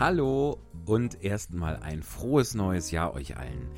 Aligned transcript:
Hallo 0.00 0.60
und 0.86 1.24
erstmal 1.24 1.78
ein 1.78 2.04
frohes 2.04 2.54
neues 2.54 2.92
Jahr 2.92 3.14
euch 3.14 3.36
allen. 3.36 3.68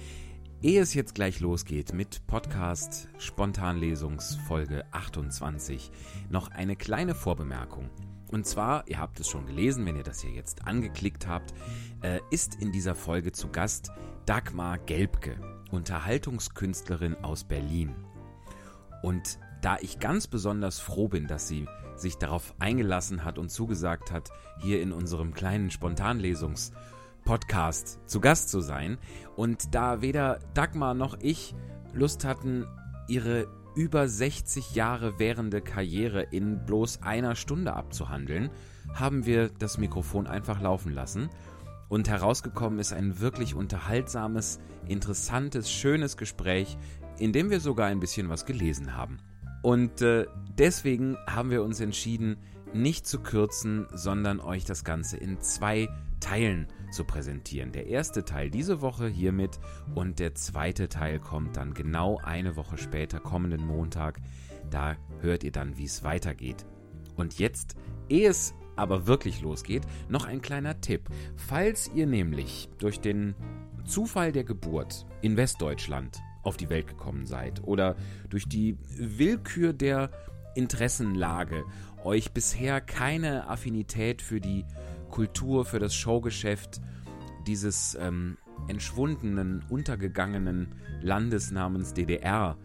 Ehe 0.61 0.83
es 0.83 0.93
jetzt 0.93 1.15
gleich 1.15 1.41
losgeht 1.41 1.95
mit 1.95 2.27
Podcast 2.27 3.09
Spontanlesungsfolge 3.17 4.85
28, 4.93 5.91
noch 6.29 6.51
eine 6.51 6.77
kleine 6.77 7.15
Vorbemerkung. 7.15 7.89
Und 8.31 8.47
zwar, 8.47 8.87
ihr 8.87 8.99
habt 8.99 9.19
es 9.19 9.29
schon 9.29 9.47
gelesen, 9.47 9.87
wenn 9.87 9.97
ihr 9.97 10.03
das 10.03 10.21
hier 10.21 10.33
jetzt 10.33 10.67
angeklickt 10.67 11.27
habt, 11.27 11.55
äh, 12.03 12.21
ist 12.31 12.57
in 12.61 12.71
dieser 12.71 12.95
Folge 12.95 13.33
zu 13.33 13.49
Gast 13.49 13.91
Dagmar 14.27 14.77
Gelbke, 14.77 15.41
Unterhaltungskünstlerin 15.71 17.17
aus 17.25 17.45
Berlin. 17.45 17.95
Und 19.03 19.39
da 19.63 19.79
ich 19.81 20.01
ganz 20.01 20.27
besonders 20.27 20.81
froh 20.81 21.09
bin, 21.09 21.29
dass 21.29 21.49
sie 21.49 21.67
sich 22.01 22.19
darauf 22.19 22.55
eingelassen 22.59 23.25
hat 23.25 23.39
und 23.39 23.51
zugesagt 23.51 24.13
hat, 24.13 24.31
hier 24.59 24.83
in 24.83 24.93
unserem 24.93 25.33
kleinen 25.35 25.71
Spontanlesungs-Podcast 25.71 28.01
zu 28.07 28.21
Gast 28.21 28.49
zu 28.49 28.61
sein. 28.61 28.99
Und 29.37 29.75
da 29.75 30.03
weder 30.03 30.39
Dagmar 30.55 30.95
noch 30.95 31.19
ich 31.21 31.55
Lust 31.93 32.25
hatten, 32.25 32.67
ihre 33.09 33.49
über 33.75 34.09
60 34.09 34.75
Jahre 34.75 35.19
währende 35.19 35.61
Karriere 35.61 36.23
in 36.23 36.65
bloß 36.67 37.03
einer 37.03 37.37
Stunde 37.37 37.75
abzuhandeln, 37.75 38.51
haben 38.95 39.27
wir 39.27 39.49
das 39.49 39.79
Mikrofon 39.79 40.27
einfach 40.27 40.61
laufen 40.61 40.93
lassen. 40.93 41.31
Und 41.89 42.09
herausgekommen 42.09 42.79
ist 42.79 42.93
ein 42.93 43.21
wirklich 43.21 43.55
unterhaltsames, 43.55 44.61
interessantes, 44.87 45.73
schönes 45.73 46.17
Gespräch, 46.17 46.79
in 47.19 47.33
dem 47.33 47.51
wir 47.51 47.61
sogar 47.61 47.89
ein 47.89 48.01
bisschen 48.01 48.29
was 48.29 48.47
gelesen 48.47 48.97
haben. 48.97 49.19
Und 49.63 50.01
äh, 50.03 50.27
deswegen 50.59 51.17
haben 51.27 51.51
wir 51.51 51.63
uns 51.63 51.81
entschieden, 51.81 52.37
nicht 52.73 53.07
zu 53.07 53.21
kürzen, 53.21 53.87
sondern 53.93 54.41
euch 54.41 54.65
das 54.65 54.85
Ganze 54.85 55.17
in 55.17 55.41
zwei 55.41 55.89
Teilen 56.21 56.69
zu 56.93 57.05
präsentieren. 57.05 57.73
Der 57.73 57.87
erste 57.87 58.25
Teil 58.25 58.51
diese 58.51 58.81
Woche 58.81 59.09
hiermit 59.09 59.59
und 59.95 60.19
der 60.19 60.35
zweite 60.35 60.89
Teil 60.89 61.19
kommt 61.19 61.57
dann 61.57 61.75
genau 61.75 62.19
eine 62.23 62.57
Woche 62.57 62.79
später, 62.79 63.21
kommenden 63.21 63.67
Montag. 63.67 64.21
Da 64.71 64.97
hört 65.21 65.45
ihr 65.45 65.53
dann, 65.53 65.77
wie 65.77 65.85
es 65.85 66.05
weitergeht. 66.05 66.67
Und 67.17 67.39
jetzt, 67.39 67.77
ehe 68.09 68.29
es 68.29 68.55
aber 68.77 69.07
wirklich 69.07 69.41
losgeht, 69.41 69.83
noch 70.09 70.27
ein 70.27 70.41
kleiner 70.41 70.81
Tipp. 70.81 71.09
Falls 71.37 71.91
ihr 71.95 72.07
nämlich 72.07 72.69
durch 72.79 73.01
den 73.01 73.35
Zufall 73.85 74.33
der 74.33 74.45
Geburt 74.45 75.07
in 75.23 75.37
Westdeutschland 75.37 76.21
auf 76.43 76.57
die 76.57 76.71
Welt 76.71 76.87
gekommen 76.87 77.27
seid 77.27 77.63
oder 77.63 77.97
durch 78.29 78.49
die 78.49 78.79
Willkür 78.97 79.73
der 79.73 80.11
Interessenlage 80.55 81.65
euch 82.05 82.33
bisher 82.33 82.81
keine 82.81 83.49
Affinität 83.49 84.23
für 84.23 84.41
die 84.41 84.65
Kultur, 85.11 85.65
für 85.65 85.79
das 85.79 85.95
Showgeschäft 85.95 86.81
dieses 87.47 87.95
ähm, 88.01 88.39
entschwundenen, 88.69 89.63
untergegangenen 89.69 90.75
Landes 91.03 91.51
namens 91.51 91.95
DDR 91.95 92.57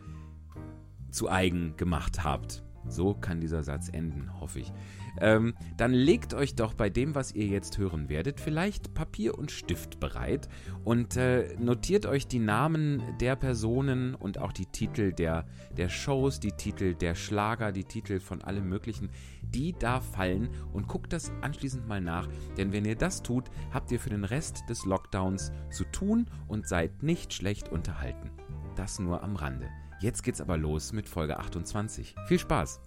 zu 1.12 1.30
eigen 1.30 1.76
gemacht 1.78 2.24
habt. 2.24 2.64
So 2.88 3.14
kann 3.14 3.42
dieser 3.42 3.64
Satz 3.64 3.90
enden, 3.90 4.40
hoffe 4.40 4.60
ich 4.60 4.72
ähm, 5.20 5.56
dann 5.78 5.92
legt 5.92 6.34
euch 6.34 6.56
doch 6.56 6.74
bei 6.74 6.90
dem, 6.90 7.16
was 7.16 7.34
ihr 7.34 7.46
jetzt 7.46 7.78
hören 7.78 8.10
werdet, 8.10 8.40
vielleicht 8.40 8.94
Papier 8.94 9.38
und 9.38 9.52
Stift 9.52 10.00
bereit 10.00 10.48
und 10.84 11.18
äh, 11.18 11.56
notiert 11.60 12.06
euch 12.06 12.28
die 12.28 12.40
Namen 12.40 13.02
der 13.20 13.36
Personen 13.36 14.16
und 14.16 14.40
auch 14.40 14.52
die 14.52 14.66
Titel 14.66 15.14
der, 15.14 15.46
der 15.78 15.90
Shows, 15.90 16.40
die 16.40 16.52
Titel 16.52 16.96
der 16.96 17.16
Schlager, 17.16 17.72
die 17.72 17.84
Titel 17.84 18.20
von 18.20 18.42
allem 18.42 18.68
Möglichen, 18.70 19.10
die 19.42 19.74
da 19.78 20.02
fallen 20.02 20.50
und 20.74 20.88
guckt 20.88 21.14
das 21.14 21.32
anschließend 21.42 21.88
mal 21.88 22.02
nach, 22.02 22.28
denn 22.58 22.72
wenn 22.72 22.86
ihr 22.86 22.96
das 22.96 23.24
tut, 23.24 23.46
habt 23.72 23.92
ihr 23.92 24.00
für 24.00 24.10
den 24.10 24.24
Rest 24.24 24.64
des 24.70 24.86
Lockdowns 24.86 25.52
zu 25.72 25.84
tun 25.86 26.26
und 26.48 26.68
seid 26.68 27.04
nicht 27.04 27.34
schlecht 27.34 27.70
unterhalten. 27.70 28.32
Das 28.76 29.00
nur 29.00 29.24
am 29.24 29.36
Rande. 29.36 29.70
Jetzt 30.02 30.24
geht's 30.24 30.42
aber 30.42 30.58
los 30.58 30.92
mit 30.92 31.08
Folge 31.08 31.40
28. 31.40 32.16
Viel 32.28 32.40
Spaß! 32.40 32.82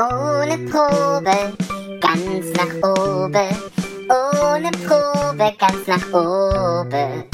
Ohne 0.00 0.56
Probe, 0.70 1.56
ganz 2.00 2.52
nach 2.54 2.74
oben. 2.88 3.54
Ohne 4.08 4.70
Probe, 4.70 5.54
ganz 5.58 5.86
nach 5.86 6.08
oben. 6.14 7.24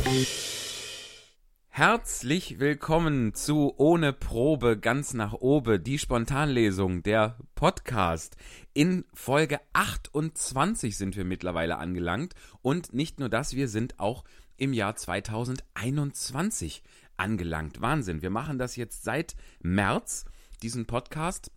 Herzlich 1.69 2.59
willkommen 2.59 3.34
zu 3.34 3.72
Ohne 3.77 4.12
Probe 4.12 4.77
ganz 4.77 5.15
nach 5.15 5.34
oben, 5.34 5.84
die 5.84 6.00
Spontanlesung, 6.00 7.04
der 7.04 7.38
Podcast. 7.54 8.37
In 8.75 9.04
Folge 9.15 9.60
28 9.72 10.97
sind 10.97 11.16
wir 11.16 11.25
mittlerweile 11.25 11.77
angelangt 11.78 12.34
und 12.62 12.93
nicht 12.93 13.21
nur 13.21 13.28
das, 13.28 13.54
wir 13.54 13.69
sind 13.69 14.00
auch 14.00 14.25
im 14.56 14.72
Jahr 14.72 14.97
2021 14.97 16.83
angelangt. 17.16 17.81
Wahnsinn, 17.81 18.22
wir 18.22 18.31
machen 18.31 18.59
das 18.59 18.75
jetzt 18.75 19.04
seit 19.04 19.37
März, 19.60 20.25
diesen 20.62 20.87
Podcast 20.87 21.53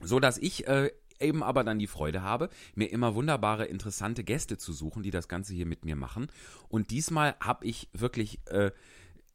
So 0.02 0.20
dass 0.20 0.38
ich 0.38 0.68
äh, 0.68 0.92
eben 1.20 1.44
aber 1.44 1.64
dann 1.64 1.80
die 1.80 1.88
Freude 1.88 2.22
habe, 2.22 2.50
mir 2.76 2.92
immer 2.92 3.16
wunderbare, 3.16 3.66
interessante 3.66 4.24
Gäste 4.24 4.58
zu 4.58 4.74
suchen, 4.74 5.04
die 5.04 5.12
das 5.12 5.28
Ganze 5.28 5.54
hier 5.54 5.66
mit 5.66 5.86
mir 5.86 5.96
machen. 5.96 6.28
Und 6.70 6.92
diesmal 6.92 7.36
habe 7.40 7.66
ich 7.66 7.90
wirklich, 7.94 8.40
äh, 8.48 8.72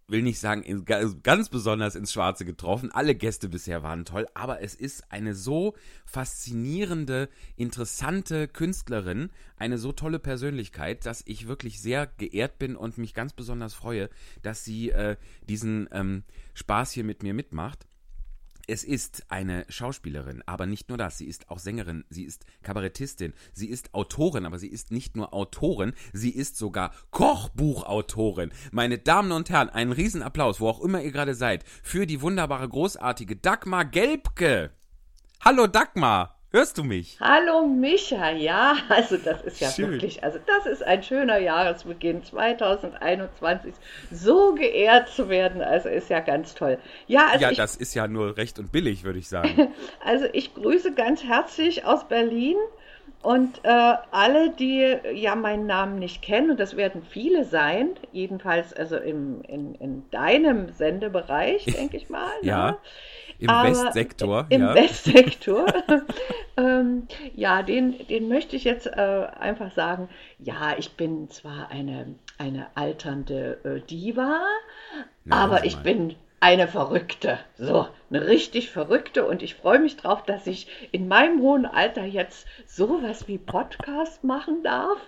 will 0.09 0.23
nicht 0.23 0.41
sagen, 0.41 0.63
in, 0.63 0.85
ganz 0.85 1.49
besonders 1.49 1.95
ins 1.95 2.13
Schwarze 2.13 2.45
getroffen. 2.45 2.91
Alle 2.91 3.15
Gäste 3.15 3.49
bisher 3.49 3.83
waren 3.83 4.05
toll, 4.05 4.27
aber 4.35 4.61
es 4.61 4.75
ist 4.75 5.13
eine 5.13 5.35
so 5.35 5.75
faszinierende, 6.05 7.29
interessante 7.57 8.49
Künstlerin, 8.49 9.31
eine 9.57 9.79
so 9.79 9.93
tolle 9.93 10.19
Persönlichkeit, 10.19 11.07
dass 11.07 11.23
ich 11.27 11.47
wirklich 11.47 11.81
sehr 11.81 12.07
geehrt 12.07 12.59
bin 12.59 12.75
und 12.77 12.99
mich 12.99 13.15
ganz 13.15 13.33
besonders 13.33 13.75
freue, 13.75 14.11
dass 14.43 14.65
sie 14.65 14.91
äh, 14.91 15.17
diesen 15.49 15.89
ähm, 15.93 16.25
Spaß 16.55 16.91
hier 16.91 17.05
mit 17.05 17.23
mir 17.23 17.35
mitmacht. 17.35 17.87
Es 18.71 18.85
ist 18.85 19.25
eine 19.33 19.67
Schauspielerin, 19.69 20.45
aber 20.47 20.65
nicht 20.65 20.91
nur 20.91 20.97
das. 20.97 21.19
Sie 21.19 21.27
ist 21.27 21.51
auch 21.51 21.59
Sängerin, 21.59 22.05
sie 22.09 22.23
ist 22.23 22.47
Kabarettistin, 22.63 23.35
sie 23.53 23.69
ist 23.69 23.95
Autorin, 23.95 24.47
aber 24.47 24.61
sie 24.61 24.69
ist 24.69 24.93
nicht 24.93 25.17
nur 25.17 25.35
Autorin, 25.35 25.93
sie 26.13 26.31
ist 26.31 26.57
sogar 26.57 26.93
Kochbuchautorin. 27.11 28.53
Meine 28.71 28.99
Damen 28.99 29.33
und 29.33 29.51
Herren, 29.51 29.71
einen 29.71 29.91
Riesenapplaus, 29.91 30.61
wo 30.61 30.69
auch 30.69 30.83
immer 30.83 31.03
ihr 31.03 31.11
gerade 31.11 31.35
seid, 31.35 31.65
für 31.83 32.07
die 32.07 32.23
wunderbare, 32.23 32.69
großartige 32.69 33.35
Dagmar 33.35 33.87
Gelbke. 33.87 34.71
Hallo 35.41 35.67
Dagmar! 35.67 36.40
Hörst 36.53 36.79
du 36.79 36.83
mich? 36.83 37.17
Hallo 37.21 37.65
Micha, 37.65 38.31
ja, 38.33 38.77
also 38.89 39.17
das 39.17 39.41
ist 39.43 39.61
ja 39.61 39.71
Schön. 39.71 39.93
wirklich, 39.93 40.25
also 40.25 40.41
das 40.47 40.67
ist 40.67 40.83
ein 40.83 41.01
schöner 41.05 41.39
Jahresbeginn 41.39 42.25
2021, 42.25 43.73
so 44.11 44.55
geehrt 44.57 45.11
zu 45.11 45.29
werden, 45.29 45.63
also 45.63 45.89
ist 45.89 46.11
ja 46.11 46.19
ganz 46.19 46.57
toll. 46.57 46.79
Ja, 47.07 47.29
also 47.29 47.45
ja 47.45 47.51
ich, 47.53 47.57
das 47.57 47.77
ist 47.77 47.95
ja 47.95 48.09
nur 48.09 48.37
recht 48.37 48.59
und 48.59 48.73
billig, 48.73 49.05
würde 49.05 49.21
ich 49.21 49.29
sagen. 49.29 49.73
also 50.05 50.27
ich 50.33 50.53
grüße 50.55 50.93
ganz 50.95 51.23
herzlich 51.23 51.85
aus 51.85 52.09
Berlin 52.09 52.57
Und 53.23 53.61
äh, 53.65 53.95
alle, 54.11 54.51
die 54.51 54.97
ja 55.13 55.35
meinen 55.35 55.67
Namen 55.67 55.99
nicht 55.99 56.23
kennen, 56.23 56.53
und 56.53 56.59
das 56.61 56.75
werden 56.77 57.03
viele 57.03 57.45
sein, 57.45 57.91
jedenfalls 58.13 58.73
also 58.73 58.97
im, 58.97 59.43
in, 59.43 59.75
in 59.75 60.11
deinem 60.11 60.73
Sendebereich, 60.73 61.65
denke 61.77 61.99
ich 61.99 62.09
mal. 62.09 62.33
ja. 62.43 62.73
Ne? 62.73 62.79
Im 63.41 63.49
Aber 63.49 63.71
Westsektor. 63.71 64.47
Im 64.51 64.63
ja. 64.63 64.75
Westsektor. 64.75 65.67
ähm, 66.57 67.09
ja, 67.35 67.63
den, 67.63 68.07
den 68.09 68.29
möchte 68.29 68.55
ich 68.55 68.65
jetzt 68.65 68.87
äh, 68.87 69.27
einfach 69.39 69.73
sagen. 69.73 70.09
Ja, 70.39 70.75
ich 70.79 70.93
bin 70.93 71.31
zwar 71.31 71.71
eine, 71.71 72.15
eine 72.39 72.67
alternde 72.75 73.59
äh, 73.65 73.81
Diva, 73.81 74.43
Na, 75.25 75.37
aber 75.37 75.65
ich 75.65 75.79
bin 75.79 76.17
eine 76.41 76.69
Verrückte. 76.69 77.39
So, 77.57 77.87
eine 78.11 78.27
richtig 78.27 78.71
Verrückte. 78.71 79.27
Und 79.27 79.43
ich 79.43 79.55
freue 79.55 79.79
mich 79.79 79.97
drauf, 79.97 80.23
dass 80.25 80.47
ich 80.47 80.67
in 80.93 81.09
meinem 81.09 81.41
hohen 81.41 81.67
Alter 81.67 82.05
jetzt 82.05 82.47
sowas 82.67 83.29
wie 83.29 83.39
Podcast 83.39 84.25
machen 84.25 84.63
darf. 84.63 84.99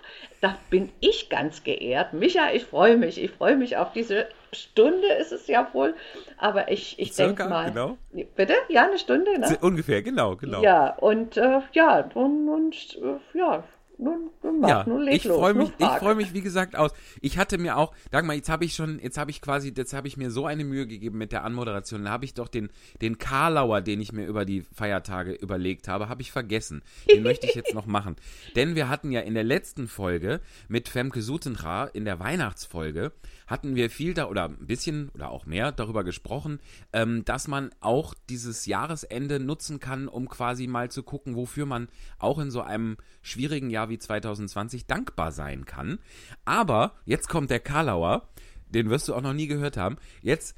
Da 0.41 0.57
bin 0.69 0.91
ich 0.99 1.29
ganz 1.29 1.63
geehrt. 1.63 2.13
Micha, 2.13 2.51
ich 2.51 2.65
freue 2.65 2.97
mich. 2.97 3.21
Ich 3.21 3.31
freue 3.31 3.57
mich 3.57 3.77
auf 3.77 3.93
diese 3.93 4.27
Stunde, 4.53 5.07
ist 5.19 5.31
es 5.31 5.47
ja 5.47 5.69
wohl. 5.73 5.95
Aber 6.37 6.71
ich, 6.71 6.99
ich 6.99 7.15
denke 7.15 7.45
mal. 7.45 7.71
Genau. 7.71 7.97
Bitte? 8.35 8.53
Ja, 8.69 8.87
eine 8.87 8.99
Stunde, 8.99 9.39
ne? 9.39 9.57
Ungefähr, 9.61 10.01
genau, 10.01 10.35
genau. 10.35 10.61
Ja, 10.61 10.95
und 10.97 11.37
äh, 11.37 11.59
ja, 11.73 12.09
und, 12.13 12.49
und 12.49 12.97
äh, 13.01 13.37
ja, 13.37 13.63
nun, 13.97 14.31
nun 14.41 14.59
mach, 14.59 14.69
ja, 14.69 14.83
nun 14.87 15.01
leg 15.01 15.15
ich 15.15 15.27
freue 15.27 15.53
mich, 15.53 15.69
ich 15.77 15.87
freue 15.87 16.15
mich, 16.15 16.33
wie 16.33 16.41
gesagt, 16.41 16.75
aus. 16.75 16.91
Ich 17.21 17.37
hatte 17.37 17.57
mir 17.57 17.77
auch, 17.77 17.93
Dagmar, 18.11 18.35
jetzt 18.35 18.49
habe 18.49 18.65
ich 18.65 18.73
schon, 18.73 18.99
jetzt 18.99 19.17
habe 19.17 19.31
ich 19.31 19.41
quasi, 19.41 19.73
jetzt 19.75 19.93
habe 19.93 20.07
ich 20.07 20.17
mir 20.17 20.31
so 20.31 20.45
eine 20.45 20.63
Mühe 20.63 20.87
gegeben 20.87 21.17
mit 21.17 21.31
der 21.31 21.43
Anmoderation. 21.43 22.03
Da 22.05 22.11
habe 22.11 22.25
ich 22.25 22.33
doch 22.33 22.47
den, 22.47 22.69
den 23.01 23.17
Karlauer, 23.17 23.81
den 23.81 24.01
ich 24.01 24.11
mir 24.11 24.25
über 24.25 24.45
die 24.45 24.61
Feiertage 24.73 25.33
überlegt 25.33 25.87
habe, 25.87 26.09
habe 26.09 26.21
ich 26.21 26.31
vergessen. 26.31 26.81
Den 27.09 27.23
möchte 27.23 27.45
ich 27.45 27.55
jetzt 27.55 27.73
noch 27.73 27.85
machen. 27.85 28.15
Denn 28.55 28.75
wir 28.75 28.89
hatten 28.89 29.11
ja 29.11 29.21
in 29.21 29.35
der 29.35 29.43
letzten 29.43 29.87
Folge 29.87 30.41
mit 30.67 30.89
Femke 30.89 31.21
Sutenra, 31.21 31.85
in 31.85 32.05
der 32.05 32.19
Weihnachtsfolge, 32.19 33.11
hatten 33.47 33.75
wir 33.75 33.89
viel 33.89 34.13
da 34.13 34.27
oder 34.27 34.45
ein 34.45 34.67
bisschen 34.67 35.09
oder 35.09 35.31
auch 35.31 35.45
mehr 35.45 35.71
darüber 35.71 36.03
gesprochen, 36.03 36.59
ähm, 36.91 37.25
dass 37.25 37.47
man 37.47 37.71
auch 37.79 38.13
dieses 38.29 38.65
Jahresende 38.65 39.39
nutzen 39.39 39.79
kann, 39.79 40.07
um 40.07 40.29
quasi 40.29 40.67
mal 40.67 40.89
zu 40.89 41.03
gucken, 41.03 41.35
wofür 41.35 41.65
man 41.65 41.87
auch 42.19 42.39
in 42.39 42.51
so 42.51 42.61
einem 42.61 42.97
schwierigen 43.21 43.69
Jahr 43.69 43.89
wie 43.89 43.99
2020 43.99 44.87
dankbar 44.87 45.31
sein 45.31 45.65
kann. 45.65 45.99
Aber 46.45 46.95
jetzt 47.05 47.29
kommt 47.29 47.49
der 47.49 47.59
Karlauer, 47.59 48.27
den 48.69 48.89
wirst 48.89 49.07
du 49.07 49.15
auch 49.15 49.21
noch 49.21 49.33
nie 49.33 49.47
gehört 49.47 49.77
haben. 49.77 49.97
Jetzt 50.21 50.57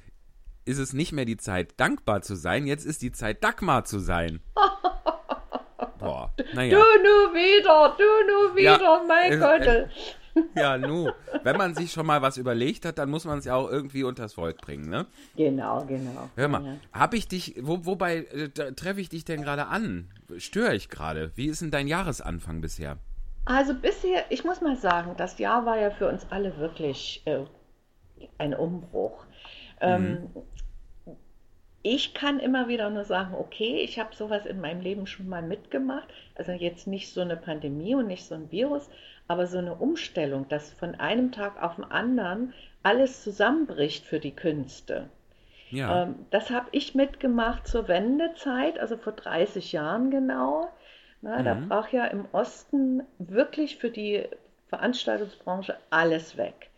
ist 0.65 0.79
es 0.79 0.93
nicht 0.93 1.11
mehr 1.11 1.25
die 1.25 1.37
Zeit, 1.37 1.79
dankbar 1.79 2.21
zu 2.21 2.35
sein, 2.35 2.65
jetzt 2.65 2.85
ist 2.85 3.01
die 3.01 3.11
Zeit, 3.11 3.43
Dagmar 3.43 3.85
zu 3.85 3.99
sein. 3.99 4.41
Boah, 5.99 6.33
naja. 6.53 6.77
Du 6.77 7.03
nur 7.03 7.33
wieder, 7.33 7.95
du 7.97 8.31
nur 8.31 8.55
wieder, 8.55 8.79
ja, 8.79 9.03
mein 9.07 9.39
Gott. 9.39 9.89
Ja, 10.55 10.77
nu. 10.77 11.09
Wenn 11.43 11.57
man 11.57 11.75
sich 11.75 11.91
schon 11.91 12.05
mal 12.05 12.21
was 12.21 12.37
überlegt 12.37 12.85
hat, 12.85 12.97
dann 12.97 13.09
muss 13.09 13.25
man 13.25 13.39
es 13.39 13.45
ja 13.45 13.55
auch 13.55 13.69
irgendwie 13.69 14.03
unters 14.03 14.33
Volk 14.33 14.57
bringen, 14.57 14.89
ne? 14.89 15.05
Genau, 15.35 15.85
genau. 15.85 16.29
Hör 16.35 16.47
mal, 16.47 16.65
ja. 16.65 16.75
habe 16.93 17.17
ich 17.17 17.27
dich, 17.27 17.55
wo, 17.61 17.85
wobei 17.85 18.17
äh, 18.17 18.49
treffe 18.49 19.01
ich 19.01 19.09
dich 19.09 19.25
denn 19.25 19.41
gerade 19.41 19.67
an? 19.67 20.09
Störe 20.37 20.75
ich 20.75 20.89
gerade? 20.89 21.31
Wie 21.35 21.47
ist 21.47 21.61
denn 21.61 21.71
dein 21.71 21.87
Jahresanfang 21.87 22.61
bisher? 22.61 22.97
Also 23.45 23.75
bisher, 23.75 24.25
ich 24.29 24.43
muss 24.43 24.61
mal 24.61 24.75
sagen, 24.75 25.13
das 25.17 25.37
Jahr 25.37 25.65
war 25.65 25.79
ja 25.79 25.91
für 25.91 26.07
uns 26.09 26.25
alle 26.31 26.57
wirklich 26.57 27.21
äh, 27.25 27.45
ein 28.37 28.55
Umbruch. 28.55 29.25
Ähm, 29.81 30.29
mhm. 31.05 31.15
ich 31.83 32.13
kann 32.13 32.39
immer 32.39 32.67
wieder 32.67 32.89
nur 32.89 33.03
sagen, 33.03 33.35
okay, 33.35 33.81
ich 33.81 33.99
habe 33.99 34.15
sowas 34.15 34.45
in 34.45 34.61
meinem 34.61 34.81
Leben 34.81 35.05
schon 35.05 35.29
mal 35.29 35.43
mitgemacht. 35.43 36.07
Also 36.33 36.53
jetzt 36.53 36.87
nicht 36.87 37.13
so 37.13 37.21
eine 37.21 37.37
Pandemie 37.37 37.93
und 37.93 38.07
nicht 38.07 38.25
so 38.25 38.33
ein 38.33 38.51
Virus, 38.51 38.89
aber 39.27 39.47
so 39.47 39.57
eine 39.57 39.75
Umstellung, 39.75 40.47
dass 40.49 40.71
von 40.73 40.95
einem 40.95 41.31
Tag 41.31 41.61
auf 41.61 41.75
den 41.75 41.85
anderen 41.85 42.53
alles 42.83 43.23
zusammenbricht 43.23 44.05
für 44.05 44.19
die 44.19 44.35
Künste. 44.35 45.09
Ja. 45.71 46.03
Ähm, 46.03 46.25
das 46.29 46.51
habe 46.51 46.67
ich 46.71 46.95
mitgemacht 46.95 47.67
zur 47.67 47.87
Wendezeit, 47.87 48.79
also 48.79 48.97
vor 48.97 49.13
30 49.13 49.71
Jahren 49.71 50.11
genau. 50.11 50.69
Na, 51.21 51.39
mhm. 51.39 51.45
Da 51.45 51.53
brach 51.53 51.89
ja 51.89 52.05
im 52.05 52.25
Osten 52.31 53.03
wirklich 53.17 53.77
für 53.77 53.89
die 53.89 54.27
Veranstaltungsbranche 54.67 55.75
alles 55.89 56.37
weg. 56.37 56.69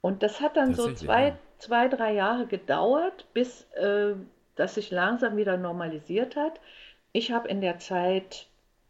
Und 0.00 0.22
das 0.22 0.40
hat 0.40 0.56
dann 0.56 0.74
so 0.74 0.92
zwei, 0.92 1.28
ja. 1.28 1.38
zwei, 1.58 1.88
drei 1.88 2.12
Jahre 2.12 2.46
gedauert, 2.46 3.26
bis 3.32 3.62
äh, 3.72 4.14
das 4.56 4.74
sich 4.74 4.90
langsam 4.90 5.36
wieder 5.36 5.56
normalisiert 5.56 6.36
hat. 6.36 6.60
Ich 7.12 7.32
habe 7.32 7.48
in 7.48 7.60
der 7.60 7.78
Zeit, 7.78 8.46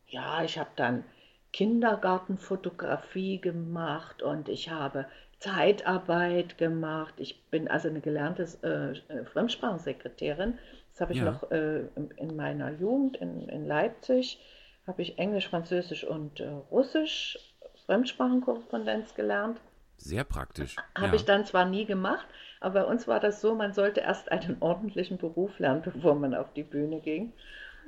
ja, 0.08 0.42
ich 0.42 0.58
habe 0.58 0.70
dann 0.76 1.04
Kindergartenfotografie 1.52 3.40
gemacht 3.40 4.22
und 4.22 4.48
ich 4.48 4.70
habe 4.70 5.06
Zeitarbeit 5.38 6.58
gemacht. 6.58 7.14
Ich 7.18 7.44
bin 7.50 7.68
also 7.68 7.88
eine 7.88 8.00
gelernte 8.00 8.42
äh, 8.62 9.24
Fremdsprachensekretärin. 9.24 10.58
Das 10.92 11.00
habe 11.00 11.12
ich 11.12 11.20
ja. 11.20 11.24
noch 11.24 11.50
äh, 11.50 11.84
in, 12.16 12.36
meiner 12.36 12.70
Jugend 12.72 13.16
in, 13.18 13.48
in 13.48 13.66
Leipzig, 13.66 14.40
habe 14.86 15.02
ich 15.02 15.18
Englisch, 15.18 15.48
Französisch 15.48 16.04
und 16.04 16.40
äh, 16.40 16.48
Russisch 16.70 17.38
Fremdsprachenkorrespondenz 17.86 19.14
gelernt. 19.14 19.60
Sehr 19.96 20.24
praktisch. 20.24 20.76
Habe 20.94 21.08
ja. 21.08 21.14
ich 21.14 21.24
dann 21.24 21.44
zwar 21.44 21.64
nie 21.64 21.84
gemacht, 21.84 22.26
aber 22.60 22.82
bei 22.82 22.86
uns 22.86 23.08
war 23.08 23.20
das 23.20 23.40
so, 23.40 23.54
man 23.54 23.72
sollte 23.72 24.00
erst 24.00 24.30
einen 24.30 24.56
ordentlichen 24.60 25.18
Beruf 25.18 25.58
lernen, 25.58 25.82
bevor 25.82 26.14
man 26.14 26.34
auf 26.34 26.52
die 26.52 26.62
Bühne 26.62 27.00
ging. 27.00 27.32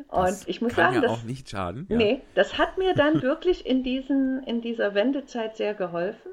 Und 0.08 0.49
ich 0.49 0.61
muss 0.61 0.75
kann 0.75 0.93
sagen, 0.93 0.94
ja 0.97 1.00
das, 1.02 1.11
auch 1.11 1.23
nicht 1.23 1.49
schaden. 1.49 1.87
Ja. 1.88 1.97
Nee, 1.97 2.23
das 2.35 2.58
hat 2.58 2.79
mir 2.79 2.94
dann 2.94 3.23
wirklich 3.23 3.67
in, 3.67 3.82
diesen, 3.82 4.43
in 4.44 4.61
dieser 4.61 4.94
Wendezeit 4.94 5.56
sehr 5.56 5.75
geholfen. 5.75 6.32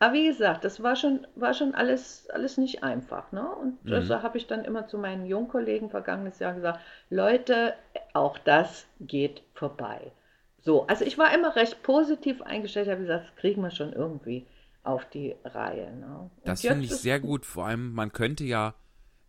Aber 0.00 0.12
wie 0.14 0.26
gesagt, 0.26 0.64
das 0.64 0.82
war 0.82 0.94
schon, 0.94 1.26
war 1.34 1.54
schon 1.54 1.74
alles, 1.74 2.28
alles 2.30 2.56
nicht 2.56 2.84
einfach. 2.84 3.32
Ne? 3.32 3.48
Und 3.48 3.84
mhm. 3.84 4.06
da 4.08 4.22
habe 4.22 4.38
ich 4.38 4.46
dann 4.46 4.64
immer 4.64 4.86
zu 4.86 4.96
meinen 4.96 5.26
Jungkollegen 5.26 5.90
vergangenes 5.90 6.38
Jahr 6.38 6.54
gesagt, 6.54 6.80
Leute, 7.10 7.74
auch 8.12 8.38
das 8.38 8.86
geht 9.00 9.42
vorbei. 9.54 10.12
So, 10.60 10.86
also 10.86 11.04
ich 11.04 11.18
war 11.18 11.34
immer 11.34 11.56
recht 11.56 11.82
positiv 11.82 12.42
eingestellt, 12.42 12.88
habe 12.88 13.00
gesagt, 13.00 13.26
das 13.26 13.36
kriegen 13.36 13.62
wir 13.62 13.70
schon 13.70 13.92
irgendwie 13.92 14.46
auf 14.84 15.04
die 15.06 15.34
Reihe. 15.44 15.92
Ne? 15.96 16.30
Das 16.44 16.60
finde 16.60 16.84
ich 16.84 16.94
sehr 16.94 17.20
gut. 17.20 17.44
Vor 17.44 17.66
allem, 17.66 17.92
man 17.92 18.12
könnte 18.12 18.44
ja 18.44 18.74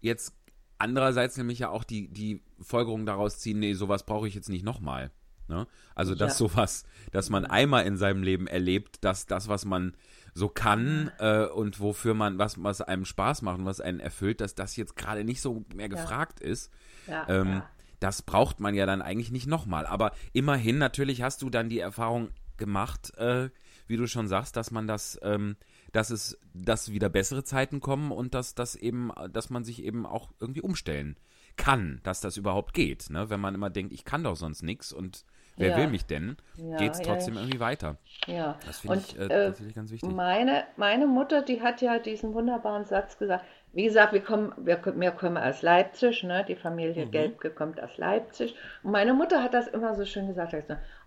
jetzt 0.01 0.38
andererseits 0.80 1.38
nämlich 1.38 1.60
ja 1.60 1.70
auch 1.70 1.84
die, 1.84 2.08
die 2.08 2.42
Folgerung 2.60 3.06
daraus 3.06 3.38
ziehen, 3.40 3.60
nee, 3.60 3.74
sowas 3.74 4.06
brauche 4.06 4.28
ich 4.28 4.34
jetzt 4.34 4.50
nicht 4.50 4.66
nochmal. 4.66 5.12
Ne? 5.48 5.68
Also, 5.96 6.16
dass 6.16 6.40
ja. 6.40 6.48
sowas, 6.48 6.84
dass 7.12 7.30
man 7.30 7.46
einmal 7.46 7.86
in 7.86 7.98
seinem 7.98 8.24
Leben 8.24 8.48
erlebt, 8.48 9.04
dass 9.04 9.26
das, 9.26 9.48
was 9.48 9.66
man 9.66 9.94
so 10.34 10.48
kann 10.48 11.12
äh, 11.20 11.46
und 11.46 11.80
wofür 11.80 12.14
man, 12.14 12.38
was, 12.38 12.64
was 12.64 12.81
einem 12.81 13.06
Spaß 13.06 13.42
macht 13.42 13.60
und 13.60 13.66
was 13.66 13.81
einen 13.81 14.00
erfüllt, 14.00 14.42
dass 14.42 14.56
das 14.56 14.76
jetzt 14.76 14.96
gerade 14.96 15.24
nicht 15.24 15.42
so 15.42 15.66
mehr 15.76 15.90
gefragt 15.90 16.40
ja. 16.42 16.48
ist. 16.48 16.72
Ja, 17.08 17.28
ähm, 17.28 17.62
das 18.00 18.22
braucht 18.22 18.60
man 18.60 18.76
ja 18.76 18.86
dann 18.86 19.02
eigentlich 19.02 19.31
nicht 19.31 19.48
nochmal. 19.48 19.86
Aber 19.86 20.12
immerhin, 20.31 20.78
natürlich 20.78 21.22
hast 21.22 21.42
du 21.42 21.50
dann 21.50 21.68
die 21.68 21.80
Erfahrung 21.80 22.30
gemacht, 22.58 23.16
äh, 23.18 23.50
wie 23.88 23.98
du 23.98 24.08
schon 24.08 24.28
sagst, 24.28 24.56
dass 24.56 24.72
man 24.72 24.88
das 24.88 25.20
ähm, 25.24 25.58
dass 25.91 26.09
es, 26.09 26.39
dass 26.53 26.91
wieder 26.91 27.09
bessere 27.09 27.44
Zeiten 27.44 27.80
kommen 27.80 28.11
und 28.11 28.33
dass 28.33 28.56
das 28.56 28.75
eben, 28.75 29.11
dass 29.31 29.49
man 29.49 29.64
sich 29.64 29.83
eben 29.83 30.06
auch 30.06 30.30
irgendwie 30.40 30.61
umstellen 30.61 31.18
kann, 31.57 31.99
dass 32.04 32.21
das 32.21 32.37
überhaupt 32.37 32.73
geht. 32.73 33.09
Ne? 33.09 33.30
Wenn 33.30 33.40
man 33.40 33.56
immer 33.56 33.69
denkt, 33.69 33.94
ich 33.94 34.06
kann 34.06 34.23
doch 34.23 34.35
sonst 34.35 34.64
nichts 34.64 34.94
und 34.94 35.25
wer 35.57 35.71
ja. 35.71 35.78
will 35.78 35.87
mich 35.87 36.06
denn, 36.06 36.37
ja, 36.56 36.78
geht 36.78 36.94
es 36.94 37.02
trotzdem 37.02 37.35
ja, 37.35 37.42
irgendwie 37.42 37.59
weiter. 37.59 37.97
Ja. 38.28 38.57
Das 38.66 38.80
finde 38.80 38.99
ich 38.99 39.19
äh, 39.19 39.25
äh, 39.25 39.28
tatsächlich 39.28 39.75
ganz 39.75 39.92
wichtig. 39.92 40.09
Meine, 40.09 40.64
meine 40.78 41.06
Mutter, 41.06 41.42
die 41.42 41.61
hat 41.61 41.81
ja 41.81 41.99
diesen 41.99 42.33
wunderbaren 42.33 42.85
Satz 42.85 43.18
gesagt. 43.18 43.45
Wie 43.71 43.83
gesagt, 43.83 44.14
wir 44.14 44.21
kommen, 44.21 44.52
wir, 44.57 44.81
wir 44.95 45.11
kommen 45.11 45.37
aus 45.37 45.61
Leipzig, 45.61 46.23
ne? 46.23 46.44
die 46.47 46.56
Familie 46.56 47.06
mhm. 47.06 47.11
Gelbke 47.11 47.52
kommt 47.52 47.81
aus 47.83 47.97
Leipzig. 47.97 48.56
Und 48.81 48.92
meine 48.92 49.14
Mutter 49.14 49.44
hat 49.44 49.54
das 49.54 49.68
immer 49.68 49.94
so 49.95 50.06
schön 50.06 50.28
gesagt. 50.28 50.56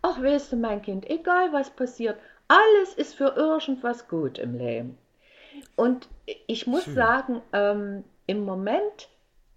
Ach, 0.03 0.23
weißt 0.23 0.53
du, 0.53 0.57
mein 0.57 0.83
Kind, 0.83 1.09
egal 1.11 1.53
was 1.53 1.71
passiert, 1.71 2.19
alles 2.53 2.95
ist 2.95 3.15
für 3.15 3.35
irgendwas 3.37 4.09
gut 4.09 4.39
im 4.39 4.59
Leben. 4.59 4.99
Und 5.77 6.09
ich 6.47 6.67
muss 6.67 6.85
Schön. 6.85 6.95
sagen, 6.95 7.43
ähm, 7.53 8.05
im 8.27 8.45
Moment 8.45 9.09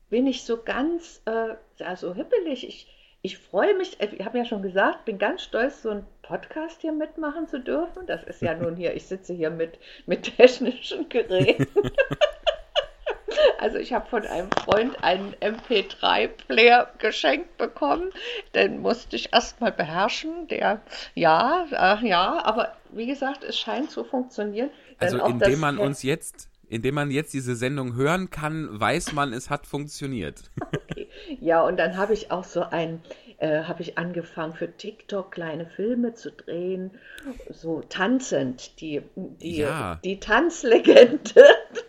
bin 0.09 0.27
ich 0.27 0.43
so 0.43 0.61
ganz, 0.63 1.21
äh, 1.25 1.55
also 1.83 2.13
hippelig. 2.13 2.67
Ich, 2.67 2.87
ich 3.21 3.37
freue 3.37 3.75
mich, 3.75 3.99
äh, 3.99 4.09
ich 4.17 4.25
habe 4.25 4.37
ja 4.37 4.45
schon 4.45 4.61
gesagt, 4.61 5.05
bin 5.05 5.17
ganz 5.17 5.43
stolz, 5.43 5.81
so 5.81 5.89
einen 5.89 6.05
Podcast 6.21 6.81
hier 6.81 6.93
mitmachen 6.93 7.47
zu 7.47 7.59
dürfen. 7.59 8.05
Das 8.07 8.23
ist 8.23 8.41
ja 8.41 8.53
nun 8.53 8.75
hier, 8.75 8.93
ich 8.95 9.05
sitze 9.05 9.33
hier 9.33 9.49
mit, 9.49 9.77
mit 10.05 10.37
technischen 10.37 11.09
Geräten. 11.09 11.67
Also 13.65 13.79
ich 13.79 13.93
habe 13.93 14.07
von 14.07 14.27
einem 14.27 14.51
Freund 14.63 15.03
einen 15.03 15.33
MP3-Player 15.41 16.87
geschenkt 16.99 17.57
bekommen. 17.57 18.11
Den 18.53 18.79
musste 18.79 19.15
ich 19.15 19.33
erstmal 19.33 19.71
beherrschen. 19.71 20.47
Der, 20.49 20.81
ja, 21.15 21.65
äh, 21.71 22.07
ja, 22.07 22.45
aber 22.45 22.73
wie 22.91 23.07
gesagt, 23.07 23.43
es 23.43 23.57
scheint 23.57 23.89
zu 23.89 24.03
funktionieren. 24.03 24.69
Also 24.99 25.17
indem 25.25 25.59
man 25.59 25.79
uns 25.79 26.03
jetzt, 26.03 26.47
indem 26.69 26.93
man 26.93 27.09
jetzt 27.09 27.33
diese 27.33 27.55
Sendung 27.55 27.95
hören 27.95 28.29
kann, 28.29 28.69
weiß 28.79 29.13
man, 29.13 29.33
es 29.33 29.49
hat 29.49 29.65
funktioniert. 29.65 30.43
Okay. 30.61 31.07
Ja, 31.41 31.63
und 31.63 31.77
dann 31.77 31.97
habe 31.97 32.13
ich 32.13 32.29
auch 32.29 32.43
so 32.43 32.61
ein, 32.61 33.01
äh, 33.39 33.63
habe 33.63 33.81
ich 33.81 33.97
angefangen 33.97 34.53
für 34.53 34.71
TikTok 34.77 35.31
kleine 35.31 35.65
Filme 35.65 36.13
zu 36.13 36.31
drehen, 36.31 36.91
so 37.49 37.81
tanzend, 37.89 38.79
die, 38.79 39.01
die, 39.15 39.57
Ja. 39.57 39.99
die 40.03 40.19
Tanzlegende. 40.19 41.43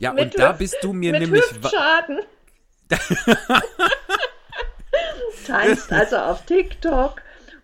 Ja, 0.00 0.14
Mit 0.14 0.34
und 0.34 0.38
da 0.38 0.52
bist 0.52 0.78
du 0.80 0.94
mir 0.94 1.12
mit 1.12 1.20
nämlich. 1.20 1.42
Hüftschaden. 1.42 2.20
Tanzt 5.46 5.92
also 5.92 6.16
auf 6.16 6.46
TikTok. 6.46 7.20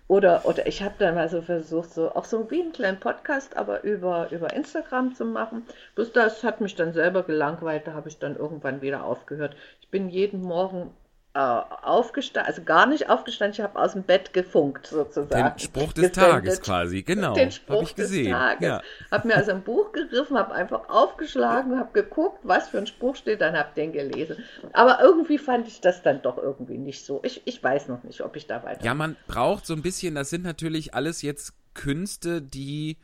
Oder, 0.06 0.44
oder 0.44 0.66
ich 0.66 0.82
habe 0.82 0.94
dann 0.98 1.14
mal 1.14 1.30
so 1.30 1.40
versucht, 1.40 1.94
so 1.94 2.14
auch 2.14 2.26
so 2.26 2.50
wie 2.50 2.60
einen 2.60 2.72
kleinen 2.72 3.00
Podcast, 3.00 3.56
aber 3.56 3.82
über, 3.84 4.30
über 4.32 4.52
Instagram 4.52 5.14
zu 5.14 5.24
machen. 5.24 5.64
Bloß 5.94 6.12
das 6.12 6.44
hat 6.44 6.60
mich 6.60 6.74
dann 6.74 6.92
selber 6.92 7.22
gelangweilt, 7.22 7.86
da 7.86 7.94
habe 7.94 8.10
ich 8.10 8.18
dann 8.18 8.36
irgendwann 8.36 8.82
wieder 8.82 9.02
aufgehört. 9.04 9.56
Ich 9.80 9.88
bin 9.88 10.10
jeden 10.10 10.42
Morgen 10.42 10.94
aufgestanden, 11.36 12.48
also 12.48 12.62
gar 12.62 12.86
nicht 12.86 13.10
aufgestanden, 13.10 13.54
ich 13.54 13.60
habe 13.60 13.78
aus 13.78 13.92
dem 13.92 14.02
Bett 14.02 14.32
gefunkt 14.32 14.86
sozusagen. 14.86 15.28
Den 15.28 15.58
Spruch 15.58 15.92
des 15.92 16.08
gesendet. 16.08 16.14
Tages 16.14 16.60
quasi, 16.60 17.02
genau. 17.02 17.34
Den 17.34 17.50
Spruch 17.50 17.82
ich 17.82 17.94
gesehen. 17.94 18.24
des 18.24 18.32
Tages. 18.32 18.68
Ja. 18.68 18.82
Habe 19.10 19.28
mir 19.28 19.36
also 19.36 19.50
ein 19.52 19.62
Buch 19.62 19.92
gegriffen, 19.92 20.38
habe 20.38 20.54
einfach 20.54 20.88
aufgeschlagen, 20.88 21.78
habe 21.78 21.92
geguckt, 21.92 22.38
was 22.42 22.68
für 22.68 22.78
ein 22.78 22.86
Spruch 22.86 23.16
steht, 23.16 23.40
dann 23.40 23.56
habe 23.56 23.68
den 23.76 23.92
gelesen. 23.92 24.36
Aber 24.72 25.00
irgendwie 25.00 25.38
fand 25.38 25.68
ich 25.68 25.80
das 25.80 26.02
dann 26.02 26.22
doch 26.22 26.38
irgendwie 26.38 26.78
nicht 26.78 27.04
so. 27.04 27.20
Ich, 27.22 27.42
ich 27.44 27.62
weiß 27.62 27.88
noch 27.88 28.02
nicht, 28.04 28.22
ob 28.22 28.36
ich 28.36 28.46
da 28.46 28.62
weiter. 28.64 28.84
Ja, 28.84 28.94
man 28.94 29.16
braucht 29.26 29.66
so 29.66 29.74
ein 29.74 29.82
bisschen, 29.82 30.14
das 30.14 30.30
sind 30.30 30.44
natürlich 30.44 30.94
alles 30.94 31.22
jetzt 31.22 31.52
Künste, 31.74 32.42
die, 32.42 32.96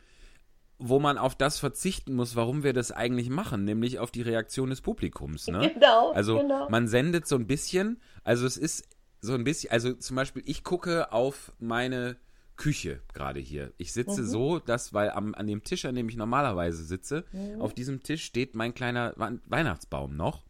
wo 0.78 0.98
man 0.98 1.18
auf 1.18 1.34
das 1.34 1.58
verzichten 1.58 2.14
muss, 2.14 2.34
warum 2.34 2.64
wir 2.64 2.72
das 2.72 2.90
eigentlich 2.90 3.30
machen, 3.30 3.64
nämlich 3.64 3.98
auf 3.98 4.10
die 4.10 4.22
Reaktion 4.22 4.70
des 4.70 4.80
Publikums. 4.80 5.46
Ne? 5.48 5.70
Genau, 5.74 6.12
Also 6.12 6.38
genau. 6.38 6.68
man 6.70 6.88
sendet 6.88 7.28
so 7.28 7.36
ein 7.36 7.46
bisschen, 7.46 8.00
also 8.24 8.46
es 8.46 8.56
ist 8.56 8.88
so 9.20 9.34
ein 9.34 9.44
bisschen, 9.44 9.70
also 9.70 9.92
zum 9.94 10.16
Beispiel, 10.16 10.42
ich 10.46 10.64
gucke 10.64 11.12
auf 11.12 11.52
meine 11.58 12.16
Küche 12.56 13.00
gerade 13.12 13.40
hier. 13.40 13.72
Ich 13.78 13.92
sitze 13.92 14.24
so, 14.24 14.58
dass, 14.58 14.92
weil 14.92 15.10
am, 15.10 15.34
an 15.34 15.46
dem 15.46 15.62
Tisch, 15.64 15.84
an 15.84 15.94
dem 15.94 16.08
ich 16.08 16.16
normalerweise 16.16 16.84
sitze, 16.84 17.24
auf 17.60 17.74
diesem 17.74 18.02
Tisch 18.02 18.24
steht 18.24 18.54
mein 18.54 18.74
kleiner 18.74 19.14
Weihnachtsbaum 19.46 20.16
noch. 20.16 20.42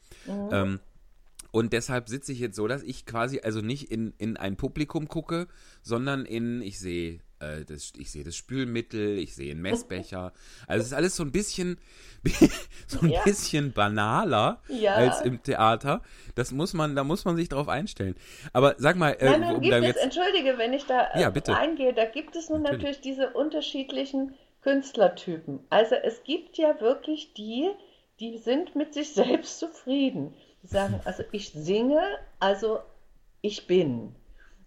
Ähm, 0.53 0.81
und 1.53 1.73
deshalb 1.75 2.09
sitze 2.09 2.33
ich 2.33 2.39
jetzt 2.41 2.57
so, 2.57 2.67
dass 2.67 2.83
ich 2.83 3.05
quasi 3.05 3.41
also 3.43 3.61
nicht 3.61 3.91
in, 3.91 4.15
in 4.17 4.37
ein 4.39 4.57
Publikum 4.57 5.07
gucke, 5.07 5.49
sondern 5.83 6.25
in, 6.25 6.63
ich 6.63 6.79
sehe 6.79 7.21
äh, 7.43 7.65
das, 7.65 7.93
ich 7.99 8.11
sehe 8.11 8.25
das 8.25 8.37
Spülmittel, 8.37 9.19
ich 9.19 9.35
sehe 9.35 9.51
einen 9.53 9.63
Messbecher. 9.63 10.33
Also 10.67 10.81
es 10.83 10.87
ist 10.89 10.95
alles 10.95 11.17
so 11.17 11.23
ein 11.25 11.33
bisschen, 11.33 11.79
so 12.87 13.01
ein 13.01 13.11
Ja. 13.11 13.23
bisschen 13.25 13.73
banaler 13.73 14.61
Ja. 14.69 14.95
als 14.95 15.21
im 15.23 15.43
Theater. 15.43 16.03
Das 16.35 16.53
muss 16.53 16.73
man, 16.73 16.95
da 16.97 17.05
muss 17.05 17.25
man 17.25 17.37
sich 17.37 17.49
drauf 17.49 17.69
einstellen. 17.69 18.17
Aber 18.53 18.75
sag 18.79 18.97
mal, 18.97 19.11
äh, 19.19 19.39
Nein, 19.39 19.57
um 19.57 19.63
es, 19.63 19.85
jetzt, 19.85 20.03
entschuldige, 20.03 20.57
wenn 20.59 20.73
ich 20.73 20.85
da 20.87 21.09
äh, 21.15 21.21
Ja, 21.21 21.33
eingehe, 21.57 21.93
da 21.93 22.05
gibt 22.05 22.37
es 22.37 22.49
nun 22.49 22.63
Natürlich. 22.63 22.83
natürlich 22.83 23.01
diese 23.01 23.31
unterschiedlichen 23.31 24.35
Künstlertypen. 24.63 25.61
Also 25.71 25.95
es 25.97 26.23
gibt 26.25 26.57
ja 26.57 26.81
wirklich 26.81 27.35
die, 27.35 27.69
die 28.21 28.39
sind 28.39 28.77
mit 28.77 28.95
sich 28.95 29.13
selbst 29.15 29.59
zufrieden. 29.59 30.35
Die 30.63 30.69
sagen, 30.69 31.01
also 31.05 31.25
ich 31.33 31.51
singe, 31.51 32.01
also 32.39 32.79
ich 33.41 33.67
bin. 33.67 34.15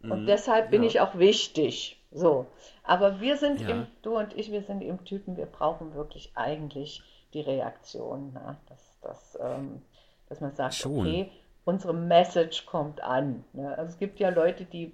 Und 0.03 0.27
deshalb 0.27 0.69
bin 0.69 0.81
Mhm. 0.81 0.85
ja. 0.85 0.89
ich 0.89 0.99
auch 0.99 1.17
wichtig. 1.17 1.94
So. 2.15 2.47
Aber 2.83 3.19
wir 3.19 3.37
sind 3.37 3.61
Ja. 3.61 3.69
im, 3.69 3.87
du 4.01 4.17
und 4.17 4.35
ich, 4.35 4.51
wir 4.51 4.63
sind 4.63 4.81
im 4.81 5.03
Typen, 5.05 5.37
wir 5.37 5.45
brauchen 5.47 5.93
wirklich 5.95 6.31
eigentlich 6.35 7.03
die 7.33 7.41
Reaktion. 7.41 8.33
Ne? 8.33 8.57
Dass, 8.69 8.99
dass, 9.01 9.37
ähm, 9.41 9.81
dass 10.29 10.39
man 10.41 10.55
sagt, 10.55 10.75
Schon. 10.75 10.99
okay, 10.99 11.31
unsere 11.65 11.93
Message 11.93 12.65
kommt 12.65 13.01
an. 13.01 13.43
Ne? 13.53 13.77
Also 13.77 13.91
es 13.93 13.99
gibt 13.99 14.19
ja 14.19 14.29
Leute, 14.29 14.65
die 14.65 14.93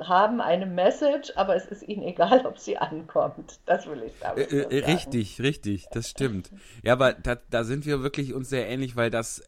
haben 0.00 0.40
eine 0.40 0.66
Message, 0.66 1.32
aber 1.36 1.54
es 1.56 1.66
ist 1.66 1.82
ihnen 1.82 2.02
egal, 2.08 2.46
ob 2.46 2.58
sie 2.58 2.76
ankommt. 2.78 3.60
Das 3.66 3.86
will 3.86 4.02
ich 4.02 4.12
damit 4.20 4.50
Äh, 4.50 4.62
äh, 4.62 4.80
sagen. 4.80 4.92
richtig, 4.92 5.40
richtig, 5.40 5.86
das 5.90 6.08
stimmt. 6.10 6.50
Ja, 6.82 6.94
aber 6.94 7.12
da, 7.12 7.36
da 7.50 7.64
sind 7.64 7.86
wir 7.86 8.02
wirklich 8.02 8.34
uns 8.34 8.48
sehr 8.48 8.68
ähnlich, 8.68 8.96
weil 8.96 9.10
das, 9.10 9.42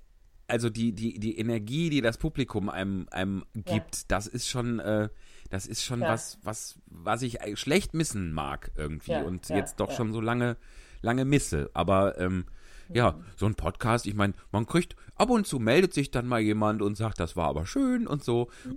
also 0.46 0.70
die, 0.70 0.92
die, 0.92 1.18
die 1.18 1.38
Energie, 1.38 1.90
die 1.90 2.00
das 2.00 2.18
Publikum 2.18 2.68
einem, 2.68 3.08
einem 3.10 3.44
gibt, 3.54 4.10
das 4.12 4.26
ist 4.26 4.48
schon, 4.48 4.78
äh, 4.78 5.08
das 5.50 5.66
ist 5.66 5.82
schon 5.84 6.02
Ja. 6.02 6.08
was, 6.08 6.38
was, 6.42 6.78
was 6.86 7.22
ich 7.22 7.40
äh, 7.40 7.56
schlecht 7.56 7.94
missen 7.94 8.32
mag 8.32 8.70
irgendwie 8.76 9.12
Ja, 9.12 9.22
und 9.22 9.48
ja, 9.48 9.56
jetzt 9.56 9.80
doch 9.80 9.90
schon 9.90 10.12
so 10.12 10.20
lange, 10.20 10.56
lange 11.02 11.24
misse. 11.24 11.70
Aber 11.74 12.18
ähm, 12.18 12.46
ja, 12.92 13.12
Mhm. 13.12 13.24
so 13.36 13.46
ein 13.46 13.54
Podcast, 13.56 14.06
ich 14.06 14.14
meine, 14.14 14.34
man 14.52 14.66
kriegt, 14.66 14.94
ab 15.16 15.28
und 15.30 15.46
zu 15.46 15.58
meldet 15.58 15.92
sich 15.92 16.10
dann 16.12 16.26
mal 16.28 16.40
jemand 16.40 16.82
und 16.82 16.96
sagt, 16.96 17.18
das 17.18 17.34
war 17.36 17.48
aber 17.48 17.66
schön 17.66 18.06
und 18.06 18.22
so. 18.22 18.48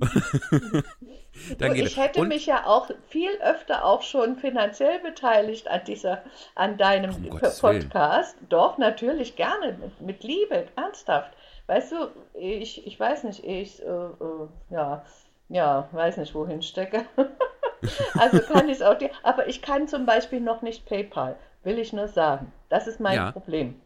dann 1.58 1.70
Du, 1.70 1.76
geht 1.76 1.86
ich 1.88 1.98
hätte 1.98 2.22
und, 2.22 2.28
mich 2.30 2.46
ja 2.46 2.66
auch 2.66 2.90
viel 3.08 3.30
öfter 3.44 3.86
auch 3.86 4.02
schon 4.02 4.36
finanziell 4.38 5.00
beteiligt 5.00 5.68
an 5.68 5.82
dieser, 5.86 6.24
an 6.56 6.78
deinem 6.78 7.14
Um. 7.16 7.30
Podcast. 7.30 8.36
Doch, 8.50 8.78
natürlich, 8.78 9.36
gerne, 9.36 9.78
mit, 9.80 10.02
mit 10.02 10.24
Liebe, 10.24 10.68
ernsthaft. 10.76 11.32
Weißt 11.68 11.92
du, 11.92 12.08
ich, 12.40 12.86
ich 12.88 13.00
weiß 13.00 13.26
nicht, 13.26 13.44
ich, 13.44 13.82
äh, 13.84 13.86
äh, 13.86 14.48
ja, 14.72 15.06
ja, 15.50 15.90
weiß 15.92 16.18
nicht, 16.18 16.34
wohin 16.36 16.62
stecke. 16.62 17.06
Also 18.18 18.42
kann 18.42 18.68
ich 18.68 18.76
es 18.78 18.82
auch 18.82 18.98
dir, 18.98 19.10
aber 19.24 19.48
ich 19.48 19.62
kann 19.62 19.88
zum 19.88 20.06
Beispiel 20.06 20.42
noch 20.42 20.62
nicht 20.62 20.86
PayPal, 20.86 21.38
will 21.64 21.80
ich 21.80 21.94
nur 21.94 22.08
sagen. 22.10 22.52
Das 22.68 22.88
ist 22.88 23.00
mein 23.00 23.16
Ja. 23.16 23.32
Problem. 23.32 23.80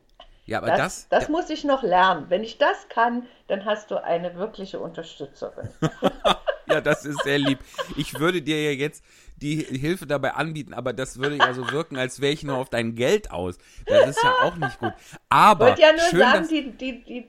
ja, 0.45 0.57
aber 0.57 0.71
Das, 0.71 1.07
das, 1.09 1.09
das 1.09 1.29
muss 1.29 1.49
ich 1.49 1.63
noch 1.63 1.83
lernen. 1.83 2.25
Wenn 2.29 2.43
ich 2.43 2.57
das 2.57 2.89
kann, 2.89 3.27
dann 3.47 3.65
hast 3.65 3.91
du 3.91 4.03
eine 4.03 4.35
wirkliche 4.35 4.79
Unterstützerin. 4.79 5.69
Ja, 6.65 6.79
das 6.79 7.03
ist 7.03 7.23
sehr 7.23 7.39
lieb. 7.39 7.59
Ich 7.97 8.19
würde 8.19 8.41
dir 8.41 8.61
ja 8.63 8.71
jetzt 8.71 9.03
die 9.35 9.57
Hilfe 9.57 10.07
dabei 10.07 10.33
anbieten, 10.35 10.73
aber 10.73 10.93
das 10.93 11.17
würde 11.17 11.35
ja 11.35 11.53
so 11.53 11.71
wirken, 11.71 11.97
als 11.97 12.21
wäre 12.21 12.31
ich 12.31 12.43
nur 12.43 12.55
auf 12.57 12.69
dein 12.69 12.95
Geld 12.95 13.31
aus. 13.31 13.57
Das 13.89 14.05
ist 14.05 14.23
ja 14.23 14.33
auch 14.39 14.55
nicht 14.55 14.79
gut. 14.79 14.93
Ich 14.97 15.17
Aber 15.29 15.65
wollte 15.67 15.81
ja 15.81 15.91
nur 15.91 15.99
schön, 15.99 16.19
sagen, 16.19 16.47
die, 16.47 16.71
die, 16.71 17.03
die, 17.03 17.27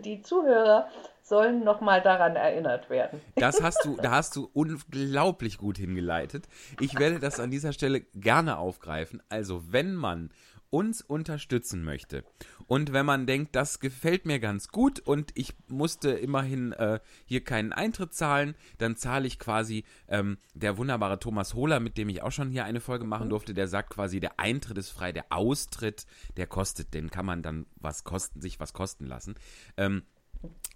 die 0.00 0.22
Zuhörer 0.22 0.88
sollen 1.28 1.64
nochmal 1.64 2.02
daran 2.02 2.36
erinnert 2.36 2.90
werden. 2.90 3.20
das 3.36 3.62
hast 3.62 3.84
du, 3.84 3.96
da 3.96 4.12
hast 4.12 4.36
du 4.36 4.48
unglaublich 4.52 5.58
gut 5.58 5.78
hingeleitet. 5.78 6.48
Ich 6.80 6.98
werde 6.98 7.18
das 7.18 7.40
an 7.40 7.50
dieser 7.50 7.72
Stelle 7.72 8.00
gerne 8.14 8.58
aufgreifen. 8.58 9.22
Also, 9.28 9.72
wenn 9.72 9.94
man 9.94 10.30
uns 10.70 11.00
unterstützen 11.00 11.82
möchte 11.82 12.24
und 12.66 12.92
wenn 12.92 13.06
man 13.06 13.26
denkt, 13.26 13.56
das 13.56 13.80
gefällt 13.80 14.26
mir 14.26 14.38
ganz 14.38 14.68
gut 14.68 15.00
und 15.00 15.30
ich 15.34 15.54
musste 15.68 16.10
immerhin 16.10 16.72
äh, 16.72 17.00
hier 17.24 17.42
keinen 17.42 17.72
Eintritt 17.72 18.12
zahlen, 18.12 18.54
dann 18.76 18.96
zahle 18.96 19.26
ich 19.26 19.38
quasi 19.38 19.84
ähm, 20.08 20.36
der 20.54 20.76
wunderbare 20.76 21.18
Thomas 21.18 21.54
Hohler, 21.54 21.80
mit 21.80 21.96
dem 21.96 22.08
ich 22.08 22.22
auch 22.22 22.32
schon 22.32 22.50
hier 22.50 22.64
eine 22.64 22.80
Folge 22.80 23.06
machen 23.06 23.30
durfte, 23.30 23.54
der 23.54 23.68
sagt 23.68 23.90
quasi, 23.90 24.20
der 24.20 24.38
Eintritt 24.38 24.76
ist 24.78 24.90
frei, 24.90 25.12
der 25.12 25.26
Austritt, 25.30 26.06
der 26.36 26.46
kostet, 26.46 26.92
den 26.92 27.10
kann 27.10 27.24
man 27.24 27.42
dann 27.42 27.66
was 27.76 28.04
kosten, 28.04 28.42
sich 28.42 28.60
was 28.60 28.74
kosten 28.74 29.06
lassen. 29.06 29.36
Ähm, 29.78 30.02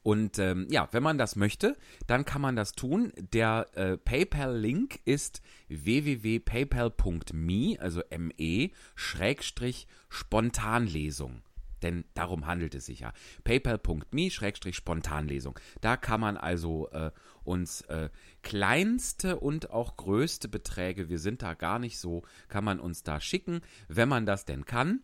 und 0.02 0.38
ähm, 0.38 0.66
ja, 0.70 0.88
wenn 0.90 1.02
man 1.02 1.18
das 1.18 1.36
möchte, 1.36 1.76
dann 2.06 2.24
kann 2.24 2.40
man 2.42 2.56
das 2.56 2.72
tun. 2.72 3.12
Der 3.32 3.68
äh, 3.74 3.96
PayPal-Link 3.96 4.98
ist 5.04 5.40
www.paypal.me, 5.68 7.76
also 7.78 8.02
me, 8.18 8.70
Schrägstrich 8.96 9.86
Spontanlesung. 10.08 11.42
Denn 11.82 12.04
darum 12.14 12.46
handelt 12.46 12.74
es 12.74 12.86
sich 12.86 13.00
ja. 13.00 13.12
PayPal.me, 13.44 14.30
Schrägstrich 14.30 14.76
Spontanlesung. 14.76 15.58
Da 15.80 15.96
kann 15.96 16.20
man 16.20 16.36
also 16.36 16.88
äh, 16.90 17.10
uns 17.44 17.82
äh, 17.82 18.08
kleinste 18.42 19.38
und 19.38 19.70
auch 19.70 19.96
größte 19.96 20.48
Beträge, 20.48 21.08
wir 21.08 21.18
sind 21.18 21.42
da 21.42 21.54
gar 21.54 21.78
nicht 21.78 21.98
so, 21.98 22.22
kann 22.48 22.64
man 22.64 22.80
uns 22.80 23.02
da 23.02 23.20
schicken, 23.20 23.60
wenn 23.88 24.08
man 24.08 24.26
das 24.26 24.44
denn 24.44 24.64
kann. 24.64 25.00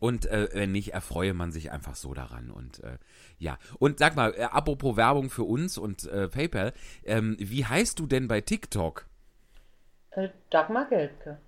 Und 0.00 0.26
äh, 0.26 0.48
wenn 0.52 0.72
nicht, 0.72 0.94
erfreue 0.94 1.34
man 1.34 1.52
sich 1.52 1.70
einfach 1.70 1.94
so 1.94 2.14
daran. 2.14 2.50
Und 2.50 2.82
äh, 2.82 2.98
ja. 3.38 3.58
Und 3.78 3.98
sag 3.98 4.16
mal, 4.16 4.34
äh, 4.34 4.44
apropos 4.44 4.96
Werbung 4.96 5.30
für 5.30 5.44
uns 5.44 5.78
und 5.78 6.04
äh, 6.06 6.26
PayPal, 6.26 6.72
ähm, 7.04 7.36
wie 7.38 7.66
heißt 7.66 7.98
du 7.98 8.06
denn 8.06 8.26
bei 8.26 8.40
TikTok? 8.40 9.06
Äh, 10.12 10.30
Dagmar 10.48 10.86
Geldke. 10.86 11.38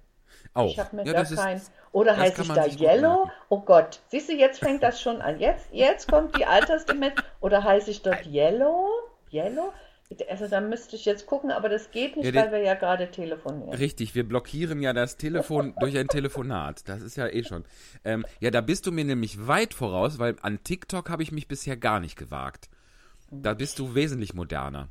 Auch. 0.54 0.70
Ich 0.70 0.78
habe 0.78 0.96
mir 0.96 1.06
ja, 1.06 1.12
da 1.14 1.24
kein. 1.24 1.60
Oder 1.92 2.16
heiße 2.16 2.42
ich 2.42 2.48
da 2.48 2.66
Yellow? 2.66 3.30
Oh 3.48 3.60
Gott. 3.60 4.00
Siehst 4.08 4.28
du, 4.28 4.34
jetzt 4.34 4.60
fängt 4.60 4.82
das 4.82 5.00
schon 5.00 5.20
an. 5.20 5.40
Jetzt, 5.40 5.66
jetzt 5.72 6.08
kommt 6.08 6.36
die 6.36 6.46
Altersdemenz. 6.46 7.14
Oder 7.40 7.64
heiße 7.64 7.90
ich 7.90 8.02
dort 8.02 8.26
Yellow? 8.26 8.88
Yellow? 9.30 9.72
Also 10.28 10.48
da 10.48 10.60
müsste 10.60 10.96
ich 10.96 11.04
jetzt 11.04 11.26
gucken, 11.26 11.50
aber 11.50 11.68
das 11.68 11.90
geht 11.90 12.16
nicht, 12.16 12.34
Ja, 12.34 12.42
weil 12.42 12.52
wir 12.52 12.62
ja 12.62 12.74
gerade 12.74 13.10
telefonieren. 13.10 13.74
Richtig, 13.74 14.14
wir 14.14 14.26
blockieren 14.26 14.80
ja 14.80 14.92
das 14.92 15.16
Telefon 15.16 15.74
durch 15.80 15.96
ein 15.96 16.08
Telefonat. 16.08 16.88
Das 16.88 17.02
ist 17.02 17.16
ja 17.16 17.28
eh 17.28 17.44
schon. 17.44 17.64
Ähm, 18.04 18.24
ja, 18.40 18.50
da 18.50 18.60
bist 18.60 18.86
du 18.86 18.92
mir 18.92 19.04
nämlich 19.04 19.46
weit 19.46 19.74
voraus, 19.74 20.18
weil 20.18 20.36
an 20.42 20.62
TikTok 20.64 21.10
habe 21.10 21.22
ich 21.22 21.32
mich 21.32 21.48
bisher 21.48 21.76
gar 21.76 22.00
nicht 22.00 22.16
gewagt. 22.16 22.68
Da 23.30 23.54
bist 23.54 23.78
du 23.78 23.94
wesentlich 23.94 24.34
moderner. 24.34 24.88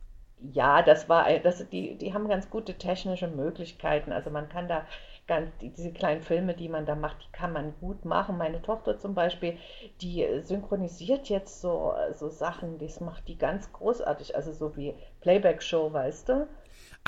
Ja, 0.54 0.82
das 0.82 1.08
war, 1.08 1.28
das, 1.40 1.70
die, 1.70 1.96
die 1.96 2.13
haben 2.13 2.28
ganz 2.28 2.50
gute 2.50 2.74
technische 2.74 3.28
Möglichkeiten. 3.28 4.12
Also 4.12 4.32
man 4.32 4.50
kann 4.50 4.68
da 4.68 4.88
ganz, 5.28 5.51
diese 5.62 5.92
kleinen 5.94 6.22
Filme, 6.22 6.54
die 6.56 6.70
man 6.70 6.86
da 6.86 6.96
macht, 6.96 7.18
die 7.24 7.32
kann 7.32 7.54
man 7.54 7.74
gut 7.80 8.06
machen. 8.06 8.38
Meine 8.38 8.62
Tochter 8.62 8.98
zum 9.00 9.13
Beispiel, 9.16 9.58
die 10.01 10.28
synchronisiert 10.44 11.30
jetzt 11.30 11.62
so, 11.62 11.94
so 12.13 12.30
Sachen, 12.30 12.78
das 12.80 13.00
macht 13.00 13.28
die 13.28 13.38
ganz 13.38 13.72
großartig, 13.72 14.36
also 14.36 14.51
so 14.54 14.75
wie 14.78 14.96
Playback-Show, 15.22 15.94
weißt 15.94 16.30
du? 16.30 16.48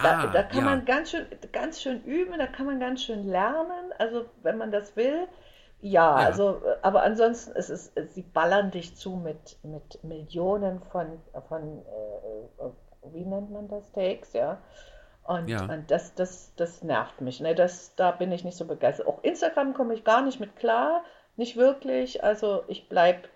Da, 0.01 0.15
Ah, 0.15 0.33
da 0.33 0.43
kann 0.43 0.63
ja. 0.63 0.65
man 0.65 0.85
ganz 0.85 1.11
schön, 1.11 1.25
ganz 1.51 1.81
schön 1.81 2.03
üben, 2.03 2.37
da 2.39 2.47
kann 2.47 2.65
man 2.65 2.79
ganz 2.79 3.03
schön 3.03 3.23
lernen, 3.27 3.93
also 3.99 4.25
wenn 4.41 4.57
man 4.57 4.71
das 4.71 4.95
will. 4.95 5.27
Ja, 5.81 6.15
Ja. 6.15 6.23
also, 6.23 6.61
aber 6.81 7.03
ansonsten 7.03 7.51
ist 7.53 7.69
es, 7.69 7.91
sie 8.13 8.21
ballern 8.23 8.71
dich 8.71 8.95
zu 8.95 9.17
mit, 9.17 9.57
mit 9.63 10.03
Millionen 10.03 10.81
von, 10.91 11.19
von 11.49 11.79
äh, 11.85 12.63
äh, 12.65 12.71
wie 13.13 13.25
nennt 13.25 13.51
man 13.51 13.67
das, 13.67 13.91
Takes, 13.91 14.33
ja. 14.33 14.61
Und, 15.23 15.47
Ja. 15.47 15.65
und 15.65 15.89
das, 15.89 16.15
das, 16.15 16.53
das 16.55 16.83
nervt 16.83 17.21
mich, 17.21 17.39
ne? 17.39 17.55
Das, 17.55 17.95
da 17.95 18.11
bin 18.11 18.31
ich 18.31 18.43
nicht 18.43 18.57
so 18.57 18.65
begeistert. 18.65 19.07
Auch 19.07 19.23
Instagram 19.23 19.73
komme 19.73 19.93
ich 19.93 20.03
gar 20.03 20.21
nicht 20.21 20.39
mit 20.39 20.55
klar, 20.55 21.03
nicht 21.37 21.55
wirklich. 21.55 22.23
Also 22.23 22.63
ich 22.67 22.89
bleib, 22.89 23.29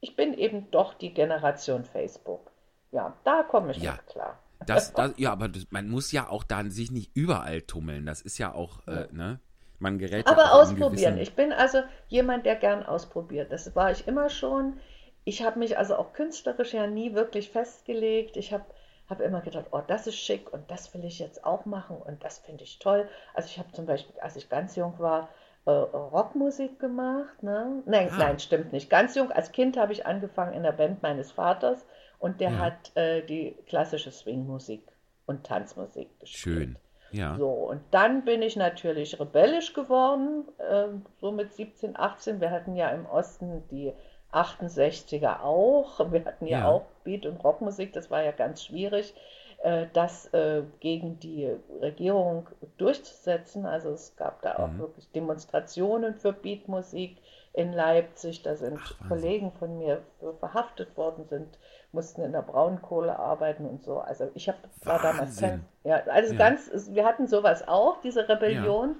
ich 0.00 0.16
bin 0.16 0.34
eben 0.34 0.70
doch 0.70 0.94
die 0.94 1.12
Generation 1.12 1.84
Facebook. 1.84 2.50
Ja, 2.92 3.14
da 3.24 3.42
komme 3.42 3.72
ich 3.72 3.78
Ja. 3.78 3.92
mit 3.92 4.06
klar. 4.06 4.38
Das, 4.66 4.92
das, 4.94 5.12
ja, 5.18 5.32
aber 5.32 5.48
das, 5.48 5.66
man 5.70 5.88
muss 5.88 6.12
ja 6.12 6.28
auch 6.28 6.44
dann 6.44 6.70
sich 6.70 6.90
nicht 6.90 7.10
überall 7.14 7.60
tummeln. 7.62 8.06
Das 8.06 8.22
ist 8.22 8.38
ja 8.38 8.54
auch, 8.54 8.86
äh, 8.86 9.08
ne? 9.12 9.40
Man 9.78 9.98
gerät 9.98 10.26
ja 10.26 10.32
Aber 10.32 10.44
in 10.44 10.48
ausprobieren. 10.48 11.18
Ich 11.18 11.34
bin 11.34 11.52
also 11.52 11.82
jemand, 12.08 12.46
der 12.46 12.56
gern 12.56 12.86
ausprobiert. 12.86 13.52
Das 13.52 13.74
war 13.76 13.90
ich 13.90 14.06
immer 14.08 14.30
schon. 14.30 14.78
Ich 15.24 15.42
habe 15.42 15.58
mich 15.58 15.76
also 15.76 15.96
auch 15.96 16.12
künstlerisch 16.14 16.72
ja 16.72 16.86
nie 16.86 17.14
wirklich 17.14 17.50
festgelegt. 17.50 18.36
Ich 18.36 18.52
habe 18.52 18.64
hab 19.08 19.20
immer 19.20 19.40
gedacht, 19.42 19.66
oh, 19.72 19.80
das 19.86 20.06
ist 20.06 20.16
schick 20.16 20.52
und 20.52 20.70
das 20.70 20.92
will 20.94 21.04
ich 21.04 21.18
jetzt 21.18 21.44
auch 21.44 21.64
machen 21.66 21.96
und 21.96 22.24
das 22.24 22.38
finde 22.38 22.64
ich 22.64 22.78
toll. 22.78 23.08
Also 23.34 23.48
ich 23.48 23.58
habe 23.58 23.70
zum 23.72 23.86
Beispiel, 23.86 24.18
als 24.20 24.36
ich 24.36 24.48
ganz 24.48 24.76
jung 24.76 24.98
war, 24.98 25.28
äh, 25.66 25.70
Rockmusik 25.70 26.78
gemacht. 26.78 27.42
Ne? 27.42 27.82
Nein, 27.86 28.08
Ah. 28.12 28.18
nein, 28.18 28.38
stimmt 28.38 28.72
nicht. 28.72 28.90
Ganz 28.90 29.14
jung, 29.14 29.30
als 29.32 29.52
Kind 29.52 29.76
habe 29.76 29.92
ich 29.92 30.06
angefangen 30.06 30.52
in 30.54 30.62
der 30.62 30.72
Band 30.72 31.02
meines 31.02 31.32
Vaters 31.32 31.84
und 32.18 32.40
der 32.40 32.50
Ja. 32.50 32.58
hat 32.58 32.96
äh, 32.96 33.22
die 33.22 33.52
klassische 33.66 34.10
Swingmusik 34.10 34.82
und 35.26 35.44
Tanzmusik 35.44 36.08
gespielt. 36.20 36.56
Schön. 36.56 36.78
Ja. 37.12 37.36
So, 37.38 37.48
und 37.48 37.80
dann 37.92 38.24
bin 38.24 38.42
ich 38.42 38.56
natürlich 38.56 39.20
rebellisch 39.20 39.72
geworden, 39.72 40.44
ähm, 40.68 41.06
so 41.20 41.30
mit 41.30 41.52
17, 41.54 41.96
18. 41.96 42.40
Wir 42.40 42.50
hatten 42.50 42.74
ja 42.74 42.88
im 42.90 43.06
Osten 43.06 43.62
die 43.70 43.92
68er 44.34 45.40
auch. 45.42 46.10
Wir 46.12 46.24
hatten 46.24 46.46
ja, 46.46 46.60
Ja. 46.60 46.68
auch 46.68 46.82
Beat- 47.04 47.26
und 47.26 47.42
Rockmusik, 47.44 47.92
das 47.92 48.10
war 48.10 48.22
ja 48.22 48.32
ganz 48.32 48.64
schwierig, 48.64 49.14
äh, 49.62 49.86
das 49.92 50.32
äh, 50.34 50.62
gegen 50.80 51.18
die 51.20 51.50
Regierung 51.80 52.48
durchzusetzen. 52.78 53.66
Also 53.66 53.90
es 53.90 54.14
gab 54.16 54.42
da 54.42 54.56
auch 54.56 54.68
Mhm. 54.68 54.78
wirklich 54.78 55.10
Demonstrationen 55.12 56.14
für 56.14 56.32
Beatmusik 56.32 57.16
in 57.52 57.72
Leipzig. 57.72 58.42
Da 58.42 58.56
sind 58.56 58.78
Ach. 58.82 59.08
Kollegen 59.08 59.52
von 59.52 59.78
mir 59.78 60.02
verhaftet 60.40 60.96
worden, 60.96 61.24
sind, 61.28 61.58
mussten 61.92 62.22
in 62.22 62.32
der 62.32 62.42
Braunkohle 62.42 63.16
arbeiten 63.18 63.64
und 63.66 63.84
so. 63.84 63.98
Also 64.00 64.28
ich 64.34 64.48
hab, 64.48 64.56
war 64.84 65.00
damals 65.00 65.38
kein, 65.40 65.64
ja, 65.84 66.02
also 66.06 66.32
Ja. 66.32 66.38
ganz, 66.38 66.70
wir 66.90 67.04
hatten 67.04 67.26
sowas 67.28 67.66
auch, 67.68 68.00
diese 68.00 68.28
Rebellion. 68.28 68.96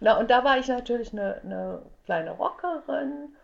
Na, 0.00 0.18
und 0.18 0.30
da 0.30 0.42
war 0.44 0.58
ich 0.58 0.66
natürlich 0.68 1.12
eine, 1.12 1.40
eine 1.44 1.82
kleine 2.04 2.32
Rockerin. 2.32 3.34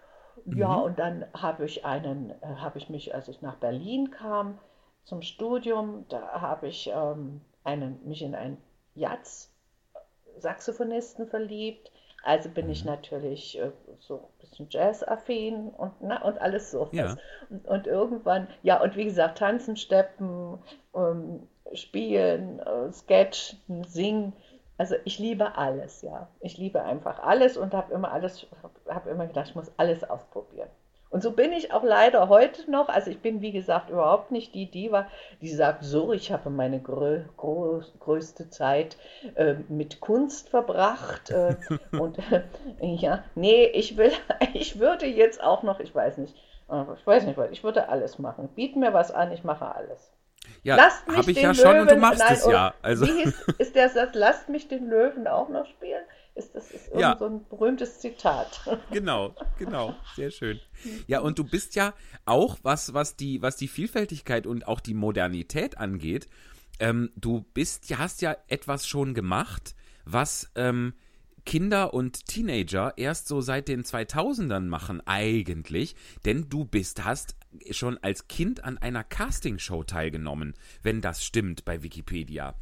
Ja, 0.47 0.69
Mhm. 0.75 0.77
und 0.77 0.99
dann 0.99 1.25
habe 1.35 1.65
ich 1.65 1.85
einen, 1.85 2.31
äh, 2.43 2.47
habe 2.57 2.79
ich 2.79 2.89
mich, 2.91 3.15
als 3.15 3.29
ich 3.29 3.41
nach 3.43 3.57
Berlin 3.57 4.11
kam 4.11 4.59
zum 5.05 5.23
Studium, 5.23 6.07
da 6.09 6.41
habe 6.41 6.69
ich 6.69 6.91
ähm, 6.95 7.41
einen, 7.65 8.01
mich 8.07 8.23
in 8.23 8.35
einen 8.35 8.59
Jazz-Saxophonisten 8.95 11.27
verliebt. 11.29 11.91
Also 12.23 12.51
bin 12.51 12.69
ich 12.69 12.83
Mhm. 12.83 12.85
natürlich 12.85 13.59
äh, 13.59 13.73
so 13.99 14.17
ein 14.19 14.39
bisschen 14.41 14.67
Jazz-affin 14.71 15.71
und, 15.71 15.93
na, 16.01 16.23
und 16.23 16.39
alles 16.41 16.71
so. 16.71 16.89
Ja. 16.93 17.17
Und, 17.49 17.67
und 17.67 17.87
irgendwann, 17.87 18.49
ja, 18.63 18.81
und 18.83 18.97
wie 18.97 19.05
gesagt, 19.05 19.39
tanzen, 19.39 19.77
steppen, 19.77 20.59
ähm, 20.95 21.49
spielen, 21.73 22.59
äh, 22.61 22.93
sketchen, 22.93 23.85
singen. 23.85 24.35
Also 24.81 24.95
ich 25.05 25.19
liebe 25.19 25.59
alles, 25.59 26.01
ja. 26.01 26.29
Ich 26.41 26.57
liebe 26.57 26.83
einfach 26.83 27.23
alles 27.23 27.59
und 27.59 27.75
habe 27.75 27.93
immer 27.93 28.13
alles, 28.13 28.47
habe 28.63 28.95
hab 28.95 29.07
immer 29.07 29.27
gedacht, 29.27 29.49
ich 29.51 29.55
muss 29.55 29.71
alles 29.77 30.09
ausprobieren. 30.09 30.71
Und 31.11 31.23
so 31.23 31.33
bin 31.33 31.53
ich 31.53 31.75
auch 31.75 31.85
leider 31.85 32.31
heute 32.31 32.71
noch. 32.71 32.89
Also 32.89 33.11
ich 33.11 33.21
bin, 33.21 33.43
wie 33.43 33.53
gesagt, 33.53 33.91
überhaupt 33.91 34.31
nicht 34.31 34.55
die 34.55 34.71
Diva, 34.71 35.07
die 35.43 35.51
sagt, 35.51 35.85
so, 35.85 36.15
ich 36.15 36.33
habe 36.33 36.49
meine 36.49 36.81
grö 36.81 37.21
größte 37.37 38.49
Zeit 38.49 38.97
äh, 39.35 39.57
mit 39.69 40.01
Kunst 40.01 40.49
verbracht. 40.49 41.29
Äh, 41.29 41.57
und 42.01 42.17
äh, 42.33 42.41
ja, 42.81 43.23
nee, 43.35 43.67
ich 43.67 43.99
will, 43.99 44.13
ich 44.55 44.79
würde 44.79 45.05
jetzt 45.05 45.45
auch 45.45 45.63
noch, 45.63 45.81
ich 45.81 45.95
weiß 45.95 46.17
nicht, 46.17 46.35
äh, 46.71 46.85
ich 46.97 47.07
weiß 47.07 47.27
nicht, 47.27 47.39
ich 47.51 47.63
würde 47.63 47.91
alles 47.91 48.19
machen. 48.19 48.49
Biet 48.54 48.76
mir 48.76 48.95
was 48.95 49.11
an, 49.11 49.31
ich 49.31 49.45
mache 49.45 49.75
alles. 49.75 50.11
Ja, 50.63 50.77
Lasst 50.77 51.07
mich 51.09 51.17
habe 51.17 51.31
ich 51.31 51.37
den 51.37 51.45
ja 51.45 51.55
schon 51.55 51.81
und 51.81 51.91
du 51.91 51.95
Löwen- 51.95 52.01
machst 52.01 52.19
nein, 52.19 52.35
es 52.35 52.47
ja. 52.47 52.75
Also, 52.83 53.07
Wie 53.07 53.25
hieß, 53.25 53.35
ist 53.59 53.75
der 53.75 53.89
Satz, 53.89 54.11
lasst 54.15 54.49
mich 54.49 54.69
den 54.69 54.89
Löwen 54.89 55.27
auch 55.27 55.49
noch 55.49 55.67
spielen? 55.67 56.03
Ist 56.35 56.55
das 56.55 56.71
ist 56.71 56.91
Ja. 56.95 57.17
so 57.19 57.27
ein 57.27 57.47
berühmtes 57.49 57.99
Zitat? 58.01 58.61
genau, 58.93 59.35
genau, 59.59 59.95
sehr 60.17 60.31
schön. 60.31 60.61
Ja, 61.07 61.21
und 61.21 61.39
du 61.39 61.45
bist 61.45 61.75
ja 61.77 61.95
auch, 62.25 62.59
was, 62.63 62.93
was, 62.95 63.17
die, 63.17 63.43
was 63.43 63.57
die 63.57 63.69
Vielfältigkeit 63.69 64.47
und 64.47 64.69
auch 64.69 64.81
die 64.81 64.95
Modernität 64.95 65.79
angeht, 65.79 66.29
ähm, 66.79 67.11
du 67.17 67.45
bist 67.55 67.87
hast 67.99 68.23
ja 68.23 68.37
etwas 68.49 68.87
schon 68.87 69.13
gemacht, 69.15 69.75
was 70.05 70.51
ähm, 70.55 70.95
Kinder 71.45 71.95
und 71.95 72.26
Teenager 72.26 72.93
erst 72.97 73.29
so 73.29 73.41
seit 73.41 73.69
den 73.69 73.85
2000ern 73.85 74.67
machen 74.67 75.03
eigentlich, 75.07 75.97
denn 76.25 76.49
du 76.49 76.65
bist, 76.65 77.05
hast 77.05 77.37
schon 77.71 77.99
als 78.03 78.29
Kind 78.29 78.65
an 78.65 78.79
einer 78.79 79.05
Castingshow 79.05 79.85
teilgenommen, 79.85 80.55
wenn 80.83 81.00
das 81.00 81.25
stimmt 81.25 81.65
bei 81.65 81.83
Wikipedia. 81.83 82.55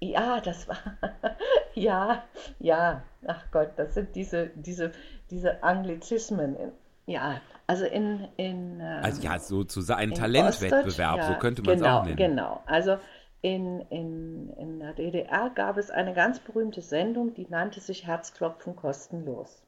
Ja, 0.00 0.40
das 0.40 0.66
war, 0.66 0.78
ja, 1.74 2.24
ja, 2.58 3.02
ach 3.26 3.44
Gott, 3.50 3.72
das 3.76 3.94
sind 3.94 4.16
diese, 4.16 4.50
diese, 4.54 4.92
diese 5.30 5.62
Anglizismen. 5.62 6.56
In, 6.56 6.72
ja, 7.06 7.40
also 7.66 7.84
in, 7.84 8.26
in, 8.36 8.80
ähm, 8.80 9.00
Also 9.02 9.22
ja, 9.22 9.38
sozusagen 9.38 10.00
ein 10.00 10.08
in 10.10 10.14
Talentwettbewerb, 10.14 10.86
Ostdeutsch, 10.86 11.26
so 11.26 11.32
ja, 11.32 11.38
könnte 11.38 11.62
man 11.62 11.74
es 11.74 11.80
genau, 11.80 11.98
auch 11.98 12.04
nennen. 12.04 12.16
Genau, 12.16 12.62
also 12.66 12.98
in, 13.42 13.80
in, 13.90 14.50
in 14.56 14.80
der 14.80 14.94
DDR 14.94 15.50
gab 15.50 15.76
es 15.78 15.90
eine 15.90 16.14
ganz 16.14 16.40
berühmte 16.40 16.82
Sendung, 16.82 17.34
die 17.34 17.46
nannte 17.48 17.80
sich 17.80 18.06
Herzklopfen 18.06 18.76
kostenlos. 18.76 19.62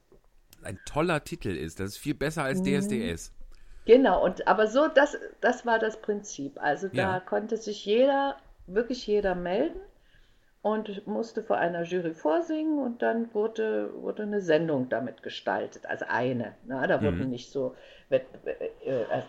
Ein 0.63 0.85
toller 0.85 1.23
Titel 1.23 1.51
ist, 1.51 1.79
das 1.79 1.91
ist 1.91 1.99
viel 1.99 2.15
besser 2.15 2.43
als 2.43 2.63
Mhm. 2.63 2.63
DSDS. 2.63 3.33
Genau, 3.87 4.25
und 4.25 4.49
aber 4.49 4.67
so, 4.69 4.89
das, 4.89 5.17
das 5.41 5.67
war 5.67 5.79
das 5.81 6.01
Prinzip. 6.03 6.61
Also 6.63 6.89
da 6.89 7.19
Ja. 7.19 7.21
konnte 7.21 7.57
sich 7.59 7.85
jeder, 7.87 8.37
wirklich 8.67 9.07
jeder 9.07 9.35
melden 9.35 9.81
und 10.63 11.07
musste 11.07 11.43
vor 11.45 11.59
einer 11.59 11.85
Jury 11.85 12.15
vorsingen 12.15 12.79
und 12.81 13.03
dann 13.03 13.35
wurde, 13.35 13.93
wurde 14.03 14.25
eine 14.25 14.41
Sendung 14.43 14.89
damit 14.91 15.23
gestaltet, 15.23 15.87
also 15.87 16.07
eine. 16.09 16.57
Na, 16.67 16.87
da 16.87 17.03
wurden 17.03 17.29
Mhm. 17.29 17.31
nicht 17.31 17.51
so, 17.53 17.77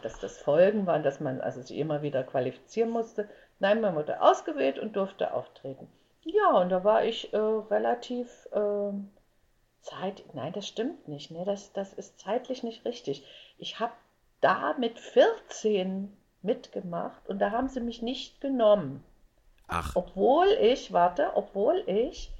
dass 0.02 0.20
das 0.20 0.38
Folgen 0.38 0.86
waren, 0.86 1.04
dass 1.04 1.20
man 1.20 1.42
also 1.42 1.62
sich 1.62 1.78
immer 1.78 2.02
wieder 2.02 2.24
qualifizieren 2.24 2.90
musste. 2.90 3.30
Nein, 3.60 3.82
man 3.82 3.96
wurde 3.96 4.22
ausgewählt 4.22 4.80
und 4.80 4.96
durfte 4.96 5.34
auftreten. 5.34 5.88
Ja, 6.24 6.52
und 6.58 6.70
da 6.70 6.84
war 6.84 7.04
ich 7.04 7.34
äh, 7.34 7.38
relativ 7.38 8.48
ähm, 8.54 9.12
Zeit, 9.82 10.24
nein, 10.34 10.54
das 10.54 10.68
stimmt 10.68 11.08
nicht, 11.08 11.32
ne? 11.32 11.44
Das, 11.46 11.74
das 11.74 11.94
ist 11.94 12.20
zeitlich 12.20 12.64
nicht 12.64 12.86
richtig. 12.86 13.26
Ich 13.58 13.80
habe 13.80 13.94
da 14.42 14.76
mit 14.78 15.00
14 15.00 16.16
mitgemacht 16.42 17.28
und 17.28 17.40
da 17.40 17.52
haben 17.52 17.68
sie 17.68 17.82
mich 17.82 18.02
nicht 18.02 18.42
genommen. 18.42 19.04
Ach, 19.68 19.96
Obwohl 19.96 20.48
ich, 20.62 20.94
warte, 20.94 21.32
obwohl 21.36 21.84
ich 21.88 22.32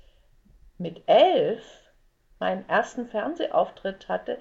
mit 0.78 1.04
11 1.08 1.64
meinen 2.40 2.68
ersten 2.68 3.08
Fernsehauftritt 3.08 4.10
hatte 4.10 4.38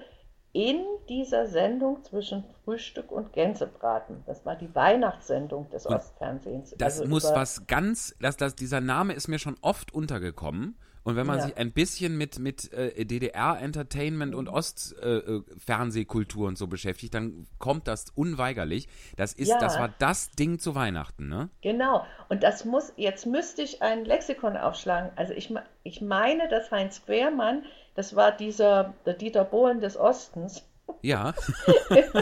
in 0.53 0.85
dieser 1.09 1.47
Sendung 1.47 2.03
zwischen 2.03 2.43
Frühstück 2.63 3.11
und 3.11 3.33
Gänsebraten. 3.33 4.23
Das 4.27 4.45
war 4.45 4.55
die 4.55 4.73
Weihnachtssendung 4.73 5.69
des 5.71 5.87
Und 5.87 5.95
Ostfernsehens. 5.95 6.75
das 6.77 6.99
Also 6.99 7.09
muss 7.09 7.23
was 7.23 7.65
ganz, 7.65 8.15
das, 8.21 8.37
das, 8.37 8.55
dieser 8.55 8.79
Name 8.79 9.13
ist 9.13 9.27
mir 9.27 9.39
schon 9.39 9.57
oft 9.61 9.93
untergekommen. 9.93 10.77
Und 11.05 11.17
wenn 11.17 11.27
man 11.27 11.39
Ja. 11.39 11.45
sich 11.45 11.57
ein 11.57 11.73
bisschen 11.73 12.17
mit, 12.17 12.39
mit 12.39 12.71
äh, 12.71 13.03
DDR-Entertainment 13.05 14.33
und 14.33 14.47
Ost-Fernsehkultur 14.47 16.47
und 16.47 16.57
so 16.57 16.67
beschäftigt, 16.67 17.13
dann 17.13 17.45
kommt 17.59 17.89
das 17.89 18.05
unweigerlich. 18.15 18.87
Das 19.17 19.33
ist, 19.33 19.49
Ja. 19.49 19.57
das 19.57 19.77
war 19.77 19.93
das 19.99 20.31
Ding 20.31 20.59
zu 20.59 20.75
Weihnachten, 20.75 21.27
ne? 21.27 21.49
Genau, 21.61 22.05
und 22.29 22.43
das 22.43 22.63
muss, 22.63 22.93
jetzt 22.95 23.25
müsste 23.25 23.63
ich 23.63 23.81
ein 23.81 24.05
Lexikon 24.05 24.55
aufschlagen. 24.55 25.11
Also 25.17 25.33
ich, 25.33 25.53
ich 25.83 25.99
meine, 26.01 26.47
dass 26.47 26.71
Heinz 26.71 27.03
Quermann, 27.05 27.65
das 27.95 28.15
war 28.15 28.31
dieser 28.31 28.93
der 29.05 29.15
Dieter 29.15 29.43
Bohlen 29.43 29.81
des 29.81 29.97
Ostens, 29.97 30.63
Ja, 31.01 31.33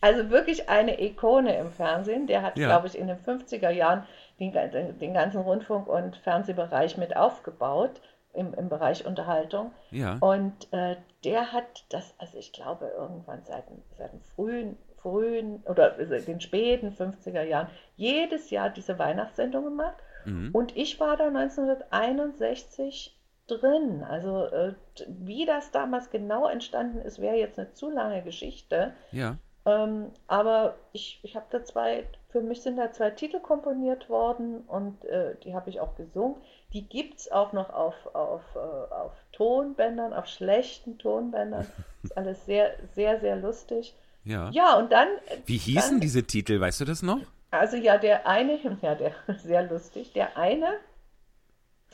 also 0.00 0.30
wirklich 0.30 0.68
eine 0.68 1.00
Ikone 1.02 1.56
im 1.58 1.70
Fernsehen. 1.72 2.26
Der 2.26 2.42
hat, 2.42 2.56
Ja. 2.56 2.68
glaube 2.68 2.86
ich, 2.86 2.96
in 2.96 3.08
den 3.08 3.18
50er 3.18 3.70
Jahren 3.70 4.06
den, 4.40 4.98
den 4.98 5.14
ganzen 5.14 5.40
Rundfunk- 5.42 5.88
und 5.88 6.16
Fernsehbereich 6.16 6.96
mit 6.96 7.16
aufgebaut 7.16 8.00
im, 8.32 8.54
im 8.54 8.68
Bereich 8.68 9.06
Unterhaltung. 9.06 9.72
Ja. 9.90 10.16
Und 10.20 10.72
äh, 10.72 10.96
der 11.24 11.52
hat 11.52 11.84
das, 11.90 12.14
also 12.18 12.38
ich 12.38 12.52
glaube, 12.52 12.90
irgendwann 12.96 13.42
seit, 13.44 13.64
seit 13.98 14.12
dem 14.12 14.22
frühen, 14.22 14.76
frühen 14.96 15.62
oder 15.66 15.90
den 15.90 16.40
späten 16.40 16.90
50er 16.90 17.42
Jahren 17.42 17.68
jedes 17.96 18.50
Jahr 18.50 18.70
diese 18.70 18.98
Weihnachtssendung 18.98 19.64
gemacht. 19.64 19.96
Mhm. 20.24 20.50
Und 20.52 20.76
ich 20.76 21.00
war 21.00 21.16
da 21.16 21.28
1961 21.28 23.16
drin. 23.46 24.04
Also 24.08 24.46
äh, 24.46 24.74
wie 25.08 25.46
das 25.46 25.70
damals 25.70 26.10
genau 26.10 26.48
entstanden 26.48 27.00
ist, 27.00 27.20
wäre 27.20 27.36
jetzt 27.36 27.58
eine 27.58 27.72
zu 27.72 27.90
lange 27.90 28.22
Geschichte. 28.22 28.92
Ja. 29.12 29.36
Ähm, 29.66 30.12
aber 30.26 30.76
ich, 30.92 31.20
ich 31.22 31.36
habe 31.36 31.46
da 31.50 31.64
zwei, 31.64 32.04
für 32.30 32.40
mich 32.40 32.62
sind 32.62 32.76
da 32.76 32.92
zwei 32.92 33.10
Titel 33.10 33.40
komponiert 33.40 34.08
worden 34.08 34.60
und 34.66 35.04
äh, 35.04 35.34
die 35.44 35.54
habe 35.54 35.70
ich 35.70 35.80
auch 35.80 35.96
gesungen. 35.96 36.36
Die 36.72 36.88
gibt 36.88 37.18
es 37.18 37.32
auch 37.32 37.52
noch 37.52 37.70
auf, 37.70 37.94
auf, 38.14 38.42
äh, 38.54 38.58
auf 38.58 39.12
Tonbändern, 39.32 40.12
auf 40.12 40.26
schlechten 40.26 40.98
Tonbändern. 40.98 41.66
Ist 42.02 42.16
alles 42.16 42.46
sehr, 42.46 42.74
sehr, 42.94 43.20
sehr 43.20 43.36
lustig. 43.36 43.94
Ja. 44.24 44.50
Ja, 44.50 44.78
und 44.78 44.92
dann. 44.92 45.08
Wie 45.46 45.56
hießen 45.56 45.92
dann, 45.92 46.00
diese 46.00 46.24
Titel, 46.24 46.60
weißt 46.60 46.80
du 46.80 46.84
das 46.84 47.02
noch? 47.02 47.20
Also 47.50 47.76
ja, 47.76 47.98
der 47.98 48.26
eine, 48.26 48.58
ja, 48.82 48.94
der 48.94 49.12
sehr 49.38 49.62
lustig. 49.62 50.12
Der 50.12 50.36
eine 50.36 50.68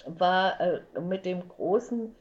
war 0.04 0.60
äh, 0.60 0.82
mit 1.00 1.24
dem 1.24 1.48
großen 1.48 2.14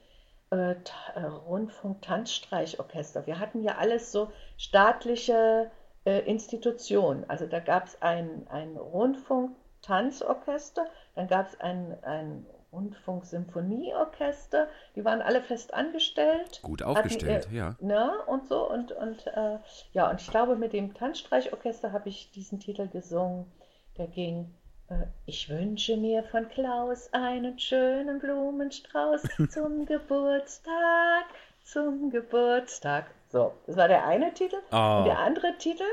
äh, 0.52 0.76
Rundfunk-Tanzstreichorchester. 1.20 3.28
Wir 3.28 3.40
hatten 3.40 3.62
ja 3.62 3.76
alles 3.78 4.14
so 4.14 4.32
staatliche 4.58 5.70
äh, 6.06 6.20
Institutionen. 6.20 7.30
Also 7.30 7.46
da 7.46 7.60
gab 7.60 7.88
es 7.88 8.02
ein, 8.02 8.48
ein 8.50 8.78
Rundfunk-Tanzorchester, 8.78 10.86
dann 11.16 11.28
gab 11.28 11.48
es 11.48 11.60
ein, 11.60 11.98
ein 12.04 12.46
Rundfunk-Symphonieorchester, 12.72 14.68
die 14.96 15.06
waren 15.06 15.22
alle 15.22 15.42
fest 15.42 15.74
angestellt. 15.74 16.60
Gut 16.62 16.84
aufgestellt, 16.84 17.46
hatten, 17.46 17.56
ja. 17.56 17.76
Ne, 17.80 18.12
und 18.28 18.48
so, 18.48 18.70
und, 18.70 18.92
und 18.92 19.26
äh, 19.28 19.58
ja, 19.94 20.10
und 20.10 20.22
ich 20.22 20.30
glaube, 20.30 20.56
mit 20.56 20.74
dem 20.74 20.94
Tanzstreichorchester 20.94 21.92
habe 21.92 22.10
ich 22.10 22.32
diesen 22.32 22.60
Titel 22.60 22.88
gesungen, 22.88 23.52
der 23.98 24.08
ging 24.08 24.54
äh, 24.90 25.06
ich 25.26 25.50
wünsche 25.50 25.98
mir 25.98 26.24
von 26.24 26.48
Klaus 26.50 27.12
einen 27.14 27.58
schönen 27.60 28.20
Blumenstrauß 28.20 29.24
zum 29.50 29.86
Geburtstag, 29.86 31.26
zum 31.64 32.12
Geburtstag. 32.12 33.06
So, 33.36 33.52
das 33.68 33.76
war 33.76 33.90
der 33.90 34.06
eine 34.08 34.34
Titel. 34.34 34.56
Oh. 34.72 35.00
Und 35.00 35.06
der 35.08 35.20
andere 35.20 35.58
Titel, 35.58 35.84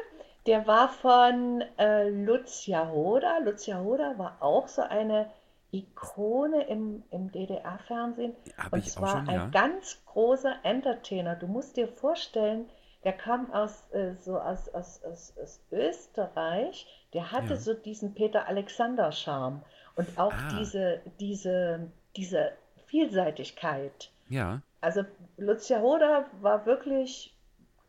der 0.47 0.65
war 0.69 0.89
von 0.89 1.65
äh, 1.77 2.09
Lucia 2.09 2.89
Hoda. 2.89 3.39
Lucia 3.39 3.81
Hoda 3.81 4.17
war 4.17 4.37
auch 4.39 4.69
so 4.69 4.83
eine 4.83 5.29
Ikone 5.73 6.63
im, 6.69 7.03
im 7.11 7.33
DDR-Fernsehen. 7.33 8.37
Und 8.71 8.87
zwar 8.87 9.09
schon, 9.09 9.29
ein 9.29 9.35
ja. 9.35 9.47
ganz 9.47 10.05
großer 10.07 10.55
Entertainer. 10.63 11.35
Du 11.35 11.49
musst 11.49 11.77
dir 11.77 11.89
vorstellen, 11.89 12.71
der 13.03 13.15
kam 13.15 13.53
aus, 13.53 13.91
äh, 13.91 14.15
so 14.21 14.39
aus, 14.39 14.69
aus, 14.69 15.03
aus, 15.03 15.35
aus 15.43 15.61
Österreich. 15.73 16.87
Der 17.13 17.33
hatte 17.33 17.55
Ja. 17.55 17.57
so 17.57 17.75
diesen 17.75 18.15
Peter 18.15 18.47
Alexander-Charme 18.47 19.63
und 19.97 20.17
auch 20.17 20.33
Ah. 20.33 20.59
diese, 20.61 21.01
diese, 21.19 21.91
diese 22.15 22.53
Vielseitigkeit. 22.87 24.13
Ja. 24.33 24.63
Also 24.81 25.05
Lucia 25.37 25.81
Hoda 25.81 26.27
war 26.41 26.65
wirklich, 26.67 27.37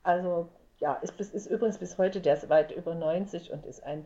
also 0.03 0.49
ja, 0.79 0.95
ist, 0.95 1.15
bis, 1.17 1.29
ist 1.29 1.47
übrigens 1.47 1.77
bis 1.77 1.97
heute, 1.97 2.19
der 2.19 2.35
ist 2.35 2.49
weit 2.49 2.71
über 2.71 2.93
90 2.93 3.51
und 3.51 3.65
ist 3.65 3.83
ein 3.83 4.05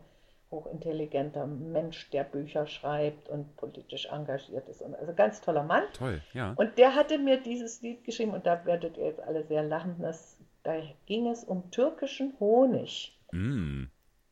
hochintelligenter 0.50 1.46
Mensch, 1.46 2.08
der 2.10 2.24
Bücher 2.24 2.66
schreibt 2.66 3.28
und 3.28 3.56
politisch 3.56 4.06
engagiert 4.06 4.68
ist. 4.68 4.80
Und 4.80 4.94
also 4.94 5.12
ganz 5.12 5.40
toller 5.40 5.64
Mann. 5.64 5.82
Toll, 5.92 6.22
ja. 6.32 6.54
Und 6.56 6.78
der 6.78 6.94
hatte 6.94 7.18
mir 7.18 7.40
dieses 7.40 7.82
Lied 7.82 8.04
geschrieben 8.04 8.32
und 8.32 8.46
da 8.46 8.64
werdet 8.64 8.96
ihr 8.96 9.06
jetzt 9.06 9.20
alle 9.20 9.44
sehr 9.44 9.62
lachen. 9.62 9.96
Das, 10.00 10.38
da 10.62 10.76
ging 11.06 11.28
es 11.28 11.44
um 11.44 11.70
türkischen 11.70 12.34
Honig. 12.40 13.18
Mm, 13.32 13.84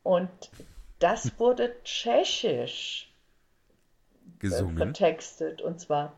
Und 0.05 0.31
das 1.01 1.39
wurde 1.39 1.75
tschechisch 1.83 3.13
gesungen. 4.39 4.79
vertextet. 4.79 5.61
Und 5.61 5.81
zwar 5.81 6.15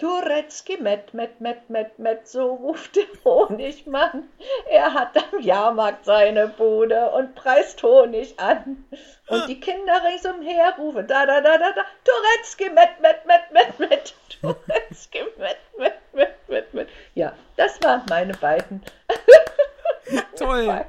Turecki 0.00 0.80
met, 0.80 1.12
met, 1.12 1.40
met, 1.40 1.68
met, 1.68 1.98
met, 1.98 2.28
so 2.28 2.54
ruft 2.54 2.94
der 2.94 3.04
Honigmann. 3.22 4.30
Er 4.70 4.94
hat 4.94 5.14
am 5.16 5.40
Jahrmarkt 5.40 6.06
seine 6.06 6.48
Bude 6.48 7.10
und 7.10 7.34
preist 7.34 7.82
Honig 7.82 8.34
an. 8.38 8.84
Und 9.28 9.46
die 9.46 9.60
Kinder 9.60 10.02
ringsumher 10.02 10.74
rufen, 10.78 11.06
da, 11.06 11.26
da, 11.26 11.42
da, 11.42 11.58
da, 11.58 11.72
da, 11.72 11.84
Turecki 12.04 12.72
met, 12.74 12.98
met, 13.02 13.26
met, 13.26 13.42
met, 13.52 13.78
met, 13.78 14.14
Turecki 14.40 15.22
met, 15.36 15.58
met, 15.76 15.94
met, 16.12 16.34
met, 16.48 16.72
met. 16.72 16.88
Ja, 17.14 17.34
das 17.56 17.78
waren 17.82 18.02
meine 18.08 18.32
beiden. 18.40 18.82
Toll. 20.36 20.86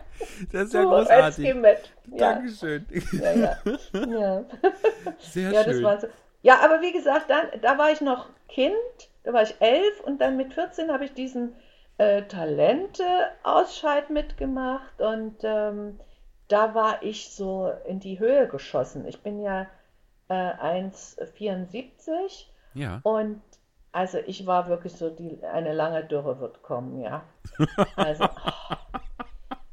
Das 0.52 0.64
ist 0.64 0.74
ja 0.74 0.84
großartig. 0.84 1.56
met. 1.56 1.92
Ja, 2.06 2.34
Dankeschön. 2.34 2.86
ja, 3.12 3.32
ja. 3.32 3.58
ja. 3.94 4.44
Sehr 5.20 5.52
Ja, 5.52 5.64
das 5.64 5.76
schön. 5.76 5.84
war 5.84 6.00
so. 6.00 6.08
Ja, 6.42 6.60
aber 6.64 6.82
wie 6.82 6.92
gesagt, 6.92 7.30
dann, 7.30 7.48
da 7.62 7.78
war 7.78 7.92
ich 7.92 8.02
noch 8.02 8.28
Kind, 8.48 8.74
da 9.24 9.34
war 9.34 9.44
ich 9.44 9.56
elf 9.60 10.02
und 10.02 10.20
dann 10.20 10.38
mit 10.38 10.54
14 10.54 10.92
habe 10.92 11.06
ich 11.06 11.14
diesen 11.14 11.56
äh, 11.98 12.24
Talente-Ausscheid 12.24 14.10
mitgemacht 14.10 15.02
und 15.02 15.38
ähm, 15.44 16.00
da 16.48 16.74
war 16.74 17.04
ich 17.04 17.30
so 17.30 17.72
in 17.86 18.00
die 18.00 18.20
Höhe 18.20 18.48
geschossen. 18.48 19.08
Ich 19.08 19.22
bin 19.22 19.42
ja 19.42 19.68
äh, 20.28 20.34
1,74 20.34 22.48
Ja. 22.74 23.00
und 23.04 23.42
also 23.94 24.20
ich 24.26 24.46
war 24.48 24.68
wirklich 24.68 24.94
so, 24.94 25.10
die, 25.10 25.44
eine 25.44 25.74
lange 25.74 26.04
Dürre 26.04 26.40
wird 26.40 26.64
kommen, 26.64 27.02
ja. 27.02 27.24
Also 27.96 28.26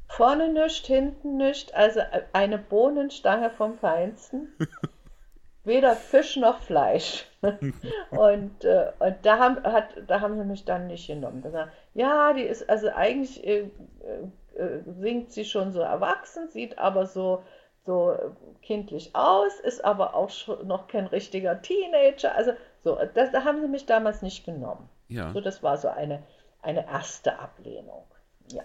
vorne 0.07 0.51
nischt, 0.51 0.87
hinten 0.87 1.37
nischt, 1.37 1.73
also 1.73 2.01
äh, 2.01 2.23
eine 2.33 2.57
Bohnenstange 2.57 3.49
vom 3.49 3.77
Feinsten. 3.77 4.53
Weder 5.69 5.95
Fisch 5.95 6.35
noch 6.35 6.59
Fleisch. 6.59 7.25
Und, 8.11 8.65
äh, 8.65 8.91
und 8.99 9.15
da, 9.21 9.37
haben, 9.37 9.63
hat, 9.63 9.85
da 10.07 10.19
haben 10.19 10.37
sie 10.37 10.43
mich 10.43 10.65
dann 10.65 10.87
nicht 10.87 11.07
genommen. 11.07 11.41
Sagen, 11.41 11.71
ja, 11.93 12.33
die 12.33 12.41
ist, 12.41 12.69
also 12.69 12.89
eigentlich 12.89 13.45
äh, 13.47 13.59
äh, 13.59 14.61
äh, 14.61 14.81
singt 14.99 15.31
sie 15.31 15.45
schon 15.45 15.71
so 15.71 15.79
erwachsen, 15.79 16.49
sieht 16.49 16.77
aber 16.77 17.05
so, 17.05 17.43
so 17.85 18.17
kindlich 18.61 19.15
aus, 19.15 19.57
ist 19.61 19.85
aber 19.85 20.15
auch 20.15 20.29
schon 20.29 20.67
noch 20.67 20.87
kein 20.87 21.05
richtiger 21.05 21.61
Teenager. 21.61 22.35
Also 22.35 22.51
so, 22.83 22.97
das, 23.13 23.31
da 23.31 23.45
haben 23.45 23.61
sie 23.61 23.69
mich 23.69 23.85
damals 23.85 24.21
nicht 24.21 24.43
genommen. 24.45 24.89
Ja. 25.07 25.31
So, 25.31 25.39
das 25.39 25.63
war 25.63 25.77
so 25.77 25.87
eine, 25.87 26.23
eine 26.61 26.85
erste 26.87 27.39
Ablehnung. 27.39 28.03
Ja. 28.51 28.63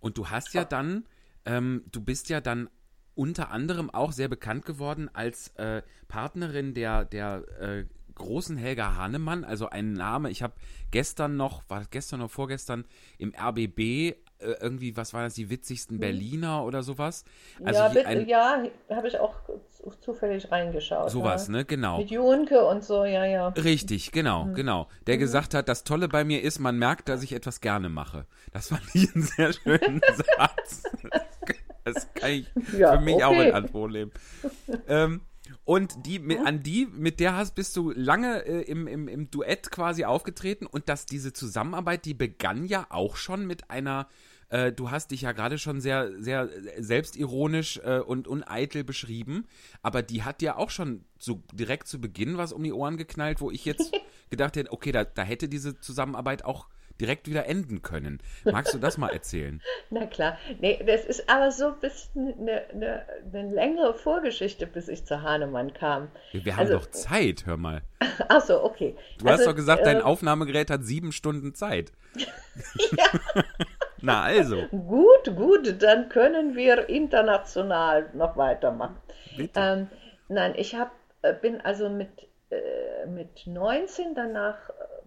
Und 0.00 0.18
du 0.18 0.28
hast 0.28 0.52
ja 0.52 0.64
dann, 0.64 1.06
ähm, 1.46 1.84
du 1.90 2.02
bist 2.02 2.28
ja 2.28 2.42
dann 2.42 2.68
unter 3.14 3.50
anderem 3.50 3.90
auch 3.90 4.12
sehr 4.12 4.28
bekannt 4.28 4.64
geworden 4.66 5.08
als 5.12 5.48
äh, 5.56 5.82
Partnerin 6.08 6.74
der, 6.74 7.04
der 7.04 7.44
äh, 7.60 7.84
großen 8.14 8.56
Helga 8.56 8.96
Hahnemann, 8.96 9.44
also 9.44 9.68
ein 9.70 9.92
Name, 9.92 10.30
ich 10.30 10.42
habe 10.42 10.54
gestern 10.92 11.36
noch, 11.36 11.62
war 11.68 11.82
gestern 11.90 12.20
oder 12.20 12.28
vorgestern, 12.28 12.84
im 13.18 13.32
RBB 13.34 13.78
äh, 13.80 14.14
irgendwie, 14.60 14.96
was 14.96 15.12
war 15.14 15.22
das, 15.24 15.34
die 15.34 15.50
witzigsten 15.50 15.98
Berliner 15.98 16.64
oder 16.64 16.84
sowas? 16.84 17.24
Also 17.64 17.80
ja, 17.80 17.88
bitte, 17.88 18.06
ein, 18.06 18.28
ja, 18.28 18.62
habe 18.90 19.08
ich 19.08 19.18
auch 19.18 19.34
zu- 19.68 19.90
zufällig 20.00 20.50
reingeschaut. 20.52 21.10
sowas, 21.10 21.46
ja. 21.48 21.52
ne, 21.54 21.64
genau. 21.64 21.98
Mit 21.98 22.10
Junke 22.10 22.64
und 22.64 22.84
so, 22.84 23.04
ja, 23.04 23.24
ja. 23.24 23.48
Richtig, 23.48 24.12
genau, 24.12 24.44
Mhm. 24.44 24.54
genau. 24.54 24.88
Der 25.08 25.18
gesagt 25.18 25.52
hat, 25.54 25.68
das 25.68 25.82
Tolle 25.82 26.06
bei 26.08 26.22
mir 26.24 26.40
ist, 26.42 26.60
man 26.60 26.78
merkt, 26.78 27.08
dass 27.08 27.22
ich 27.24 27.32
etwas 27.32 27.60
gerne 27.60 27.88
mache. 27.88 28.26
Das 28.52 28.68
fand 28.68 28.82
ich 28.94 29.12
einen 29.12 29.24
sehr 29.24 29.52
schönen 29.52 30.00
Satz. 30.36 30.84
Das 31.84 32.12
kann 32.14 32.30
ich 32.30 32.46
Ja, 32.78 32.98
für 32.98 33.04
mich 33.04 33.22
auch 33.22 33.32
okay. 33.32 33.48
in 33.48 33.54
Anspruch 33.54 33.88
nehmen. 33.88 34.12
ähm, 34.88 35.20
und 35.64 36.06
die, 36.06 36.18
mit, 36.18 36.40
an 36.40 36.62
die, 36.62 36.86
mit 36.86 37.20
der 37.20 37.36
hast, 37.36 37.54
bist 37.54 37.76
du 37.76 37.90
lange 37.90 38.44
äh, 38.46 38.62
im, 38.62 38.86
im, 38.86 39.08
im 39.08 39.30
Duett 39.30 39.70
quasi 39.70 40.04
aufgetreten 40.04 40.66
und 40.66 40.88
dass 40.88 41.06
diese 41.06 41.32
Zusammenarbeit, 41.32 42.04
die 42.04 42.14
begann 42.14 42.66
ja 42.66 42.86
auch 42.90 43.16
schon 43.16 43.46
mit 43.46 43.70
einer, 43.70 44.08
äh, 44.48 44.72
du 44.72 44.90
hast 44.90 45.10
dich 45.10 45.22
ja 45.22 45.32
gerade 45.32 45.58
schon 45.58 45.80
sehr, 45.80 46.10
sehr 46.20 46.48
selbstironisch 46.78 47.78
äh, 47.84 48.00
und 48.00 48.28
uneitel 48.28 48.84
beschrieben, 48.84 49.46
aber 49.82 50.02
die 50.02 50.22
hat 50.22 50.42
ja 50.42 50.56
auch 50.56 50.70
schon 50.70 51.04
so 51.18 51.42
direkt 51.52 51.88
zu 51.88 52.00
Beginn 52.00 52.36
was 52.36 52.52
um 52.52 52.62
die 52.62 52.72
Ohren 52.72 52.96
geknallt, 52.96 53.40
wo 53.40 53.50
ich 53.50 53.64
jetzt 53.64 53.92
gedacht 54.30 54.56
hätte, 54.56 54.72
okay, 54.72 54.92
da, 54.92 55.04
da 55.04 55.22
hätte 55.22 55.48
diese 55.48 55.78
Zusammenarbeit 55.78 56.44
auch 56.44 56.68
direkt 57.00 57.28
wieder 57.28 57.46
enden 57.46 57.82
können. 57.82 58.20
Magst 58.44 58.72
du 58.74 58.78
das 58.78 58.98
mal 58.98 59.10
erzählen? 59.10 59.60
Na 59.90 60.06
klar. 60.06 60.38
Nee, 60.60 60.82
das 60.86 61.04
ist 61.04 61.28
aber 61.28 61.50
so 61.50 61.68
ein 61.68 61.80
bisschen 61.80 62.34
eine, 62.38 62.62
eine, 62.70 63.06
eine 63.32 63.50
längere 63.54 63.94
Vorgeschichte, 63.94 64.66
bis 64.66 64.88
ich 64.88 65.04
zu 65.04 65.22
Hahnemann 65.22 65.72
kam. 65.74 66.08
Wir 66.32 66.54
haben 66.56 66.60
Also- 66.66 66.74
doch 66.78 66.86
Zeit, 66.90 67.46
hör 67.46 67.56
mal. 67.56 67.82
Ach 68.28 68.40
so, 68.40 68.62
okay. 68.64 68.96
Du 69.18 69.24
hast 69.26 69.40
Also, 69.40 69.50
doch 69.50 69.56
gesagt, 69.56 69.86
dein 69.86 69.98
äh, 69.98 70.02
Aufnahmegerät 70.02 70.70
hat 70.70 70.84
sieben 70.84 71.12
Stunden 71.12 71.54
Zeit. 71.54 71.92
Na 74.00 74.22
also, 74.22 74.66
Gut, 74.70 75.34
gut, 75.34 75.82
dann 75.82 76.08
können 76.10 76.54
wir 76.54 76.88
international 76.88 78.10
noch 78.12 78.36
weitermachen. 78.36 78.96
bitte. 79.36 79.58
Ähm, 79.58 79.88
nein, 80.28 80.54
ich 80.56 80.74
habe 80.74 80.90
äh, 81.22 81.32
bin 81.32 81.60
also 81.62 81.88
mit, 81.88 82.10
äh, 82.50 83.06
mit 83.06 83.46
19 83.46 84.14
dann 84.14 84.32
nach 84.32 84.58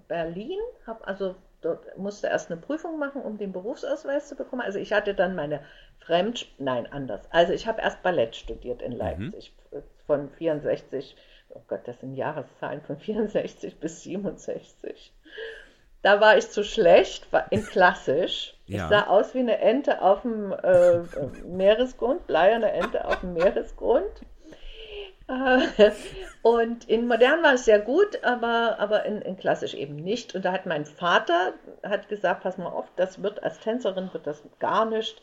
Berlin, 0.08 0.58
habe 0.88 1.06
also 1.08 1.36
dort 1.67 1.97
musste 1.97 2.27
erst 2.27 2.49
eine 2.49 2.60
Prüfung 2.60 2.97
machen, 2.97 3.21
um 3.21 3.38
den 3.38 3.51
Berufsausweis 3.51 4.30
zu 4.30 4.36
bekommen. 4.36 4.62
Also 4.62 4.80
ich 4.80 4.93
hatte 4.93 5.13
dann 5.13 5.36
meine 5.36 5.62
Fremd, 5.99 6.47
nein, 6.58 6.88
anders. 6.91 7.21
Also 7.32 7.53
ich 7.53 7.67
habe 7.67 7.82
erst 7.82 8.01
Ballett 8.01 8.36
studiert 8.36 8.82
in 8.82 8.93
Leipzig 8.93 9.53
mhm. 9.71 9.84
von 10.06 10.30
64, 10.30 11.15
oh 11.49 11.62
Gott, 11.67 11.82
das 11.86 11.99
sind 11.99 12.15
Jahreszahlen 12.15 12.82
von 12.82 12.97
64 12.97 13.80
bis 13.80 14.03
67. 14.03 15.13
Da 16.03 16.21
war 16.21 16.38
ich 16.38 16.49
zu 16.49 16.63
schlecht, 16.63 17.32
war 17.34 17.51
in 17.51 17.65
klassisch. 17.65 18.56
Ja. 18.65 18.84
Ich 18.84 18.89
sah 18.89 19.08
aus 19.08 19.34
wie 19.34 19.39
eine 19.39 19.58
Ente 19.58 20.01
auf 20.01 20.21
dem 20.21 20.53
äh, 20.53 20.99
Meeresgrund, 21.45 22.27
bleierne 22.27 22.71
Ente 22.71 23.03
auf 23.06 23.19
dem 23.19 23.34
Meeresgrund. 23.34 24.21
Und 26.41 26.89
in 26.89 27.07
modern 27.07 27.43
war 27.43 27.55
es 27.55 27.65
sehr 27.65 27.79
gut, 27.79 28.23
aber, 28.23 28.79
aber 28.79 29.05
in, 29.05 29.21
in, 29.21 29.37
klassisch 29.37 29.73
eben 29.73 29.97
nicht. 29.97 30.35
Und 30.35 30.45
da 30.45 30.53
hat 30.53 30.65
mein 30.65 30.85
Vater 30.85 31.53
hat 31.83 32.07
gesagt, 32.07 32.43
pass 32.43 32.57
mal 32.57 32.67
auf, 32.67 32.89
das 32.95 33.21
wird 33.21 33.43
als 33.43 33.59
Tänzerin 33.59 34.09
wird 34.13 34.25
das 34.25 34.41
gar 34.59 34.85
nicht. 34.85 35.21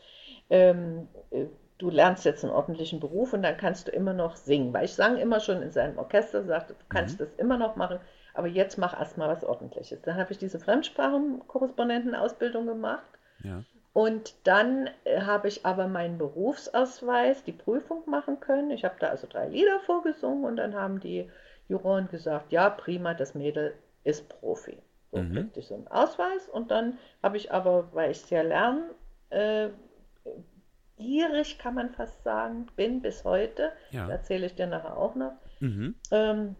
Ähm, 0.49 1.07
äh, 1.31 1.45
du 1.77 1.89
lernst 1.89 2.25
jetzt 2.25 2.43
einen 2.43 2.53
ordentlichen 2.53 2.99
Beruf 2.99 3.33
und 3.33 3.41
dann 3.41 3.57
kannst 3.57 3.87
du 3.87 3.91
immer 3.91 4.13
noch 4.13 4.35
singen. 4.35 4.73
Weil 4.73 4.85
ich 4.85 4.93
sang 4.93 5.17
immer 5.17 5.39
schon 5.39 5.61
in 5.61 5.71
seinem 5.71 5.97
Orchester, 5.97 6.43
sagte, 6.43 6.73
du 6.73 6.85
kannst 6.89 7.19
mhm. 7.19 7.25
das 7.25 7.33
immer 7.37 7.57
noch 7.57 7.75
machen, 7.75 7.99
aber 8.33 8.47
jetzt 8.47 8.77
mach 8.77 8.97
erstmal 8.97 9.29
was 9.29 9.43
Ordentliches. 9.43 10.01
Dann 10.03 10.17
habe 10.17 10.31
ich 10.31 10.37
diese 10.37 10.59
Fremdsprachenkorrespondentenausbildung 10.59 12.67
gemacht. 12.67 13.03
Ja. 13.43 13.63
Und 13.95 14.35
dann 14.43 14.89
äh, 15.05 15.21
habe 15.21 15.47
ich 15.47 15.65
aber 15.65 15.87
meinen 15.87 16.17
Berufsausweis, 16.17 17.45
die 17.45 17.53
Prüfung 17.53 18.03
machen 18.07 18.41
können. 18.41 18.71
Ich 18.71 18.83
habe 18.83 18.95
da 18.99 19.07
also 19.07 19.25
drei 19.25 19.47
Lieder 19.47 19.79
vorgesungen 19.85 20.43
und 20.43 20.57
dann 20.57 20.75
haben 20.75 20.99
die 20.99 21.31
Juroren 21.69 22.09
gesagt, 22.09 22.51
ja, 22.51 22.69
prima, 22.69 23.13
das 23.13 23.35
Mädel 23.35 23.73
ist 24.03 24.27
Profi. 24.27 24.77
So 25.13 25.19
mhm. 25.19 25.31
kriegte 25.31 25.61
ich 25.61 25.67
so 25.67 25.75
einen 25.75 25.87
Ausweis 25.87 26.49
und 26.49 26.71
dann 26.71 26.99
habe 27.23 27.37
ich 27.37 27.53
aber, 27.53 27.87
weil 27.93 28.11
ich 28.11 28.19
sehr 28.19 28.43
lern, 28.43 28.83
äh, 29.29 29.69
gierig 30.97 31.57
kann 31.57 31.75
man 31.75 31.89
fast 31.91 32.21
sagen, 32.21 32.67
bin 32.75 33.01
bis 33.01 33.23
heute, 33.23 33.71
ja. 33.91 34.09
erzähle 34.09 34.47
ich 34.47 34.55
dir 34.55 34.67
nachher 34.67 34.97
auch 34.97 35.15
noch, 35.15 35.37
mhm. 35.61 35.95
ähm, 36.11 36.57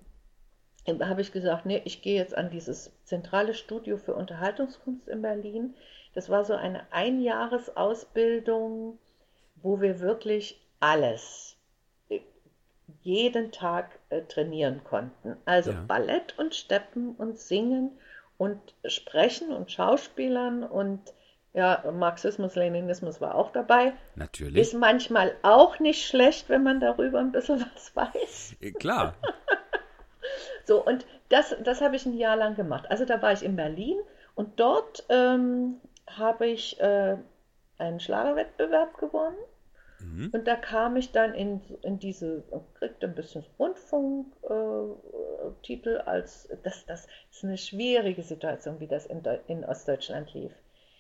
habe 1.02 1.20
ich 1.20 1.34
gesagt, 1.34 1.66
nee, 1.66 1.82
ich 1.84 2.02
gehe 2.02 2.16
jetzt 2.16 2.38
an 2.38 2.50
dieses 2.50 2.94
zentrale 3.04 3.54
Studio 3.54 3.98
für 3.98 4.16
Unterhaltungskunst 4.16 5.10
in 5.10 5.22
Berlin. 5.22 5.76
Das 6.16 6.30
war 6.30 6.44
so 6.46 6.54
eine 6.54 6.92
Einjahresausbildung, 6.92 8.98
wo 9.58 9.82
wir 9.82 10.00
wirklich 10.00 10.66
alles 10.80 11.58
äh, 12.10 12.22
jeden 13.02 13.52
Tag 13.52 14.00
äh, 14.10 14.22
trainieren 14.22 14.84
konnten. 14.84 15.38
Also 15.46 15.72
ja. 15.72 15.84
Ballett 15.88 16.40
und 16.40 16.56
Steppen 16.56 17.14
und 17.16 17.38
Singen 17.38 17.92
und 18.38 18.60
Sprechen 18.86 19.52
und 19.52 19.72
Schauspielern 19.72 20.64
und 20.64 21.02
ja, 21.54 21.84
Marxismus, 21.92 22.56
Leninismus 22.56 23.22
war 23.22 23.36
auch 23.36 23.52
dabei. 23.52 23.94
Natürlich. 24.16 24.62
Ist 24.62 24.74
manchmal 24.74 25.36
auch 25.42 25.80
nicht 25.80 26.06
schlecht, 26.06 26.50
wenn 26.50 26.64
man 26.64 26.82
darüber 26.82 27.20
ein 27.20 27.32
bisschen 27.32 27.60
was 27.76 27.96
weiß. 27.96 28.56
Äh, 28.62 28.72
klar. 28.72 29.16
so, 30.66 30.86
und 30.86 31.06
das, 31.30 31.56
das 31.64 31.82
habe 31.82 31.96
ich 31.96 32.06
ein 32.06 32.18
Jahr 32.18 32.36
lang 32.36 32.56
gemacht. 32.56 32.86
Also 32.90 33.06
da 33.06 33.22
war 33.22 33.34
ich 33.34 33.44
in 33.44 33.56
Berlin 33.56 33.98
und 34.36 34.60
dort 34.60 35.06
ähm, 35.10 35.80
habe 36.08 36.48
ich 36.48 36.80
äh, 36.80 37.18
einen 37.78 38.00
Schlagerwettbewerb 38.00 38.98
gewonnen. 38.98 39.38
Mhm. 40.00 40.30
Und 40.34 40.48
da 40.48 40.56
kam 40.56 40.96
ich 40.96 41.12
dann 41.12 41.34
in, 41.34 41.62
in 41.82 42.00
diese, 42.00 42.44
kriegte 42.76 43.08
ein 43.08 43.16
bisschen 43.16 43.44
Rundfunktitel 43.58 45.96
äh, 45.96 46.04
als, 46.06 46.50
das, 46.64 46.86
das 46.86 47.08
ist 47.32 47.44
eine 47.44 47.58
schwierige 47.58 48.24
Situation, 48.24 48.80
wie 48.80 48.88
das 48.88 49.06
in, 49.06 49.22
in 49.48 49.66
Ostdeutschland 49.66 50.34
lief. 50.34 50.54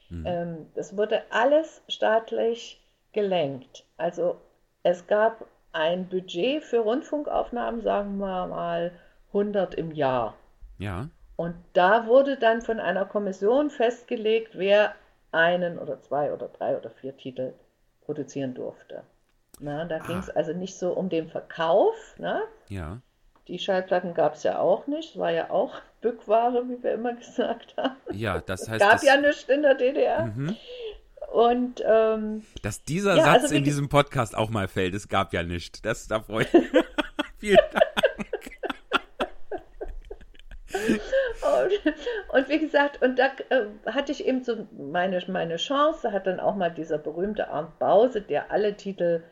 Mhm. 0.09 0.23
Ähm, 0.25 0.65
das 0.75 0.97
wurde 0.97 1.23
alles 1.29 1.83
staatlich 1.87 2.81
gelenkt. 3.11 3.85
Also 3.97 4.39
es 4.83 5.07
gab 5.07 5.47
ein 5.71 6.07
Budget 6.07 6.63
für 6.63 6.79
Rundfunkaufnahmen, 6.79 7.81
sagen 7.81 8.17
wir 8.17 8.47
mal 8.47 8.91
100 9.27 9.75
im 9.75 9.91
Jahr. 9.91 10.35
Ja. 10.77 11.09
Und 11.35 11.55
da 11.73 12.07
wurde 12.07 12.37
dann 12.37 12.61
von 12.61 12.79
einer 12.79 13.05
Kommission 13.05 13.69
festgelegt, 13.69 14.51
wer 14.53 14.95
einen 15.31 15.77
oder 15.77 16.01
zwei 16.01 16.31
oder 16.31 16.47
drei 16.47 16.77
oder 16.77 16.89
vier 16.89 17.15
Titel 17.17 17.53
produzieren 18.05 18.53
durfte. 18.53 19.03
Na, 19.59 19.85
da 19.85 19.99
ging 19.99 20.17
es 20.17 20.29
ah. 20.29 20.33
also 20.35 20.53
nicht 20.53 20.77
so 20.77 20.93
um 20.93 21.09
den 21.09 21.29
Verkauf. 21.29 21.95
Ne? 22.17 22.41
Ja. 22.69 23.01
Die 23.47 23.59
Schallplatten 23.59 24.13
gab 24.13 24.35
es 24.35 24.43
ja 24.43 24.59
auch 24.59 24.87
nicht, 24.87 25.17
war 25.17 25.31
ja 25.31 25.49
auch 25.49 25.81
Bückware, 26.01 26.63
wie 26.67 26.81
wir 26.81 26.93
immer 26.93 27.13
gesagt 27.15 27.75
haben. 27.77 27.95
Ja, 28.11 28.41
das 28.41 28.69
heißt. 28.69 28.81
Es 28.81 28.87
gab 28.87 28.91
das... 28.93 29.03
ja 29.03 29.17
nichts 29.17 29.43
in 29.43 29.61
der 29.61 29.75
DDR. 29.75 30.25
Mhm. 30.25 30.55
Und 31.31 31.83
ähm, 31.85 32.43
dass 32.61 32.83
dieser 32.83 33.17
ja, 33.17 33.23
Satz 33.23 33.43
also 33.43 33.55
in 33.55 33.63
diesem 33.65 33.89
Podcast 33.89 34.37
auch 34.37 34.49
mal 34.49 34.69
fällt, 34.69 34.93
es 34.93 35.09
gab 35.09 35.33
ja 35.33 35.43
nichts. 35.43 35.81
Das 35.81 36.07
da 36.07 36.21
freue 36.21 36.45
ich 36.45 36.53
mich. 36.73 36.85
Vielen 37.39 37.57
Dank. 37.73 38.04
Und, 40.73 41.93
und, 42.33 42.49
wie 42.49 42.59
gesagt, 42.59 43.01
und 43.01 43.19
da 43.19 43.27
äh, 43.49 43.67
hatte 43.85 44.11
ich 44.11 44.25
eben 44.25 44.43
so 44.43 44.67
meine, 44.71 45.21
meine 45.27 45.57
Chance, 45.57 46.11
hat 46.11 46.25
dann 46.27 46.39
auch 46.39 46.55
mal 46.55 46.71
dieser 46.71 46.97
berühmte 46.97 47.49
Arndt 47.49 47.77
Bause, 47.77 48.21
der 48.21 48.51
alle 48.51 48.75
Titel, 48.75 49.23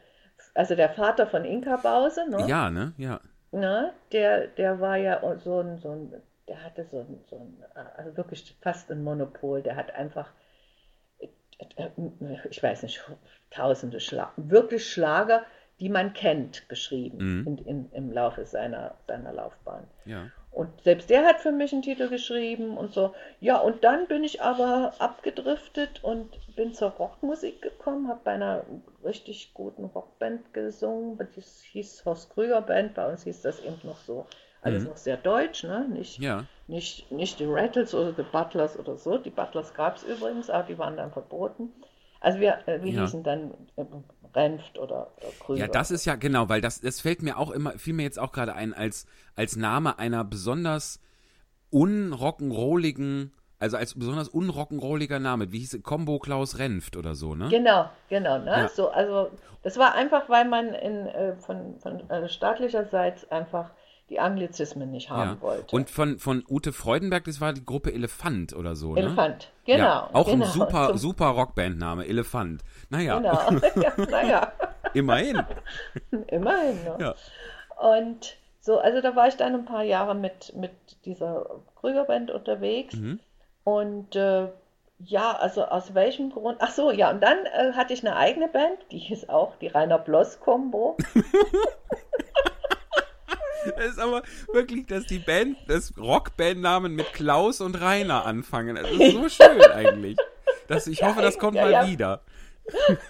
also 0.53 0.75
der 0.75 0.89
Vater 0.89 1.25
von 1.25 1.43
Inka 1.43 1.77
Bause, 1.77 2.29
ne? 2.29 2.45
Ja, 2.47 2.69
ne? 2.69 2.93
Ja. 2.97 3.19
Ne? 3.51 3.93
Der, 4.11 4.47
der 4.47 4.79
war 4.79 4.97
ja 4.97 5.21
so 5.39 5.59
ein, 5.59 5.77
so 5.79 5.91
ein, 5.91 6.13
der 6.47 6.63
hatte 6.63 6.85
so 6.85 6.99
ein, 6.99 7.19
so 7.29 7.37
ein, 7.37 7.63
also 7.95 8.15
wirklich 8.15 8.55
fast 8.61 8.91
ein 8.91 9.03
Monopol, 9.03 9.61
der 9.63 9.75
hat 9.75 9.93
einfach, 9.95 10.29
ich 12.49 12.61
weiß 12.61 12.83
nicht, 12.83 13.03
tausende 13.49 13.99
Schlager, 13.99 14.33
wirklich 14.37 14.87
Schlager, 14.89 15.43
die 15.79 15.89
man 15.89 16.13
kennt, 16.13 16.69
geschrieben 16.69 17.41
mhm. 17.41 17.47
in, 17.47 17.57
in, 17.65 17.91
im 17.91 18.11
Laufe 18.11 18.45
seiner, 18.45 18.95
seiner 19.07 19.33
Laufbahn. 19.33 19.87
Ja. 20.05 20.29
Und 20.53 20.69
selbst 20.83 21.09
der 21.09 21.25
hat 21.25 21.39
für 21.39 21.51
mich 21.51 21.73
einen 21.73 21.81
Titel 21.81 22.09
geschrieben 22.09 22.77
und 22.77 22.93
so. 22.93 23.15
Ja, 23.39 23.57
und 23.57 23.83
dann 23.83 24.07
bin 24.07 24.23
ich 24.23 24.41
aber 24.43 24.93
abgedriftet 24.99 26.03
und 26.03 26.29
bin 26.55 26.75
zur 26.75 26.91
Rockmusik 26.91 27.63
gekommen, 27.63 28.07
habe 28.07 28.19
bei 28.23 28.33
einer 28.33 28.63
richtig 29.03 29.55
guten 29.55 29.85
Rockband 29.85 30.53
gesungen. 30.53 31.17
Das 31.17 31.63
hieß 31.63 32.05
Horst 32.05 32.29
Krüger 32.29 32.61
Band, 32.61 32.93
bei 32.93 33.09
uns 33.09 33.23
hieß 33.23 33.41
das 33.41 33.61
eben 33.61 33.79
noch 33.83 33.97
so. 33.97 34.27
Alles 34.61 34.83
mhm. 34.83 34.89
noch 34.89 34.97
sehr 34.97 35.17
deutsch, 35.17 35.63
ne? 35.63 35.87
Nicht, 35.89 36.19
ja. 36.19 36.45
nicht, 36.67 37.11
nicht 37.11 37.39
die 37.39 37.45
Rattles 37.45 37.95
oder 37.95 38.13
die 38.13 38.23
Butlers 38.23 38.77
oder 38.77 38.95
so. 38.95 39.17
Die 39.17 39.31
Butlers 39.31 39.73
gab 39.73 39.97
es 39.97 40.03
übrigens, 40.03 40.51
aber 40.51 40.67
die 40.67 40.77
waren 40.77 40.95
dann 40.95 41.11
verboten. 41.11 41.73
Also 42.21 42.39
wir, 42.39 42.59
äh, 42.67 42.81
wir 42.81 42.91
ja. 42.91 43.01
hießen 43.01 43.23
dann 43.23 43.51
äh, 43.75 43.85
Renft 44.35 44.77
oder, 44.77 45.11
oder 45.17 45.29
Krüger. 45.39 45.59
Ja, 45.59 45.67
das 45.67 45.91
ist 45.91 46.05
ja 46.05 46.15
genau, 46.15 46.49
weil 46.49 46.61
das, 46.61 46.81
das 46.81 47.01
fällt 47.01 47.21
mir 47.21 47.37
auch 47.37 47.51
immer, 47.51 47.71
fiel 47.77 47.93
mir 47.93 48.03
jetzt 48.03 48.19
auch 48.19 48.31
gerade 48.31 48.53
ein, 48.53 48.73
als, 48.73 49.05
als 49.35 49.55
Name 49.55 49.99
einer 49.99 50.23
besonders 50.23 50.99
unrock'n'rolligen, 51.71 53.31
also 53.59 53.77
als 53.77 53.97
besonders 53.97 54.29
unrock'n'rolliger 54.29 55.19
Name. 55.19 55.51
Wie 55.51 55.59
hieß 55.59 55.75
es? 55.75 55.83
Combo 55.83 56.19
Klaus 56.19 56.59
Renft 56.59 56.97
oder 56.97 57.15
so, 57.15 57.35
ne? 57.35 57.49
Genau, 57.49 57.89
genau, 58.09 58.39
ne? 58.39 58.51
Ja. 58.51 58.67
So, 58.69 58.89
also 58.89 59.31
das 59.63 59.77
war 59.77 59.95
einfach, 59.95 60.29
weil 60.29 60.45
man 60.45 60.73
in, 60.73 61.07
äh, 61.07 61.35
von, 61.37 61.79
von 61.79 62.09
äh, 62.09 62.27
staatlicherseits 62.27 63.31
einfach 63.31 63.71
die 64.09 64.19
Anglizismen 64.19 64.91
nicht 64.91 65.09
haben 65.09 65.37
ja. 65.37 65.41
wollte. 65.41 65.75
Und 65.75 65.89
von, 65.89 66.19
von 66.19 66.43
Ute 66.49 66.73
Freudenberg, 66.73 67.23
das 67.25 67.41
war 67.41 67.53
die 67.53 67.65
Gruppe 67.65 67.93
Elefant 67.93 68.53
oder 68.53 68.75
so, 68.75 68.93
ne? 68.93 69.01
Elefant, 69.01 69.51
genau. 69.65 69.83
Ja, 69.83 70.09
auch 70.13 70.25
genau. 70.27 70.45
ein 70.45 70.51
super, 70.51 70.97
super 70.97 71.27
Rockbandname, 71.27 72.05
Elefant. 72.05 72.63
Naja. 72.89 73.17
Genau, 73.17 73.61
ja, 73.81 73.93
naja. 74.09 74.53
Immerhin. 74.93 75.41
Immerhin, 76.27 76.83
ne? 76.83 76.97
Ja. 76.99 77.15
Und 77.77 78.37
so, 78.59 78.79
also 78.79 79.01
da 79.01 79.15
war 79.15 79.27
ich 79.27 79.35
dann 79.35 79.55
ein 79.55 79.65
paar 79.65 79.83
Jahre 79.83 80.15
mit, 80.15 80.55
mit 80.55 80.71
dieser 81.05 81.61
Krügerband 81.75 82.31
unterwegs. 82.31 82.95
Mhm. 82.95 83.19
Und 83.63 84.15
äh, 84.15 84.49
ja, 84.99 85.31
also 85.37 85.65
aus 85.65 85.93
welchem 85.93 86.29
Grund? 86.31 86.57
Ach 86.61 86.71
so, 86.71 86.91
ja, 86.91 87.09
und 87.09 87.21
dann 87.21 87.45
äh, 87.45 87.73
hatte 87.73 87.93
ich 87.93 88.05
eine 88.05 88.15
eigene 88.15 88.47
Band, 88.47 88.77
die 88.91 88.99
hieß 88.99 89.29
auch 89.29 89.55
die 89.57 89.67
Rainer 89.67 89.97
Bloss 89.97 90.39
Combo. 90.39 90.97
Das 93.65 93.85
ist 93.85 93.99
aber 93.99 94.23
wirklich, 94.51 94.87
dass 94.87 95.05
die 95.05 95.19
Band, 95.19 95.57
das 95.67 95.93
Rockbandnamen 95.97 96.95
mit 96.95 97.13
Klaus 97.13 97.61
und 97.61 97.79
Rainer 97.79 98.25
anfangen. 98.25 98.75
Das 98.75 98.89
ist 98.91 99.11
so 99.13 99.29
schön 99.29 99.61
eigentlich. 99.61 100.17
Das, 100.67 100.87
ich 100.87 101.03
hoffe, 101.03 101.21
das 101.21 101.37
kommt 101.37 101.55
ja, 101.55 101.63
mal 101.63 101.71
ja. 101.71 101.87
wieder. 101.87 102.21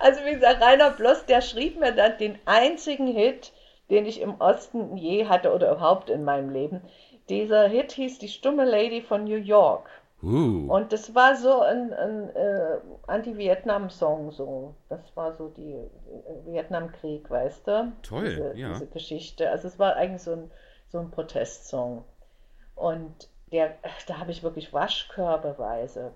Also 0.00 0.24
wie 0.24 0.32
gesagt, 0.32 0.62
Rainer 0.62 0.90
Bloss, 0.90 1.26
der 1.26 1.42
schrieb 1.42 1.78
mir 1.78 1.92
dann 1.92 2.16
den 2.16 2.38
einzigen 2.46 3.06
Hit, 3.06 3.52
den 3.90 4.06
ich 4.06 4.20
im 4.20 4.40
Osten 4.40 4.96
je 4.96 5.26
hatte 5.26 5.52
oder 5.52 5.72
überhaupt 5.72 6.08
in 6.10 6.24
meinem 6.24 6.50
Leben. 6.50 6.80
Dieser 7.28 7.68
Hit 7.68 7.92
hieß 7.92 8.18
Die 8.18 8.28
stumme 8.28 8.64
Lady 8.64 9.02
von 9.02 9.24
New 9.24 9.36
York. 9.36 9.90
Uh. 10.20 10.66
Und 10.68 10.92
das 10.92 11.14
war 11.14 11.36
so 11.36 11.60
ein, 11.60 11.92
ein 11.92 12.34
äh, 12.34 12.78
Anti-Vietnam-Song, 13.06 14.32
so. 14.32 14.74
Das 14.88 15.16
war 15.16 15.32
so 15.34 15.48
die 15.48 15.74
äh, 15.74 15.88
Vietnamkrieg, 16.46 17.30
weißt 17.30 17.68
du? 17.68 17.92
Toll, 18.02 18.24
diese, 18.24 18.56
ja. 18.56 18.72
diese 18.72 18.86
Geschichte. 18.88 19.48
Also 19.50 19.68
es 19.68 19.78
war 19.78 19.94
eigentlich 19.94 20.22
so 20.22 20.32
ein, 20.32 20.50
so 20.88 20.98
ein 20.98 21.10
Protestsong. 21.12 22.04
Und 22.74 23.28
der, 23.52 23.74
da 24.08 24.18
habe 24.18 24.32
ich 24.32 24.42
wirklich 24.42 24.72
waschkörbeweise 24.72 26.12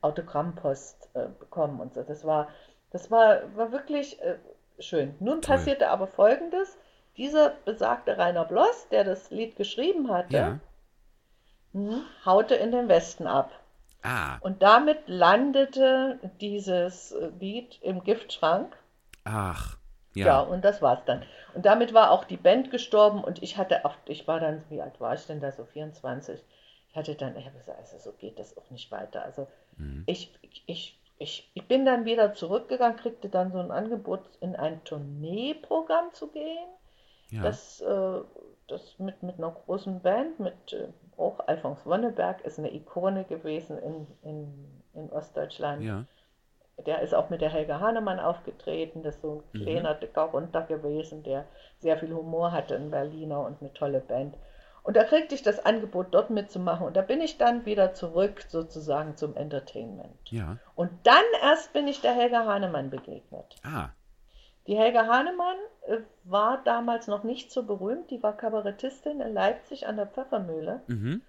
Autogrammpost 0.00 1.10
äh, 1.14 1.26
bekommen 1.38 1.80
und 1.80 1.94
so. 1.94 2.02
Das 2.02 2.24
war, 2.24 2.48
das 2.90 3.10
war, 3.10 3.40
war 3.56 3.72
wirklich 3.72 4.22
äh, 4.22 4.36
schön. 4.78 5.16
Nun 5.18 5.42
Toll. 5.42 5.56
passierte 5.56 5.88
aber 5.88 6.06
Folgendes. 6.06 6.78
Dieser 7.16 7.54
besagte 7.64 8.16
Rainer 8.16 8.44
Bloss, 8.44 8.88
der 8.90 9.04
das 9.04 9.30
Lied 9.30 9.56
geschrieben 9.56 10.10
hatte, 10.10 10.36
Ja. 10.36 10.60
Mhm, 11.72 12.02
haute 12.24 12.54
in 12.54 12.72
den 12.72 12.88
Westen 12.88 13.26
ab. 13.26 13.50
Ah, 14.02 14.38
Und 14.40 14.62
damit 14.62 14.98
landete 15.06 16.18
dieses 16.40 17.12
äh, 17.12 17.30
Lied 17.38 17.78
im 17.82 18.02
Giftschrank. 18.04 18.76
ach. 19.24 19.76
Ja, 20.14 20.26
Ja. 20.26 20.40
und 20.40 20.62
das 20.64 20.82
war's 20.82 21.04
dann. 21.06 21.22
Und 21.54 21.64
damit 21.64 21.94
war 21.94 22.10
auch 22.10 22.24
die 22.24 22.36
Band 22.36 22.70
gestorben 22.70 23.22
und 23.24 23.42
ich 23.42 23.56
hatte 23.56 23.84
auch, 23.84 23.94
ich 24.06 24.26
war 24.28 24.40
dann, 24.40 24.62
wie 24.68 24.82
alt 24.82 25.00
war 25.00 25.14
ich 25.14 25.24
denn 25.26 25.40
da, 25.40 25.52
so 25.52 25.64
24? 25.64 26.38
Ich 26.90 26.96
hatte 26.96 27.14
dann, 27.14 27.36
ich 27.36 27.46
habe 27.46 27.56
gesagt, 27.58 27.78
also 27.78 27.96
so 27.98 28.12
geht 28.12 28.38
das 28.38 28.56
auch 28.58 28.68
nicht 28.70 28.90
weiter. 28.90 29.22
Also 29.24 29.46
Mhm. 29.78 30.02
ich, 30.06 30.30
ich, 30.66 30.98
ich, 31.18 31.50
ich 31.54 31.66
bin 31.68 31.86
dann 31.86 32.04
wieder 32.04 32.34
zurückgegangen, 32.34 32.98
kriegte 32.98 33.28
dann 33.30 33.52
so 33.52 33.58
ein 33.60 33.70
Angebot, 33.70 34.20
in 34.40 34.54
ein 34.56 34.82
Tourneeprogramm 34.84 36.12
zu 36.12 36.26
gehen. 36.28 36.68
Ja. 37.30 37.42
Das, 37.42 37.80
äh, 37.80 38.20
das 38.68 38.98
mit, 38.98 39.22
mit 39.22 39.38
einer 39.38 39.52
großen 39.52 40.00
Band, 40.00 40.38
mit 40.40 40.72
äh, 40.74 40.88
auch 41.16 41.40
Alfons 41.46 41.84
Wonneberg, 41.86 42.40
ist 42.44 42.58
eine 42.58 42.72
Ikone 42.74 43.24
gewesen 43.24 43.78
in, 43.78 44.06
in, 44.22 44.82
in 44.94 45.10
Ostdeutschland. 45.12 45.82
ja. 45.82 46.04
Der 46.86 47.00
ist 47.02 47.14
auch 47.14 47.28
mit 47.28 47.42
der 47.42 47.50
Helga 47.50 47.80
Hahnemann 47.80 48.18
aufgetreten, 48.18 49.02
das 49.02 49.16
ist 49.16 49.22
so 49.22 49.44
ein 49.54 49.60
Mhm. 49.60 49.62
kleiner, 49.64 49.94
dicker 49.94 50.22
Runter 50.22 50.62
gewesen, 50.62 51.22
der 51.22 51.44
sehr 51.78 51.98
viel 51.98 52.12
Humor 52.14 52.50
hatte, 52.50 52.74
ein 52.74 52.90
Berliner 52.90 53.40
und 53.44 53.60
eine 53.60 53.72
tolle 53.74 54.00
Band. 54.00 54.34
Und 54.82 54.96
da 54.96 55.04
kriegte 55.04 55.34
ich 55.34 55.42
das 55.42 55.64
Angebot, 55.64 56.08
dort 56.12 56.30
mitzumachen. 56.30 56.86
Und 56.86 56.96
da 56.96 57.02
bin 57.02 57.20
ich 57.20 57.38
dann 57.38 57.66
wieder 57.66 57.92
zurück 57.94 58.42
sozusagen 58.48 59.16
zum 59.16 59.36
Entertainment. 59.36 60.16
Ja. 60.30 60.56
Und 60.74 60.90
dann 61.04 61.22
erst 61.42 61.72
bin 61.72 61.86
ich 61.86 62.00
der 62.00 62.14
Helga 62.14 62.46
Hahnemann 62.46 62.90
begegnet. 62.90 63.54
Ah, 63.62 63.90
Die 64.66 64.76
Helga 64.76 65.06
Hahnemann 65.06 65.56
äh, 65.86 65.98
war 66.24 66.62
damals 66.64 67.06
noch 67.08 67.24
nicht 67.24 67.50
so 67.50 67.64
berühmt, 67.64 68.10
die 68.10 68.22
war 68.22 68.36
Kabarettistin 68.36 69.20
in 69.20 69.34
Leipzig 69.34 69.86
an 69.86 69.96
der 69.96 70.06
Pfeffermühle, 70.06 70.82
mhm. 70.86 71.20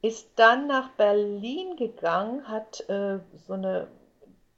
ist 0.00 0.30
dann 0.36 0.68
nach 0.68 0.90
Berlin 0.90 1.76
gegangen, 1.76 2.48
hat 2.48 2.88
äh, 2.88 3.18
so 3.34 3.54
eine 3.54 3.88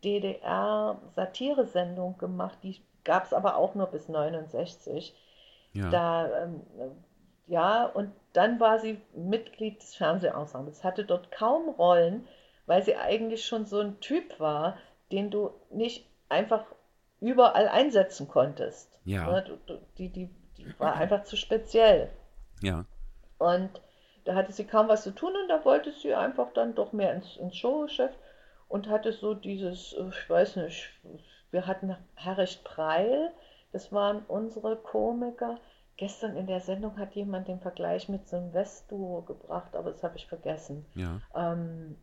DDR-Satiresendung 0.05 2.19
gemacht, 2.19 2.59
die 2.63 2.83
gab 3.05 3.25
es 3.25 3.33
aber 3.33 3.57
auch 3.57 3.75
nur 3.75 3.87
bis 3.87 4.09
69. 4.09 5.17
Ja. 5.73 5.89
Da, 5.91 6.45
ähm, 6.45 6.61
äh, 6.79 6.91
ja, 7.47 7.87
und 7.87 8.13
dann 8.33 8.61
war 8.61 8.79
sie 8.79 9.01
Mitglied 9.15 9.83
des 9.83 9.95
Fernsehensembles, 9.95 10.85
hatte 10.85 11.05
dort 11.05 11.31
kaum 11.31 11.69
Rollen, 11.71 12.27
weil 12.67 12.83
sie 12.83 12.97
eigentlich 12.97 13.45
schon 13.45 13.67
so 13.67 13.81
ein 13.81 14.01
Typ 14.01 14.41
war, 14.41 14.79
den 15.13 15.31
du 15.31 15.51
nicht 15.71 16.09
einfach 16.29 16.65
überall 17.21 17.69
einsetzen 17.69 18.29
konntest. 18.29 18.99
Ja. 19.05 19.31
Ne, 19.31 19.43
du, 19.43 19.57
du, 19.67 19.81
die, 19.99 20.09
die, 20.11 20.31
die 20.57 20.79
war 20.79 20.95
einfach 20.95 21.25
zu 21.25 21.37
speziell. 21.37 22.11
Ja. 22.63 22.85
Und 23.39 23.71
da 24.25 24.35
hatte 24.35 24.53
sie 24.53 24.65
kaum 24.65 24.89
was 24.89 25.03
zu 25.03 25.11
tun 25.11 25.33
und 25.43 25.49
da 25.49 25.65
wollte 25.65 25.93
sie 25.93 26.15
einfach 26.15 26.53
dann 26.55 26.75
doch 26.75 26.93
mehr 26.93 27.15
ins, 27.15 27.37
ins 27.37 27.57
Showgeschäft 27.57 28.19
und 28.69 28.89
hatte 28.89 29.13
so 29.13 29.35
dieses, 29.35 29.93
äh, 29.93 30.09
ich 30.09 30.31
weiß 30.31 30.57
nicht, 30.57 30.91
wir 31.51 31.67
hatten 31.67 31.97
Herricht 32.15 32.65
Preil, 32.65 33.33
das 33.73 33.93
waren 33.93 34.25
unsere 34.27 34.77
Komiker. 34.77 35.59
Gestern 35.97 36.37
in 36.37 36.49
der 36.49 36.61
Sendung 36.61 36.99
hat 36.99 37.15
jemand 37.15 37.47
den 37.47 37.61
Vergleich 37.61 38.09
mit 38.09 38.29
so 38.29 38.37
einem 38.37 38.53
Westduo 38.53 39.23
gebracht, 39.23 39.77
aber 39.77 39.93
das 39.93 40.03
habe 40.03 40.17
ich 40.17 40.27
vergessen. 40.27 40.85
Ja. 40.95 41.21
Ähm, 41.35 41.97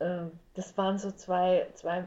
äh, 0.00 0.24
das 0.54 0.76
waren 0.76 0.98
so 0.98 1.12
zwei, 1.12 1.68
zwei, 1.74 2.04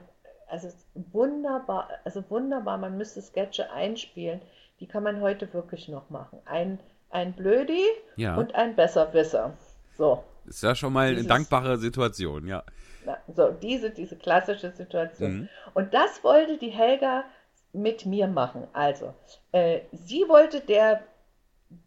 also 0.51 0.67
wunderbar, 1.11 1.89
also 2.03 2.23
wunderbar, 2.29 2.77
man 2.77 2.97
müsste 2.97 3.21
Sketche 3.21 3.71
einspielen, 3.71 4.41
die 4.79 4.87
kann 4.87 5.03
man 5.03 5.21
heute 5.21 5.51
wirklich 5.53 5.87
noch 5.87 6.09
machen. 6.09 6.39
Ein, 6.45 6.79
ein 7.09 7.33
Blödi 7.33 7.83
Ja. 8.17 8.35
und 8.35 8.53
ein 8.55 8.75
Besserwisser. 8.75 9.53
So, 9.97 10.23
Ist 10.45 10.63
ja 10.63 10.75
schon 10.75 10.93
mal 10.93 11.07
eine 11.07 11.15
Dieses- 11.15 11.27
dankbare 11.27 11.77
Situation, 11.77 12.47
ja. 12.47 12.63
na, 13.05 13.17
so 13.33 13.51
diese, 13.51 13.89
diese 13.91 14.15
klassische 14.15 14.71
Situation. 14.71 15.31
Mhm. 15.41 15.49
Und 15.73 15.93
das 15.93 16.23
wollte 16.23 16.57
die 16.57 16.69
Helga 16.69 17.23
mit 17.73 18.05
mir 18.05 18.27
machen. 18.27 18.67
Also, 18.73 19.13
äh, 19.53 19.81
sie 19.93 20.25
wollte 20.27 20.59
der 20.61 21.01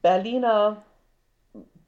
Berliner 0.02 0.82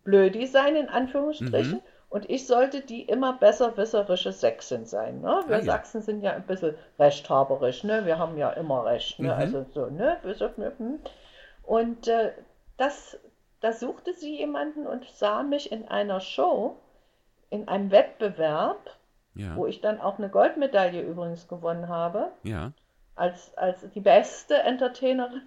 Blödi 0.04 0.46
sein, 0.46 0.76
in 0.76 0.88
Anführungsstrichen, 0.88 1.74
Mhm. 1.76 1.82
Und 2.16 2.30
ich 2.30 2.46
sollte 2.46 2.80
die 2.80 3.02
immer 3.02 3.34
besserwisserische 3.34 4.32
Sächsin 4.32 4.86
sein. 4.86 5.20
Ne? 5.20 5.44
Wir 5.48 5.56
Ah, 5.56 5.58
ja. 5.58 5.64
Sachsen 5.64 6.00
sind 6.00 6.22
ja 6.22 6.32
ein 6.32 6.46
bisschen 6.46 6.74
rechthaberisch, 6.98 7.84
ne? 7.84 8.06
wir 8.06 8.18
haben 8.18 8.38
ja 8.38 8.48
immer 8.52 8.86
Recht. 8.86 9.18
Ne? 9.18 9.26
Mhm. 9.28 9.32
Also 9.34 9.66
so, 9.74 9.86
ne? 9.90 10.16
Ne? 10.24 10.72
hm. 10.78 10.98
Und 11.62 12.08
äh, 12.08 12.32
das, 12.78 13.18
da 13.60 13.70
suchte 13.74 14.14
sie 14.14 14.34
jemanden 14.38 14.86
und 14.86 15.04
sah 15.10 15.42
mich 15.42 15.70
in 15.70 15.88
einer 15.88 16.20
Show, 16.20 16.78
in 17.50 17.68
einem 17.68 17.90
Wettbewerb, 17.90 18.78
Ja. 19.34 19.54
wo 19.54 19.66
ich 19.66 19.82
dann 19.82 20.00
auch 20.00 20.16
eine 20.16 20.30
Goldmedaille 20.30 21.02
übrigens 21.02 21.48
gewonnen 21.48 21.90
habe, 21.90 22.32
Ja. 22.44 22.72
als, 23.14 23.54
als 23.58 23.84
die 23.94 24.00
beste 24.00 24.54
Entertainerin. 24.54 25.42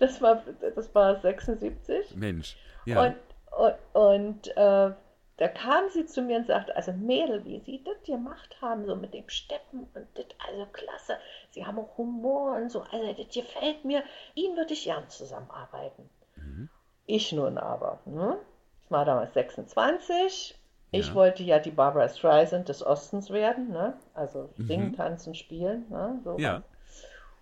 Das 0.00 0.20
war, 0.20 0.42
das 0.74 0.92
war 0.96 1.20
76. 1.20 2.16
Mensch. 2.16 2.56
Ja. 2.86 3.04
Und, 3.04 3.16
und, 3.56 4.02
und 4.02 4.56
äh, 4.56 4.90
da 5.38 5.48
kam 5.48 5.90
sie 5.90 6.06
zu 6.06 6.22
mir 6.22 6.38
und 6.38 6.46
sagte, 6.46 6.74
also 6.76 6.92
Mädel, 6.92 7.44
wie 7.44 7.60
Sie 7.60 7.82
das 7.84 8.02
gemacht 8.04 8.56
haben, 8.62 8.86
so 8.86 8.96
mit 8.96 9.12
dem 9.12 9.28
Steppen 9.28 9.86
und 9.94 10.06
das, 10.14 10.24
also 10.48 10.66
klasse. 10.72 11.18
Sie 11.50 11.66
haben 11.66 11.78
auch 11.78 11.98
Humor 11.98 12.56
und 12.56 12.70
so, 12.70 12.82
also 12.82 13.12
das 13.12 13.34
gefällt 13.34 13.84
mir. 13.84 14.02
Ihnen 14.34 14.56
würde 14.56 14.72
ich 14.72 14.84
gern 14.84 15.08
zusammenarbeiten. 15.10 16.08
Mhm. 16.36 16.68
Ich 17.06 17.32
nun 17.32 17.58
aber. 17.58 17.98
Ne? 18.06 18.38
Ich 18.84 18.90
war 18.90 19.04
damals 19.04 19.34
26. 19.34 20.58
Ich 20.92 21.08
Ja. 21.08 21.14
wollte 21.14 21.42
ja 21.42 21.58
die 21.58 21.70
Barbara 21.70 22.08
Streisand 22.08 22.68
des 22.68 22.84
Ostens 22.84 23.30
werden, 23.30 23.70
ne? 23.70 23.98
also 24.14 24.48
Mhm. 24.56 24.66
singen, 24.66 24.96
tanzen, 24.96 25.34
spielen. 25.34 25.84
Ne? 25.90 26.20
So 26.24 26.38
Ja. 26.38 26.62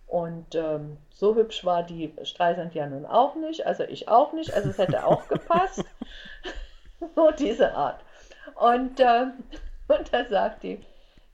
und 0.09 0.55
ähm, 0.55 0.97
so 1.11 1.35
hübsch 1.37 1.65
war 1.65 1.83
die 1.85 2.13
Streisand 2.25 2.75
ja 2.75 2.87
nun 2.87 3.07
auch 3.07 3.37
nicht, 3.37 3.67
also 3.67 3.85
ich 3.85 4.09
auch 4.09 4.33
nicht, 4.33 4.53
also 4.53 4.71
es 4.71 4.79
hätte 4.79 5.07
auch 5.07 5.29
gepasst. 5.29 5.85
so 7.15 7.31
diese 7.33 7.75
Art. 7.75 8.01
Und, 8.57 9.01
ähm, 9.01 9.45
und 9.89 10.13
da 10.13 10.25
sagt 10.25 10.63
die, 10.63 10.85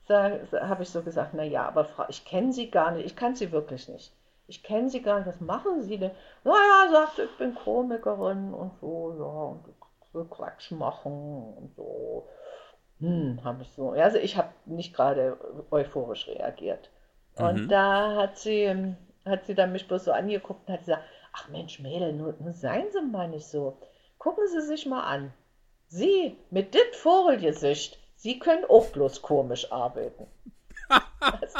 habe 0.09 0.83
ich 0.83 0.89
so 0.89 1.01
gesagt, 1.01 1.33
na 1.33 1.43
ja, 1.43 1.67
aber 1.67 1.85
Frau, 1.85 2.05
ich 2.09 2.25
kenne 2.25 2.51
Sie 2.53 2.69
gar 2.69 2.91
nicht, 2.91 3.05
ich 3.05 3.15
kann 3.15 3.35
Sie 3.35 3.51
wirklich 3.51 3.87
nicht. 3.87 4.13
Ich 4.47 4.63
kenne 4.63 4.89
Sie 4.89 5.01
gar 5.01 5.19
nicht, 5.19 5.27
was 5.27 5.39
machen 5.39 5.81
Sie 5.83 5.97
denn? 5.97 6.11
Naja, 6.43 6.91
sagt 6.91 7.15
sie, 7.15 7.21
ich 7.23 7.37
bin 7.37 7.55
Komikerin 7.55 8.53
und 8.53 8.73
so, 8.81 9.15
ja, 9.17 9.23
und 9.25 9.63
will 10.13 10.25
Quatsch 10.29 10.71
machen 10.71 11.53
und 11.57 11.75
so. 11.75 12.27
Hm, 12.99 13.39
habe 13.43 13.63
ich 13.63 13.71
so. 13.71 13.91
Also 13.91 14.17
ich 14.17 14.37
habe 14.37 14.49
nicht 14.65 14.93
gerade 14.93 15.37
euphorisch 15.71 16.27
reagiert. 16.27 16.89
Und 17.35 17.65
Mhm. 17.65 17.69
da 17.69 18.15
hat 18.15 18.37
sie, 18.37 18.63
ähm, 18.63 18.97
hat 19.25 19.45
sie 19.45 19.55
dann 19.55 19.71
mich 19.71 19.87
bloß 19.87 20.05
so 20.05 20.11
angeguckt 20.11 20.67
und 20.67 20.73
hat 20.73 20.81
gesagt, 20.81 21.03
ach 21.33 21.47
Mensch, 21.49 21.79
Mädel, 21.79 22.13
nur, 22.13 22.35
nur 22.39 22.53
seien 22.53 22.91
Sie 22.91 23.01
mal 23.01 23.27
nicht 23.29 23.47
so. 23.47 23.77
Gucken 24.19 24.47
Sie 24.47 24.61
sich 24.61 24.85
mal 24.85 25.03
an. 25.03 25.33
Sie 25.91 26.37
mit 26.51 26.73
dit 26.73 26.95
Vogelgesicht, 26.95 27.99
Sie 28.15 28.39
können 28.39 28.63
auch 28.65 28.87
bloß 28.91 29.21
komisch 29.21 29.71
arbeiten. 29.73 30.25
Also, 31.19 31.59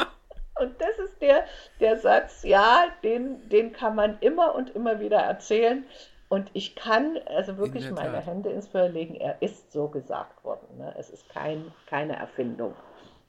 und 0.58 0.80
das 0.80 0.98
ist 1.04 1.20
der, 1.20 1.44
der 1.80 1.98
Satz, 1.98 2.42
ja, 2.42 2.86
den, 3.02 3.48
den 3.50 3.72
kann 3.72 3.94
man 3.94 4.18
immer 4.20 4.54
und 4.54 4.70
immer 4.74 5.00
wieder 5.00 5.18
erzählen. 5.18 5.84
Und 6.28 6.50
ich 6.54 6.74
kann 6.76 7.18
also 7.26 7.58
wirklich 7.58 7.90
meine 7.90 8.12
Tat. 8.12 8.26
Hände 8.26 8.50
ins 8.50 8.68
Feuer 8.68 8.88
legen, 8.88 9.16
er 9.16 9.42
ist 9.42 9.70
so 9.70 9.88
gesagt 9.88 10.42
worden. 10.44 10.78
Ne? 10.78 10.94
Es 10.98 11.10
ist 11.10 11.28
kein, 11.28 11.70
keine 11.86 12.16
Erfindung. 12.16 12.74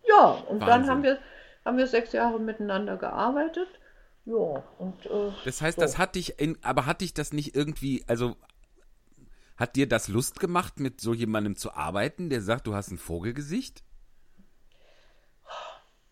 Ja, 0.08 0.42
und 0.48 0.62
dann 0.62 0.70
Wahnsinn. 0.70 0.90
haben 0.90 1.04
wir, 1.04 1.18
haben 1.66 1.78
wir 1.78 1.88
sechs 1.88 2.14
Jahre 2.14 2.40
miteinander 2.40 2.96
gearbeitet. 2.96 3.68
Ja, 4.26 4.64
und 4.78 5.06
äh, 5.06 5.32
Das 5.44 5.62
heißt, 5.62 5.76
so. 5.76 5.82
das 5.82 5.98
hat 5.98 6.16
dich, 6.16 6.40
in, 6.40 6.58
aber 6.64 6.86
hat 6.86 7.02
dich 7.02 7.14
das 7.14 7.34
nicht 7.34 7.56
irgendwie, 7.56 8.06
also 8.08 8.36
hat 9.56 9.76
dir 9.76 9.88
das 9.88 10.08
Lust 10.08 10.40
gemacht, 10.40 10.80
mit 10.80 11.00
so 11.02 11.14
jemandem 11.14 11.56
zu 11.56 11.74
arbeiten, 11.74 12.30
der 12.30 12.42
sagt, 12.42 12.68
du 12.68 12.74
hast 12.76 12.92
ein 12.92 12.98
Vogelgesicht? 12.98 13.84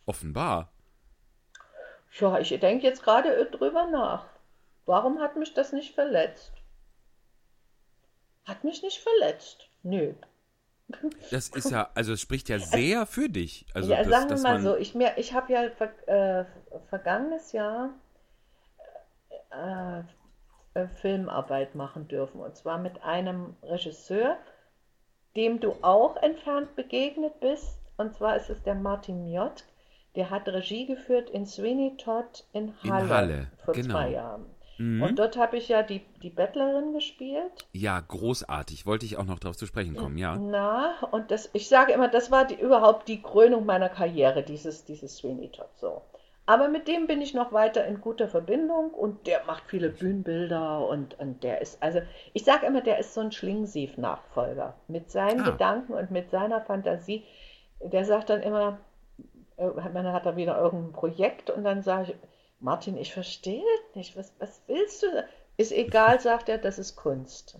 Offenbar. 0.06 0.71
Ja, 2.19 2.39
ich 2.39 2.49
denke 2.49 2.86
jetzt 2.86 3.04
gerade 3.04 3.45
drüber 3.45 3.88
nach. 3.88 4.25
Warum 4.85 5.19
hat 5.19 5.37
mich 5.37 5.54
das 5.54 5.71
nicht 5.71 5.96
verletzt? 5.96 6.52
Hat 8.46 8.63
mich 8.63 8.81
nicht 8.83 9.00
verletzt. 9.00 9.69
Nö. 9.83 10.13
Das 11.29 11.48
ist 11.50 11.69
ja, 11.71 11.89
also 11.96 12.13
es 12.13 12.21
spricht 12.21 12.50
ja 12.50 12.60
sehr 12.60 13.06
für 13.06 13.29
dich. 13.29 13.65
Also 13.73 13.92
ja, 13.92 14.04
das, 14.04 14.10
sagen 14.10 14.29
wir 14.29 14.37
mal 14.42 14.62
so, 14.62 14.75
ich, 14.75 14.94
mir- 14.96 15.17
ich 15.17 15.33
habe 15.33 15.54
ja 15.54 15.69
ver, 15.71 15.92
äh, 16.08 16.46
vergangenes 16.89 17.52
Jahr 17.54 17.92
äh, 19.52 20.04
äh, 20.74 20.88
Filmarbeit 20.88 21.76
machen 21.76 22.08
dürfen. 22.08 22.40
Und 22.40 22.56
zwar 22.56 22.78
mit 22.78 23.04
einem 23.04 23.56
Regisseur, 23.63 24.38
dem 25.36 25.60
du 25.60 25.76
auch 25.82 26.17
entfernt 26.17 26.76
begegnet 26.76 27.40
bist. 27.40 27.80
Und 27.98 28.13
zwar 28.15 28.36
ist 28.36 28.50
es 28.50 28.63
der 28.63 28.76
Martin 28.76 29.24
Mjott. 29.26 29.65
Der 30.15 30.30
hat 30.30 30.48
Regie 30.48 30.86
geführt 30.86 31.30
in 31.30 31.46
Sweeney 31.46 31.96
Todd 31.98 32.46
in 32.52 32.74
In 32.84 32.92
Halle, 32.92 33.10
Halle, 33.10 33.48
vor 33.63 33.74
genau. 33.74 33.94
zwei 33.94 34.10
Jahren. 34.10 34.46
Mhm. 34.78 35.04
Und 35.04 35.19
dort 35.19 35.38
habe 35.38 35.58
ich 35.58 35.67
ja 35.67 35.84
die, 35.84 36.02
die 36.24 36.30
Bettlerin 36.30 36.94
gespielt. 36.94 37.52
Ja, 37.72 38.00
großartig. 38.00 38.86
Wollte 38.86 39.06
ich 39.06 39.17
auch 39.17 39.26
noch 39.26 39.40
darauf 39.40 39.56
zu 39.56 39.67
sprechen 39.67 39.96
kommen, 39.96 40.17
ja. 40.17 40.36
Na, 40.36 40.96
und 41.12 41.32
das, 41.32 41.50
ich 41.54 41.69
sage 41.69 41.94
immer, 41.94 42.08
das 42.08 42.32
war 42.32 42.46
die, 42.46 42.60
überhaupt 42.60 43.08
die 43.08 43.22
Krönung 43.22 43.65
meiner 43.65 43.90
Karriere, 43.90 44.44
dieses, 44.44 44.84
dieses 44.84 45.17
Sweeney 45.17 45.50
Todd 45.50 45.69
so. 45.76 46.02
Aber 46.52 46.67
mit 46.67 46.89
dem 46.89 47.08
bin 47.08 47.21
ich 47.21 47.33
noch 47.33 47.54
weiter 47.54 47.85
in 47.85 48.02
guter 48.02 48.27
Verbindung 48.27 48.89
und 48.89 49.25
der 49.25 49.45
macht 49.45 49.63
viele 49.67 49.87
Bühnenbilder 49.87 50.85
und, 50.85 51.17
und 51.17 51.41
der 51.45 51.62
ist, 51.62 51.81
also 51.81 52.02
ich 52.33 52.43
sage 52.43 52.65
immer, 52.65 52.81
der 52.81 52.99
ist 52.99 53.13
so 53.13 53.21
ein 53.21 53.31
Schlingensief-Nachfolger. 53.31 54.73
Mit 54.89 55.10
seinen 55.10 55.39
Ah. 55.39 55.52
Gedanken 55.52 55.93
und 55.93 56.12
mit 56.12 56.29
seiner 56.29 56.60
Fantasie. 56.60 57.23
Der 57.79 58.04
sagt 58.04 58.29
dann 58.29 58.41
immer, 58.43 58.79
äh, 59.56 59.67
man 59.93 60.12
hat 60.12 60.25
da 60.25 60.35
wieder 60.35 60.58
irgendein 60.58 60.91
Projekt 60.91 61.49
und 61.49 61.63
dann 61.63 61.83
sage 61.83 62.12
ich, 62.12 62.17
Martin, 62.60 62.97
ich 62.97 63.13
verstehe 63.13 63.63
das 63.87 63.95
nicht. 63.95 64.17
Was, 64.17 64.33
was 64.39 64.62
willst 64.67 65.04
du? 65.04 65.08
Ist 65.56 65.71
egal, 65.71 66.19
sagt 66.19 66.49
er, 66.49 66.58
das 66.58 66.79
ist 66.79 66.97
Kunst. 66.97 67.60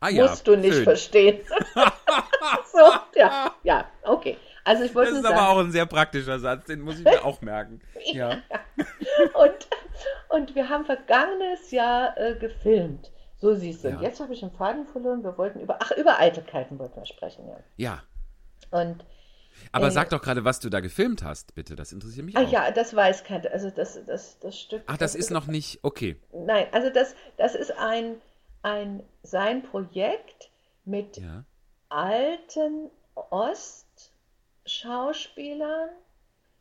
Ah 0.00 0.10
ja, 0.10 0.24
Musst 0.24 0.46
du 0.46 0.54
nicht 0.56 0.74
schön. 0.74 0.84
verstehen. 0.84 1.40
so, 2.72 2.92
ja, 3.16 3.54
ja, 3.62 3.86
okay. 4.02 4.36
Also 4.64 4.84
ich 4.84 4.94
wollte 4.94 5.10
Das 5.10 5.18
ist 5.18 5.22
nur 5.24 5.32
aber 5.32 5.40
sagen, 5.40 5.52
auch 5.58 5.64
ein 5.64 5.72
sehr 5.72 5.86
praktischer 5.86 6.38
Satz, 6.38 6.66
den 6.66 6.80
muss 6.80 6.98
ich 6.98 7.04
mir 7.04 7.24
auch 7.24 7.40
merken. 7.40 7.80
Ja. 8.12 8.38
und, 9.34 9.68
und 10.28 10.54
wir 10.54 10.68
haben 10.68 10.84
vergangenes 10.84 11.70
Jahr 11.70 12.16
äh, 12.18 12.34
gefilmt. 12.36 13.10
So 13.38 13.54
siehst 13.54 13.84
du. 13.84 13.88
Ja. 13.88 14.00
Jetzt 14.00 14.20
habe 14.20 14.32
ich 14.32 14.42
einen 14.42 14.52
Faden 14.52 14.86
verloren. 14.86 15.22
Wir 15.24 15.36
wollten 15.38 15.60
über, 15.60 15.78
ach, 15.80 15.90
über 15.92 16.18
Eitelkeiten 16.20 16.78
wollten 16.78 16.96
wir 16.96 17.06
sprechen, 17.06 17.46
ja. 17.48 17.56
Ja. 17.76 18.02
Und, 18.70 19.04
Aber 19.72 19.88
Äh, 19.88 19.90
sag 19.90 20.10
doch 20.10 20.20
gerade, 20.22 20.44
was 20.44 20.60
du 20.60 20.68
da 20.70 20.80
gefilmt 20.80 21.22
hast, 21.24 21.54
bitte. 21.54 21.74
Das 21.74 21.92
interessiert 21.92 22.26
mich 22.26 22.36
ach 22.36 22.42
auch. 22.46 22.50
ja, 22.52 22.70
das 22.70 22.94
weiß 22.94 23.24
keiner. 23.24 23.50
Also 23.52 23.70
das, 23.70 23.98
das, 24.06 24.38
das 24.40 24.58
Stück. 24.58 24.82
Ach, 24.86 24.96
das 24.96 25.14
ist 25.14 25.30
noch 25.30 25.46
nicht. 25.46 25.80
Okay. 25.82 26.20
Nein, 26.32 26.66
also 26.72 26.90
das, 26.90 27.14
das 27.36 27.54
ist 27.54 27.72
ein, 27.78 28.16
ein, 28.62 29.02
sein 29.22 29.62
Projekt 29.62 30.50
mit 30.84 31.16
Ja. 31.18 31.44
alten 31.88 32.90
Ostschauspielern, 34.64 35.90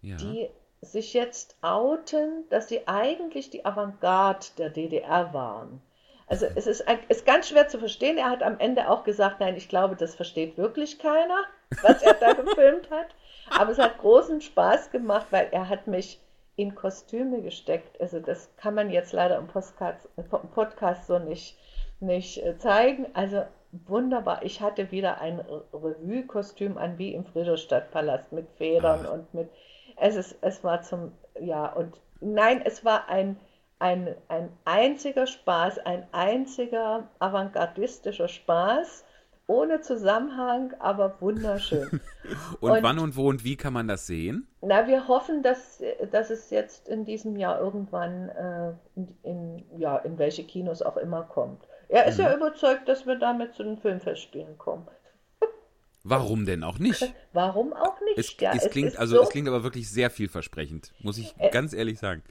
Ja. 0.01 0.17
die 0.17 0.49
sich 0.81 1.13
jetzt 1.13 1.55
outen, 1.61 2.49
dass 2.49 2.67
sie 2.67 2.87
eigentlich 2.87 3.51
die 3.51 3.65
Avantgarde 3.65 4.47
der 4.57 4.69
DDR 4.69 5.33
waren. 5.33 5.81
Also 6.27 6.45
es 6.55 6.65
ist, 6.65 6.87
ein, 6.87 6.99
ist 7.09 7.25
ganz 7.25 7.49
schwer 7.49 7.67
zu 7.67 7.77
verstehen. 7.77 8.17
Er 8.17 8.29
hat 8.29 8.41
am 8.41 8.59
Ende 8.59 8.89
auch 8.89 9.03
gesagt, 9.03 9.39
nein, 9.39 9.55
ich 9.55 9.69
glaube, 9.69 9.95
das 9.95 10.15
versteht 10.15 10.57
wirklich 10.57 10.97
keiner, 10.97 11.43
was 11.83 12.01
er 12.01 12.13
da 12.15 12.33
gefilmt 12.41 12.89
hat. 12.89 13.07
Aber 13.49 13.71
es 13.71 13.77
hat 13.77 13.99
großen 13.99 14.41
Spaß 14.41 14.91
gemacht, 14.91 15.27
weil 15.29 15.49
er 15.51 15.69
hat 15.69 15.87
mich 15.87 16.19
in 16.55 16.73
Kostüme 16.73 17.41
gesteckt. 17.41 17.99
Also 18.01 18.19
das 18.19 18.49
kann 18.57 18.73
man 18.75 18.89
jetzt 18.89 19.13
leider 19.13 19.37
im 19.37 19.47
Podcast, 19.47 20.07
im 20.15 20.27
Podcast 20.29 21.07
so 21.07 21.19
nicht, 21.19 21.57
nicht 21.99 22.37
äh, 22.43 22.57
zeigen. 22.57 23.07
Also 23.13 23.43
wunderbar. 23.71 24.43
Ich 24.43 24.61
hatte 24.61 24.91
wieder 24.91 25.19
ein 25.21 25.39
Re- 25.39 25.63
Revue-Kostüm 25.73 26.77
an 26.77 26.97
wie 26.97 27.13
im 27.13 27.25
Friedrichstadtpalast 27.25 28.31
mit 28.31 28.49
Federn 28.57 29.05
Ach. 29.07 29.13
und 29.13 29.33
mit. 29.33 29.49
Es, 29.97 30.15
ist, 30.15 30.37
es 30.41 30.63
war 30.63 30.81
zum. 30.81 31.11
Ja, 31.39 31.71
und 31.73 31.99
nein, 32.19 32.61
es 32.65 32.83
war 32.85 33.07
ein, 33.09 33.37
ein, 33.79 34.15
ein 34.27 34.49
einziger 34.65 35.27
Spaß, 35.27 35.79
ein 35.79 36.05
einziger 36.11 37.09
avantgardistischer 37.19 38.27
Spaß. 38.27 39.05
Ohne 39.47 39.81
Zusammenhang, 39.81 40.73
aber 40.79 41.19
wunderschön. 41.19 41.99
Und, 42.61 42.71
und- 42.71 42.83
wann 42.83 42.99
und 42.99 43.17
wo 43.17 43.27
und 43.27 43.43
wie 43.43 43.57
kann 43.57 43.73
man 43.73 43.87
das 43.89 44.07
sehen? 44.07 44.47
Na, 44.61 44.87
wir 44.87 45.09
hoffen, 45.09 45.41
dass, 45.43 45.83
dass 46.11 46.29
es 46.29 46.51
jetzt 46.51 46.87
in 46.87 47.03
diesem 47.03 47.35
Jahr 47.35 47.59
irgendwann 47.59 48.29
äh, 48.29 48.71
in, 48.95 49.17
in, 49.23 49.79
ja, 49.79 49.97
in 49.97 50.17
welche 50.19 50.45
Kinos 50.45 50.81
auch 50.81 50.95
immer 50.95 51.23
kommt. 51.23 51.67
Er 51.91 52.05
ist 52.05 52.17
Mhm. 52.17 52.23
ja 52.23 52.35
überzeugt, 52.35 52.87
dass 52.87 53.05
wir 53.05 53.15
damit 53.15 53.53
zu 53.53 53.63
den 53.63 53.77
Filmfestspielen 53.77 54.57
kommen. 54.57 54.87
Warum 56.03 56.45
denn 56.45 56.63
auch 56.63 56.79
nicht? 56.79 57.13
Warum 57.33 57.73
auch 57.73 57.99
nicht? 58.01 58.17
Es, 58.17 58.35
ja, 58.39 58.53
es, 58.55 58.69
klingt, 58.69 58.87
ist 58.93 58.97
also, 58.97 59.17
so, 59.17 59.23
es 59.23 59.29
klingt 59.29 59.47
aber 59.49 59.63
wirklich 59.63 59.89
sehr 59.91 60.09
vielversprechend, 60.09 60.93
muss 60.99 61.17
ich 61.17 61.35
Äh, 61.37 61.49
ganz 61.49 61.73
ehrlich 61.73 61.99
sagen. 61.99 62.23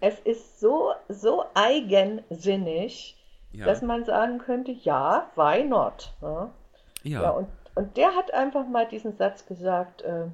es 0.00 0.18
ist 0.20 0.60
so, 0.60 0.92
so 1.08 1.44
eigensinnig, 1.54 3.16
Ja. 3.52 3.66
dass 3.66 3.82
man 3.82 4.04
sagen 4.04 4.38
könnte, 4.38 4.70
ja, 4.70 5.30
why 5.34 5.64
not? 5.64 6.14
Ja, 6.22 6.54
Ja. 7.02 7.22
ja 7.22 7.30
und, 7.30 7.48
und 7.74 7.96
der 7.96 8.14
hat 8.14 8.32
einfach 8.32 8.66
mal 8.68 8.86
diesen 8.86 9.16
Satz 9.16 9.46
gesagt, 9.46 10.02
äh, 10.02 10.26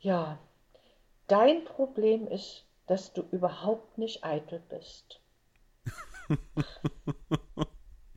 ja, 0.00 0.38
dein 1.28 1.64
Problem 1.64 2.26
ist, 2.26 2.64
dass 2.86 3.12
du 3.12 3.22
überhaupt 3.30 3.98
nicht 3.98 4.24
eitel 4.24 4.60
bist. 4.68 5.20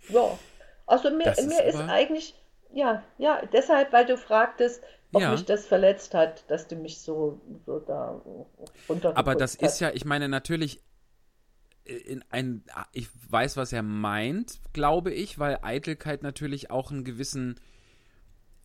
Ja, 0.09 0.37
also 0.85 1.09
mir, 1.09 1.25
Das 1.25 1.39
ist 1.39 1.47
mir 1.47 1.63
ist 1.63 1.75
aber- 1.75 1.91
eigentlich, 1.91 2.35
ja, 2.73 3.03
ja, 3.17 3.41
deshalb, 3.53 3.91
weil 3.93 4.05
du 4.05 4.17
fragtest, 4.17 4.81
ob 5.13 5.21
Ja. 5.21 5.31
mich 5.31 5.45
das 5.45 5.65
verletzt 5.65 6.13
hat, 6.13 6.49
dass 6.49 6.67
du 6.67 6.75
mich 6.75 6.99
so, 6.99 7.39
so 7.65 7.79
da 7.79 8.21
runtergeputzt 8.89 9.17
Aber 9.17 9.35
das 9.35 9.55
ist 9.55 9.63
hast. 9.63 9.79
ja, 9.79 9.91
ich 9.93 10.05
meine, 10.05 10.27
natürlich, 10.29 10.81
äh, 11.85 11.93
in 11.93 12.23
ein, 12.29 12.63
ich 12.93 13.07
weiß, 13.29 13.55
was 13.57 13.71
er 13.73 13.83
meint, 13.83 14.59
glaube 14.73 15.11
ich, 15.13 15.39
weil 15.39 15.59
Eitelkeit 15.61 16.23
natürlich 16.23 16.71
auch 16.71 16.91
einen 16.91 17.03
gewissen, 17.05 17.59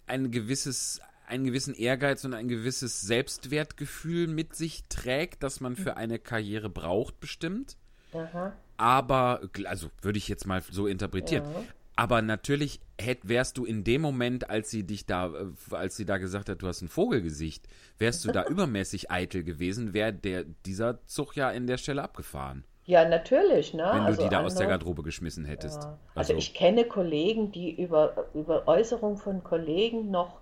ein 0.07 0.31
gewisses, 0.33 1.01
einen 1.29 1.45
gewissen 1.45 1.75
Ehrgeiz 1.75 2.25
und 2.25 2.35
ein 2.35 2.49
gewisses 2.49 3.01
Selbstwertgefühl 3.01 4.27
mit 4.27 4.55
sich 4.57 4.83
trägt, 4.89 5.43
das 5.45 5.61
man 5.61 5.77
für 5.77 5.97
eine 5.97 6.19
Karriere 6.19 6.69
braucht, 6.69 7.21
bestimmt. 7.21 7.77
Aha. 8.13 8.53
Aber, 8.83 9.41
also 9.65 9.89
würde 10.01 10.19
ich 10.19 10.29
jetzt 10.29 10.47
mal 10.47 10.61
so 10.71 10.87
interpretieren. 10.87 11.45
Ja. 11.45 11.61
Aber 11.95 12.23
natürlich 12.23 12.81
hätt, 13.01 13.29
wärst 13.29 13.59
du 13.59 13.65
in 13.67 13.85
dem 13.85 14.01
Moment, 14.01 14.49
als 14.51 14.71
sie 14.71 14.83
dich 14.85 15.05
da, 15.07 15.27
äh, 15.29 15.75
als 15.75 15.97
sie 15.97 16.07
da 16.07 16.17
gesagt 16.19 16.49
hat, 16.49 16.63
du 16.63 16.67
hast 16.67 16.81
ein 16.83 16.89
Vogelgesicht, 16.89 17.69
wärst 17.99 18.25
du 18.25 18.33
da 18.33 18.45
übermäßig 18.49 19.11
eitel 19.11 19.45
gewesen, 19.45 19.93
wäre 19.93 20.13
der 20.13 20.45
dieser 20.67 21.05
Zug 21.07 21.37
ja 21.37 21.51
in 21.51 21.67
der 21.67 21.77
Stelle 21.77 22.03
abgefahren, 22.03 22.65
Ja, 22.87 23.07
natürlich, 23.09 23.75
ne? 23.75 23.85
wenn 23.93 23.99
du 23.99 24.05
Also 24.05 24.23
die 24.25 24.29
da 24.31 24.41
aus 24.43 24.55
der 24.55 24.63
andere- 24.63 24.79
Garderobe 24.79 25.03
geschmissen 25.03 25.45
hättest. 25.45 25.83
Ja. 25.83 25.99
Also 26.15 26.35
ich 26.35 26.55
kenne 26.55 26.85
Kollegen, 26.87 27.53
die 27.53 27.81
über, 27.81 28.27
über 28.35 28.67
Äußerungen 28.67 29.19
von 29.19 29.45
Kollegen 29.45 30.11
noch 30.11 30.41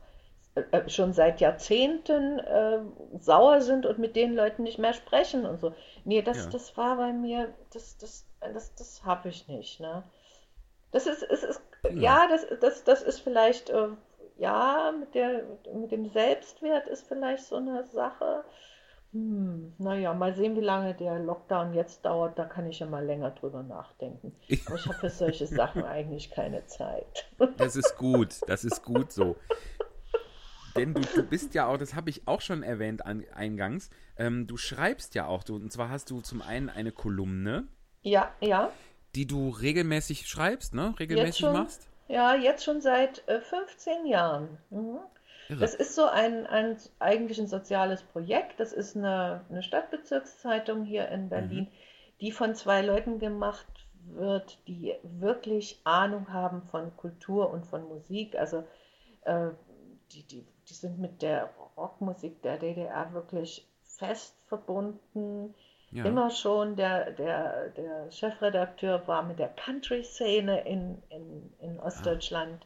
äh, 0.55 0.63
äh, 0.71 0.89
schon 0.89 1.13
seit 1.13 1.41
Jahrzehnten 1.41 2.39
äh, 2.39 2.79
sauer 3.19 3.61
sind 3.61 3.87
und 3.87 3.99
mit 3.99 4.15
den 4.15 4.35
Leuten 4.35 4.63
nicht 4.63 4.79
mehr 4.79 4.95
sprechen 4.95 5.45
und 5.47 5.61
so. 5.61 5.75
Nee, 6.05 6.23
das, 6.23 6.45
Ja. 6.45 6.51
das 6.51 6.77
war 6.77 6.97
bei 6.97 7.13
mir, 7.13 7.53
das, 7.73 7.99
das, 7.99 8.25
das, 8.41 8.75
das 8.75 9.05
habe 9.05 9.29
ich 9.29 9.49
nicht, 9.49 9.81
ne? 9.81 10.03
Das 10.93 11.07
ist, 11.07 11.23
es 11.23 11.45
ist, 11.45 11.61
ja, 11.93 12.27
das, 12.29 12.47
das, 12.61 12.85
das 12.85 13.03
ist 13.03 13.21
vielleicht, 13.21 13.71
äh, 13.71 13.89
ja, 14.39 14.93
mit 14.99 15.15
der, 15.15 15.45
mit 15.73 15.93
dem 15.93 16.09
Selbstwert 16.11 16.89
ist 16.89 17.07
vielleicht 17.07 17.45
so 17.45 17.57
eine 17.57 17.85
Sache. 17.85 18.45
Hm, 19.13 19.73
naja, 19.79 20.15
mal 20.15 20.35
sehen, 20.35 20.57
wie 20.57 20.61
lange 20.61 20.95
der 20.95 21.19
Lockdown 21.19 21.75
jetzt 21.75 22.05
dauert. 22.05 22.39
Da 22.39 22.45
kann 22.45 22.67
ich 22.67 22.79
ja 22.79 22.87
mal 22.87 23.05
länger 23.05 23.33
drüber 23.33 23.63
nachdenken. 23.63 24.35
Aber 24.67 24.77
ich 24.77 24.87
habe 24.87 24.99
für 24.99 25.11
solche 25.11 25.47
Sachen 25.47 25.85
eigentlich 25.85 26.31
keine 26.31 26.65
Zeit. 26.67 27.29
Das 27.57 27.77
ist 27.77 27.97
gut, 27.97 28.41
das 28.47 28.65
ist 28.65 28.85
gut 28.85 29.13
so. 29.13 29.37
Denn 30.77 30.95
du, 30.95 31.01
du 31.01 31.25
bist 31.25 31.55
ja 31.55 31.67
auch, 31.67 31.77
das 31.77 31.95
habe 31.95 32.11
ich 32.11 32.29
auch 32.29 32.41
schon 32.41 32.63
erwähnt 32.63 33.05
an, 33.05 33.25
eingangs, 33.35 33.91
ähm, 34.17 34.47
du 34.47 34.57
schreibst 34.57 35.15
ja 35.15 35.27
auch, 35.27 35.43
du, 35.43 35.57
und 35.57 35.73
zwar 35.73 35.91
hast 35.91 36.11
du 36.11 36.21
zum 36.21 36.43
einen 36.43 36.69
eine 36.69 36.93
Kolumne, 36.93 37.67
Ja, 38.03 38.33
ja, 38.41 38.73
die 39.15 39.27
du 39.27 39.51
regelmäßig 39.51 40.29
schreibst, 40.29 40.75
ne? 40.75 40.95
Regelmäßig 40.99 41.41
schon, 41.41 41.53
machst. 41.53 41.89
ja, 42.09 42.35
jetzt 42.35 42.65
schon 42.65 42.81
seit 42.81 43.27
äh, 43.29 43.41
15 43.41 44.07
Jahren. 44.07 44.59
Mhm. 44.71 44.99
Das 45.59 45.75
ist 45.75 45.97
so 45.97 46.05
ein, 46.05 46.47
ein 46.47 46.77
eigentlich 47.01 47.41
ein 47.41 47.49
soziales 47.49 48.05
Projekt. 48.05 48.61
Das 48.61 48.73
ist 48.73 48.97
eine, 48.97 49.45
eine 49.51 49.65
Stadtbezirkszeitung 49.65 50.85
hier 50.85 51.09
in 51.09 51.29
Berlin, 51.29 51.67
die 52.21 52.31
von 52.31 52.55
zwei 52.55 52.83
Leuten 52.83 53.19
gemacht 53.19 53.67
wird, 54.05 54.59
die 54.69 54.95
wirklich 55.03 55.81
Ahnung 55.83 56.33
haben 56.33 56.63
von 56.63 56.97
Kultur 56.97 57.51
und 57.51 57.67
von 57.67 57.83
Musik. 57.89 58.37
Also 58.37 58.63
äh, 59.23 59.49
die, 60.13 60.23
die, 60.23 60.47
die 60.69 60.75
sind 60.75 61.01
mit 61.01 61.21
der 61.21 61.51
Rockmusik 61.77 62.43
der 62.43 62.57
DDR 62.57 63.13
wirklich 63.13 63.67
fest 63.83 64.37
verbunden. 64.47 65.53
Ja. 65.93 66.05
Immer 66.05 66.31
schon, 66.31 66.77
der, 66.77 67.11
der, 67.11 67.71
der 67.71 68.11
Chefredakteur 68.13 69.09
war 69.09 69.25
mit 69.25 69.41
der 69.41 69.49
Country-Szene 69.49 70.61
in, 70.61 71.03
in, 71.09 71.53
in 71.59 71.81
Ostdeutschland 71.81 72.65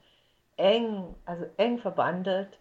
eng, 0.57 1.15
also 1.25 1.47
eng 1.57 1.79
verbandelt. 1.79 2.59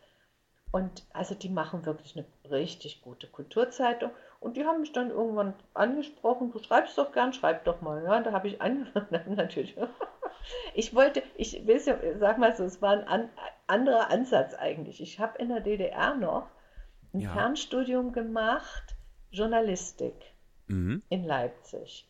Und 0.72 1.04
also 1.14 1.36
die 1.36 1.50
machen 1.50 1.86
wirklich 1.86 2.16
eine 2.16 2.26
richtig 2.50 3.02
gute 3.02 3.28
Kulturzeitung. 3.28 4.12
Und 4.40 4.56
die 4.58 4.66
haben 4.66 4.80
mich 4.82 4.94
dann 4.94 5.10
irgendwann 5.12 5.54
angesprochen, 5.74 6.52
du 6.52 6.60
schreibst 6.60 6.98
doch 6.98 7.12
gern, 7.12 7.34
schreib 7.34 7.66
doch 7.66 7.82
mal. 7.82 8.04
Ja, 8.04 8.22
da 8.22 8.32
habe 8.32 8.48
ich 8.48 8.62
angefangen, 8.62 9.36
natürlich. 9.36 9.76
Ich 10.74 10.94
wollte, 10.94 11.24
ich 11.38 11.66
will 11.66 11.80
sag 11.80 12.38
mal 12.38 12.54
so, 12.54 12.66
es 12.66 12.82
war 12.82 12.92
ein 12.92 13.08
an, 13.08 13.30
anderer 13.66 14.10
Ansatz 14.10 14.54
eigentlich. 14.56 15.00
Ich 15.02 15.18
habe 15.18 15.38
in 15.38 15.48
der 15.48 15.62
DDR 15.62 16.16
noch 16.16 16.48
ein 17.14 17.22
Ja. 17.22 17.32
Fernstudium 17.32 18.12
gemacht, 18.12 18.98
Journalistik 19.32 20.33
Mhm. 20.74 21.02
in 21.10 21.24
Leipzig. 21.26 22.08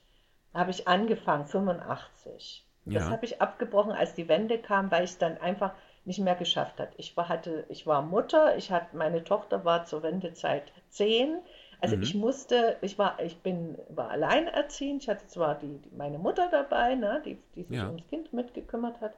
Da 0.53 0.59
habe 0.59 0.71
ich 0.71 0.87
angefangen, 0.87 1.45
85. 1.47 2.65
Das 2.85 3.03
Ja. 3.05 3.11
habe 3.11 3.25
ich 3.25 3.41
abgebrochen, 3.41 3.91
als 3.91 4.13
die 4.13 4.27
Wende 4.27 4.57
kam, 4.59 4.91
weil 4.91 5.03
ich 5.03 5.11
es 5.11 5.17
dann 5.17 5.37
einfach 5.39 5.73
nicht 6.05 6.19
mehr 6.19 6.35
geschafft 6.35 6.79
hat. 6.79 6.89
Ich 6.97 7.15
war, 7.17 7.29
hatte, 7.29 7.65
ich 7.69 7.87
war 7.87 8.01
Mutter, 8.01 8.57
ich 8.57 8.71
hatte, 8.71 8.95
meine 8.95 9.23
Tochter 9.23 9.63
war 9.65 9.85
zur 9.85 10.03
Wendezeit 10.03 10.71
zehn. 10.89 11.41
Also 11.81 11.95
Mhm. 11.95 12.03
ich 12.03 12.15
musste, 12.15 12.77
ich 12.81 12.97
war, 12.97 13.19
ich 13.21 13.37
bin, 13.41 13.77
war 13.89 14.09
alleinerziehend. 14.11 15.03
Ich 15.03 15.09
hatte 15.09 15.27
zwar 15.27 15.55
die, 15.55 15.77
die, 15.79 15.95
meine 15.95 16.19
Mutter 16.19 16.49
dabei, 16.49 16.95
ne, 16.95 17.21
die, 17.25 17.37
die 17.55 17.63
sich 17.63 17.77
Ja. 17.77 17.87
ums 17.87 18.07
Kind 18.09 18.33
mitgekümmert 18.33 18.99
hat, 19.01 19.13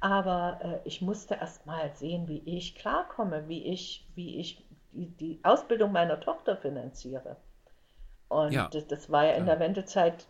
aber 0.00 0.60
äh, 0.62 0.88
ich 0.88 1.02
musste 1.02 1.34
erst 1.34 1.66
mal 1.66 1.90
sehen, 1.94 2.28
wie 2.28 2.42
ich 2.46 2.74
klarkomme, 2.76 3.48
wie 3.48 3.64
ich, 3.72 4.06
wie 4.14 4.38
ich 4.40 4.64
die, 4.92 5.08
die 5.08 5.40
Ausbildung 5.44 5.92
meiner 5.92 6.20
Tochter 6.20 6.56
finanziere. 6.56 7.36
Und 8.34 8.52
Ja, 8.52 8.68
das, 8.72 8.86
das 8.86 9.10
war 9.10 9.24
ja 9.24 9.32
in 9.34 9.46
der 9.46 9.60
Wendezeit 9.60 10.26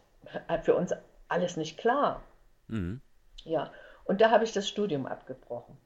für 0.62 0.74
uns 0.74 0.92
alles 1.28 1.56
nicht 1.56 1.78
klar. 1.78 2.22
Mhm. 2.68 3.00
Ja, 3.44 3.72
und 4.04 4.20
da 4.20 4.30
habe 4.30 4.44
ich 4.44 4.52
das 4.52 4.68
Studium 4.68 5.06
abgebrochen. 5.06 5.76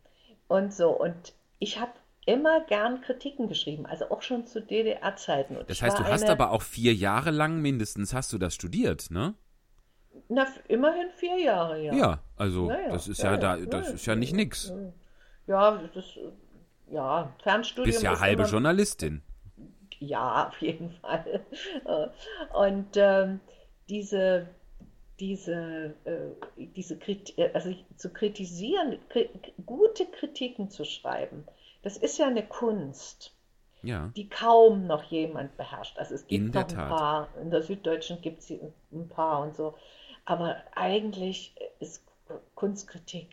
Und 0.49 0.75
so, 0.75 0.91
und 0.91 1.35
ich 1.59 1.79
habe 1.79 1.93
immer 2.27 2.61
gern 2.67 3.01
Kritiken 3.01 3.49
geschrieben, 3.49 3.87
also 3.87 4.11
auch 4.11 4.23
schon 4.23 4.47
zu 4.47 4.61
DDR-Zeiten. 4.61 5.57
Und 5.57 5.71
Das 5.71 5.81
heißt, 5.81 5.99
du 5.99 6.05
hast 6.05 6.23
eine, 6.25 6.33
aber 6.33 6.51
auch 6.51 6.63
vier 6.63 6.95
Jahre 6.95 7.31
lang 7.31 7.61
mindestens 7.61 8.13
hast 8.13 8.33
du 8.33 8.39
das 8.39 8.55
studiert, 8.55 9.11
ne? 9.11 9.35
na, 10.29 10.47
immerhin 10.67 11.11
vier 11.17 11.39
Jahre, 11.39 11.81
ja. 11.81 11.95
Ja, 11.95 12.19
also 12.37 12.71
Ja, 12.71 12.91
das 12.91 13.09
ist 13.09 13.23
ja, 13.23 13.33
ja, 13.33 13.37
da, 13.37 13.57
das 13.57 13.91
ist 13.91 14.07
ja 14.07 14.15
nicht 14.15 14.35
nix. 14.35 14.73
Ja, 15.47 15.81
das, 15.95 16.05
ja, 16.91 17.33
Fernstudium 17.43 17.93
Bist 17.93 18.03
ja 18.03 18.19
halbe 18.21 18.43
immer, 18.43 18.51
Journalistin. 18.51 19.23
Ja, 20.01 20.49
auf 20.49 20.61
jeden 20.63 20.91
Fall. 20.91 21.45
Und 22.55 22.97
ähm, 22.97 23.41
diese, 23.89 24.47
diese, 25.21 25.95
äh, 26.05 26.63
diese 26.77 26.99
Krit 26.99 27.37
äh, 27.39 27.51
also 27.55 27.75
zu 27.97 28.11
kritisieren, 28.13 28.99
kri 29.09 29.29
gute 29.67 30.07
Kritiken 30.07 30.71
zu 30.71 30.85
schreiben, 30.85 31.47
das 31.83 31.97
ist 31.97 32.19
ja 32.19 32.27
eine 32.27 32.47
Kunst, 32.47 33.33
Ja. 33.83 34.11
die 34.17 34.29
kaum 34.29 34.87
noch 34.87 35.05
jemand 35.05 35.57
beherrscht. 35.57 35.99
Also 35.99 36.15
es 36.15 36.27
gibt 36.27 36.47
In 36.47 36.53
der 36.53 36.63
noch 36.63 36.69
ein 36.71 36.77
Tat. 36.77 36.89
paar, 36.89 37.29
in 37.41 37.51
der 37.51 37.63
Süddeutschen 37.63 38.21
gibt 38.21 38.41
es 38.41 38.51
ein 38.51 39.09
paar 39.09 39.43
und 39.43 39.57
so, 39.57 39.75
aber 40.25 40.57
eigentlich 40.75 41.55
ist 41.81 42.05
Kunstkritik, 42.55 43.29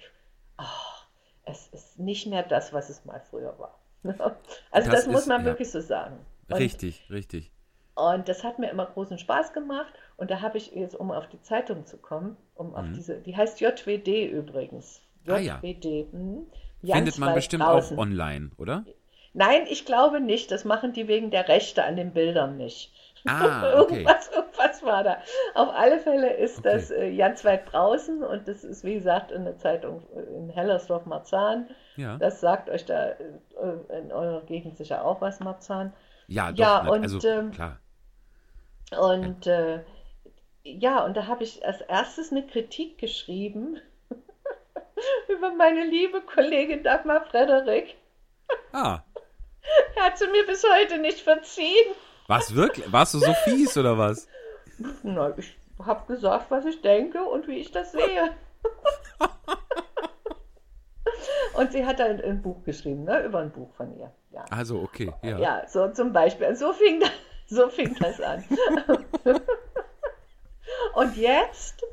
ach, 0.57 1.05
es 1.43 1.67
ist 1.67 1.99
nicht 1.99 2.25
mehr 2.27 2.43
das, 2.43 2.73
was 2.73 2.89
es 2.89 3.03
mal 3.05 3.21
früher 3.29 3.57
war. 3.59 3.77
Also 4.71 4.89
Das 4.91 5.01
das, 5.05 5.07
muss 5.11 5.21
ist- 5.21 5.27
man 5.27 5.41
ja. 5.41 5.45
wirklich 5.47 5.69
so 5.69 5.81
sagen. 5.81 6.17
Und, 6.49 6.57
Richtig, 6.57 7.07
richtig. 7.09 7.51
und 7.95 8.27
das 8.29 8.43
hat 8.43 8.59
mir 8.59 8.69
immer 8.69 8.85
großen 8.85 9.17
Spaß 9.17 9.53
gemacht. 9.53 9.93
Und 10.17 10.29
da 10.31 10.41
habe 10.41 10.57
ich 10.57 10.71
jetzt, 10.73 10.95
um 10.95 11.11
auf 11.11 11.27
die 11.27 11.41
Zeitung 11.41 11.85
zu 11.85 11.97
kommen, 11.97 12.37
um 12.55 12.75
auf 12.75 12.85
diese, 12.93 13.19
die 13.19 13.35
heißt 13.35 13.59
JWD 13.61 14.29
übrigens. 14.31 15.01
Mhm. 15.25 15.33
Ah, 15.33 15.37
ja. 15.39 15.59
JWD. 15.61 16.11
hm, 16.11 16.47
Findet 16.83 17.17
man 17.17 17.33
bestimmt 17.33 17.63
draußen. 17.63 17.97
auch 17.97 18.01
online, 18.01 18.51
oder? 18.57 18.85
Nein, 19.33 19.65
ich 19.69 19.85
glaube 19.85 20.21
nicht. 20.21 20.51
Das 20.51 20.65
machen 20.65 20.93
die 20.93 21.07
wegen 21.07 21.31
der 21.31 21.47
Rechte 21.49 21.83
an 21.83 21.95
den 21.97 22.13
Bildern 22.13 22.57
nicht. 22.57 22.93
Ah, 23.27 23.73
okay. 23.81 23.95
irgendwas, 24.03 24.29
irgendwas 24.31 24.83
war 24.83 25.03
da. 25.03 25.17
Auf 25.55 25.69
alle 25.73 25.99
Fälle 25.99 26.31
ist 26.37 26.59
Okay. 26.59 26.69
das 26.71 26.91
äh, 26.91 27.09
Janswald 27.09 27.61
draußen 27.73 28.23
und 28.23 28.47
das 28.47 28.63
ist, 28.63 28.83
wie 28.83 28.93
gesagt, 28.93 29.31
in 29.31 29.45
der 29.45 29.57
Zeitung 29.57 30.03
äh, 30.15 30.19
in 30.37 30.49
Hellersdorf-Marzahn. 30.51 31.69
Ja. 31.97 32.17
Das 32.17 32.39
sagt 32.39 32.69
euch 32.69 32.85
da 32.85 33.09
äh, 33.09 33.17
in 33.99 34.11
eurer 34.11 34.41
Gegend 34.45 34.77
sicher 34.77 35.03
auch 35.03 35.21
was, 35.21 35.39
Marzahn. 35.39 35.91
Ja, 36.27 36.51
doch, 36.51 36.59
Ja, 36.59 36.83
nat- 36.83 36.91
und, 36.91 37.03
also 37.03 37.27
ähm, 37.27 37.51
klar. 37.51 37.79
Und 38.99 39.47
äh, 39.47 39.81
ja, 40.63 41.03
und 41.05 41.15
da 41.15 41.27
habe 41.27 41.43
ich 41.43 41.65
als 41.65 41.81
erstes 41.81 42.31
eine 42.31 42.45
Kritik 42.45 42.97
geschrieben 42.97 43.79
über 45.27 45.51
meine 45.53 45.83
liebe 45.85 46.21
Kollegin 46.21 46.83
Dagmar 46.83 47.25
Frederik. 47.25 47.95
Ah, 48.71 48.99
Er 49.95 50.03
hat 50.05 50.17
sie 50.17 50.27
mir 50.27 50.45
bis 50.45 50.63
heute 50.63 50.97
nicht 50.99 51.21
verziehen. 51.21 51.93
was 52.27 52.53
wirklich? 52.55 52.91
Warst 52.91 53.13
du 53.15 53.19
so 53.19 53.33
fies 53.43 53.75
oder 53.77 53.97
was? 53.97 54.27
Na, 55.03 55.33
ich 55.37 55.55
habe 55.83 56.05
gesagt, 56.13 56.49
was 56.51 56.65
ich 56.65 56.81
denke 56.81 57.23
und 57.23 57.47
wie 57.47 57.57
ich 57.59 57.71
das 57.71 57.91
sehe. 57.91 58.31
und 61.57 61.71
sie 61.71 61.85
hat 61.85 61.99
dann 61.99 62.21
ein 62.21 62.41
Buch 62.41 62.63
geschrieben, 62.63 63.03
ne, 63.03 63.23
über 63.23 63.39
ein 63.39 63.51
Buch 63.51 63.73
von 63.75 63.97
ihr. 63.97 64.11
Ja, 64.31 64.45
Also, 64.49 64.81
okay, 64.81 65.13
ja. 65.23 65.39
ja 65.39 65.67
so 65.67 65.87
zum 65.89 66.13
Beispiel. 66.13 66.55
So 66.55 66.73
fing 66.73 66.99
das, 66.99 67.11
so 67.47 67.69
fing 67.69 67.95
das 67.99 68.21
an. 68.21 68.43
Und 70.95 71.17
jetzt, 71.17 71.83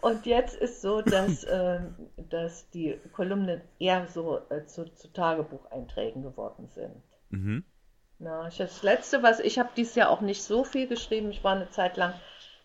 und 0.00 0.24
jetzt 0.24 0.56
ist 0.56 0.80
so, 0.80 1.02
dass, 1.02 1.46
ähm, 1.48 1.94
dass 2.30 2.68
die 2.70 2.98
Kolumnen 3.12 3.60
eher 3.78 4.06
so 4.08 4.40
äh, 4.48 4.64
zu, 4.64 4.86
zu 4.94 5.12
Tagebucheinträgen 5.12 6.22
geworden 6.22 6.68
sind. 6.68 7.02
Mhm. 7.28 7.64
Na, 8.18 8.48
ich, 8.48 8.56
das 8.56 8.82
Letzte, 8.82 9.22
was 9.22 9.40
ich 9.40 9.58
habe 9.58 9.68
dieses 9.76 9.94
Jahr 9.94 10.08
auch 10.08 10.22
nicht 10.22 10.42
so 10.42 10.64
viel 10.64 10.86
geschrieben. 10.86 11.30
Ich 11.30 11.44
war 11.44 11.54
eine 11.54 11.68
Zeit 11.68 11.98
lang 11.98 12.14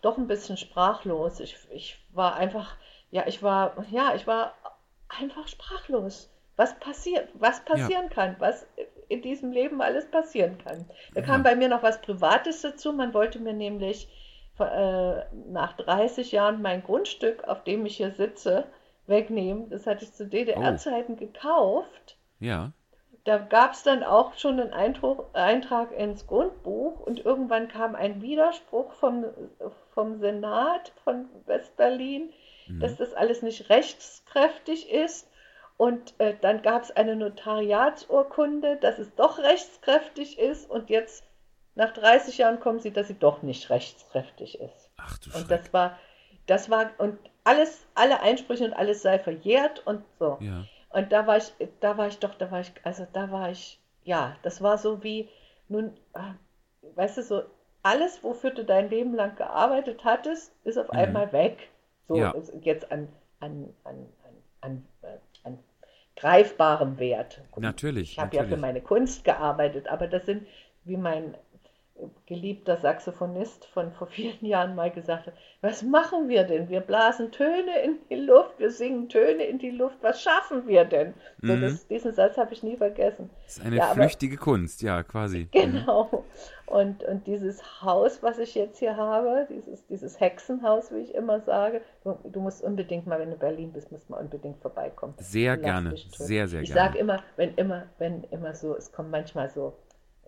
doch 0.01 0.17
ein 0.17 0.27
bisschen 0.27 0.55
sprachlos. 0.55 1.41
Ich, 1.41 1.57
ich 1.71 1.99
war 2.13 2.35
einfach, 2.35 2.77
ja, 3.09 3.27
ich 3.27 3.43
war, 3.43 3.85
ja, 3.91 4.15
ich 4.15 4.25
war 4.25 4.53
einfach 5.09 5.47
sprachlos. 5.49 6.30
Was 6.57 6.77
passiert, 6.79 7.29
was 7.33 7.63
passieren 7.65 8.09
kann, 8.09 8.35
was 8.39 8.67
in 9.07 9.21
diesem 9.21 9.51
Leben 9.51 9.81
alles 9.81 10.05
passieren 10.05 10.57
kann. 10.57 10.85
Da 11.13 11.21
kam 11.21 11.43
bei 11.43 11.55
mir 11.55 11.67
noch 11.67 11.83
was 11.83 12.01
Privates 12.01 12.61
dazu. 12.61 12.93
Man 12.93 13.13
wollte 13.13 13.39
mir 13.39 13.53
nämlich 13.53 14.07
äh, 14.59 15.23
nach 15.49 15.73
30 15.77 16.31
Jahren 16.31 16.61
mein 16.61 16.83
Grundstück, 16.83 17.43
auf 17.45 17.63
dem 17.63 17.85
ich 17.85 17.97
hier 17.97 18.11
sitze, 18.11 18.65
wegnehmen. 19.07 19.69
Das 19.69 19.87
hatte 19.87 20.05
ich 20.05 20.13
zu 20.13 20.27
DDR-Zeiten 20.27 21.17
gekauft. 21.17 22.17
Ja. 22.39 22.71
Da 23.23 23.37
gab 23.37 23.73
es 23.73 23.83
dann 23.83 24.03
auch 24.03 24.33
schon 24.35 24.59
einen 24.59 24.73
Eintrag, 24.73 25.25
Eintrag 25.33 25.91
ins 25.91 26.25
Grundbuch 26.25 26.99
und 27.01 27.23
irgendwann 27.23 27.67
kam 27.67 27.95
ein 27.95 28.21
Widerspruch 28.21 28.93
vom, 28.93 29.25
vom 29.93 30.19
Senat 30.19 30.91
von 31.03 31.25
Westberlin, 31.45 32.31
dass 32.79 32.95
das 32.95 33.13
alles 33.13 33.41
nicht 33.41 33.69
rechtskräftig 33.69 34.89
ist. 34.91 35.29
Und 35.81 36.13
äh, 36.19 36.35
dann 36.39 36.61
gab 36.61 36.83
es 36.83 36.91
eine 36.91 37.15
Notariatsurkunde, 37.15 38.77
dass 38.77 38.99
es 38.99 39.15
doch 39.15 39.39
rechtskräftig 39.39 40.37
ist. 40.37 40.69
Und 40.69 40.91
jetzt, 40.91 41.23
nach 41.73 41.91
30 41.91 42.37
Jahren, 42.37 42.59
kommen 42.59 42.77
sie, 42.79 42.91
dass 42.91 43.07
sie 43.07 43.17
doch 43.17 43.41
nicht 43.41 43.71
rechtskräftig 43.71 44.61
ist. 44.61 44.91
Ach 44.97 45.17
du 45.17 45.31
Und 45.31 45.47
Schreck. 45.47 45.47
das 45.47 45.73
war, 45.73 45.97
das 46.45 46.69
war, 46.69 46.91
und 46.99 47.17
alles, 47.45 47.87
alle 47.95 48.21
Einsprüche 48.21 48.63
und 48.65 48.73
alles 48.73 49.01
sei 49.01 49.17
verjährt 49.17 49.81
und 49.87 50.03
so. 50.19 50.37
Ja. 50.39 50.65
Und 50.91 51.11
da 51.11 51.25
war 51.25 51.37
ich, 51.37 51.51
da 51.79 51.97
war 51.97 52.09
ich 52.09 52.19
doch, 52.19 52.35
da 52.35 52.51
war 52.51 52.59
ich, 52.59 52.71
also 52.83 53.07
da 53.11 53.31
war 53.31 53.49
ich, 53.49 53.79
ja, 54.03 54.35
das 54.43 54.61
war 54.61 54.77
so 54.77 55.01
wie, 55.01 55.29
nun, 55.67 55.97
ah, 56.13 56.35
weißt 56.93 57.17
du, 57.17 57.23
so 57.23 57.41
alles, 57.81 58.23
wofür 58.23 58.51
du 58.51 58.63
dein 58.63 58.91
Leben 58.91 59.15
lang 59.15 59.35
gearbeitet 59.35 60.03
hattest, 60.03 60.53
ist 60.63 60.77
auf 60.77 60.91
einmal 60.91 61.33
weg. 61.33 61.69
So 62.07 62.17
Ja. 62.17 62.35
jetzt 62.61 62.91
an, 62.91 63.07
an, 63.39 63.73
an, 63.83 63.95
an, 64.23 64.37
an, 64.61 64.85
äh, 65.01 65.07
an 65.07 65.21
greifbarem 66.21 66.99
Wert. 66.99 67.41
Natürlich, 67.57 68.13
Ich 68.13 68.19
habe 68.19 68.35
ja 68.35 68.43
für 68.43 68.57
meine 68.57 68.81
Kunst 68.81 69.23
gearbeitet, 69.23 69.87
aber 69.87 70.07
das 70.07 70.25
sind, 70.25 70.45
wie 70.83 70.97
mein 70.97 71.35
geliebter 72.25 72.77
Saxophonist 72.77 73.65
von 73.67 73.91
vor 73.91 74.07
vielen 74.07 74.43
Jahren 74.45 74.75
mal 74.75 74.89
gesagt 74.91 75.27
hat, 75.27 75.33
was 75.61 75.83
machen 75.83 76.27
wir 76.29 76.43
denn? 76.43 76.69
Wir 76.69 76.79
blasen 76.81 77.31
Töne 77.31 77.81
in 77.83 77.97
die 78.09 78.15
Luft, 78.15 78.57
wir 78.59 78.71
singen 78.71 79.09
Töne 79.09 79.43
in 79.43 79.59
die 79.59 79.69
Luft, 79.71 79.97
was 80.01 80.21
schaffen 80.21 80.67
wir 80.67 80.85
denn? 80.85 81.13
So, 81.41 81.53
Mhm. 81.53 81.61
das, 81.61 81.87
diesen 81.87 82.13
Satz 82.13 82.37
habe 82.37 82.53
ich 82.53 82.63
nie 82.63 82.77
vergessen. 82.77 83.29
Das 83.45 83.57
ist 83.57 83.65
eine 83.65 83.75
Ja, 83.77 83.85
aber- 83.85 83.95
flüchtige 84.01 84.37
Kunst, 84.37 84.81
ja, 84.81 85.03
quasi. 85.03 85.47
Genau. 85.51 86.23
Und, 86.67 87.03
und 87.03 87.27
dieses 87.27 87.81
Haus, 87.81 88.23
was 88.23 88.39
ich 88.39 88.55
jetzt 88.55 88.79
hier 88.79 88.95
habe, 88.95 89.45
dieses, 89.49 89.85
dieses 89.87 90.19
Hexenhaus, 90.21 90.89
wie 90.93 90.99
ich 90.99 91.13
immer 91.13 91.41
sage, 91.41 91.81
du, 92.05 92.17
du 92.23 92.39
musst 92.39 92.63
unbedingt 92.63 93.05
mal, 93.07 93.19
wenn 93.19 93.27
du 93.27 93.33
in 93.33 93.39
Berlin 93.39 93.73
bist, 93.73 93.91
musst 93.91 94.09
mal 94.09 94.21
unbedingt 94.21 94.61
vorbeikommen. 94.61 95.13
Sehr 95.17 95.57
gerne, 95.57 95.93
sehr, 96.15 96.47
sehr 96.47 96.61
ich 96.61 96.71
gerne. 96.71 96.87
sage 96.87 96.97
immer, 96.99 97.21
wenn 97.35 97.53
immer, 97.55 97.87
wenn 97.97 98.23
immer 98.31 98.55
so, 98.55 98.73
es 98.77 98.91
kommen 98.93 99.11
manchmal 99.11 99.49
so 99.49 99.73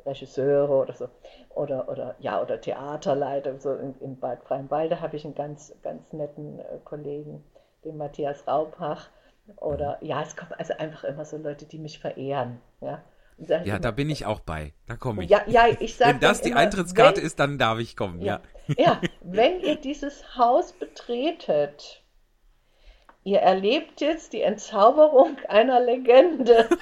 Regisseure 0.05 0.73
oder 0.73 0.93
so, 0.93 1.07
oder, 1.49 1.87
oder 1.89 2.15
ja, 2.19 2.41
oder 2.41 2.59
Theaterleiter, 2.59 3.59
so 3.59 3.73
in, 3.73 3.95
in 3.99 4.19
Bad 4.19 4.43
Freienwalde 4.43 5.01
habe 5.01 5.15
ich 5.15 5.25
einen 5.25 5.35
ganz, 5.35 5.73
ganz 5.83 6.11
netten 6.11 6.59
äh, 6.59 6.79
Kollegen, 6.83 7.43
den 7.83 7.97
Matthias 7.97 8.47
Raubach, 8.47 9.09
Oder 9.57 9.97
ja, 10.01 10.21
es 10.21 10.35
kommen 10.35 10.53
also 10.57 10.73
einfach 10.77 11.03
immer 11.03 11.25
so 11.25 11.37
Leute, 11.37 11.65
die 11.65 11.79
mich 11.79 11.99
verehren. 11.99 12.61
Ja, 12.81 13.03
sag 13.37 13.65
Ja, 13.65 13.75
immer, 13.75 13.81
da 13.81 13.91
bin 13.91 14.09
ich 14.09 14.25
auch 14.25 14.39
bei. 14.39 14.73
Da 14.87 14.95
komme 14.95 15.23
ich. 15.23 15.29
ja, 15.29 15.41
ja, 15.47 15.67
ich 15.67 15.95
sage 15.95 16.13
Wenn 16.13 16.19
das 16.19 16.41
die 16.41 16.53
Eintrittskarte 16.53 17.21
ist, 17.21 17.39
dann 17.39 17.57
darf 17.57 17.79
ich 17.79 17.95
kommen, 17.95 18.21
ja. 18.21 18.41
Ja, 18.77 19.01
wenn 19.21 19.59
ihr 19.59 19.75
dieses 19.75 20.37
Haus 20.37 20.71
betretet, 20.73 22.03
ihr 23.23 23.39
erlebt 23.39 24.01
jetzt 24.01 24.33
die 24.33 24.41
Entzauberung 24.41 25.37
einer 25.47 25.79
Legende. 25.79 26.69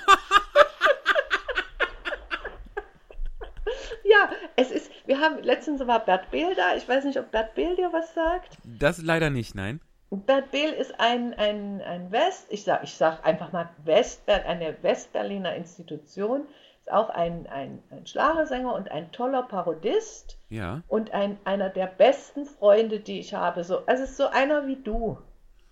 Ja, 4.12 4.30
es 4.55 4.72
ist, 4.72 4.91
wir 5.05 5.20
haben, 5.20 5.41
letztens 5.43 5.86
war 5.88 5.99
Bert 6.03 6.32
Behl 6.32 6.53
da, 6.55 6.76
ich 6.76 6.88
weiß 6.88 7.05
nicht, 7.05 7.18
ob 7.20 7.32
Bert 7.32 7.53
Behl 7.55 7.76
dir 7.76 7.93
was 7.93 8.14
sagt. 8.14 8.57
Das 8.64 9.01
leider 9.01 9.30
nicht, 9.30 9.55
nein. 9.55 9.80
Bert 10.09 10.51
Behl 10.51 10.72
ist 10.72 10.99
ein, 10.99 11.34
ein, 11.36 11.82
ein 11.82 12.12
West, 12.12 12.47
ich 12.49 12.64
sag, 12.64 12.84
ich 12.84 12.93
sag 12.95 13.26
einfach 13.26 13.51
mal 13.53 13.70
West, 13.86 14.24
eine 14.28 14.76
Westberliner 14.84 15.55
Institution, 15.55 16.41
ist 16.82 16.91
auch 16.91 17.09
ein, 17.12 17.47
ein, 17.47 17.82
ein 17.91 18.05
Schlagersänger 18.05 18.74
und 18.74 18.91
ein 18.91 19.12
toller 19.12 19.43
Parodist 19.43 20.38
Ja. 20.49 20.82
und 20.89 21.12
ein, 21.14 21.38
einer 21.45 21.70
der 21.70 21.86
besten 21.88 22.45
Freunde, 22.45 22.99
die 22.99 23.20
ich 23.20 23.34
habe. 23.34 23.64
So, 23.64 23.86
also 23.86 24.03
es 24.03 24.09
ist 24.12 24.18
so 24.18 24.28
einer 24.28 24.68
wie 24.68 24.76
du. 24.78 25.18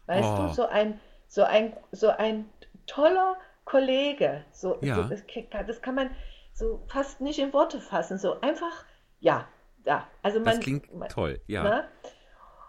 Weißt 0.05 0.29
Oh. 0.37 0.43
du, 0.47 0.53
so 0.53 0.65
ein, 0.67 0.99
so 1.27 1.43
ein, 1.43 1.73
so 1.91 2.09
ein 2.09 2.45
toller 2.87 3.35
Kollege. 3.65 4.43
So, 4.51 4.77
Ja. 4.81 4.95
so, 4.95 5.03
das, 5.03 5.21
das 5.67 5.81
kann 5.81 5.95
man 5.95 6.09
so 6.60 6.84
fast 6.88 7.22
nicht 7.22 7.39
in 7.39 7.53
Worte 7.53 7.80
fassen. 7.80 8.18
So 8.18 8.39
einfach, 8.41 8.86
ja, 9.20 9.47
ja. 9.86 10.07
Also 10.22 10.39
man, 10.39 10.55
Das 10.55 10.60
klingt 10.60 10.93
man, 10.93 11.10
toll, 11.10 11.41
ja. 11.47 11.64
Ne? 11.64 11.88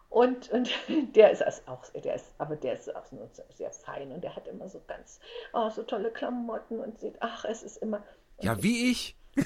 Und, 0.08 0.50
und 0.50 0.70
der 1.16 1.30
ist 1.30 1.42
also 1.42 1.62
auch, 1.66 1.84
der 1.92 2.14
ist, 2.14 2.32
aber 2.38 2.56
der 2.56 2.74
ist 2.74 2.94
auch 2.94 3.10
nur 3.12 3.28
sehr, 3.52 3.70
fein 3.72 4.12
und 4.12 4.24
der 4.24 4.34
hat 4.34 4.48
immer 4.48 4.68
so 4.68 4.80
ganz, 4.86 5.20
oh, 5.52 5.68
so 5.68 5.82
tolle 5.82 6.10
Klamotten 6.10 6.80
und 6.80 6.98
sieht, 6.98 7.16
ach, 7.20 7.44
es 7.44 7.62
ist 7.62 7.76
immer. 7.78 8.02
Ja, 8.40 8.62
wie 8.62 8.90
ich. 8.90 9.16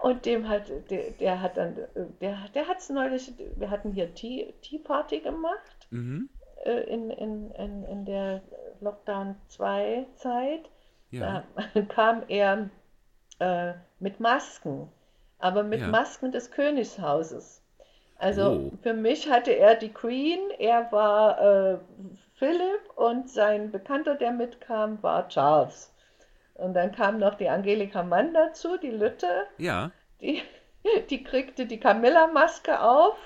Und 0.00 0.26
dem 0.26 0.48
hat, 0.48 0.70
der, 0.90 1.10
der 1.10 1.42
hat 1.42 1.56
dann, 1.56 1.76
der, 2.20 2.38
der 2.54 2.68
hat 2.68 2.78
es 2.78 2.88
neulich, 2.88 3.32
wir 3.56 3.68
hatten 3.68 3.92
hier 3.92 4.14
Tea, 4.14 4.54
Tea 4.62 4.78
Party 4.78 5.18
gemacht 5.20 5.78
Mhm. 5.90 6.28
Äh, 6.64 6.80
in, 6.84 7.10
in, 7.10 7.50
in, 7.52 7.84
in 7.84 8.04
der 8.04 8.42
Lockdown 8.80 9.36
2 9.48 10.06
Zeit. 10.16 10.70
Ja. 11.10 11.44
Da 11.74 11.82
kam 11.88 12.22
er 12.28 12.70
äh, 13.40 13.74
mit 14.00 14.20
Masken, 14.20 14.88
aber 15.38 15.62
mit 15.62 15.80
Ja. 15.80 15.88
Masken 15.88 16.32
des 16.32 16.50
Königshauses. 16.50 17.62
Also 18.18 18.50
Oh. 18.50 18.72
für 18.82 18.94
mich 18.94 19.30
hatte 19.30 19.52
er 19.52 19.74
die 19.76 19.92
Queen, 19.92 20.40
er 20.58 20.90
war 20.92 21.40
äh, 21.40 21.78
Philipp 22.34 22.90
und 22.96 23.30
sein 23.30 23.70
Bekannter, 23.70 24.16
der 24.16 24.32
mitkam, 24.32 25.02
war 25.02 25.28
Charles. 25.28 25.92
Und 26.54 26.74
dann 26.74 26.92
kam 26.92 27.18
noch 27.18 27.34
die 27.34 27.48
Angelika 27.48 28.02
Mann 28.02 28.34
dazu, 28.34 28.76
die 28.78 28.90
Lütte, 28.90 29.46
Ja. 29.58 29.90
die, 30.20 30.42
die 31.10 31.22
kriegte 31.24 31.66
die 31.66 31.78
Camilla-Maske 31.80 32.80
auf 32.82 33.16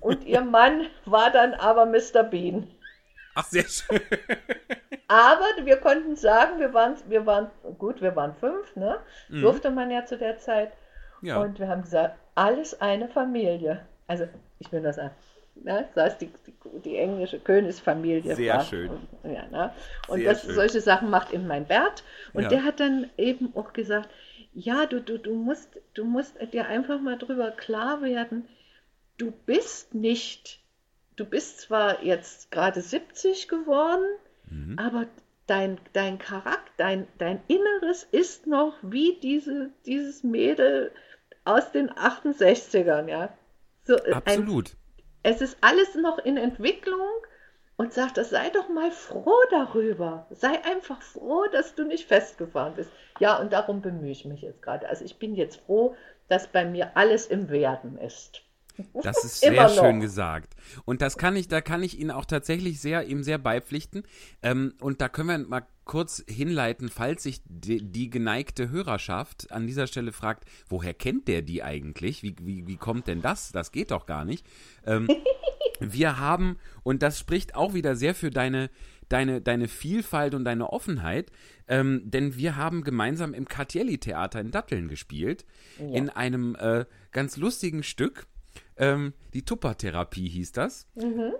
und 0.00 0.24
ihr 0.24 0.40
Mann 0.40 0.86
war 1.04 1.30
dann 1.30 1.54
aber 1.54 1.86
Mr. 1.86 2.22
Bean. 2.22 2.68
Ach, 3.34 3.44
sehr 3.44 3.64
schön. 3.64 4.00
Aber 5.08 5.44
wir 5.64 5.76
konnten 5.78 6.16
sagen, 6.16 6.58
wir 6.60 6.72
waren, 6.72 6.96
wir 7.08 7.26
waren, 7.26 7.50
gut, 7.78 8.00
wir 8.00 8.14
waren 8.16 8.34
fünf, 8.34 8.74
ne? 8.76 8.98
Durfte 9.28 9.70
man 9.70 9.90
ja 9.90 10.04
zu 10.06 10.16
der 10.16 10.38
Zeit. 10.38 10.72
Mhm. 11.20 11.28
Ja. 11.28 11.40
Und 11.40 11.58
wir 11.58 11.68
haben 11.68 11.82
gesagt, 11.82 12.16
alles 12.34 12.80
eine 12.80 13.08
Familie. 13.08 13.84
Also, 14.06 14.28
ich 14.58 14.70
will 14.72 14.82
das 14.82 14.96
sagen. 14.96 15.10
Ne? 15.56 15.88
Das 15.94 16.04
heißt, 16.04 16.20
die, 16.20 16.30
die, 16.46 16.54
die 16.84 16.96
englische 16.96 17.38
Königsfamilie. 17.38 18.34
Sehr 18.34 18.54
war- 18.54 18.64
schön. 18.64 18.90
Ja, 19.22 19.46
ne? 19.46 19.72
Und 20.08 20.24
das, 20.24 20.42
schön. 20.42 20.54
solche 20.54 20.80
Sachen 20.80 21.10
macht 21.10 21.32
eben 21.32 21.46
mein 21.46 21.64
Bert. 21.64 22.02
Und 22.32 22.44
Ja. 22.44 22.48
der 22.48 22.64
hat 22.64 22.80
dann 22.80 23.10
eben 23.16 23.52
auch 23.56 23.72
gesagt, 23.72 24.08
ja, 24.52 24.86
du, 24.86 25.00
du, 25.00 25.18
du, 25.18 25.34
musst, 25.34 25.68
du 25.94 26.04
musst 26.04 26.36
dir 26.52 26.66
einfach 26.66 27.00
mal 27.00 27.18
drüber 27.18 27.50
klar 27.50 28.02
werden, 28.02 28.48
du 29.18 29.30
bist 29.30 29.94
nicht, 29.94 30.60
du 31.16 31.24
bist 31.24 31.60
zwar 31.60 32.02
jetzt 32.02 32.50
gerade 32.50 32.80
70 32.80 33.48
geworden, 33.48 34.04
Mhm. 34.50 34.78
aber 34.78 35.06
dein, 35.46 35.78
dein 35.92 36.18
Charakter, 36.18 36.72
dein, 36.76 37.06
dein 37.18 37.40
Inneres 37.48 38.04
ist 38.10 38.46
noch 38.46 38.76
wie 38.82 39.18
diese, 39.22 39.70
dieses 39.86 40.22
Mädel 40.22 40.92
aus 41.44 41.72
den 41.72 41.90
68ern, 41.90 43.08
ja. 43.08 43.32
So, 43.84 43.94
äh, 43.96 44.12
ein, 44.12 44.40
Absolut. 44.40 44.76
es 45.22 45.40
ist 45.40 45.58
alles 45.60 45.94
noch 45.94 46.18
in 46.18 46.36
Entwicklung 46.36 47.08
und 47.76 47.92
sagt, 47.92 48.16
das 48.18 48.30
sei 48.30 48.50
doch 48.50 48.68
mal 48.68 48.90
froh 48.92 49.34
darüber. 49.50 50.26
Sei 50.30 50.62
einfach 50.64 51.02
froh, 51.02 51.44
dass 51.52 51.74
du 51.74 51.84
nicht 51.84 52.06
festgefahren 52.06 52.74
bist. 52.76 52.90
Ja, 53.18 53.38
und 53.38 53.52
darum 53.52 53.82
bemühe 53.82 54.12
ich 54.12 54.24
mich 54.24 54.42
jetzt 54.42 54.62
gerade. 54.62 54.88
Also 54.88 55.04
ich 55.04 55.18
bin 55.18 55.34
jetzt 55.34 55.60
froh, 55.66 55.96
dass 56.28 56.46
bei 56.46 56.64
mir 56.64 56.96
alles 56.96 57.26
im 57.26 57.48
Werden 57.50 57.98
ist. 57.98 58.42
Das 59.02 59.24
ist 59.24 59.40
sehr 59.40 59.68
schön 59.68 60.00
gesagt. 60.00 60.54
Und 60.84 61.02
das 61.02 61.16
kann 61.16 61.36
ich, 61.36 61.48
da 61.48 61.60
kann 61.60 61.82
ich 61.82 61.98
Ihnen 61.98 62.10
auch 62.10 62.24
tatsächlich 62.24 62.80
sehr, 62.80 63.06
ihm 63.06 63.22
sehr 63.22 63.38
beipflichten. 63.38 64.02
Ähm, 64.42 64.74
und 64.80 65.00
da 65.00 65.08
können 65.08 65.28
wir 65.28 65.38
mal 65.38 65.66
kurz 65.84 66.24
hinleiten, 66.26 66.88
falls 66.88 67.22
sich 67.22 67.42
die, 67.44 67.82
die 67.82 68.10
geneigte 68.10 68.70
Hörerschaft 68.70 69.52
an 69.52 69.66
dieser 69.66 69.86
Stelle 69.86 70.12
fragt, 70.12 70.44
woher 70.68 70.94
kennt 70.94 71.28
der 71.28 71.42
die 71.42 71.62
eigentlich? 71.62 72.22
Wie, 72.22 72.34
wie, 72.40 72.66
wie 72.66 72.76
kommt 72.76 73.06
denn 73.06 73.22
das? 73.22 73.52
Das 73.52 73.70
geht 73.70 73.90
doch 73.90 74.06
gar 74.06 74.24
nicht. 74.24 74.46
Ähm, 74.86 75.08
wir 75.80 76.18
haben, 76.18 76.58
und 76.82 77.02
das 77.02 77.18
spricht 77.18 77.54
auch 77.54 77.74
wieder 77.74 77.96
sehr 77.96 78.14
für 78.14 78.30
deine, 78.30 78.70
deine, 79.08 79.40
deine 79.40 79.68
Vielfalt 79.68 80.34
und 80.34 80.44
deine 80.44 80.72
Offenheit, 80.72 81.30
ähm, 81.68 82.02
denn 82.04 82.36
wir 82.36 82.56
haben 82.56 82.82
gemeinsam 82.82 83.34
im 83.34 83.46
Cartielli-Theater 83.46 84.40
in 84.40 84.50
Datteln 84.50 84.88
gespielt, 84.88 85.44
in 85.78 86.10
einem 86.10 86.54
äh, 86.56 86.84
ganz 87.12 87.36
lustigen 87.36 87.82
Stück. 87.82 88.26
Ähm, 88.76 89.12
die 89.34 89.44
Tupper-Therapie 89.44 90.28
hieß 90.28 90.52
das. 90.52 90.86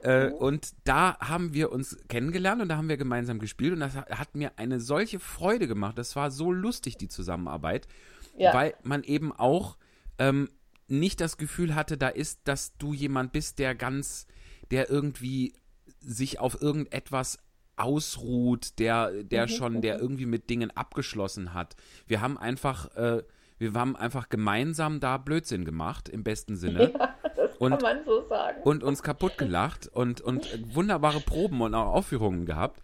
Äh, 0.02 0.30
und 0.30 0.72
da 0.84 1.18
haben 1.18 1.52
wir 1.52 1.72
uns 1.72 1.96
kennengelernt 2.08 2.62
und 2.62 2.68
da 2.68 2.76
haben 2.76 2.88
wir 2.88 2.96
gemeinsam 2.96 3.38
gespielt 3.40 3.72
und 3.72 3.80
das 3.80 3.96
hat, 3.96 4.34
mir 4.36 4.52
eine 4.58 4.78
solche 4.80 5.18
Freude 5.18 5.66
gemacht. 5.66 5.98
Das 5.98 6.14
war 6.14 6.30
so 6.30 6.52
lustig, 6.52 6.96
die 6.96 7.08
Zusammenarbeit, 7.08 7.88
Ja. 8.36 8.54
weil 8.54 8.74
man 8.84 9.02
eben 9.02 9.32
auch 9.32 9.76
ähm, 10.18 10.48
nicht 10.86 11.20
das 11.20 11.36
Gefühl 11.36 11.74
hatte, 11.74 11.96
da 11.96 12.08
ist, 12.08 12.40
dass 12.44 12.76
du 12.76 12.92
jemand 12.94 13.32
bist, 13.32 13.58
der 13.58 13.74
ganz, 13.74 14.26
der 14.70 14.88
irgendwie 14.90 15.54
sich 16.00 16.38
auf 16.38 16.60
irgendetwas 16.62 17.38
ausruht, 17.76 18.78
der, 18.78 19.24
der 19.24 19.48
schon, 19.48 19.80
der 19.82 19.98
irgendwie 19.98 20.26
mit 20.26 20.48
Dingen 20.50 20.70
abgeschlossen 20.70 21.54
hat. 21.54 21.74
Wir 22.06 22.20
haben 22.20 22.38
einfach, 22.38 22.94
äh, 22.96 23.22
wir 23.58 23.72
haben 23.74 23.96
einfach 23.96 24.28
gemeinsam 24.28 25.00
da 25.00 25.16
Blödsinn 25.18 25.64
gemacht, 25.64 26.08
im 26.08 26.22
besten 26.22 26.56
Sinne. 26.56 26.92
Das 27.22 27.23
Und- 27.64 27.82
kann 27.82 27.96
man 27.96 28.04
so 28.04 28.26
sagen. 28.28 28.62
und 28.62 28.82
uns 28.84 29.02
kaputt 29.02 29.38
gelacht 29.38 29.88
und, 29.88 30.20
und 30.20 30.74
wunderbare 30.74 31.20
Proben 31.20 31.60
und 31.60 31.74
auch 31.74 31.92
Aufführungen 31.94 32.46
gehabt. 32.46 32.80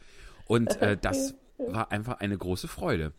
Und 0.47 0.81
äh, 0.83 0.97
das 0.97 1.35
war 1.59 1.93
einfach 1.93 2.21
eine 2.21 2.37
große 2.37 2.69
Freude. 2.69 3.13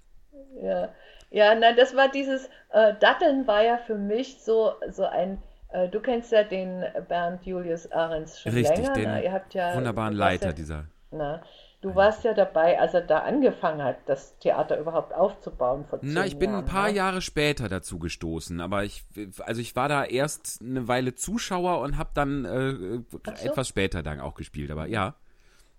Ja, 0.61 0.89
ja 1.29 1.55
nein, 1.55 1.75
das 1.77 1.95
war 1.95 2.09
dieses, 2.09 2.49
äh, 2.71 2.93
Datteln 2.99 3.47
war 3.47 3.63
ja 3.63 3.77
für 3.77 3.95
mich 3.95 4.41
so, 4.43 4.73
so 4.89 5.05
ein, 5.05 5.41
äh, 5.69 5.87
du 5.87 5.99
kennst 5.99 6.31
ja 6.31 6.43
den 6.43 6.83
Bernd 7.07 7.45
Julius 7.45 7.91
Ahrens 7.91 8.39
schon 8.39 8.53
Richtig, 8.53 8.77
länger, 8.77 8.93
den 8.93 9.09
ne? 9.09 9.23
Ihr 9.23 9.31
habt 9.31 9.53
ja, 9.53 9.75
wunderbaren 9.75 10.13
Leiter 10.13 10.47
ja, 10.47 10.53
dieser. 10.53 10.85
na, 11.11 11.41
du 11.81 11.95
warst 11.95 12.23
ja 12.23 12.33
dabei, 12.33 12.79
als 12.79 12.93
er 12.93 13.01
da 13.01 13.19
angefangen 13.19 13.83
hat, 13.83 13.97
das 14.05 14.37
Theater 14.37 14.79
überhaupt 14.79 15.13
aufzubauen 15.13 15.85
vor 15.85 15.99
Na, 16.01 16.25
ich 16.25 16.37
bin 16.37 16.49
ein 16.49 16.53
Jahren, 16.53 16.65
paar 16.65 16.87
ne? 16.87 16.95
Jahre 16.95 17.21
später 17.21 17.67
dazu 17.69 17.99
gestoßen, 17.99 18.61
aber 18.61 18.83
ich, 18.83 19.03
also 19.41 19.59
ich 19.61 19.75
war 19.75 19.89
da 19.89 20.05
erst 20.05 20.61
eine 20.61 20.87
Weile 20.87 21.15
Zuschauer 21.15 21.79
und 21.81 21.97
habe 21.97 22.11
dann 22.13 22.45
äh, 22.45 23.01
so. 23.11 23.49
etwas 23.49 23.67
später 23.67 24.03
dann 24.03 24.21
auch 24.21 24.35
gespielt, 24.35 24.71
aber 24.71 24.85
ja. 24.85 25.15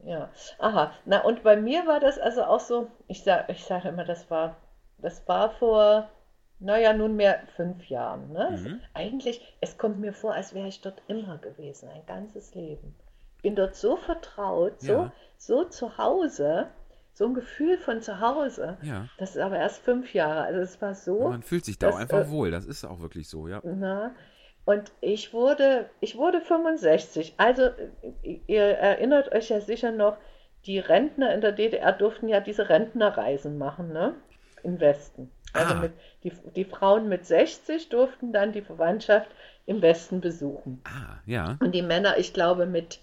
Ja, 0.05 0.31
aha. 0.59 0.93
Na, 1.05 1.23
und 1.23 1.45
bei 1.45 1.57
mir 1.57 1.87
war 1.87 2.01
das 2.01 2.19
also 2.19 2.43
auch 2.43 2.61
so, 2.61 2.91
ich 3.07 3.23
sag, 3.23 3.49
ich 3.49 3.65
sage 3.65 3.89
immer, 3.89 4.05
das 4.05 4.29
war, 4.31 4.57
das 4.99 5.27
war 5.29 5.51
vor, 5.51 6.11
naja, 6.59 6.93
nunmehr 6.93 7.45
fünf 7.55 7.89
Jahren. 7.89 8.33
Ne? 8.33 8.59
Mhm. 8.61 8.81
eigentlich, 8.95 9.41
es 9.61 9.79
kommt 9.79 10.01
mir 10.01 10.13
vor, 10.13 10.35
als 10.35 10.55
wäre 10.55 10.67
ich 10.67 10.81
dort 10.81 11.01
immer 11.07 11.39
gewesen, 11.39 11.89
ein 11.89 12.05
ganzes 12.07 12.55
Leben. 12.57 12.97
Ich 13.45 13.49
bin 13.49 13.57
dort 13.57 13.75
so 13.75 13.97
vertraut, 13.97 14.81
so, 14.81 14.93
Ja. 14.93 15.13
so 15.37 15.65
zu 15.65 15.99
Hause, 15.99 16.69
so 17.13 17.27
ein 17.27 17.35
Gefühl 17.35 17.77
von 17.77 18.01
zu 18.01 18.21
Hause. 18.21 18.77
Ja. 18.83 19.09
Das 19.19 19.31
ist 19.35 19.39
aber 19.43 19.57
erst 19.59 19.83
fünf 19.83 20.15
Jahre. 20.15 20.43
Also 20.43 20.61
es 20.61 20.81
war 20.81 20.95
so. 20.95 21.29
Man 21.29 21.43
fühlt 21.43 21.65
sich 21.65 21.77
da 21.77 21.89
das, 21.89 21.97
auch 21.97 22.01
einfach 22.01 22.21
äh, 22.21 22.31
wohl, 22.31 22.53
das 22.53 22.65
ist 22.67 22.85
auch 22.85 23.01
wirklich 23.01 23.29
so, 23.29 23.49
ja. 23.49 23.61
Na, 23.65 24.15
und 24.65 24.93
ich 25.01 25.33
wurde, 25.33 25.91
ich 25.99 26.17
wurde 26.17 26.41
65. 26.41 27.35
Also, 27.37 27.63
äh, 28.23 28.39
ihr 28.47 28.63
erinnert 28.63 29.33
euch 29.33 29.49
ja 29.49 29.61
sicher 29.61 29.91
noch, 29.91 30.19
die 30.67 30.79
Rentner 30.79 31.35
in 31.35 31.41
der 31.41 31.51
DDR 31.51 31.91
durften 31.91 32.29
ja 32.29 32.39
diese 32.39 32.69
Rentnerreisen 32.69 33.59
machen, 33.59 33.93
ne? 33.93 34.15
Im 34.63 34.79
Westen. 34.79 35.33
Also 35.53 35.75
Ah. 35.75 35.81
mit, 35.81 35.93
die, 36.23 36.31
die 36.55 36.65
Frauen 36.65 37.09
mit 37.09 37.27
60 37.27 37.89
durften 37.89 38.33
dann 38.33 38.53
die 38.53 38.63
Verwandtschaft 38.63 39.29
im 39.67 39.83
Westen 39.83 40.21
besuchen. 40.21 40.81
Ah, 40.85 41.17
ja. 41.27 41.57
Und 41.61 41.75
die 41.75 41.83
Männer, 41.83 42.17
ich 42.19 42.33
glaube, 42.33 42.67
mit, 42.67 43.01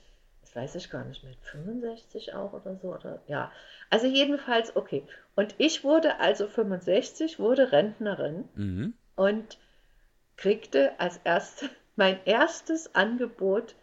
weiß 0.60 0.76
ich 0.76 0.90
gar 0.90 1.06
nicht, 1.06 1.24
mit 1.24 1.38
65 1.42 2.34
auch 2.34 2.54
oder 2.54 2.76
so. 2.82 2.94
Oder, 2.94 3.22
ja, 3.28 3.52
also 3.90 4.08
jedenfalls, 4.08 4.76
okay. 4.76 5.04
Und 5.36 5.56
ich 5.58 5.84
wurde 5.84 6.20
also 6.20 6.48
65, 6.48 7.40
wurde 7.40 7.72
Rentnerin 7.72 8.48
Mhm. 8.56 8.94
und 9.16 9.58
kriegte 10.38 10.92
als 11.00 11.20
erste 11.24 11.70
mein 11.96 12.20
erstes 12.26 12.96
Angebot 12.96 13.76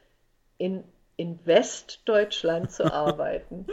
in, 0.59 0.85
in 1.17 1.39
Westdeutschland 1.47 2.71
zu 2.71 2.85
arbeiten. 2.93 3.67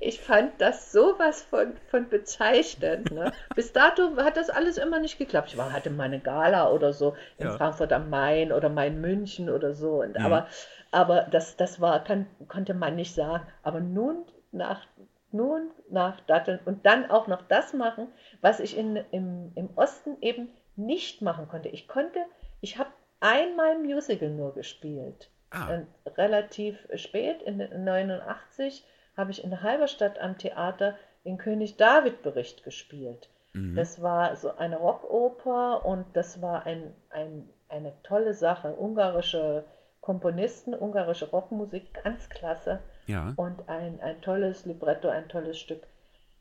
Ich 0.00 0.20
fand 0.20 0.60
das 0.60 0.92
sowas 0.92 1.42
von, 1.42 1.76
von 1.90 2.08
bezeichnend. 2.08 3.10
Ne? 3.10 3.32
Bis 3.54 3.72
dato 3.72 4.16
hat 4.18 4.36
das 4.36 4.50
alles 4.50 4.78
immer 4.78 5.00
nicht 5.00 5.18
geklappt. 5.18 5.48
Ich 5.50 5.56
war, 5.58 5.72
hatte 5.72 5.90
meine 5.90 6.20
Gala 6.20 6.70
oder 6.70 6.92
so 6.92 7.16
in 7.38 7.46
Ja. 7.46 7.56
Frankfurt 7.56 7.92
am 7.92 8.08
Main 8.10 8.52
oder 8.52 8.68
mal 8.68 8.86
in 8.88 9.00
München 9.00 9.50
oder 9.50 9.74
so. 9.74 10.00
Und, 10.02 10.16
Mhm. 10.16 10.24
Aber, 10.24 10.46
aber 10.90 11.22
das, 11.22 11.56
das 11.56 11.80
war, 11.80 12.02
kann, 12.02 12.26
konnte 12.48 12.74
man 12.74 12.96
nicht 12.96 13.14
sagen. 13.14 13.46
Aber 13.62 13.80
nun 13.80 14.24
nach, 14.52 14.86
nun 15.32 15.70
nach 15.88 16.20
Datteln 16.20 16.60
und 16.64 16.84
dann 16.86 17.10
auch 17.10 17.26
noch 17.26 17.42
das 17.42 17.72
machen, 17.72 18.08
was 18.40 18.60
ich 18.60 18.76
in, 18.76 18.96
im, 19.10 19.52
im 19.54 19.70
Osten 19.76 20.16
eben 20.20 20.48
nicht 20.76 21.22
machen 21.22 21.48
konnte. 21.48 21.68
Ich 21.68 21.86
konnte, 21.88 22.20
ich 22.60 22.78
habe 22.78 22.90
einmal 23.20 23.78
Musical 23.78 24.30
nur 24.30 24.54
gespielt. 24.54 25.30
Ah, 25.52 25.80
relativ 26.16 26.76
spät, 26.94 27.42
in 27.42 27.56
89, 27.56 28.84
habe 29.16 29.32
ich 29.32 29.42
in 29.42 29.62
Halberstadt 29.62 30.20
am 30.20 30.38
Theater 30.38 30.96
den 31.24 31.38
König 31.38 31.76
David 31.76 32.22
Bericht 32.22 32.62
gespielt. 32.62 33.28
mhm. 33.52 33.74
Das 33.74 34.00
war 34.00 34.36
so 34.36 34.56
eine 34.56 34.76
Rockoper 34.76 35.84
und 35.84 36.06
das 36.14 36.40
war 36.40 36.66
ein, 36.66 36.94
ein, 37.10 37.48
eine 37.68 37.92
tolle 38.04 38.32
Sache. 38.32 38.74
Ungarische 38.78 39.64
Komponisten, 40.10 40.74
ungarische 40.74 41.30
Rockmusik, 41.30 42.02
ganz 42.02 42.28
klasse. 42.30 42.80
ja. 43.06 43.32
Und 43.36 43.68
ein, 43.68 44.00
ein 44.00 44.20
tolles 44.22 44.66
Libretto, 44.66 45.08
ein 45.08 45.28
tolles 45.28 45.56
Stück. 45.56 45.86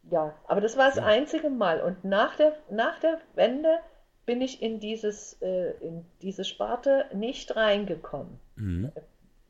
Ja, 0.09 0.34
aber 0.47 0.59
das 0.59 0.76
war 0.76 0.88
das 0.88 0.95
Ja. 0.95 1.05
einzige 1.05 1.51
Mal. 1.51 1.80
Und 1.80 2.03
nach 2.03 2.36
der, 2.36 2.53
nach 2.72 2.99
der 2.99 3.20
Wende 3.36 3.78
bin 4.26 4.41
ich 4.41 4.63
in 4.63 4.80
dieses, 4.80 5.39
äh, 5.43 5.72
in 5.82 6.03
diese 6.24 6.45
Sparte 6.45 7.05
nicht 7.13 7.55
reingekommen. 7.55 8.39
Mhm. 8.55 8.91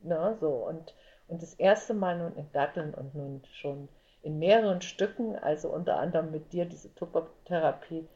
Na, 0.02 0.34
so. 0.38 0.48
Und, 0.50 0.94
und 1.28 1.40
das 1.42 1.54
erste 1.54 1.94
Mal 1.94 2.18
nun 2.18 2.36
in 2.36 2.52
Datteln 2.52 2.92
und 2.92 3.14
nun 3.14 3.42
schon 3.54 3.88
in 4.22 4.38
mehreren 4.38 4.82
Stücken, 4.82 5.34
also 5.36 5.70
unter 5.70 5.98
anderem 5.98 6.30
mit 6.30 6.52
dir 6.52 6.66
diese 6.66 6.94
Tuppertherapie. 6.94 8.06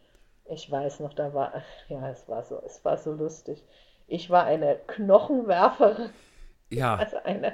Ich 0.50 0.70
weiß 0.70 1.00
noch, 1.00 1.14
da 1.14 1.32
war, 1.32 1.62
ja, 1.88 2.10
es 2.10 2.28
war 2.28 2.42
so, 2.42 2.60
es 2.66 2.84
war 2.84 2.98
so 2.98 3.12
lustig. 3.12 3.64
Ich 4.06 4.30
war 4.30 4.44
eine 4.44 4.76
Knochenwerferin. 4.86 6.10
Ja, 6.70 6.96
Also 6.96 7.18
eine, 7.24 7.52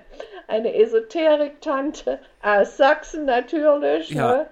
eine 0.48 0.74
Esoterik-Tante 0.74 2.20
aus 2.42 2.76
Sachsen 2.78 3.26
natürlich, 3.26 4.08
Ja. 4.10 4.32
ne? 4.32 4.46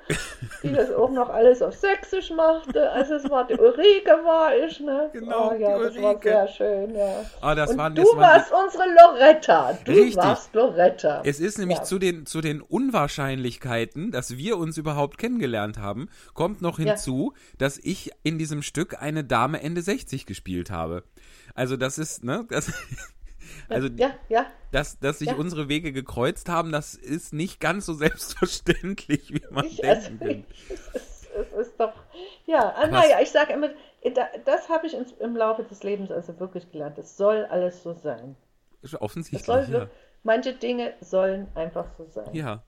die 0.62 0.72
das 0.72 0.92
auch 0.92 1.11
noch 1.11 1.30
alles 1.30 1.62
auf 1.62 1.74
Sächsisch 1.74 2.30
machte. 2.30 2.90
Also 2.90 3.14
es 3.14 3.30
war 3.30 3.46
die 3.46 3.54
Ulrike 3.54 4.11
war 4.24 4.54
ich, 4.54 4.78
ne? 4.80 5.09
Genau, 5.14 5.52
oh, 5.52 5.54
ja, 5.54 5.78
die 5.78 5.84
das 5.84 6.02
war 6.02 6.20
sehr 6.20 6.48
schön, 6.48 6.94
ja. 6.94 7.24
Ah, 7.40 7.54
das 7.54 7.70
Und 7.70 7.78
waren- 7.78 7.94
du 7.94 8.02
das 8.02 8.11
waren 8.12 8.20
warst 8.20 8.52
unsere 8.52 8.84
Loretta. 8.92 9.78
Du 9.84 9.92
Richtig. 9.92 10.16
warst 10.16 10.54
Loretta. 10.54 11.22
Es 11.24 11.40
ist 11.40 11.59
nämlich 11.59 11.78
Ja. 11.78 11.84
zu, 11.84 11.98
den, 11.98 12.26
zu 12.26 12.40
den 12.42 12.61
Unwahrscheinlichkeiten, 12.61 14.11
dass 14.11 14.36
wir 14.36 14.59
uns 14.59 14.76
überhaupt 14.76 15.18
kennengelernt 15.18 15.78
haben, 15.78 16.09
kommt 16.34 16.61
noch 16.62 16.78
Ja. 16.78 16.86
hinzu, 16.86 17.32
dass 17.59 17.78
ich 17.78 18.11
in 18.22 18.38
diesem 18.38 18.62
Stück 18.62 19.00
eine 19.00 19.24
Dame 19.24 19.62
Ende 19.62 19.80
60 19.82 20.26
gespielt 20.26 20.70
habe. 20.70 21.04
Also 21.54 21.76
das 21.76 21.96
ist, 21.98 22.22
ne, 22.24 22.44
das, 22.50 22.70
also 23.69 23.89
ja, 23.97 24.11
ja. 24.29 24.47
dass, 24.73 24.99
dass 24.99 25.19
sich 25.19 25.29
Ja. 25.29 25.35
unsere 25.37 25.69
Wege 25.69 25.93
gekreuzt 25.93 26.49
haben, 26.49 26.73
das 26.73 26.95
ist 26.95 27.33
nicht 27.33 27.61
ganz 27.61 27.87
so 27.87 27.95
selbstverständlich, 27.95 29.33
wie 29.33 29.43
man 29.51 29.64
Ich, 29.66 29.85
also, 29.85 30.09
denken 30.09 30.25
will. 30.25 30.45
es, 30.71 30.95
ist, 30.95 31.29
es 31.35 31.53
ist 31.53 31.81
doch, 31.81 31.93
ja, 32.47 32.73
ah, 32.77 32.87
naja, 32.87 33.19
ich 33.23 33.31
sage 33.31 33.53
immer, 33.53 33.69
da- 34.14 34.29
das 34.45 34.69
habe 34.69 34.87
ich 34.87 34.95
ins, 34.95 35.12
im 35.12 35.37
Laufe 35.37 35.62
des 35.64 35.83
Lebens 35.83 36.11
also 36.11 36.39
wirklich 36.41 36.71
gelernt. 36.71 36.99
Es 36.99 37.16
soll 37.16 37.45
alles 37.47 37.83
so 37.83 37.95
sein. 37.95 38.37
Offensichtlich, 39.01 39.45
soll, 39.45 39.66
ja. 39.71 39.89
manche 40.23 40.55
Dinge 40.55 40.95
sollen 41.01 41.49
einfach 41.55 41.87
so 41.97 42.07
sein. 42.07 42.33
Ja. 42.35 42.62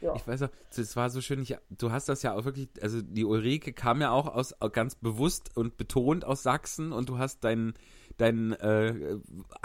Ja. 0.00 0.14
Ich 0.16 0.26
weiß 0.26 0.42
auch, 0.44 0.48
es 0.70 0.96
war 0.96 1.10
so 1.10 1.20
schön, 1.20 1.42
ich, 1.42 1.56
du 1.68 1.92
hast 1.92 2.08
das 2.08 2.22
ja 2.22 2.34
auch 2.34 2.46
wirklich, 2.46 2.70
also 2.80 3.02
die 3.02 3.24
Ulrike 3.24 3.74
kam 3.74 4.00
ja 4.00 4.10
auch 4.12 4.34
aus 4.34 4.54
ganz 4.72 4.94
bewusst 4.94 5.54
und 5.56 5.76
betont 5.76 6.24
aus 6.24 6.42
Sachsen 6.42 6.92
und 6.92 7.10
du 7.10 7.18
hast 7.18 7.44
deinen 7.44 7.74
deinen 8.20 8.52
äh, 8.52 9.16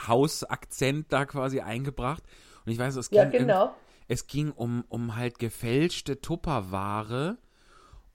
Hausakzent 0.08 1.08
da 1.12 1.26
quasi 1.26 1.60
eingebracht. 1.60 2.24
Und 2.66 2.72
ich 2.72 2.80
weiß, 2.80 2.96
es 2.96 3.10
ging, 3.10 3.20
Ja, 3.20 3.26
genau. 3.30 3.76
es 4.08 4.28
ging 4.28 4.52
um, 4.52 4.84
um 4.90 5.16
halt 5.16 5.40
gefälschte 5.40 6.22
Tupperware. 6.22 7.38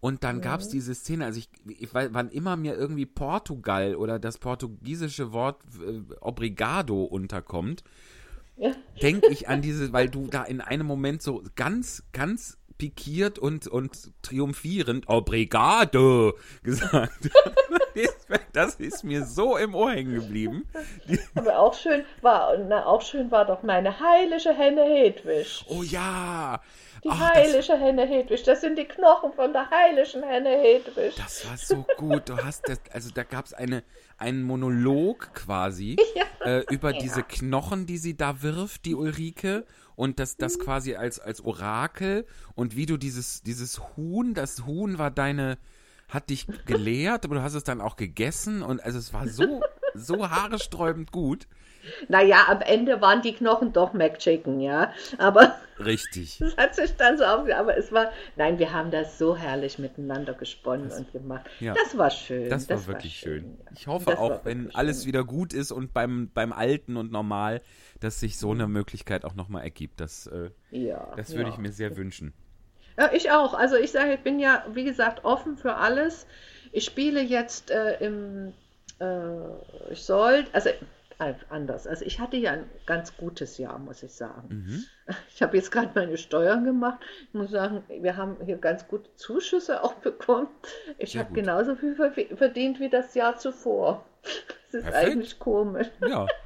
Und 0.01 0.25
dann 0.25 0.41
gab 0.41 0.61
es 0.61 0.69
Mhm. 0.69 0.73
diese 0.73 0.95
Szene, 0.95 1.27
also 1.27 1.39
ich, 1.39 1.51
ich 1.67 1.93
weiß, 1.93 2.09
wann 2.13 2.31
immer 2.31 2.57
mir 2.57 2.75
irgendwie 2.75 3.05
Portugal 3.05 3.95
oder 3.97 4.19
das 4.19 4.39
portugiesische 4.39 5.33
Wort 5.33 5.61
äh, 5.87 6.01
Obrigado 6.23 7.05
unterkommt, 7.05 7.85
Ja. 8.57 8.73
denke 9.03 9.29
ich 9.29 9.49
an 9.49 9.61
diese, 9.61 9.93
weil 9.93 10.09
du 10.09 10.27
da 10.29 10.45
in 10.45 10.63
einem 10.63 10.87
Moment 10.87 11.21
so 11.21 11.43
ganz, 11.55 12.03
ganz 12.13 12.57
pikiert 12.81 13.39
und, 13.39 13.67
und 13.69 14.11
triumphierend 14.23 15.07
Obrigado 15.07 16.33
gesagt. 16.63 17.29
das 18.55 18.77
ist 18.77 19.05
mir 19.05 19.27
so 19.27 19.59
im 19.59 19.75
Ohr 19.75 19.93
hängen 19.93 20.15
geblieben. 20.15 20.67
Aber 21.35 21.59
auch 21.59 21.75
schön 21.75 22.05
war, 22.23 22.57
na, 22.57 22.87
auch 22.87 23.03
schön 23.03 23.31
war 23.31 23.45
doch 23.45 23.63
meine 23.63 24.01
heilige 24.01 24.51
Henne 24.57 24.83
Hedwig. 24.83 25.63
Oh 25.69 25.83
ja. 25.83 26.59
Die 27.05 27.09
Ach, 27.11 27.19
das, 27.19 27.35
heilige 27.35 27.79
Henne 27.79 28.07
Hedwig. 28.07 28.43
Das 28.45 28.63
sind 28.63 28.79
die 28.79 28.85
Knochen 28.87 29.33
von 29.35 29.53
der 29.53 29.69
heiligen 29.71 30.23
Henne 30.23 30.49
Hedwig. 30.51 31.15
das 31.17 31.47
war 31.49 31.57
so 31.59 31.85
gut. 31.99 32.29
Du 32.31 32.39
hast 32.39 32.67
das, 32.67 32.81
also 32.93 33.11
da 33.13 33.25
gab 33.25 33.45
es 33.45 33.53
eine, 33.53 33.83
einen 34.17 34.43
Monolog 34.43 35.35
quasi 35.35 35.97
Ja. 36.15 36.25
äh, 36.47 36.65
über 36.71 36.95
diese 36.95 37.23
Knochen, 37.23 37.85
die 37.85 37.99
sie 37.99 38.17
da 38.17 38.41
wirft, 38.43 38.87
die 38.87 38.95
Ulrike. 38.95 39.67
Und 40.01 40.19
das, 40.19 40.39
das 40.39 40.57
Mhm. 40.57 40.63
quasi 40.63 40.95
als, 40.95 41.21
als 41.21 41.45
Orakel 41.45 42.27
und 42.55 42.75
wie 42.75 42.87
du 42.87 42.97
dieses, 42.97 43.43
dieses 43.43 43.99
Huhn, 43.99 44.33
das 44.33 44.65
Huhn 44.65 44.97
war 44.97 45.11
deine, 45.11 45.59
hat 46.09 46.31
dich 46.31 46.47
gelehrt, 46.65 47.27
aber 47.27 47.35
du 47.35 47.43
hast 47.43 47.53
es 47.53 47.65
dann 47.65 47.83
auch 47.83 47.97
gegessen 47.97 48.63
und 48.63 48.83
also 48.83 48.99
es 48.99 49.13
war 49.13 49.29
so, 49.29 49.61
so 49.93 50.31
haaresträubend 50.31 51.13
gut. 51.13 51.49
Naja, 52.09 52.45
am 52.49 52.61
Ende 52.63 53.01
waren 53.01 53.23
die 53.23 53.33
Knochen 53.33 53.73
doch 53.73 53.93
McChicken, 53.93 54.61
ja. 54.61 54.93
Aber 55.19 55.55
Richtig. 55.79 56.41
es 56.43 56.57
hat 56.57 56.75
sich 56.75 56.95
dann 56.97 57.17
so 57.19 57.25
auf. 57.25 57.49
Aber 57.51 57.77
es 57.77 57.91
war. 57.93 58.13
Nein, 58.37 58.59
wir 58.59 58.73
haben 58.73 58.91
das 58.91 59.19
so 59.19 59.37
herrlich 59.37 59.79
miteinander 59.79 60.35
gesponnen 60.35 60.91
und 60.91 61.13
gemacht. 61.13 61.47
ja. 61.61 61.75
Das 61.75 61.97
war 61.97 62.11
schön. 62.11 62.49
Das 62.51 62.69
war 62.69 62.87
wirklich 62.87 63.17
schön. 63.17 63.59
ja. 63.65 63.71
Ich 63.75 63.87
hoffe 63.87 64.07
Das 64.11 64.19
war 64.19 64.25
auch, 64.25 64.45
wenn 64.45 64.75
alles 64.75 64.99
schön. 65.01 65.09
wieder 65.09 65.25
gut 65.25 65.53
ist 65.53 65.73
und 65.73 65.93
beim, 65.95 66.31
beim 66.35 66.53
Alten 66.53 66.97
und 66.97 67.11
normal, 67.13 67.63
dass 68.01 68.21
sich 68.21 68.39
so 68.39 68.51
eine 68.53 68.67
Möglichkeit 68.69 69.25
auch 69.25 69.35
nochmal 69.35 69.63
ergibt. 69.63 70.01
Das, 70.01 70.27
äh, 70.27 70.51
Ja. 70.71 71.13
das 71.17 71.31
würde 71.31 71.45
ja. 71.45 71.49
ich 71.51 71.59
mir 71.59 71.73
sehr 71.73 71.97
wünschen. 71.97 72.33
Ja, 72.99 73.11
ich 73.13 73.31
auch. 73.31 73.55
Also 73.55 73.77
ich 73.77 73.93
sage, 73.93 74.15
ich 74.15 74.21
bin 74.21 74.39
ja, 74.39 74.65
wie 74.73 74.85
gesagt, 74.85 75.25
offen 75.25 75.57
für 75.57 75.77
alles. 75.77 76.27
Ich 76.73 76.85
spiele 76.85 77.21
jetzt 77.23 77.71
äh, 77.71 77.95
im, 78.05 78.53
äh, 79.01 79.93
ich 79.93 80.03
soll, 80.03 80.45
also 80.53 80.69
anders. 81.51 81.87
Also 81.87 82.05
ich 82.05 82.19
hatte 82.21 82.37
ja 82.37 82.53
ein 82.53 82.71
ganz 82.87 83.17
gutes 83.17 83.59
Jahr, 83.59 83.79
muss 83.79 84.03
ich 84.03 84.13
sagen. 84.13 84.49
Mhm. 84.67 84.85
Ich 85.35 85.43
habe 85.43 85.57
jetzt 85.57 85.73
gerade 85.73 85.91
meine 85.95 86.17
Steuern 86.17 86.65
gemacht. 86.65 87.01
Ich 87.29 87.35
muss 87.35 87.51
sagen, 87.51 87.83
wir 87.89 88.17
haben 88.17 88.37
hier 88.45 88.57
ganz 88.59 88.87
gute 88.87 89.13
Zuschüsse 89.17 89.83
auch 89.83 89.95
bekommen. 89.95 90.49
Ich 90.99 91.19
habe 91.19 91.33
genauso 91.33 91.75
viel 91.75 91.97
ver- 91.97 92.13
verdient 92.37 92.79
wie 92.79 92.89
das 92.89 93.15
Jahr 93.15 93.37
zuvor. 93.37 94.05
Das 94.71 94.75
ist 94.75 94.83
Perfekt. 94.85 95.07
eigentlich 95.13 95.39
komisch. 95.39 95.89
Ja, 96.07 96.27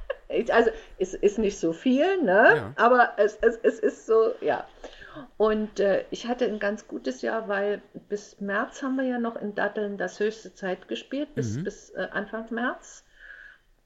Also 0.51 0.71
es 0.97 1.13
ist 1.13 1.37
nicht 1.37 1.59
so 1.59 1.71
viel, 1.73 2.21
ne? 2.23 2.53
Ja. 2.55 2.73
Aber 2.77 3.13
es, 3.17 3.37
es, 3.41 3.57
es 3.61 3.79
ist 3.79 4.07
so, 4.07 4.33
ja. 4.41 4.67
Und 5.37 5.79
äh, 5.79 6.03
ich 6.09 6.27
hatte 6.27 6.45
ein 6.45 6.59
ganz 6.59 6.87
gutes 6.87 7.21
Jahr, 7.21 7.47
weil 7.47 7.81
bis 8.09 8.41
März 8.41 8.81
haben 8.81 8.95
wir 8.97 9.05
ja 9.05 9.19
noch 9.19 9.35
in 9.37 9.53
Datteln 9.55 9.97
das 9.97 10.19
höchste 10.19 10.53
Zeit 10.55 10.87
gespielt, 10.87 11.35
bis, 11.35 11.57
Mhm. 11.57 11.63
bis 11.63 11.89
äh, 11.91 12.07
Anfang 12.11 12.47
März. 12.51 13.04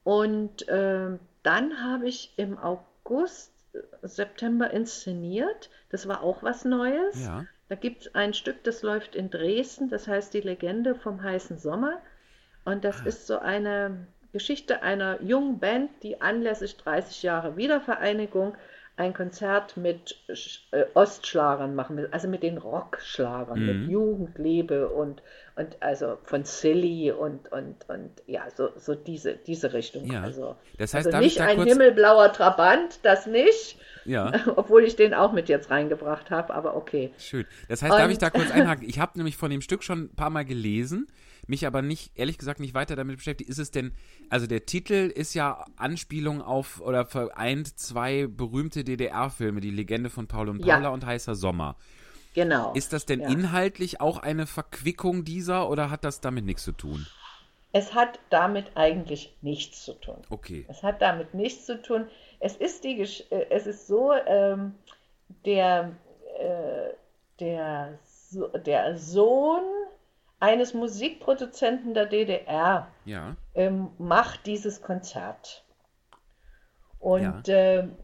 Und 0.04 0.66
ähm, 0.68 1.20
dann 1.42 1.82
habe 1.82 2.08
ich 2.08 2.32
im 2.36 2.58
August, 2.58 3.52
äh, 3.72 3.78
September 4.02 4.70
inszeniert. 4.70 5.70
Das 5.90 6.08
war 6.08 6.22
auch 6.22 6.42
was 6.42 6.64
Neues. 6.64 7.24
ja. 7.24 7.44
Da 7.68 7.76
gibt 7.76 8.02
es 8.06 8.14
ein 8.16 8.34
Stück, 8.34 8.64
das 8.64 8.82
läuft 8.82 9.14
in 9.14 9.30
Dresden, 9.30 9.88
das 9.90 10.08
heißt 10.08 10.34
Die 10.34 10.40
Legende 10.40 10.94
vom 10.96 11.22
heißen 11.22 11.58
Sommer. 11.58 12.00
Und 12.64 12.84
das 12.84 13.00
Ah. 13.00 13.06
ist 13.06 13.26
so 13.26 13.38
eine 13.38 14.06
Geschichte 14.32 14.82
einer 14.82 15.20
jungen 15.22 15.58
Band, 15.60 15.90
die 16.02 16.20
anlässlich 16.20 16.76
30 16.76 17.22
Jahre 17.22 17.56
Wiedervereinigung 17.56 18.56
ein 19.00 19.14
Konzert 19.14 19.76
mit 19.76 20.16
äh, 20.72 20.84
Ostschlagern 20.94 21.74
machen 21.74 21.96
will, 21.96 22.08
also 22.12 22.28
mit 22.28 22.42
den 22.42 22.58
Rockschlagern, 22.58 23.58
Mhm. 23.58 23.66
mit 23.66 23.90
Jugendliebe 23.90 24.88
und, 24.90 25.22
und 25.56 25.76
also 25.80 26.18
von 26.22 26.44
Silly 26.44 27.10
und, 27.10 27.50
und, 27.50 27.88
und 27.88 28.10
ja, 28.26 28.42
so, 28.54 28.68
so 28.76 28.94
diese, 28.94 29.34
diese 29.36 29.72
Richtung. 29.72 30.04
Ja. 30.12 30.22
Also, 30.22 30.56
Das 30.78 30.92
heißt, 30.94 31.06
also 31.06 31.10
darf 31.10 31.20
ich 31.22 31.38
nicht 31.38 31.40
ein 31.40 31.56
kurz- 31.56 31.68
himmelblauer 31.68 32.32
Trabant, 32.32 33.00
das 33.02 33.26
nicht, 33.26 33.78
Ja. 34.04 34.32
obwohl 34.56 34.84
ich 34.84 34.96
den 34.96 35.14
auch 35.14 35.32
mit 35.32 35.48
jetzt 35.48 35.70
reingebracht 35.70 36.30
habe, 36.30 36.52
aber 36.52 36.76
okay. 36.76 37.12
Schön. 37.18 37.46
Das 37.68 37.82
heißt, 37.82 37.92
darf 37.92 38.04
Und- 38.04 38.10
ich 38.10 38.18
da 38.18 38.30
kurz 38.30 38.50
einhaken? 38.50 38.86
Ich 38.88 38.98
habe 38.98 39.12
nämlich 39.16 39.36
von 39.36 39.50
dem 39.50 39.62
Stück 39.62 39.82
schon 39.82 40.04
ein 40.04 40.14
paar 40.14 40.30
Mal 40.30 40.44
gelesen, 40.44 41.08
mich 41.46 41.66
aber 41.66 41.82
nicht, 41.82 42.12
ehrlich 42.16 42.38
gesagt, 42.38 42.60
nicht 42.60 42.74
weiter 42.74 42.96
damit 42.96 43.16
beschäftigt. 43.16 43.48
Ist 43.50 43.58
es 43.58 43.70
denn, 43.70 43.92
also 44.28 44.46
der 44.46 44.66
Titel 44.66 45.12
ist 45.14 45.34
ja 45.34 45.64
Anspielung 45.76 46.42
auf 46.42 46.80
oder 46.80 47.04
vereint 47.06 47.78
zwei 47.78 48.26
berühmte 48.26 48.84
DDR-Filme, 48.84 49.60
die 49.60 49.70
Legende 49.70 50.10
von 50.10 50.26
Paul 50.26 50.48
und 50.48 50.64
Ja. 50.64 50.76
Paula 50.76 50.90
und 50.90 51.04
Heißer 51.06 51.34
Sommer. 51.34 51.76
Genau. 52.34 52.72
Ist 52.74 52.92
das 52.92 53.06
denn 53.06 53.20
Ja. 53.20 53.28
inhaltlich 53.28 54.00
auch 54.00 54.18
eine 54.18 54.46
Verquickung 54.46 55.24
dieser 55.24 55.68
oder 55.68 55.90
hat 55.90 56.04
das 56.04 56.20
damit 56.20 56.44
nichts 56.44 56.62
zu 56.62 56.72
tun? 56.72 57.06
Es 57.72 57.94
hat 57.94 58.18
damit 58.30 58.72
eigentlich 58.76 59.32
nichts 59.42 59.84
zu 59.84 59.94
tun. 59.94 60.16
Okay. 60.28 60.64
Es 60.68 60.82
hat 60.82 61.00
damit 61.02 61.34
nichts 61.34 61.66
zu 61.66 61.80
tun. 61.80 62.06
Es 62.40 62.56
ist, 62.56 62.82
die, 62.84 63.00
Gesch- 63.00 63.30
äh, 63.30 63.46
es 63.50 63.66
ist 63.66 63.86
so, 63.86 64.12
ähm, 64.26 64.74
der, 65.44 65.92
äh, 66.40 66.94
der, 67.38 67.98
so 68.04 68.48
der 68.48 68.96
Sohn 68.96 69.62
eines 70.40 70.74
Musikproduzenten 70.74 71.94
der 71.94 72.06
DDR 72.06 72.88
Ja. 73.04 73.36
ähm, 73.54 73.90
macht 73.98 74.46
dieses 74.46 74.82
Konzert. 74.82 75.64
Und 76.98 77.44
ähm, 77.48 77.96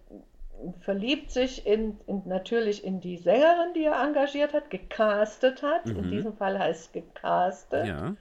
verliebt 0.81 1.31
sich 1.31 1.67
in, 1.67 1.99
in, 2.07 2.23
natürlich 2.27 2.83
in 2.85 3.01
die 3.01 3.19
Sängerin, 3.19 3.75
die 3.75 3.85
er 3.85 4.03
engagiert 4.03 4.55
hat, 4.55 4.71
gecastet 4.71 5.63
hat. 5.63 5.87
In 5.87 6.07
Mhm. 6.07 6.11
diesem 6.11 6.37
Fall 6.37 6.59
heißt 6.59 6.87
es 6.87 6.93
gecastet. 6.93 7.87
Ja. 7.87 8.15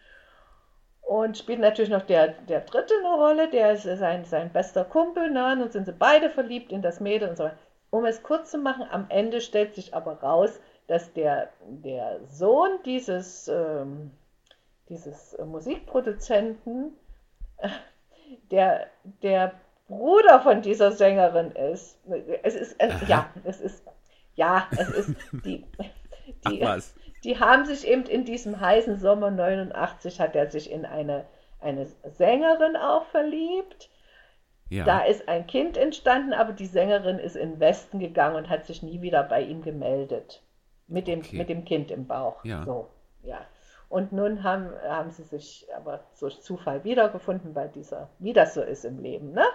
Und 1.01 1.37
spielt 1.37 1.59
natürlich 1.59 1.91
noch 1.91 2.01
der, 2.01 2.29
der 2.29 2.61
Dritte 2.61 2.93
eine 2.99 3.13
Rolle, 3.15 3.47
der 3.49 3.73
ist 3.73 3.83
sein, 3.83 4.25
sein 4.25 4.51
bester 4.51 4.83
Kumpel. 4.83 5.29
Ne? 5.29 5.55
Nun 5.55 5.69
sind 5.69 5.85
sie 5.85 5.93
beide 5.93 6.29
verliebt 6.29 6.71
in 6.71 6.81
das 6.81 6.99
Mädel 6.99 7.29
und 7.29 7.37
so 7.37 7.43
weiter. 7.45 7.57
Um 7.91 8.05
es 8.05 8.23
kurz 8.23 8.51
zu 8.51 8.57
machen, 8.57 8.85
am 8.89 9.05
Ende 9.09 9.39
stellt 9.39 9.75
sich 9.75 9.93
aber 9.93 10.21
raus, 10.21 10.59
dass 10.87 11.11
der, 11.13 11.49
der 11.67 12.19
Sohn 12.29 12.79
dieses, 12.85 13.47
ähm, 13.47 14.11
dieses 14.89 15.37
Musikproduzenten 15.43 16.95
äh, 17.57 17.69
der, 18.51 18.87
der 19.21 19.53
Bruder 19.87 20.41
von 20.41 20.61
dieser 20.61 20.91
Sängerin 20.91 21.51
ist. 21.51 21.99
Es 22.43 22.55
ist, 22.55 22.79
äh, 22.79 22.91
ja, 23.07 23.29
es 23.43 23.61
ist, 23.61 23.83
ja, 24.35 24.67
es 24.71 24.89
ist 24.89 25.15
die, 25.45 25.63
Ach 26.43 26.51
die, 26.51 26.61
was. 26.61 26.95
die 27.23 27.39
haben 27.39 27.65
sich 27.65 27.87
eben 27.87 28.03
in 28.05 28.25
diesem 28.25 28.59
heißen 28.59 28.99
Sommer 28.99 29.31
89 29.31 30.19
hat 30.19 30.35
er 30.35 30.49
sich 30.49 30.71
in 30.71 30.85
eine, 30.85 31.25
eine 31.61 31.85
Sängerin 32.03 32.75
auch 32.75 33.05
verliebt. 33.07 33.89
Ja. 34.69 34.83
Da 34.83 35.05
ist 35.05 35.29
ein 35.29 35.45
Kind 35.45 35.77
entstanden, 35.77 36.33
aber 36.33 36.51
die 36.51 36.65
Sängerin 36.65 37.19
ist 37.19 37.35
in 37.35 37.51
den 37.51 37.59
Westen 37.59 37.99
gegangen 37.99 38.35
und 38.35 38.49
hat 38.49 38.65
sich 38.65 38.81
nie 38.81 39.01
wieder 39.01 39.21
bei 39.21 39.41
ihm 39.41 39.61
gemeldet. 39.61 40.41
Mit 40.87 41.07
dem, 41.07 41.19
Okay. 41.19 41.37
mit 41.37 41.49
dem 41.49 41.65
Kind 41.65 41.91
im 41.91 42.05
Bauch. 42.07 42.43
Ja. 42.45 42.63
So, 42.65 42.89
ja. 43.23 43.41
Und 43.89 44.11
nun 44.11 44.43
haben, 44.43 44.69
haben 44.87 45.11
sie 45.11 45.23
sich 45.23 45.67
aber 45.75 46.03
durch 46.19 46.41
Zufall 46.41 46.83
wiedergefunden 46.83 47.53
bei 47.53 47.67
dieser, 47.67 48.09
wie 48.19 48.33
das 48.33 48.53
so 48.55 48.61
ist 48.61 48.83
im 48.83 48.99
Leben, 48.99 49.31
ne? 49.31 49.45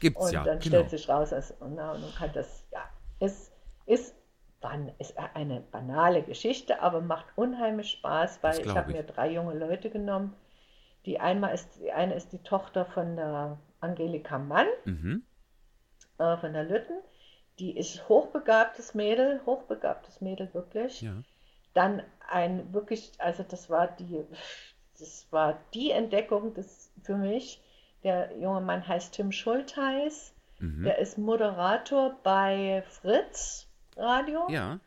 Gibt's 0.00 0.24
Und 0.26 0.32
ja. 0.32 0.42
dann 0.44 0.58
Genau. 0.58 0.68
stellt 0.68 0.90
sich 0.90 1.08
raus, 1.08 1.30
dass, 1.30 1.54
na, 1.60 1.92
und 1.92 2.00
nun 2.00 2.14
kann 2.14 2.30
das, 2.34 2.66
ja, 2.72 2.80
es 3.20 3.52
ist, 3.86 4.14
ist 4.96 5.16
eine 5.34 5.60
banale 5.60 6.22
Geschichte, 6.22 6.82
aber 6.82 7.00
macht 7.00 7.26
unheimlich 7.36 7.90
Spaß, 7.92 8.42
weil 8.42 8.58
ich 8.60 8.74
habe 8.74 8.92
mir 8.92 9.04
drei 9.04 9.30
junge 9.30 9.54
Leute 9.54 9.90
genommen. 9.90 10.34
Die 11.04 11.20
einmal 11.20 11.54
ist, 11.54 11.76
die 11.80 11.92
eine 11.92 12.14
ist 12.14 12.32
die 12.32 12.42
Tochter 12.42 12.84
von 12.86 13.14
der 13.14 13.58
Angelika 13.80 14.38
Mann, 14.38 14.66
Mhm. 14.84 15.22
äh, 16.18 16.36
von 16.38 16.52
der 16.52 16.64
Lütten. 16.64 16.96
Die 17.58 17.76
ist 17.76 18.08
hochbegabtes 18.08 18.94
Mädel, 18.94 19.40
hochbegabtes 19.46 20.20
Mädel 20.20 20.52
wirklich. 20.52 21.02
Ja. 21.02 21.12
Dann 21.74 22.02
ein 22.28 22.72
wirklich, 22.72 23.12
also 23.18 23.42
das 23.42 23.70
war 23.70 23.88
die, 23.88 24.24
das 24.98 25.26
war 25.30 25.58
die 25.74 25.90
Entdeckung 25.90 26.54
des, 26.54 26.92
für 27.02 27.16
mich. 27.16 27.62
Der 28.02 28.36
junge 28.38 28.60
Mann 28.60 28.86
heißt 28.86 29.14
Tim 29.14 29.32
Schultheiß. 29.32 30.34
Mhm. 30.58 30.84
Der 30.84 30.98
ist 30.98 31.18
Moderator 31.18 32.16
bei 32.22 32.82
Fritz 32.88 33.68
Radio 33.96 34.46
Ja. 34.48 34.78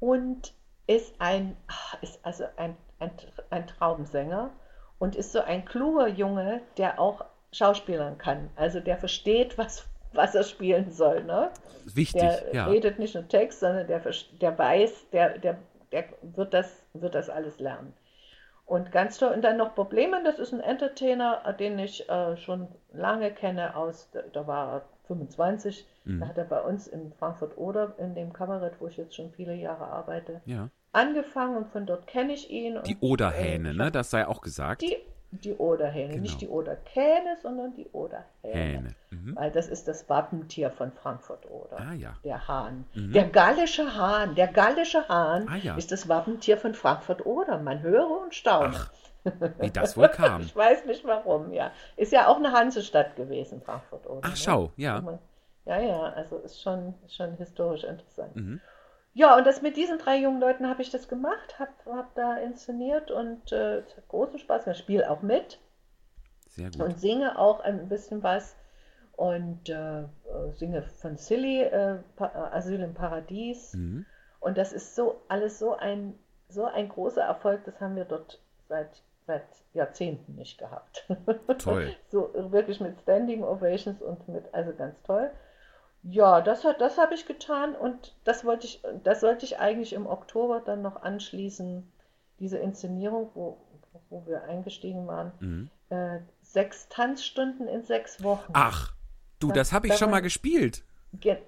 und 0.00 0.52
ist 0.86 1.14
ein, 1.18 1.56
ist 2.02 2.18
also 2.24 2.44
ein, 2.56 2.76
ein, 2.98 3.10
ein 3.50 3.66
Traumsänger 3.66 4.50
und 4.98 5.16
ist 5.16 5.32
so 5.32 5.40
ein 5.40 5.64
kluger 5.64 6.08
Junge, 6.08 6.60
der 6.76 7.00
auch 7.00 7.24
Schauspielern 7.52 8.18
kann. 8.18 8.50
Also 8.56 8.80
der 8.80 8.98
versteht, 8.98 9.58
was, 9.58 9.86
was 10.14 10.34
er 10.34 10.42
spielen 10.42 10.90
soll. 10.90 11.24
Ne? 11.24 11.50
Wichtig. 11.84 12.20
Der 12.20 12.54
ja. 12.54 12.66
redet 12.66 12.98
nicht 12.98 13.14
nur 13.14 13.28
Text, 13.28 13.60
sondern 13.60 13.86
der, 13.86 14.02
der 14.40 14.58
weiß, 14.58 15.10
der, 15.10 15.38
der, 15.38 15.58
der 15.92 16.04
wird, 16.22 16.54
das, 16.54 16.82
wird 16.92 17.14
das 17.14 17.30
alles 17.30 17.58
lernen. 17.58 17.92
Und 18.66 18.92
ganz 18.92 19.18
toll. 19.18 19.32
Und 19.32 19.42
dann 19.42 19.58
noch 19.58 19.74
Probleme, 19.74 20.22
das 20.24 20.38
ist 20.38 20.52
ein 20.52 20.60
Entertainer, 20.60 21.54
den 21.58 21.78
ich 21.78 22.08
äh, 22.08 22.36
schon 22.36 22.68
lange 22.92 23.30
kenne 23.30 23.76
aus, 23.76 24.10
da 24.32 24.46
war 24.46 24.72
er 24.72 24.82
25, 25.06 25.86
Mhm. 26.04 26.20
da 26.20 26.28
hat 26.28 26.38
er 26.38 26.44
bei 26.44 26.60
uns 26.60 26.86
in 26.86 27.12
Frankfurt 27.18 27.56
oder 27.56 27.94
in 27.98 28.14
dem 28.14 28.32
Kabarett, 28.32 28.74
wo 28.78 28.88
ich 28.88 28.96
jetzt 28.96 29.14
schon 29.14 29.30
viele 29.32 29.54
Jahre 29.54 29.86
arbeite, 29.86 30.42
ja. 30.44 30.68
angefangen 30.92 31.56
und 31.56 31.68
von 31.68 31.86
dort 31.86 32.06
kenne 32.06 32.34
ich 32.34 32.50
ihn. 32.50 32.78
Die 32.86 32.96
Oderhähne, 33.00 33.68
äh, 33.68 33.72
ich 33.72 33.78
ne? 33.78 33.90
Das 33.90 34.10
sei 34.10 34.26
auch 34.26 34.42
gesagt. 34.42 34.82
Die, 34.82 34.96
die 35.42 35.54
Oderhähne, 35.54 36.10
Genau. 36.14 36.22
nicht 36.22 36.40
die 36.40 36.48
Oderkähne, 36.48 37.36
sondern 37.42 37.74
die 37.74 37.88
Oderhähne. 37.90 38.24
Hähne. 38.42 38.88
Mhm. 39.10 39.36
Weil 39.36 39.50
das 39.50 39.68
ist 39.68 39.88
das 39.88 40.08
Wappentier 40.08 40.70
von 40.70 40.92
Frankfurt 40.92 41.50
Oder. 41.50 41.78
Ah 41.80 41.92
ja. 41.94 42.14
Der 42.24 42.46
Hahn. 42.48 42.84
Mhm. 42.94 43.12
Der 43.12 43.24
gallische 43.24 43.96
Hahn. 43.96 44.34
Der 44.34 44.48
gallische 44.48 45.08
Hahn 45.08 45.48
Ah, 45.48 45.56
ja. 45.56 45.76
ist 45.76 45.90
das 45.92 46.08
Wappentier 46.08 46.56
von 46.58 46.74
Frankfurt 46.74 47.24
Oder. 47.26 47.58
Man 47.58 47.80
höre 47.82 48.08
und 48.22 48.34
staune. 48.34 48.74
Ach, 48.76 48.90
wie 49.58 49.70
das 49.70 49.96
wohl 49.96 50.08
kam. 50.10 50.42
Ich 50.42 50.54
weiß 50.54 50.84
nicht 50.86 51.04
warum, 51.04 51.52
ja. 51.52 51.70
Ist 51.96 52.12
ja 52.12 52.28
auch 52.28 52.36
eine 52.36 52.52
Hansestadt 52.52 53.16
gewesen, 53.16 53.62
Frankfurt 53.62 54.06
Oder. 54.06 54.20
Ach, 54.22 54.36
schau, 54.36 54.72
ja. 54.76 55.02
Ja, 55.66 55.78
ja, 55.80 56.00
also 56.10 56.38
ist 56.38 56.60
schon, 56.60 56.92
ist 57.06 57.16
schon 57.16 57.34
historisch 57.38 57.84
interessant. 57.84 58.36
Mhm. 58.36 58.60
Ja, 59.14 59.36
und 59.36 59.46
das 59.46 59.62
mit 59.62 59.76
diesen 59.76 59.98
drei 59.98 60.18
jungen 60.18 60.40
Leuten 60.40 60.68
habe 60.68 60.82
ich 60.82 60.90
das 60.90 61.08
gemacht, 61.08 61.58
habe 61.60 61.70
hab 61.86 62.14
da 62.16 62.36
inszeniert 62.36 63.12
und 63.12 63.52
äh, 63.52 63.78
es 63.78 63.96
hat 63.96 64.08
großen 64.08 64.40
Spaß 64.40 64.64
gemacht. 64.64 64.78
Spiele 64.78 65.08
auch 65.08 65.22
mit 65.22 65.60
Sehr 66.48 66.70
gut. 66.70 66.80
und 66.80 66.98
singe 66.98 67.38
auch 67.38 67.60
ein 67.60 67.88
bisschen 67.88 68.24
was 68.24 68.56
und 69.12 69.68
äh, 69.68 70.02
singe 70.54 70.82
von 70.82 71.16
Silly, 71.16 71.62
äh, 71.62 71.94
äh, 71.94 72.24
Asyl 72.24 72.80
im 72.80 72.94
Paradies. 72.94 73.74
Mhm. 73.74 74.04
Und 74.40 74.58
das 74.58 74.72
ist 74.72 74.96
so 74.96 75.22
alles 75.28 75.60
so 75.60 75.76
ein, 75.76 76.18
so 76.48 76.64
ein 76.64 76.88
großer 76.88 77.22
Erfolg, 77.22 77.64
das 77.64 77.80
haben 77.80 77.94
wir 77.94 78.04
dort 78.06 78.42
seit, 78.68 79.02
seit 79.28 79.46
Jahrzehnten 79.74 80.34
nicht 80.34 80.58
gehabt. 80.58 81.08
Toll. 81.58 81.94
so 82.08 82.34
äh, 82.34 82.50
wirklich 82.50 82.80
mit 82.80 83.00
Standing 83.02 83.44
Ovations 83.44 84.02
und 84.02 84.26
mit, 84.28 84.52
also 84.52 84.74
ganz 84.74 85.00
toll. 85.02 85.30
Ja, 86.06 86.42
das 86.42 86.64
hat, 86.64 86.80
das 86.82 86.98
habe 86.98 87.14
ich 87.14 87.24
getan 87.26 87.74
und 87.74 88.14
das 88.24 88.44
wollte 88.44 88.66
ich, 88.66 88.82
das 89.02 89.20
sollte 89.20 89.46
ich 89.46 89.58
eigentlich 89.58 89.94
im 89.94 90.06
Oktober 90.06 90.60
dann 90.64 90.82
noch 90.82 91.02
anschließen, 91.02 91.90
diese 92.40 92.58
Inszenierung, 92.58 93.30
wo, 93.34 93.56
wo 94.10 94.26
wir 94.26 94.44
eingestiegen 94.44 95.06
waren. 95.06 95.32
Mhm. 95.40 95.70
Äh, 95.88 96.18
sechs 96.42 96.88
Tanzstunden 96.90 97.66
in 97.68 97.84
sechs 97.84 98.22
Wochen. 98.22 98.52
Ach, 98.54 98.92
du, 99.38 99.48
Das- 99.48 99.56
das 99.56 99.72
habe 99.72 99.86
ich 99.88 99.96
schon 99.96 100.10
mal 100.10 100.20
gespielt. 100.20 100.84
Ge- 101.14 101.38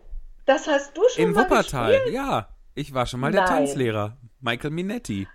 Das 0.46 0.66
hast 0.68 0.96
du 0.96 1.02
schon 1.10 1.24
In 1.24 1.32
mal 1.32 1.44
Wuppertal. 1.44 1.92
gespielt? 1.92 2.14
Ja. 2.14 2.48
Ich 2.74 2.94
war 2.94 3.04
schon 3.06 3.20
mal 3.20 3.32
der 3.32 3.42
Nein. 3.42 3.50
Tanzlehrer. 3.66 4.16
Michael 4.40 4.70
Minetti. 4.70 5.26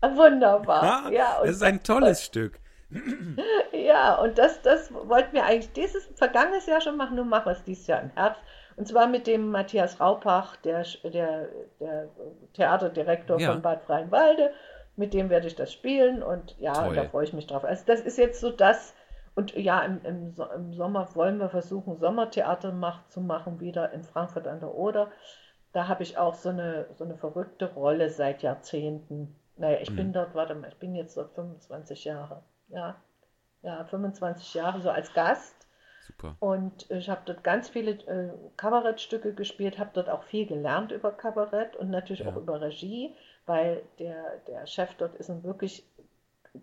Wunderbar. 0.00 1.10
Ja, 1.12 1.38
und 1.38 1.46
das 1.48 1.56
ist 1.56 1.62
ein 1.62 1.82
tolles 1.82 2.22
Stück. 2.24 2.58
Ja, 3.72 4.16
und 4.16 4.38
das, 4.38 4.60
das 4.62 4.92
wollten 4.92 5.32
wir 5.34 5.44
eigentlich 5.44 5.72
dieses 5.72 6.04
vergangenes 6.14 6.66
Jahr 6.66 6.80
schon 6.80 6.96
machen, 6.96 7.16
nun 7.16 7.28
machen 7.28 7.46
wir 7.46 7.52
es 7.52 7.64
dieses 7.64 7.86
Jahr 7.86 8.02
im 8.02 8.10
Herbst. 8.10 8.42
Und 8.76 8.88
zwar 8.88 9.06
mit 9.06 9.26
dem 9.26 9.50
Matthias 9.50 10.00
Raupach, 10.00 10.56
der, 10.56 10.84
der, 11.04 11.48
der 11.80 12.08
Theaterdirektor 12.54 13.38
Ja. 13.38 13.52
von 13.52 13.62
Bad 13.62 13.82
Freienwalde. 13.82 14.52
Mit 14.96 15.14
dem 15.14 15.30
werde 15.30 15.46
ich 15.46 15.54
das 15.54 15.72
spielen 15.72 16.22
und 16.22 16.58
ja, 16.58 16.74
Toll. 16.74 16.94
da 16.94 17.04
freue 17.04 17.24
ich 17.24 17.32
mich 17.32 17.46
drauf. 17.46 17.64
Also 17.64 17.84
das 17.86 18.00
ist 18.00 18.18
jetzt 18.18 18.40
so 18.40 18.50
das, 18.50 18.94
und 19.34 19.54
ja, 19.56 19.80
im, 19.80 20.00
im, 20.04 20.34
im 20.54 20.74
Sommer 20.74 21.08
wollen 21.14 21.38
wir 21.38 21.48
versuchen, 21.48 21.96
Sommertheater 21.96 22.72
mach, 22.72 23.06
zu 23.08 23.20
machen, 23.22 23.60
wieder 23.60 23.92
in 23.92 24.04
Frankfurt 24.04 24.46
an 24.46 24.60
der 24.60 24.74
Oder. 24.74 25.10
Da 25.72 25.88
habe 25.88 26.02
ich 26.02 26.18
auch 26.18 26.34
so 26.34 26.50
eine, 26.50 26.86
so 26.94 27.04
eine 27.04 27.16
verrückte 27.16 27.72
Rolle 27.72 28.10
seit 28.10 28.42
Jahrzehnten. 28.42 29.34
Naja, 29.56 29.78
ich 29.80 29.94
bin 29.94 30.12
dort, 30.12 30.34
warte 30.34 30.54
mal, 30.54 30.68
ich 30.68 30.76
bin 30.78 30.94
jetzt 30.94 31.16
dort 31.16 31.34
25 31.34 32.04
Jahre. 32.04 32.42
Ja, 32.72 32.96
ja, 33.62 33.84
25 33.84 34.54
Jahre 34.54 34.80
so 34.80 34.90
als 34.90 35.12
Gast. 35.14 35.54
super. 36.00 36.36
Und 36.40 36.90
ich 36.90 37.08
habe 37.08 37.22
dort 37.24 37.44
ganz 37.44 37.68
viele 37.68 37.92
äh, 37.92 38.30
Kabarettstücke 38.56 39.32
gespielt, 39.34 39.78
habe 39.78 39.90
dort 39.94 40.10
auch 40.10 40.24
viel 40.24 40.46
gelernt 40.46 40.90
über 40.92 41.12
Kabarett 41.12 41.76
und 41.76 41.90
natürlich 41.90 42.24
Ja. 42.24 42.32
auch 42.32 42.36
über 42.36 42.60
Regie, 42.60 43.14
weil 43.46 43.82
der, 44.00 44.38
der 44.48 44.66
Chef 44.66 44.94
dort 44.94 45.14
ist 45.16 45.30
ein 45.30 45.44
wirklich 45.44 45.86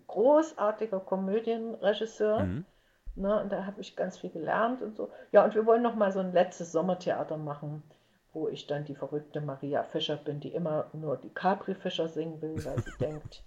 großartiger 0.08 1.00
Komödienregisseur. 1.00 2.40
Mhm. 2.40 2.64
Ne, 3.16 3.40
und 3.42 3.50
da 3.52 3.66
habe 3.66 3.80
ich 3.80 3.96
ganz 3.96 4.18
viel 4.18 4.30
gelernt 4.30 4.82
und 4.82 4.96
so. 4.96 5.10
Ja, 5.32 5.44
und 5.44 5.54
wir 5.54 5.66
wollen 5.66 5.82
noch 5.82 5.96
mal 5.96 6.12
so 6.12 6.20
ein 6.20 6.32
letztes 6.32 6.72
Sommertheater 6.72 7.36
machen, 7.36 7.82
wo 8.32 8.48
ich 8.48 8.66
dann 8.68 8.84
die 8.84 8.94
verrückte 8.94 9.40
Maria 9.40 9.82
Fischer 9.84 10.16
bin, 10.16 10.40
die 10.40 10.52
immer 10.54 10.88
nur 10.92 11.16
die 11.16 11.30
Capri 11.30 11.74
Fischer 11.74 12.08
singen 12.08 12.40
will, 12.40 12.64
weil 12.64 12.78
sie 12.78 12.92
denkt, 13.00 13.42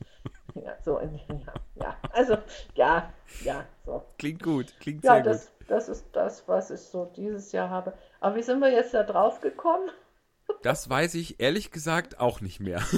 ja, 0.55 0.75
so 0.83 0.97
in, 0.99 1.15
ja, 1.29 1.53
ja, 1.75 1.97
also, 2.11 2.37
ja, 2.75 3.11
ja, 3.43 3.65
so. 3.85 4.03
Klingt 4.17 4.43
gut, 4.43 4.73
klingt 4.79 5.03
Ja, 5.03 5.15
sehr 5.15 5.23
das, 5.23 5.51
das 5.67 5.89
ist 5.89 6.05
das, 6.13 6.47
was 6.47 6.69
ich 6.71 6.81
so 6.81 7.05
dieses 7.15 7.51
Jahr 7.51 7.69
habe. 7.69 7.93
Aber 8.19 8.35
wie 8.35 8.43
sind 8.43 8.59
wir 8.59 8.71
jetzt 8.71 8.93
da 8.93 9.03
drauf 9.03 9.41
gekommen? 9.41 9.89
gut. 10.47 10.57
Das 10.63 10.89
weiß 10.89 11.15
ich 11.15 11.39
ehrlich 11.39 11.71
gesagt 11.71 12.19
auch 12.19 12.41
nicht 12.41 12.59
mehr. 12.59 12.81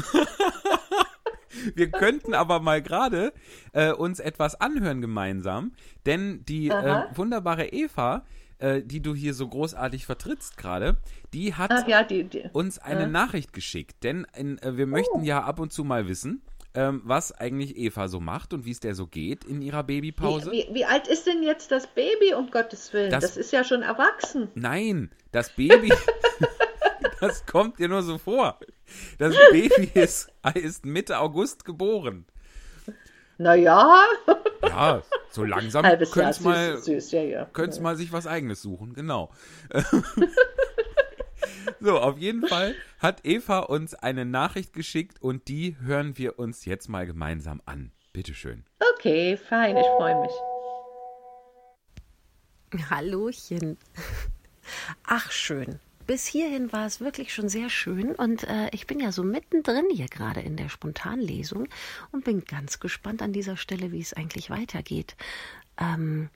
Wir 1.74 1.90
könnten 1.90 2.34
aber 2.34 2.60
mal 2.60 2.82
gerade 2.82 3.34
äh, 3.72 3.92
uns 3.92 4.20
etwas 4.20 4.60
anhören 4.60 5.02
gemeinsam, 5.02 5.72
denn 6.06 6.44
die 6.46 6.68
äh, 6.70 7.04
wunderbare 7.16 7.68
Eva, 7.68 8.26
äh, 8.60 8.82
die 8.84 9.02
du 9.02 9.16
hier 9.16 9.34
so 9.34 9.48
großartig 9.48 10.06
vertrittst 10.06 10.58
gerade, 10.58 10.98
die 11.34 11.54
hat 11.56 11.72
Ach 11.74 11.88
ja, 11.88 12.04
die, 12.04 12.26
die. 12.26 12.50
uns 12.52 12.78
eine 12.78 13.02
Ja. 13.04 13.08
Nachricht 13.08 13.54
geschickt, 13.54 14.04
denn 14.04 14.28
in, 14.36 14.58
äh, 14.60 14.76
wir 14.78 14.86
möchten 14.86 15.24
ja 15.24 15.44
ab 15.44 15.60
und 15.60 15.72
zu 15.72 15.84
mal 15.84 16.08
wissen, 16.08 16.42
ähm, 16.76 17.02
was 17.06 17.32
eigentlich 17.32 17.78
Eva 17.78 18.08
so 18.08 18.20
macht 18.20 18.54
und 18.54 18.66
wie 18.66 18.72
es 18.72 18.80
der 18.80 18.94
so 18.96 19.08
geht 19.08 19.44
in 19.46 19.62
ihrer 19.62 19.84
Babypause. 19.84 20.52
Wie, 20.52 20.68
wie, 20.70 20.74
wie 20.76 20.86
alt 20.86 21.08
ist 21.08 21.26
denn 21.26 21.42
jetzt 21.44 21.72
das 21.72 21.88
Baby, 21.88 22.34
um 22.36 22.52
Gottes 22.52 22.92
Willen? 22.94 23.10
Das- 23.12 23.22
Das, 23.24 23.38
ist 23.38 23.52
ja 23.52 23.64
schon 23.64 23.82
erwachsen. 23.82 24.50
Nein, 24.56 25.10
das 25.32 25.50
Baby, 25.50 25.92
das 27.22 27.46
kommt 27.46 27.80
dir 27.80 27.88
nur 27.88 28.04
so 28.04 28.18
vor. 28.18 28.60
Das 29.18 29.34
Baby 29.52 29.90
ist, 29.94 30.30
ist 30.54 30.86
Mitte 30.86 31.20
August 31.20 31.66
geboren. 31.66 32.26
Naja, 33.38 34.02
Ja, 34.64 35.04
so 35.30 35.44
langsam 35.44 35.84
könnte 35.84 36.42
mal, 36.44 36.78
süß, 36.78 37.12
ja, 37.12 37.22
ja. 37.22 37.46
könnt's 37.52 37.82
mal 37.82 37.98
sich 37.98 38.14
was 38.14 38.28
eigenes 38.28 38.62
suchen, 38.62 38.94
genau. 38.94 39.30
so, 41.80 42.00
auf 42.00 42.18
jeden 42.18 42.48
Fall 42.48 42.76
hat 43.00 43.26
Eva 43.26 43.60
uns 43.60 43.94
eine 43.94 44.26
Nachricht 44.26 44.74
geschickt 44.74 45.22
und 45.22 45.48
die 45.48 45.78
hören 45.82 46.18
wir 46.18 46.40
uns 46.40 46.66
jetzt 46.66 46.90
mal 46.90 47.06
gemeinsam 47.06 47.62
an. 47.66 47.92
Bitteschön. 48.14 48.64
Okay, 48.96 49.38
fein, 49.38 49.78
ich 49.78 49.86
freue 49.98 50.22
mich. 50.22 50.32
Hallochen. 52.90 53.78
Ach, 55.06 55.32
schön. 55.32 55.80
Bis 56.08 56.28
hierhin 56.28 56.72
war 56.72 56.86
es 56.86 57.02
wirklich 57.02 57.34
schon 57.34 57.50
sehr 57.50 57.70
schön 57.70 58.14
und 58.14 58.44
äh, 58.44 58.70
ich 58.72 58.86
bin 58.86 59.00
ja 59.00 59.12
so 59.12 59.24
mittendrin 59.24 59.86
hier 59.92 60.08
gerade 60.08 60.40
in 60.40 60.56
der 60.56 60.70
Spontanlesung 60.70 61.68
und 62.12 62.24
bin 62.24 62.46
ganz 62.46 62.80
gespannt 62.80 63.24
an 63.24 63.34
dieser 63.34 63.58
Stelle, 63.58 63.92
wie 63.92 64.02
es 64.02 64.14
eigentlich 64.14 64.52
weitergeht. 64.52 65.16
Ähm, 65.80 66.30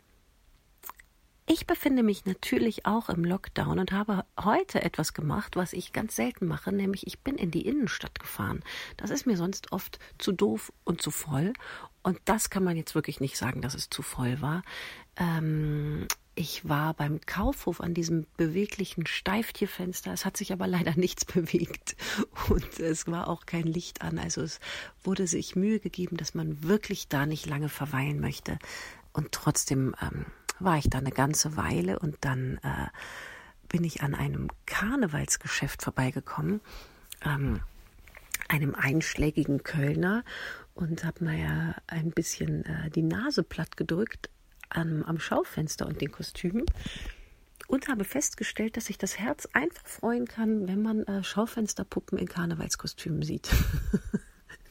ich 1.52 1.66
befinde 1.66 2.04
mich 2.04 2.26
natürlich 2.26 2.86
auch 2.86 3.10
im 3.10 3.26
Lockdown 3.26 3.80
und 3.80 3.91
habe 3.91 4.24
heute 4.39 4.84
etwas 4.84 5.16
gemacht, 5.16 5.56
was 5.56 5.74
ich 5.74 5.93
ganz 5.93 6.16
selten 6.16 6.45
mache, 6.45 6.72
nämlich 6.72 7.08
ich 7.08 7.22
bin 7.22 7.38
in 7.38 7.50
die 7.50 7.66
Innenstadt 7.66 8.20
gefahren. 8.20 8.64
Das 8.97 9.10
ist 9.10 9.26
mir 9.26 9.36
sonst 9.36 9.72
oft 9.72 9.97
zu 10.20 10.32
doof 10.32 10.72
und 10.84 11.02
zu 11.02 11.10
voll. 11.10 11.54
Und 12.04 12.20
das 12.26 12.52
kann 12.52 12.64
man 12.64 12.78
jetzt 12.78 12.93
wirklich 12.93 13.20
nicht 13.20 13.36
sagen, 13.36 13.62
dass 13.62 13.74
es 13.74 13.89
zu 13.89 14.04
voll 14.04 14.41
war. 14.41 14.62
Ähm, 15.18 16.08
ich 16.36 16.70
war 16.70 16.93
beim 16.93 17.20
Kaufhof 17.26 17.82
an 17.82 17.95
diesem 17.95 18.28
beweglichen 18.38 19.08
Steiftierfenster. 19.08 20.14
Es 20.14 20.26
hat 20.26 20.38
sich 20.38 20.54
aber 20.54 20.68
leider 20.68 20.95
nichts 20.95 21.26
bewegt 21.34 21.95
und 22.50 22.80
es 22.80 23.08
war 23.08 23.28
auch 23.28 23.47
kein 23.47 23.66
Licht 23.66 24.04
an. 24.04 24.20
Also 24.20 24.43
es 24.43 24.60
wurde 25.04 25.26
sich 25.26 25.56
Mühe 25.56 25.80
gegeben, 25.80 26.16
dass 26.16 26.36
man 26.36 26.62
wirklich 26.64 27.08
da 27.08 27.26
nicht 27.26 27.47
lange 27.47 27.70
verweilen 27.70 28.20
möchte. 28.20 28.60
Und 29.14 29.32
trotzdem 29.32 29.95
ähm, 30.00 30.28
war 30.60 30.78
ich 30.78 30.89
da 30.89 30.97
eine 30.97 31.12
ganze 31.12 31.57
Weile 31.57 31.99
und 31.99 32.18
dann 32.22 32.57
äh, 32.64 32.88
bin 33.68 33.84
ich 33.84 34.01
an 34.01 34.16
einem 34.16 34.49
Karnevalsgeschäft 34.66 35.82
vorbeigekommen. 35.82 36.62
Ähm, 37.24 37.62
einem 38.47 38.76
einschlägigen 38.76 39.64
Kölner 39.64 40.24
und 40.74 41.03
habe 41.03 41.32
ja 41.34 41.76
ein 41.88 42.12
bisschen 42.12 42.66
äh, 42.66 42.89
die 42.89 43.03
Nase 43.03 43.43
platt 43.43 43.78
gedrückt 43.78 44.30
am, 44.70 45.03
am 45.03 45.20
Schaufenster 45.20 45.86
und 45.86 46.01
den 46.01 46.12
Kostümen 46.12 46.66
und 47.68 47.88
habe 47.88 48.03
festgestellt, 48.03 48.78
dass 48.78 48.86
sich 48.86 48.97
das 48.97 49.20
Herz 49.20 49.47
einfach 49.53 49.86
freuen 49.86 50.28
kann, 50.28 50.68
wenn 50.68 50.82
man 50.82 51.03
äh, 51.03 51.24
Schaufensterpuppen 51.24 52.18
in 52.18 52.28
Karnevalskostümen 52.28 53.22
sieht. 53.22 53.49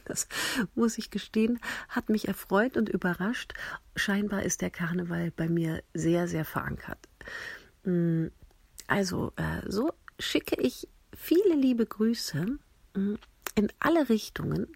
Das 0.09 0.27
muss 0.75 0.97
ich 0.97 1.11
gestehen, 1.11 1.59
hat 1.87 2.09
mich 2.09 2.27
erfreut 2.27 2.75
und 2.77 2.89
überrascht. 2.89 3.53
Scheinbar 3.95 4.43
ist 4.43 4.61
der 4.61 4.71
Karneval 4.71 5.31
bei 5.31 5.47
mir 5.47 5.83
sehr, 5.93 6.27
sehr 6.27 6.45
verankert. 6.45 6.99
Mm, 7.83 8.27
Also, 8.87 9.31
äh, 9.35 9.61
so 9.69 9.91
schicke 10.19 10.59
ich 10.61 10.87
viele 11.15 11.55
liebe 11.55 11.85
Grüße 11.85 12.57
mm, 12.95 13.15
in 13.55 13.71
alle 13.79 14.09
Richtungen 14.09 14.67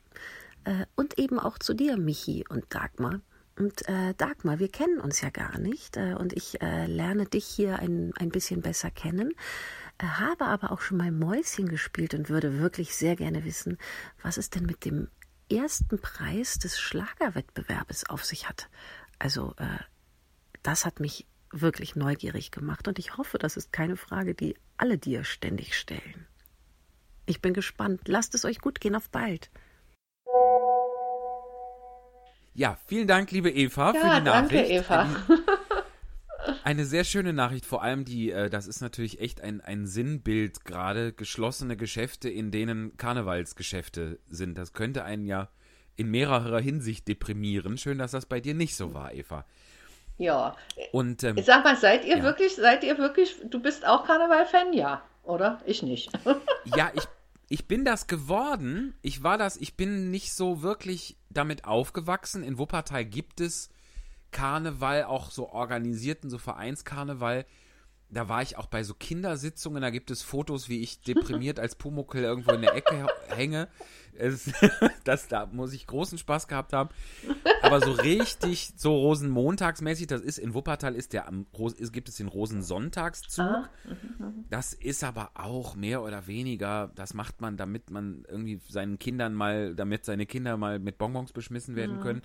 äh, 0.66 0.86
und 0.96 1.18
eben 1.18 1.40
auch 1.40 1.58
zu 1.58 1.74
dir, 1.74 1.98
Michi 1.98 2.46
und 2.48 2.66
Dagmar. 2.70 3.22
Und 3.58 3.88
äh, 3.88 4.14
Dagmar, 4.16 4.60
wir 4.60 4.70
kennen 4.70 5.00
uns 5.00 5.22
ja 5.22 5.30
gar 5.30 5.60
nicht 5.60 5.98
äh, 5.98 6.16
und 6.16 6.34
ich 6.34 6.62
äh, 6.62 6.88
lerne 6.88 7.26
dich 7.26 7.46
hier 7.46 7.80
ein, 7.80 8.12
ein 8.18 8.30
bisschen 8.30 8.62
besser 8.62 8.90
kennen, 8.92 9.32
äh, 10.00 10.06
habe 10.06 10.46
aber 10.46 10.72
auch 10.72 10.82
schon 10.82 10.98
mal 10.98 11.12
Mäuschen 11.12 11.70
gespielt 11.70 12.14
und 12.16 12.30
würde 12.30 12.60
wirklich 12.60 12.96
sehr 12.96 13.16
gerne 13.16 13.46
wissen, 13.46 13.78
was 14.24 14.38
es 14.38 14.50
denn 14.50 14.66
mit 14.66 14.86
dem 14.86 15.08
ersten 15.56 16.00
Preis 16.00 16.60
des 16.60 16.80
Schlagerwettbewerbes 16.80 18.10
auf 18.10 18.24
sich 18.26 18.48
hat. 18.50 18.70
Also 19.20 19.54
äh, 19.58 19.66
das 20.64 20.86
hat 20.86 21.00
mich 21.00 21.26
wirklich 21.52 21.96
neugierig 21.96 22.52
gemacht 22.52 22.88
und 22.88 23.00
ich 23.00 23.18
hoffe, 23.18 23.38
das 23.38 23.58
ist 23.58 23.72
keine 23.72 23.96
Frage, 23.96 24.34
die 24.34 24.56
alle 24.78 24.98
dir 24.98 25.24
ständig 25.24 25.78
stellen. 25.78 26.28
Ich 27.26 27.42
bin 27.42 27.54
gespannt. 27.54 28.02
Lasst 28.08 28.36
es 28.36 28.44
euch 28.46 28.60
gut 28.60 28.82
gehen. 28.82 28.96
Auf 28.96 29.10
bald. 29.10 29.50
Ja, 32.56 32.78
vielen 32.86 33.08
Dank, 33.08 33.32
liebe 33.32 33.50
Eva, 33.50 33.94
für 33.94 33.98
Ja, 33.98 34.20
die 34.20 34.26
danke, 34.26 34.56
Nachricht. 34.56 34.72
Eva. 34.72 35.08
Eine 36.64 36.86
sehr 36.86 37.04
schöne 37.04 37.34
Nachricht, 37.34 37.66
vor 37.66 37.84
allem 37.84 38.06
die, 38.06 38.32
äh, 38.32 38.50
das 38.50 38.68
ist 38.68 38.82
natürlich 38.82 39.20
echt 39.20 39.42
ein, 39.42 39.62
ein 39.62 39.86
Sinnbild 39.88 40.66
gerade, 40.66 41.14
geschlossene 41.14 41.78
Geschäfte, 41.78 42.30
in 42.30 42.52
denen 42.52 42.96
Karnevalsgeschäfte 42.98 44.20
sind. 44.28 44.58
Das 44.58 44.74
könnte 44.74 45.04
einen 45.04 45.26
ja 45.26 45.50
in 45.96 46.10
mehrerer 46.10 46.60
Hinsicht 46.60 47.08
deprimieren. 47.08 47.78
Schön, 47.78 47.98
dass 47.98 48.12
das 48.12 48.26
bei 48.26 48.40
dir 48.40 48.54
nicht 48.56 48.76
so 48.76 48.94
war, 48.94 49.14
Eva. 49.14 49.46
Ja, 50.18 50.56
Und 50.92 51.24
ähm, 51.24 51.38
sag 51.44 51.64
mal, 51.64 51.76
seid 51.76 52.06
ihr 52.06 52.18
Ja. 52.18 52.24
wirklich, 52.24 52.56
seid 52.56 52.84
ihr 52.84 52.98
wirklich, 52.98 53.36
du 53.50 53.60
bist 53.60 53.86
auch 53.86 54.06
Karneval-Fan? 54.06 54.74
Ja, 54.74 55.04
oder? 55.24 55.60
Ich 55.66 55.82
nicht. 55.84 56.12
ja, 56.76 56.92
ich, 56.94 57.04
ich 57.50 57.68
bin 57.68 57.84
das 57.84 58.08
geworden. 58.08 58.96
Ich 59.02 59.24
war 59.24 59.38
das, 59.38 59.58
ich 59.58 59.76
bin 59.76 60.12
nicht 60.12 60.34
so 60.34 60.62
wirklich 60.62 61.18
damit 61.30 61.66
aufgewachsen. 61.66 62.44
In 62.44 62.58
Wuppertal 62.58 63.06
gibt 63.06 63.42
es 63.42 63.70
Karneval, 64.34 65.06
auch 65.06 65.32
so 65.32 65.50
organisierten, 65.50 66.30
so 66.30 66.38
Vereinskarneval. 66.38 67.46
Da 68.10 68.30
war 68.30 68.44
ich 68.44 68.58
auch 68.58 68.68
bei 68.68 68.84
so 68.84 68.94
Kindersitzungen, 68.94 69.82
da 69.82 69.90
gibt 69.90 70.12
es 70.12 70.22
Fotos, 70.22 70.70
wie 70.70 70.82
ich 70.82 71.02
deprimiert 71.02 71.60
als 71.60 71.76
Pumuckel 71.76 72.22
irgendwo 72.24 72.52
in 72.52 72.62
der 72.62 72.76
Ecke 72.76 73.08
hänge. 73.30 73.70
Es, 74.16 74.52
das, 75.04 75.28
da 75.28 75.48
muss 75.48 75.74
ich 75.74 75.88
großen 75.88 76.20
Spaß 76.20 76.48
gehabt 76.48 76.74
haben. 76.74 76.90
Aber 77.64 77.82
so 77.82 77.92
richtig, 77.92 78.74
so 78.76 78.96
Rosenmontagsmäßig, 78.96 80.06
das 80.06 80.22
ist 80.22 80.38
in 80.38 80.54
Wuppertal 80.54 80.94
ist 80.94 81.14
der 81.14 81.28
ist, 81.80 81.92
gibt 81.92 82.08
es 82.08 82.18
den 82.18 82.28
Rosensonntagszug. 82.28 83.46
Ah, 83.46 83.70
Das 84.52 84.74
ist 84.74 85.04
aber 85.04 85.32
auch 85.34 85.76
mehr 85.76 86.04
oder 86.04 86.28
weniger, 86.28 86.92
das 86.94 87.16
macht 87.16 87.42
man, 87.42 87.58
damit 87.58 87.90
man 87.90 88.26
irgendwie 88.28 88.62
seinen 88.70 89.00
Kindern 89.00 89.34
mal, 89.34 89.74
damit 89.74 90.06
seine 90.06 90.28
Kinder 90.28 90.56
mal 90.58 90.78
mit 90.78 91.00
Bonbons 91.00 91.34
beschmissen 91.34 91.76
werden 91.76 92.00
können. 92.00 92.22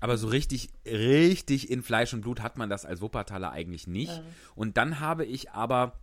Aber 0.00 0.16
so 0.16 0.28
richtig, 0.28 0.70
richtig 0.86 1.70
in 1.70 1.82
Fleisch 1.82 2.12
und 2.14 2.20
Blut 2.20 2.40
hat 2.40 2.56
man 2.56 2.70
das 2.70 2.84
als 2.84 3.00
Wuppertaler 3.00 3.50
eigentlich 3.50 3.86
nicht. 3.86 4.22
Und 4.54 4.76
dann 4.76 5.00
habe 5.00 5.24
ich 5.24 5.50
aber 5.50 5.98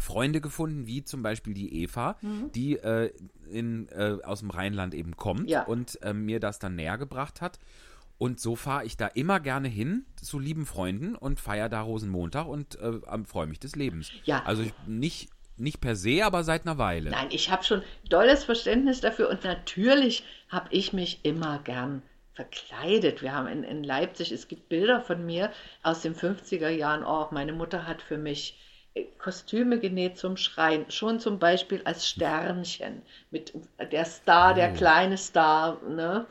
Freunde 0.00 0.40
gefunden, 0.40 0.86
wie 0.86 1.04
zum 1.04 1.22
Beispiel 1.22 1.54
die 1.54 1.82
Eva, 1.82 2.16
die 2.54 2.76
äh, 2.76 3.12
in, 3.50 3.88
äh, 3.88 4.18
aus 4.24 4.40
dem 4.40 4.50
Rheinland 4.50 4.94
eben 4.94 5.16
kommt 5.16 5.48
Ja. 5.48 5.64
und 5.64 6.00
äh, 6.02 6.12
mir 6.12 6.40
das 6.40 6.58
dann 6.58 6.74
näher 6.76 6.98
gebracht 6.98 7.40
hat. 7.40 7.58
Und 8.18 8.40
so 8.40 8.56
fahre 8.56 8.84
ich 8.86 8.96
da 8.96 9.06
immer 9.08 9.40
gerne 9.40 9.68
hin 9.68 10.06
zu 10.22 10.38
lieben 10.38 10.64
Freunden 10.64 11.14
und 11.14 11.38
feiere 11.38 11.68
da 11.68 11.82
Rosenmontag 11.82 12.46
und 12.46 12.76
äh, 12.80 13.00
freue 13.26 13.46
mich 13.46 13.60
des 13.60 13.76
Lebens. 13.76 14.10
Ja. 14.24 14.42
Also 14.44 14.62
ich, 14.62 14.72
nicht, 14.86 15.28
nicht 15.58 15.80
per 15.82 15.96
se, 15.96 16.24
aber 16.24 16.42
seit 16.42 16.66
einer 16.66 16.78
Weile. 16.78 17.10
Nein, 17.10 17.28
ich 17.30 17.50
habe 17.50 17.64
schon 17.64 17.82
dolles 18.08 18.44
Verständnis 18.44 19.00
dafür 19.02 19.28
und 19.28 19.44
natürlich 19.44 20.24
habe 20.48 20.68
ich 20.70 20.94
mich 20.94 21.20
immer 21.24 21.58
gern 21.58 22.02
verkleidet. 22.36 23.22
Wir 23.22 23.34
haben 23.34 23.48
in, 23.48 23.64
in 23.64 23.82
Leipzig, 23.82 24.30
es 24.30 24.46
gibt 24.46 24.68
Bilder 24.68 25.00
von 25.00 25.24
mir 25.24 25.50
aus 25.82 26.02
den 26.02 26.14
50er 26.14 26.68
Jahren. 26.68 27.04
Oh, 27.04 27.26
meine 27.32 27.52
Mutter 27.52 27.86
hat 27.86 28.02
für 28.02 28.18
mich 28.18 28.58
Kostüme 29.18 29.78
genäht 29.78 30.16
zum 30.16 30.36
Schreien, 30.36 30.90
schon 30.90 31.20
zum 31.20 31.38
Beispiel 31.38 31.82
als 31.84 32.08
Sternchen. 32.08 33.02
Mit 33.30 33.52
der 33.92 34.04
Star, 34.04 34.54
der 34.54 34.70
oh. 34.70 34.76
kleine 34.76 35.18
Star, 35.18 35.78
ne, 35.86 36.26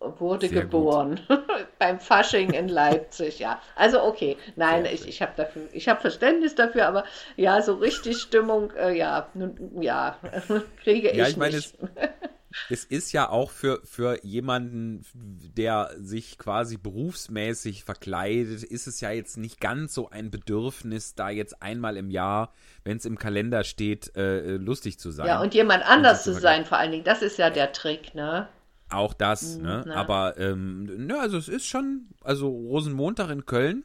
wurde 0.00 0.48
Sehr 0.48 0.62
geboren 0.62 1.20
beim 1.78 2.00
Fasching 2.00 2.52
in 2.52 2.68
Leipzig. 2.68 3.38
Ja, 3.38 3.60
also 3.74 4.02
okay, 4.02 4.36
nein, 4.56 4.84
Sehr 4.84 4.94
ich, 4.94 5.08
ich 5.08 5.22
habe 5.22 5.32
dafür, 5.36 5.68
ich 5.72 5.88
habe 5.88 6.00
Verständnis 6.00 6.54
dafür, 6.54 6.86
aber 6.86 7.04
ja, 7.36 7.60
so 7.60 7.74
richtig 7.74 8.18
Stimmung, 8.18 8.70
äh, 8.76 8.96
ja, 8.96 9.28
nun, 9.34 9.82
ja, 9.82 10.18
kriege 10.82 11.14
ja, 11.14 11.24
ich, 11.24 11.30
ich 11.30 11.36
meine, 11.36 11.56
nicht. 11.56 11.74
Es, 11.80 11.88
es 12.68 12.84
ist 12.84 13.12
ja 13.12 13.28
auch 13.28 13.50
für, 13.50 13.80
für 13.84 14.24
jemanden, 14.24 15.04
der 15.14 15.92
sich 15.98 16.36
quasi 16.38 16.76
berufsmäßig 16.76 17.84
verkleidet, 17.84 18.64
ist 18.64 18.86
es 18.86 19.00
ja 19.00 19.10
jetzt 19.10 19.36
nicht 19.36 19.60
ganz 19.60 19.94
so 19.94 20.10
ein 20.10 20.30
Bedürfnis, 20.30 21.14
da 21.14 21.30
jetzt 21.30 21.62
einmal 21.62 21.96
im 21.96 22.10
Jahr, 22.10 22.52
wenn 22.84 22.96
es 22.96 23.04
im 23.04 23.18
Kalender 23.18 23.62
steht, 23.62 24.16
äh, 24.16 24.56
lustig 24.56 24.98
zu 24.98 25.10
sein. 25.10 25.26
Ja, 25.26 25.40
und 25.40 25.54
jemand 25.54 25.84
anders 25.84 26.26
und 26.26 26.34
zu 26.34 26.40
sein, 26.40 26.64
vor 26.64 26.78
allen 26.78 26.90
Dingen. 26.90 27.04
Das 27.04 27.22
ist 27.22 27.38
ja 27.38 27.50
der 27.50 27.72
Trick, 27.72 28.14
ne? 28.14 28.48
Auch 28.90 29.14
das, 29.14 29.56
mhm, 29.56 29.62
ne? 29.62 29.84
Na. 29.86 29.94
Aber, 29.94 30.36
ähm, 30.38 31.06
ne, 31.06 31.20
also 31.20 31.38
es 31.38 31.48
ist 31.48 31.66
schon, 31.66 32.08
also 32.22 32.48
Rosenmontag 32.48 33.30
in 33.30 33.46
Köln 33.46 33.84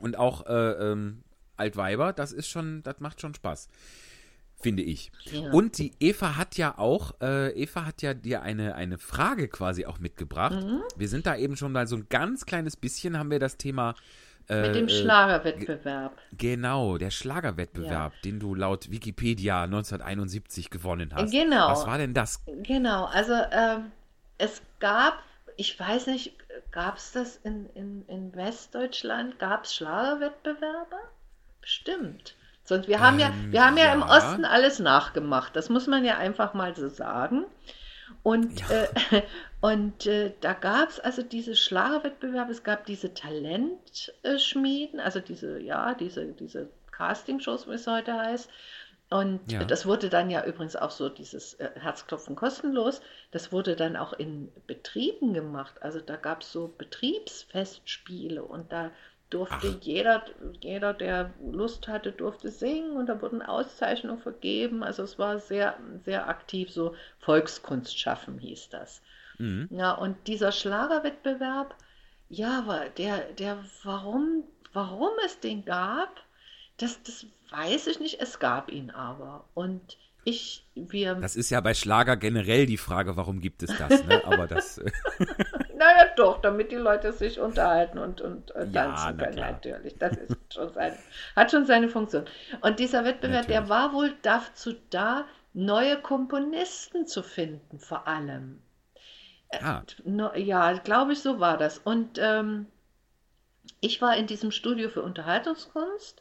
und 0.00 0.18
auch 0.18 0.46
äh, 0.46 0.92
ähm, 0.92 1.22
Altweiber, 1.56 2.12
das 2.12 2.32
ist 2.32 2.48
schon, 2.48 2.82
das 2.82 3.00
macht 3.00 3.22
schon 3.22 3.34
Spaß 3.34 3.68
finde 4.66 4.82
ich. 4.82 5.12
Ja. 5.26 5.52
Und 5.52 5.78
die 5.78 5.92
Eva 6.00 6.36
hat 6.36 6.56
ja 6.56 6.76
auch, 6.76 7.14
äh, 7.20 7.52
Eva 7.52 7.86
hat 7.86 8.02
ja 8.02 8.14
dir 8.14 8.42
eine, 8.42 8.74
eine 8.74 8.98
Frage 8.98 9.46
quasi 9.46 9.86
auch 9.86 10.00
mitgebracht. 10.00 10.60
Mhm. 10.60 10.82
Wir 10.96 11.08
sind 11.08 11.24
da 11.24 11.36
eben 11.36 11.56
schon 11.56 11.70
mal 11.70 11.86
so 11.86 11.94
ein 11.94 12.06
ganz 12.10 12.46
kleines 12.46 12.76
bisschen, 12.76 13.16
haben 13.16 13.30
wir 13.30 13.38
das 13.38 13.58
Thema. 13.58 13.94
Äh, 14.48 14.62
Mit 14.62 14.74
dem 14.74 14.88
äh, 14.88 14.90
Schlagerwettbewerb. 14.90 16.18
Genau, 16.36 16.98
der 16.98 17.12
Schlagerwettbewerb, 17.12 18.12
ja. 18.12 18.20
den 18.24 18.40
du 18.40 18.56
laut 18.56 18.90
Wikipedia 18.90 19.62
1971 19.62 20.68
gewonnen 20.68 21.12
hast. 21.14 21.30
Genau. 21.30 21.68
Was 21.68 21.86
war 21.86 21.98
denn 21.98 22.12
das? 22.12 22.40
Genau, 22.64 23.04
also 23.04 23.34
ähm, 23.52 23.92
es 24.38 24.62
gab, 24.80 25.22
ich 25.56 25.78
weiß 25.78 26.08
nicht, 26.08 26.34
gab 26.72 26.96
es 26.96 27.12
das 27.12 27.36
in, 27.44 27.66
in, 27.74 28.04
in 28.08 28.34
Westdeutschland? 28.34 29.38
Gab 29.38 29.64
es 29.64 29.76
Schlagerwettbewerbe? 29.76 30.96
Bestimmt. 31.60 32.34
Sonst 32.66 32.88
wir 32.88 33.00
haben 33.00 33.18
ja, 33.20 33.28
ähm, 33.28 33.52
wir 33.52 33.64
haben 33.64 33.78
ja, 33.78 33.86
ja, 33.86 33.94
im 33.94 34.02
Osten 34.02 34.44
alles 34.44 34.80
nachgemacht. 34.80 35.54
Das 35.54 35.68
muss 35.70 35.86
man 35.86 36.04
ja 36.04 36.18
einfach 36.18 36.52
mal 36.52 36.74
so 36.74 36.88
sagen. 36.88 37.46
Und, 38.22 38.60
ja. 38.60 38.82
äh, 39.12 39.22
und 39.60 40.06
äh, 40.06 40.32
da 40.40 40.52
gab 40.52 40.88
es 40.88 41.00
also 41.00 41.22
diese 41.22 41.54
Schlagerwettbewerbe, 41.54 42.50
es 42.50 42.64
gab 42.64 42.84
diese 42.84 43.14
Talentschmieden, 43.14 44.98
also 44.98 45.20
diese, 45.20 45.60
ja, 45.60 45.94
diese, 45.94 46.26
diese 46.26 46.68
Castingshows, 46.90 47.68
wie 47.68 47.74
es 47.74 47.86
heute 47.86 48.14
heißt. 48.14 48.50
Und 49.08 49.52
ja. 49.52 49.62
das 49.64 49.86
wurde 49.86 50.08
dann 50.08 50.30
ja 50.30 50.44
übrigens 50.44 50.74
auch 50.74 50.90
so, 50.90 51.08
dieses 51.08 51.54
äh, 51.54 51.70
Herzklopfen 51.76 52.34
kostenlos, 52.34 53.00
das 53.30 53.52
wurde 53.52 53.76
dann 53.76 53.96
auch 53.96 54.12
in 54.12 54.52
Betrieben 54.66 55.32
gemacht. 55.32 55.80
Also 55.80 56.00
da 56.00 56.16
gab 56.16 56.42
es 56.42 56.50
so 56.50 56.74
Betriebsfestspiele 56.76 58.42
und 58.42 58.72
da 58.72 58.90
durfte 59.30 59.76
jeder, 59.80 60.24
jeder, 60.60 60.94
der 60.94 61.32
Lust 61.40 61.88
hatte, 61.88 62.12
durfte 62.12 62.50
singen 62.50 62.92
und 62.92 63.06
da 63.06 63.20
wurden 63.20 63.42
Auszeichnungen 63.42 64.20
vergeben. 64.20 64.82
Also 64.82 65.02
es 65.02 65.18
war 65.18 65.38
sehr, 65.38 65.76
sehr 66.04 66.28
aktiv, 66.28 66.70
so 66.70 66.94
Volkskunst 67.18 67.98
schaffen 67.98 68.38
hieß 68.38 68.68
das. 68.70 69.02
Mhm. 69.38 69.68
Ja, 69.70 69.92
und 69.92 70.16
dieser 70.26 70.52
Schlagerwettbewerb, 70.52 71.74
ja, 72.28 72.84
der, 72.96 73.32
der, 73.32 73.64
warum, 73.82 74.44
warum 74.72 75.12
es 75.24 75.40
den 75.40 75.64
gab, 75.64 76.20
das, 76.78 77.02
das 77.02 77.26
weiß 77.50 77.86
ich 77.88 78.00
nicht, 78.00 78.20
es 78.20 78.38
gab 78.38 78.70
ihn 78.70 78.90
aber. 78.90 79.44
Und 79.54 79.96
ich, 80.26 80.66
wir. 80.74 81.14
Das 81.14 81.36
ist 81.36 81.50
ja 81.50 81.60
bei 81.60 81.72
Schlager 81.72 82.16
generell 82.16 82.66
die 82.66 82.78
Frage, 82.78 83.16
warum 83.16 83.40
gibt 83.40 83.62
es 83.62 83.70
das, 83.78 84.04
ne? 84.04 84.24
Aber 84.24 84.48
das. 84.48 84.80
naja, 85.78 86.08
doch, 86.16 86.40
damit 86.40 86.72
die 86.72 86.76
Leute 86.76 87.12
sich 87.12 87.38
unterhalten 87.38 87.98
und, 87.98 88.20
und 88.20 88.50
äh, 88.56 88.68
tanzen 88.68 89.18
ja, 89.18 89.24
können, 89.24 89.36
natürlich. 89.36 89.96
Das 89.98 90.16
ist 90.16 90.36
schon 90.52 90.72
seine, 90.74 90.96
hat 91.36 91.50
schon 91.52 91.64
seine 91.64 91.88
Funktion. 91.88 92.24
Und 92.60 92.80
dieser 92.80 93.04
Wettbewerb, 93.04 93.48
natürlich. 93.48 93.60
der 93.60 93.68
war 93.68 93.92
wohl 93.92 94.14
dazu 94.22 94.74
da, 94.90 95.26
neue 95.54 95.96
Komponisten 95.96 97.06
zu 97.06 97.22
finden, 97.22 97.78
vor 97.78 98.08
allem. 98.08 98.60
Äh, 99.50 99.58
ah. 99.62 99.82
Ja, 100.34 100.72
glaube 100.72 101.12
ich, 101.12 101.20
so 101.20 101.38
war 101.38 101.56
das. 101.56 101.78
Und 101.78 102.18
ähm, 102.20 102.66
ich 103.80 104.02
war 104.02 104.16
in 104.16 104.26
diesem 104.26 104.50
Studio 104.50 104.88
für 104.88 105.02
Unterhaltungskunst 105.02 106.20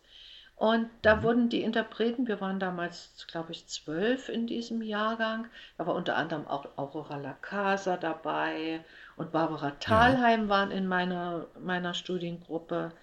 und 0.55 0.89
da 1.01 1.17
mhm. 1.17 1.23
wurden 1.23 1.49
die 1.49 1.61
Interpreten, 1.61 2.27
wir 2.27 2.39
waren 2.39 2.59
damals, 2.59 3.25
glaube 3.29 3.51
ich, 3.51 3.67
zwölf 3.67 4.29
in 4.29 4.47
diesem 4.47 4.81
Jahrgang, 4.81 5.47
da 5.77 5.85
war 5.85 5.95
unter 5.95 6.15
anderem 6.15 6.47
auch 6.47 6.65
Aurora 6.77 7.17
La 7.17 7.33
Casa 7.33 7.97
dabei 7.97 8.83
und 9.17 9.31
Barbara 9.31 9.71
Thalheim 9.71 10.43
ja. 10.43 10.49
waren 10.49 10.71
in 10.71 10.87
meiner, 10.87 11.47
meiner 11.59 11.93
Studiengruppe. 11.93 12.93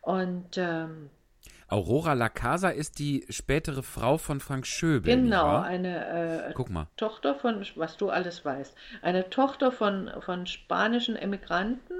Und 0.00 0.56
ähm, 0.58 1.10
Aurora 1.66 2.12
La 2.12 2.28
Casa 2.28 2.68
ist 2.68 2.98
die 3.00 3.24
spätere 3.30 3.82
Frau 3.82 4.16
von 4.16 4.38
Frank 4.38 4.66
Schöbel. 4.66 5.16
Genau, 5.16 5.56
eine 5.58 6.48
äh, 6.48 6.52
Guck 6.54 6.70
mal. 6.70 6.86
Tochter 6.96 7.34
von, 7.34 7.66
was 7.74 7.96
du 7.96 8.10
alles 8.10 8.44
weißt, 8.44 8.76
eine 9.00 9.28
Tochter 9.28 9.72
von, 9.72 10.10
von 10.20 10.46
spanischen 10.46 11.16
Emigranten 11.16 11.94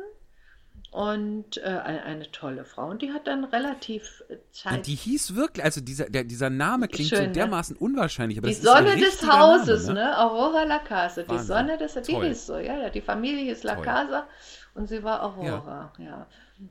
und 0.92 1.56
äh, 1.56 1.62
eine, 1.62 2.30
tolle 2.32 2.66
Frau. 2.66 2.90
Und 2.90 3.00
die 3.00 3.12
hat 3.12 3.26
dann 3.26 3.44
relativ 3.44 4.22
äh, 4.28 4.36
Zeit. 4.50 4.74
Und 4.74 4.86
die 4.86 4.94
hieß 4.94 5.34
wirklich, 5.34 5.64
also 5.64 5.80
dieser, 5.80 6.10
der, 6.10 6.22
dieser 6.22 6.50
Name 6.50 6.86
klingt 6.86 7.08
Schön, 7.08 7.18
so 7.18 7.24
ne? 7.24 7.32
dermaßen 7.32 7.76
ne? 7.76 7.80
unwahrscheinlich. 7.80 8.36
Aber 8.36 8.48
die 8.48 8.54
Sonne 8.54 8.96
des 8.96 9.26
Hauses, 9.26 9.86
Name, 9.86 10.00
ne? 10.00 10.18
Aurora 10.18 10.64
La 10.64 10.80
Casa. 10.80 11.22
Die 11.22 11.38
Sonne 11.38 11.78
des 11.78 11.96
Hauses, 11.96 12.06
die 12.06 12.16
hieß 12.16 12.46
so, 12.46 12.58
ja. 12.58 12.90
Die 12.90 13.00
Familie 13.00 13.44
hieß 13.44 13.62
La 13.62 13.76
Toll. 13.76 13.84
Casa 13.86 14.28
und 14.74 14.86
sie 14.86 15.02
war 15.02 15.22
Aurora, 15.22 15.94
ja. 15.96 16.04
ja. 16.04 16.26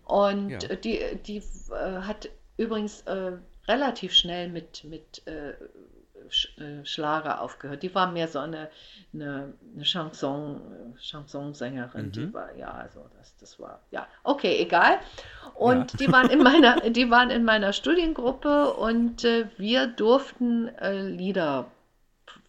Und 0.05 0.51
ja. 0.51 0.76
die, 0.76 1.01
die 1.26 1.38
äh, 1.38 2.01
hat 2.01 2.30
übrigens 2.57 3.01
äh, 3.01 3.32
relativ 3.67 4.13
schnell 4.13 4.49
mit, 4.49 4.84
mit 4.84 5.24
äh, 5.26 5.49
äh, 5.49 5.55
Schlager 6.32 7.42
aufgehört. 7.42 7.84
Die 7.84 7.94
war 7.94 8.12
mehr 8.12 8.28
so 8.28 8.40
eine, 8.40 8.70
eine, 9.14 9.54
eine 9.76 9.84
Chanson, 9.84 10.96
Chansonsängerin. 11.00 12.08
Mhm. 12.08 12.12
Die 12.12 12.34
war, 12.34 12.56
ja, 12.56 12.72
also 12.72 13.06
das, 13.18 13.36
das 13.38 13.60
war, 13.60 13.82
ja, 13.92 14.08
okay, 14.24 14.58
egal. 14.60 15.00
Und 15.56 15.92
ja. 15.94 15.98
die 15.98 16.12
waren 16.12 16.30
in 16.30 16.42
meiner, 16.42 16.80
die 16.90 17.10
waren 17.10 17.30
in 17.30 17.44
meiner 17.44 17.74
Studiengruppe 17.74 18.74
und 18.74 19.24
äh, 19.24 19.48
wir 19.58 19.88
durften 19.88 20.70
äh, 20.78 21.02
Lieder 21.08 21.70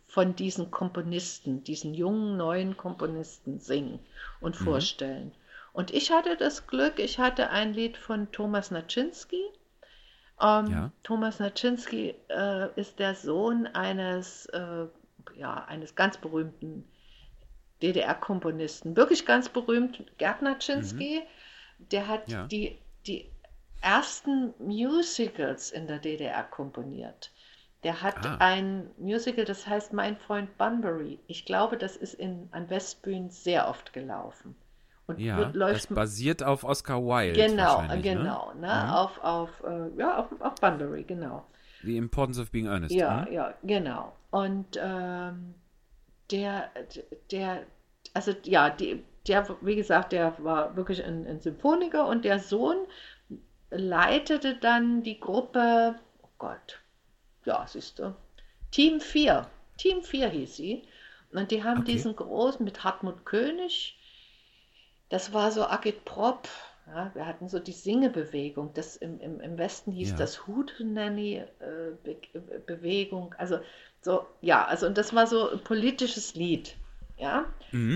von 0.06 0.36
diesen 0.36 0.70
Komponisten, 0.70 1.64
diesen 1.64 1.94
jungen 1.94 2.36
neuen 2.36 2.76
Komponisten 2.76 3.58
singen 3.58 3.98
und 4.40 4.60
mhm. 4.60 4.64
vorstellen. 4.64 5.32
Und 5.72 5.90
ich 5.90 6.12
hatte 6.12 6.36
das 6.36 6.66
Glück, 6.66 6.98
ich 6.98 7.18
hatte 7.18 7.48
ein 7.48 7.72
Lied 7.72 7.96
von 7.96 8.30
Thomas 8.30 8.70
Naczynski 8.70 9.42
ähm, 10.42 10.66
ja. 10.70 10.92
Thomas 11.02 11.38
Naczynski 11.38 12.14
äh, 12.28 12.68
ist 12.80 12.98
der 12.98 13.14
Sohn 13.14 13.66
eines, 13.68 14.46
äh, 14.46 14.86
ja, 15.36 15.64
eines 15.64 15.94
ganz 15.94 16.18
berühmten 16.18 16.84
DDR-Komponisten, 17.82 18.96
wirklich 18.96 19.26
ganz 19.26 19.48
berühmt, 19.48 20.04
Gerd 20.18 20.42
Naczynski. 20.42 21.20
Mhm. 21.20 21.88
Der 21.90 22.08
hat 22.08 22.28
ja. 22.28 22.46
die, 22.46 22.78
die 23.06 23.28
ersten 23.80 24.54
Musicals 24.58 25.72
in 25.72 25.86
der 25.86 25.98
DDR 25.98 26.44
komponiert. 26.44 27.32
Der 27.82 28.00
hat 28.00 28.24
ah. 28.24 28.36
ein 28.38 28.88
Musical, 28.96 29.44
das 29.44 29.66
heißt 29.66 29.92
Mein 29.92 30.16
Freund 30.16 30.56
Bunbury. 30.56 31.18
Ich 31.26 31.44
glaube, 31.44 31.76
das 31.76 31.96
ist 31.96 32.14
in, 32.14 32.48
an 32.52 32.70
Westbühnen 32.70 33.30
sehr 33.30 33.68
oft 33.68 33.92
gelaufen. 33.92 34.54
Und 35.16 35.24
ja, 35.24 35.50
läuft, 35.52 35.90
das 35.90 35.94
basiert 35.94 36.42
auf 36.42 36.64
Oscar 36.64 37.02
Wilde. 37.02 37.48
Genau, 37.48 37.82
ne? 37.82 38.00
genau. 38.00 38.52
Ne? 38.54 38.60
Ne? 38.60 38.66
Mhm. 38.66 38.90
Auf, 38.90 39.22
auf, 39.22 39.50
äh, 39.64 39.98
ja, 39.98 40.18
auf, 40.18 40.40
auf 40.40 40.54
Bunbury, 40.56 41.04
genau. 41.04 41.46
The 41.82 41.96
Importance 41.96 42.40
of 42.40 42.50
Being 42.50 42.66
Earnest. 42.66 42.94
Ja, 42.94 43.26
mhm. 43.26 43.32
ja, 43.32 43.54
genau. 43.62 44.16
Und 44.30 44.78
ähm, 44.80 45.54
der, 46.30 46.70
der, 47.30 47.62
also 48.14 48.32
ja, 48.44 48.70
die, 48.70 49.02
der, 49.26 49.46
wie 49.60 49.76
gesagt, 49.76 50.12
der 50.12 50.34
war 50.38 50.76
wirklich 50.76 51.04
ein, 51.04 51.26
ein 51.26 51.40
Symphoniker 51.40 52.06
und 52.06 52.24
der 52.24 52.38
Sohn 52.38 52.78
leitete 53.70 54.56
dann 54.56 55.02
die 55.02 55.18
Gruppe, 55.18 55.96
oh 56.22 56.28
Gott, 56.38 56.80
ja, 57.44 57.64
siehst 57.66 57.98
du, 57.98 58.14
Team 58.70 59.00
4. 59.00 59.46
Team 59.78 60.02
4 60.02 60.28
hieß 60.28 60.56
sie. 60.56 60.82
Und 61.32 61.50
die 61.50 61.64
haben 61.64 61.80
okay. 61.80 61.92
diesen 61.92 62.14
großen 62.14 62.64
mit 62.64 62.84
Hartmut 62.84 63.24
König 63.24 63.98
das 65.12 65.32
war 65.34 65.52
so 65.52 65.66
Agitprop. 65.66 66.48
Ja, 66.86 67.10
wir 67.14 67.26
hatten 67.26 67.48
so 67.48 67.58
die 67.58 67.72
Singebewegung. 67.72 68.70
Das 68.74 68.96
im, 68.96 69.20
im, 69.20 69.40
im 69.40 69.58
Westen 69.58 69.92
hieß 69.92 70.12
ja. 70.12 70.16
das 70.16 70.46
Hootenanny-Bewegung. 70.46 73.34
Äh, 73.34 73.38
also 73.38 73.58
so, 74.00 74.24
ja, 74.40 74.64
also 74.64 74.86
und 74.86 74.96
das 74.96 75.14
war 75.14 75.26
so 75.26 75.50
ein 75.50 75.62
politisches 75.62 76.34
Lied 76.34 76.76
Ja? 77.18 77.44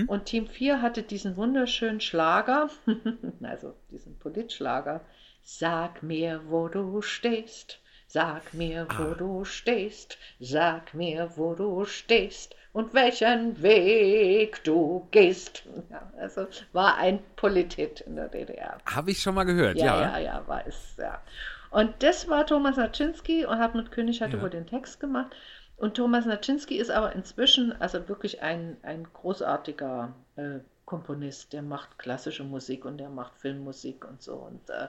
Und 0.07 0.25
Team 0.25 0.45
4 0.47 0.79
hatte 0.81 1.01
diesen 1.01 1.37
wunderschönen 1.37 2.01
Schlager, 2.01 2.69
also 3.41 3.73
diesen 3.91 4.19
Politschlager. 4.19 5.01
Sag 5.41 6.03
mir, 6.03 6.41
wo 6.47 6.67
du 6.67 7.01
stehst. 7.01 7.79
Sag 8.07 8.53
mir, 8.53 8.87
wo 8.97 9.13
du 9.13 9.43
stehst. 9.45 10.17
Sag 10.39 10.93
mir, 10.93 11.29
wo 11.35 11.53
du 11.55 11.83
stehst 11.85 12.55
und 12.73 12.93
welchen 12.93 13.61
Weg 13.61 14.63
du 14.63 15.07
gehst. 15.11 15.63
Ja, 15.89 16.11
also 16.17 16.47
war 16.73 16.95
ein 16.97 17.19
Politit 17.35 18.01
in 18.01 18.15
der 18.15 18.29
DDR. 18.29 18.77
Habe 18.85 19.11
ich 19.11 19.21
schon 19.21 19.35
mal 19.35 19.43
gehört, 19.43 19.77
Ja, 19.77 19.85
ja. 19.85 20.01
ja, 20.01 20.19
ja, 20.19 20.43
war 20.47 20.65
es, 20.65 20.95
ja. 20.97 21.21
Und 21.69 22.01
das 22.01 22.29
war 22.29 22.45
Thomas 22.45 22.77
Naczynski 22.77 23.45
und 23.45 23.59
Hartmut 23.59 23.91
König 23.91 24.21
hatte 24.21 24.37
Ja. 24.37 24.43
wohl 24.43 24.49
den 24.49 24.67
Text 24.67 24.99
gemacht. 25.01 25.35
Und 25.75 25.95
Thomas 25.95 26.25
Naczynski 26.25 26.77
ist 26.77 26.89
aber 26.89 27.13
inzwischen 27.13 27.73
also 27.81 28.07
wirklich 28.07 28.41
ein, 28.41 28.77
ein 28.83 29.05
großartiger 29.13 30.13
äh, 30.37 30.59
Komponist. 30.85 31.51
Der 31.53 31.61
macht 31.61 31.99
klassische 31.99 32.43
Musik 32.45 32.85
und 32.85 32.97
der 32.99 33.09
macht 33.09 33.35
Filmmusik 33.37 34.05
und 34.05 34.21
so. 34.23 34.35
Und, 34.35 34.69
äh, 34.69 34.87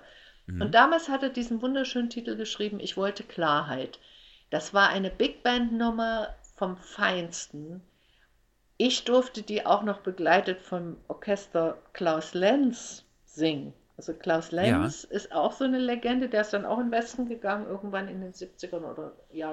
und 0.48 0.74
damals 0.74 1.08
hat 1.08 1.22
er 1.22 1.28
diesen 1.28 1.62
wunderschönen 1.62 2.10
Titel 2.10 2.36
geschrieben, 2.36 2.80
Ich 2.80 2.96
wollte 2.96 3.22
Klarheit. 3.22 3.98
Das 4.50 4.72
war 4.72 4.88
eine 4.88 5.10
Big 5.10 5.42
Band 5.42 5.72
Nummer 5.72 6.34
vom 6.56 6.76
Feinsten. 6.76 7.82
Ich 8.78 9.04
durfte 9.04 9.42
die 9.42 9.66
auch 9.66 9.82
noch 9.82 9.98
begleitet 10.00 10.62
vom 10.62 10.96
Orchester 11.08 11.76
Klaus 11.92 12.32
Lenz 12.34 13.04
singen. 13.26 13.74
Also 13.96 14.14
Klaus 14.14 14.52
Lenz 14.52 15.04
ist 15.04 15.32
auch 15.32 15.52
so 15.52 15.64
eine 15.64 15.78
Legende, 15.78 16.28
der 16.28 16.42
ist 16.42 16.52
dann 16.52 16.64
auch 16.64 16.78
in 16.78 16.86
den 16.86 16.92
Westen 16.92 17.28
gegangen, 17.28 17.66
irgendwann 17.66 18.08
in 18.08 18.20
den 18.20 18.32
70ern 18.32 18.84
oder 18.84 19.12
ja, 19.32 19.52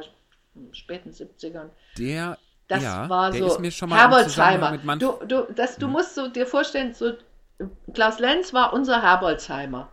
späten 0.72 1.10
70ern. 1.10 1.70
Der, 1.98 2.38
Das 2.68 2.84
ja, 2.84 3.10
war 3.10 3.32
der 3.32 3.40
so 3.42 3.48
ist 3.48 3.60
mir 3.60 3.72
schon 3.72 3.90
mal 3.90 4.72
mit 4.72 4.84
Manf 4.86 5.00
Du, 5.00 5.14
du, 5.26 5.52
das, 5.54 5.78
du 5.78 5.88
musst 5.88 6.14
so 6.14 6.28
dir 6.28 6.46
vorstellen, 6.46 6.94
so 6.94 7.14
Klaus 7.94 8.20
Lenz 8.20 8.54
war 8.54 8.74
unser 8.74 9.02
Herbolzheimer. 9.02 9.90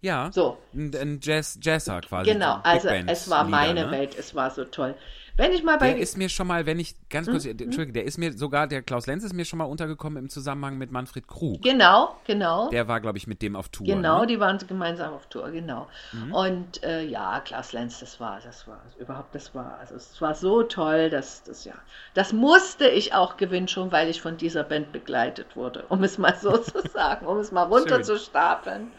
Ja, 0.00 0.30
So. 0.32 0.58
ein, 0.74 1.18
Jazz, 1.22 1.58
Jazzer 1.60 2.00
quasi. 2.00 2.32
Genau, 2.32 2.60
also 2.62 2.88
es 2.88 3.28
war 3.28 3.44
meine 3.44 3.86
ne? 3.86 3.90
Welt, 3.90 4.16
es 4.18 4.34
war 4.34 4.50
so 4.50 4.64
toll. 4.64 4.94
Wenn 5.38 5.52
ich 5.52 5.62
mal 5.62 5.78
bei 5.78 5.92
Der 5.92 5.98
ist 5.98 6.18
mir 6.18 6.28
schon 6.28 6.48
mal, 6.48 6.66
wenn 6.66 6.80
ich 6.80 6.96
ganz 7.08 7.28
kurz, 7.30 7.44
Mhm. 7.44 7.52
Entschuldige, 7.60 7.92
der 7.92 8.04
ist 8.04 8.18
mir 8.18 8.32
sogar, 8.32 8.66
der 8.66 8.82
Klaus 8.82 9.06
Lenz 9.06 9.22
ist 9.22 9.32
mir 9.32 9.44
schon 9.44 9.60
mal 9.60 9.66
untergekommen 9.66 10.24
im 10.24 10.28
Zusammenhang 10.28 10.78
mit 10.78 10.90
Manfred 10.90 11.28
Krug. 11.28 11.62
Genau, 11.62 12.16
genau. 12.24 12.68
Der 12.70 12.88
war, 12.88 13.00
glaube 13.00 13.18
ich, 13.18 13.28
mit 13.28 13.40
dem 13.40 13.54
auf 13.54 13.68
Tour. 13.68 13.86
Genau, 13.86 14.22
ne? 14.22 14.26
die 14.26 14.40
waren 14.40 14.58
gemeinsam 14.66 15.14
auf 15.14 15.26
Tour, 15.26 15.48
genau. 15.52 15.86
Und 16.32 16.82
äh, 16.82 17.04
ja, 17.04 17.38
Klaus 17.38 17.72
Lenz, 17.72 18.00
das 18.00 18.18
war, 18.18 18.40
das 18.44 18.66
war 18.66 18.82
überhaupt, 18.98 19.32
das 19.32 19.54
war, 19.54 19.78
also 19.78 19.94
es 19.94 20.20
war 20.20 20.34
so 20.34 20.64
toll, 20.64 21.08
dass 21.08 21.44
das 21.44 21.64
ja, 21.64 21.74
das 22.14 22.32
musste 22.32 22.88
ich 22.88 23.14
auch 23.14 23.36
gewinnen, 23.36 23.68
schon 23.68 23.92
weil 23.92 24.08
ich 24.08 24.20
von 24.20 24.38
dieser 24.38 24.64
Band 24.64 24.90
begleitet 24.90 25.54
wurde, 25.54 25.84
um 25.88 26.02
es 26.02 26.18
mal 26.18 26.34
so 26.34 26.56
zu 26.58 26.80
sagen, 26.92 27.26
um 27.26 27.38
es 27.38 27.52
mal 27.52 27.62
runterzustapeln. 27.62 28.90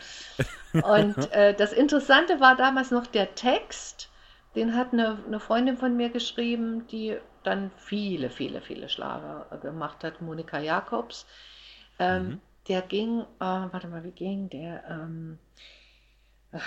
Und 0.81 1.31
äh, 1.31 1.53
das 1.55 1.73
Interessante 1.73 2.39
war 2.39 2.55
damals 2.55 2.91
noch 2.91 3.07
der 3.07 3.35
Text, 3.35 4.11
den 4.55 4.75
hat 4.75 4.93
eine, 4.93 5.23
eine 5.25 5.39
Freundin 5.39 5.77
von 5.77 5.95
mir 5.95 6.09
geschrieben, 6.09 6.87
die 6.87 7.17
dann 7.43 7.71
viele, 7.77 8.29
viele, 8.29 8.61
viele 8.61 8.89
Schlager 8.89 9.47
äh, 9.51 9.57
gemacht 9.59 10.03
hat, 10.03 10.21
Monika 10.21 10.59
Jakobs. 10.59 11.25
Ähm, 11.99 12.35
Der 12.67 12.81
ging, 12.83 13.21
äh, 13.21 13.25
warte 13.39 13.87
mal, 13.87 14.03
wie 14.03 14.11
ging 14.11 14.49
der? 14.49 14.83
Ähm, 14.89 15.39
äh, 16.51 16.59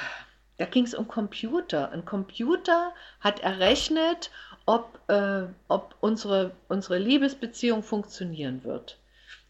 da 0.58 0.66
ging 0.66 0.84
es 0.84 0.94
um 0.94 1.08
Computer. 1.08 1.92
Ein 1.92 2.04
Computer 2.04 2.94
hat 3.20 3.40
errechnet, 3.40 4.30
ob, 4.66 5.00
äh, 5.08 5.46
ob 5.68 5.96
unsere, 6.00 6.56
unsere 6.68 6.98
Liebesbeziehung 6.98 7.82
funktionieren 7.84 8.64
wird. 8.64 9.01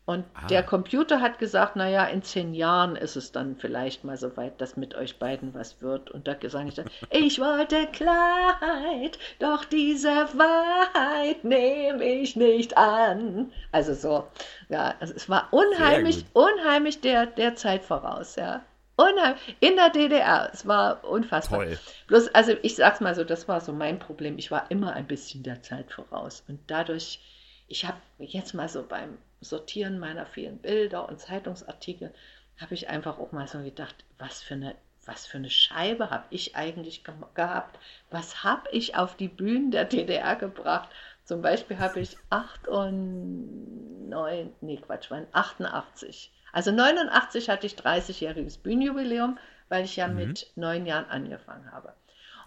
Und 0.05 0.25
Ah. 0.35 0.49
der 0.49 0.65
Computer 0.65 1.21
hat 1.21 1.39
gesagt, 1.39 1.77
naja, 1.77 2.05
in 2.07 2.23
zehn 2.23 2.55
Jahren 2.55 2.97
ist 2.97 3.15
es 3.15 3.31
dann 3.31 3.57
vielleicht 3.57 4.03
mal 4.03 4.17
so 4.17 4.37
weit, 4.37 4.61
dass 4.61 4.77
mit 4.77 4.97
euch 4.97 5.21
beiden 5.21 5.55
was 5.55 5.81
wird. 5.81 6.11
Und 6.11 6.27
da 6.27 6.35
sage 6.49 6.69
ich 6.69 6.75
dann, 6.75 6.91
ich 7.11 7.39
wollte 7.41 7.87
Klarheit, 7.87 9.19
doch 9.39 9.65
diese 9.65 10.09
Wahrheit 10.11 11.45
nehme 11.45 12.05
ich 12.05 12.35
nicht 12.35 12.77
an. 12.77 13.53
Also 13.71 13.95
so, 13.95 14.27
ja, 14.69 14.95
also 14.99 15.15
es 15.15 15.29
war 15.29 15.49
unheimlich, 15.53 16.25
unheimlich 16.33 17.01
der, 17.01 17.27
der 17.27 17.55
Zeit 17.55 17.85
voraus, 17.85 18.35
ja. 18.35 18.63
Unheimlich, 18.97 19.57
in 19.61 19.77
der 19.77 19.91
DDR, 19.91 20.51
es 20.53 20.67
war 20.67 21.05
unfassbar. 21.05 21.61
Toll. 21.61 21.79
Bloß, 22.09 22.35
also 22.35 22.55
ich 22.63 22.75
sag's 22.75 23.01
mal 23.01 23.15
so, 23.15 23.23
das 23.23 23.47
war 23.47 23.61
so 23.61 23.73
mein 23.73 24.01
Problem. 24.01 24.37
Ich 24.37 24.51
war 24.51 24.69
immer 24.71 24.95
ein 24.95 25.07
bisschen 25.07 25.45
der 25.45 25.63
Zeit 25.63 25.93
voraus. 25.93 26.45
Und 26.49 26.59
dadurch, 26.67 27.21
ich 27.69 27.87
habe 27.87 27.97
jetzt 28.19 28.53
mal 28.53 28.69
so 28.69 28.83
beim 28.83 29.17
Sortieren 29.43 29.99
meiner 29.99 30.27
vielen 30.27 30.59
Bilder 30.59 31.09
und 31.09 31.21
Zeitungsartikel, 31.21 32.13
habe 32.61 32.75
ich 32.75 32.89
einfach 32.89 33.19
auch 33.19 33.33
mal 33.33 33.49
so 33.49 33.59
gedacht, 33.63 34.05
was 34.19 34.43
für 34.43 34.55
eine, 34.55 34.75
was 35.05 35.27
für 35.27 35.39
eine 35.39 35.51
Scheibe 35.51 36.11
habe 36.11 36.25
ich 36.31 36.55
eigentlich 36.57 37.05
ge 37.05 37.15
gehabt? 37.35 37.79
Was 38.11 38.45
habe 38.45 38.69
ich 38.71 38.97
auf 38.97 39.17
die 39.17 39.29
Bühnen 39.29 39.71
der 39.71 39.85
DDR 39.85 40.37
gebracht? 40.37 40.89
Zum 41.25 41.43
Beispiel 41.43 41.79
habe 41.79 42.01
ich 42.01 42.17
8 42.31 42.69
und 42.69 44.09
9, 44.09 44.53
nee 44.61 44.77
Quatsch, 44.77 45.11
war 45.11 45.23
88. 45.33 46.31
Also 46.53 46.71
89 46.71 47.49
hatte 47.49 47.67
ich 47.67 47.75
30-jähriges 47.75 48.61
Bühnenjubiläum, 48.63 49.39
weil 49.69 49.85
ich 49.85 49.97
ja 49.97 50.07
mit 50.07 50.51
neun 50.55 50.85
Jahren 50.87 51.07
angefangen 51.07 51.73
habe. 51.73 51.95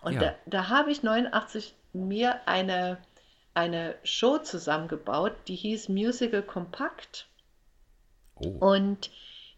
Und 0.01 0.13
Ja. 0.13 0.19
da, 0.19 0.35
da 0.45 0.69
habe 0.69 0.91
ich 0.91 1.01
89 1.01 1.73
mir 1.93 2.47
eine, 2.47 2.97
eine 3.55 3.95
Show 4.03 4.37
zusammengebaut, 4.37 5.33
die 5.47 5.55
hieß 5.55 5.89
Musical 5.89 6.43
Kompakt. 6.43 7.27
Oh. 8.35 8.49
Und 8.49 9.09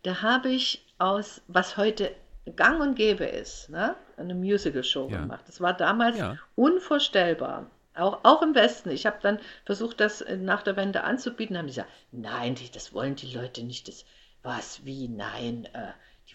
da 0.04 0.22
habe 0.22 0.50
ich 0.50 0.86
aus, 1.00 1.42
was 1.48 1.78
heute 1.78 2.16
gang 2.56 2.80
und 2.80 2.96
gäbe 2.96 3.26
ist, 3.26 3.70
ne, 3.70 3.96
eine 4.16 4.36
Musical-Show 4.36 5.10
Ja. 5.10 5.22
gemacht. 5.22 5.44
Das 5.48 5.60
war 5.60 5.74
damals 5.74 6.18
Ja. 6.18 6.38
unvorstellbar. 6.56 7.70
Auch, 7.96 8.20
auch 8.24 8.42
im 8.44 8.54
Westen. 8.54 8.92
Ich 8.92 9.06
habe 9.08 9.18
dann 9.22 9.40
versucht, 9.66 10.00
das 10.00 10.24
nach 10.38 10.62
der 10.62 10.76
Wende 10.76 11.04
anzubieten. 11.04 11.56
Da 11.56 11.60
haben 11.60 11.68
die 11.68 11.74
gesagt, 11.74 11.92
nein, 12.12 12.56
das 12.74 12.94
wollen 12.94 13.16
die 13.16 13.34
Leute 13.34 13.64
nicht. 13.64 13.88
Das, 13.88 14.06
was, 14.44 14.86
wie, 14.86 15.08
nein, 15.08 15.66
äh, 15.74 15.92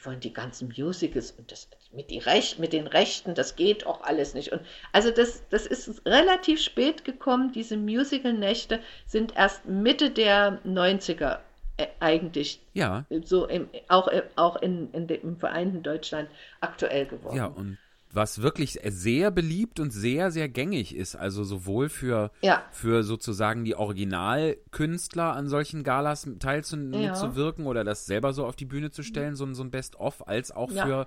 wollen 0.07 0.21
die 0.21 0.33
ganzen 0.33 0.69
Musicals 0.77 1.33
und 1.33 1.51
das 1.53 1.69
mit, 1.93 2.11
die 2.11 2.19
Recht, 2.19 2.59
mit 2.59 2.73
den 2.73 2.87
Rechten, 2.87 3.35
das 3.35 3.57
geht 3.57 3.87
auch 3.87 4.03
alles 4.03 4.35
nicht. 4.35 4.53
Und 4.53 4.63
also 4.93 5.11
das, 5.11 5.43
das 5.51 5.67
ist 5.67 6.05
relativ 6.07 6.61
spät 6.61 7.05
gekommen. 7.05 7.53
Diese 7.53 7.77
Musical-Nächte 7.77 8.81
sind 9.07 9.37
erst 9.37 9.67
Mitte 9.67 10.11
der 10.11 10.61
90er 10.65 11.41
äh, 11.77 11.87
eigentlich 12.01 12.61
Ja, 12.73 13.05
so 13.25 13.47
im, 13.47 13.69
auch, 13.89 14.09
äh, 14.09 14.23
auch 14.37 14.57
in, 14.57 14.91
in 14.93 15.07
dem, 15.07 15.23
im 15.23 15.37
vereinten 15.39 15.83
Deutschland 15.83 16.29
aktuell 16.61 17.07
geworden. 17.07 17.37
ja, 17.37 17.47
und 17.47 17.79
was 18.13 18.43
wirklich 18.43 18.79
sehr 18.85 19.31
beliebt 19.31 19.81
und 19.81 19.91
sehr, 19.91 20.31
sehr 20.31 20.49
gängig 20.49 20.95
ist, 20.95 21.17
also 21.17 21.45
sowohl 21.45 21.89
für, 21.89 22.31
Ja. 22.43 22.63
für 22.71 23.03
sozusagen 23.05 23.65
die 23.65 23.75
Originalkünstler 23.75 25.33
an 25.35 25.49
solchen 25.49 25.83
Galas 25.83 26.29
teilzuwirken 26.39 27.67
oder 27.67 27.85
das 27.85 28.07
selber 28.07 28.33
so 28.33 28.47
auf 28.47 28.57
die 28.57 28.65
Bühne 28.67 28.91
zu 28.91 29.03
stellen, 29.03 29.35
so, 29.37 29.45
ein- 29.45 29.55
so 29.55 29.63
ein 29.63 29.71
Best-of, 29.71 30.27
als 30.29 30.51
auch 30.53 30.71
Ja. 30.71 30.85
für 30.87 31.07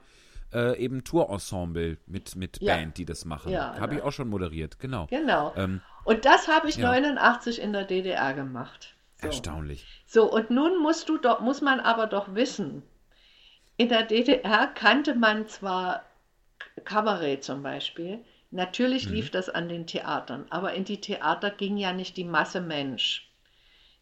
äh, 0.54 0.78
eben 0.78 1.04
Tourensemble 1.04 1.98
mit, 2.06 2.36
mit 2.36 2.62
Ja. 2.62 2.76
Band, 2.76 2.98
die 2.98 3.04
das 3.06 3.26
machen. 3.26 3.52
Ja, 3.52 3.78
Habe 3.80 3.96
ich 3.96 4.00
ne. 4.02 4.06
auch 4.06 4.12
schon 4.12 4.30
moderiert, 4.30 4.80
genau. 4.80 5.08
Genau. 5.10 5.52
Ähm, 5.58 5.82
und 6.06 6.24
das 6.24 6.48
habe 6.48 6.70
ich 6.70 6.78
ja. 6.78 6.88
89 6.92 7.60
in 7.60 7.74
der 7.74 7.84
DDR 7.84 8.34
gemacht. 8.36 8.96
So. 9.22 9.28
Erstaunlich. 9.28 9.86
So, 10.06 10.32
und 10.32 10.52
nun 10.52 10.82
musst 10.82 11.10
du 11.10 11.18
doch, 11.18 11.42
muss 11.42 11.62
man 11.62 11.80
aber 11.80 12.06
doch 12.08 12.36
wissen, 12.36 12.84
in 13.76 13.90
der 13.90 14.04
DDR 14.04 14.68
kannte 14.68 15.16
man 15.16 15.48
zwar 15.48 16.04
Kabarett 16.84 17.44
zum 17.44 17.64
Beispiel, 17.64 18.24
natürlich 18.52 19.10
lief 19.10 19.32
das 19.32 19.50
an 19.50 19.70
den 19.70 19.88
Theatern, 19.88 20.46
aber 20.50 20.74
in 20.74 20.84
die 20.84 21.00
Theater 21.00 21.50
ging 21.50 21.78
ja 21.78 21.94
nicht 21.94 22.18
die 22.18 22.26
Masse 22.26 22.60
Mensch, 22.62 23.32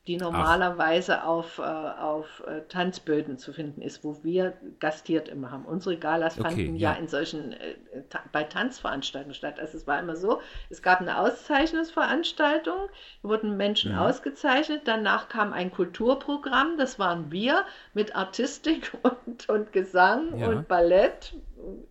die 0.07 0.17
normalerweise 0.17 1.23
auf, 1.23 1.59
äh, 1.59 1.61
auf 1.61 2.43
äh, 2.45 2.61
Tanzböden 2.67 3.37
zu 3.37 3.53
finden 3.53 3.81
ist, 3.81 4.03
wo 4.03 4.21
wir 4.23 4.53
gastiert 4.79 5.29
immer 5.29 5.51
haben. 5.51 5.65
Unsere 5.65 5.97
Galas 5.97 6.37
Okay, 6.37 6.39
fanden 6.39 6.75
ja, 6.75 6.91
ja. 6.91 6.93
in 6.93 7.07
solchen, 7.07 7.53
äh, 7.53 7.75
ta 8.09 8.19
bei 8.33 8.43
Tanzveranstaltungen 8.43 9.33
statt. 9.33 9.59
Also 9.59 9.77
es 9.77 9.87
war 9.87 9.99
immer 9.99 10.15
so, 10.17 10.41
es 10.69 10.81
gab 10.81 10.99
eine 11.01 11.17
Auszeichnungsveranstaltung, 11.19 12.89
wurden 13.21 13.55
Menschen 13.57 13.91
Mhm. 13.91 13.97
ausgezeichnet, 13.97 14.81
danach 14.85 15.29
kam 15.29 15.53
ein 15.53 15.71
Kulturprogramm, 15.71 16.77
das 16.77 16.99
waren 16.99 17.31
wir 17.31 17.65
mit 17.93 18.15
Artistik 18.15 18.91
und, 19.25 19.47
und 19.49 19.71
Gesang 19.71 20.33
Ja. 20.33 20.47
und 20.47 20.67
Ballett, 20.67 21.33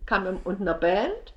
kam 0.05 0.27
im, 0.27 0.37
und 0.43 0.61
einer 0.61 0.73
Band 0.75 1.33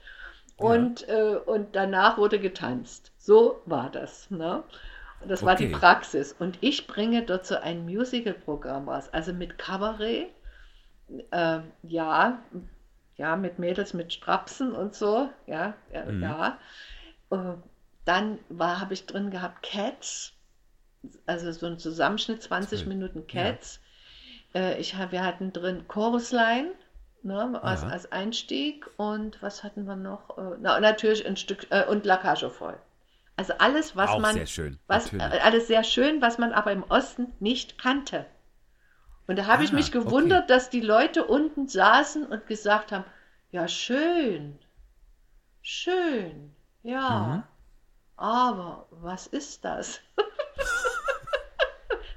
und, 0.57 1.09
äh, 1.09 1.37
und 1.47 1.77
danach 1.77 2.19
wurde 2.19 2.39
getanzt. 2.41 3.13
So 3.19 3.63
war 3.67 3.91
das. 3.91 4.31
Ne? 4.31 4.65
Das 5.21 5.45
war 5.45 5.57
die 5.57 5.67
Okay. 5.67 5.75
Praxis. 5.75 6.33
Und 6.33 6.59
ich 6.61 6.87
bringe 6.87 7.25
dazu 7.25 7.61
ein 7.61 7.85
Musical-Programm 7.85 8.89
raus, 8.89 9.09
also 9.13 9.33
mit 9.33 9.59
Kabarett, 9.59 10.31
äh, 11.31 11.61
ja, 11.83 12.43
ja, 13.17 13.37
mit 13.37 13.59
Mädels 13.59 13.95
mit 13.95 14.13
Strapsen 14.13 14.73
und 14.75 14.95
so, 14.95 15.31
ja, 15.47 15.75
ja. 15.93 16.05
Mhm. 16.05 16.23
ja. 16.23 16.59
Äh, 17.31 17.55
dann 18.05 18.39
war, 18.49 18.81
habe 18.81 18.95
ich 18.95 19.07
drin 19.07 19.31
gehabt 19.31 19.63
Cats, 19.65 20.33
also 21.27 21.51
so 21.53 21.67
ein 21.67 21.79
Zusammenschnitt, 21.79 22.43
20 22.43 22.81
Toll. 22.81 22.89
Minuten 22.89 23.27
Cats. 23.27 23.81
Äh, 24.55 24.79
ich 24.81 24.95
hab, 24.97 25.13
wir 25.13 25.25
hatten 25.25 25.53
drin 25.53 25.87
Chorusline 25.89 26.73
ne, 27.23 27.61
als, 27.63 27.83
Ja. 27.83 27.89
als 27.89 28.13
Einstieg 28.13 28.89
und 28.99 29.41
was 29.43 29.65
hatten 29.65 29.85
wir 29.87 29.97
noch? 29.97 30.37
Äh, 30.39 30.57
na, 30.61 30.79
natürlich 30.81 31.27
ein 31.27 31.37
Stück 31.37 31.67
äh, 31.71 31.85
und 31.87 32.05
La 32.07 32.17
Cage 32.19 32.51
Folles. 32.51 32.79
Also 33.37 33.53
alles, 33.59 33.95
was 33.97 34.11
Auch 34.11 34.19
man, 34.19 34.35
sehr 34.35 34.47
schön, 34.47 34.79
was, 34.89 35.13
äh, 35.13 35.17
natürlich. 35.17 35.43
alles 35.43 35.67
sehr 35.69 35.85
schön, 35.85 36.21
was 36.23 36.39
man 36.39 36.53
aber 36.53 36.73
im 36.73 36.83
Osten 36.85 37.33
nicht 37.41 37.79
kannte. 37.79 38.27
Und 39.29 39.39
da 39.39 39.47
habe 39.47 39.63
ich 39.65 39.71
Ah, 39.71 39.73
mich 39.73 39.93
gewundert, 39.93 40.51
dass 40.51 40.71
die 40.71 40.81
Leute 40.81 41.25
unten 41.27 41.69
saßen 41.69 42.27
und 42.27 42.47
gesagt 42.49 42.91
haben, 42.93 43.05
ja 43.53 43.69
schön, 43.69 44.59
schön, 45.63 46.55
ja, 46.83 47.21
Mhm. 47.37 47.43
aber 48.17 48.87
was 48.91 49.27
ist 49.29 49.65
das? 49.65 50.01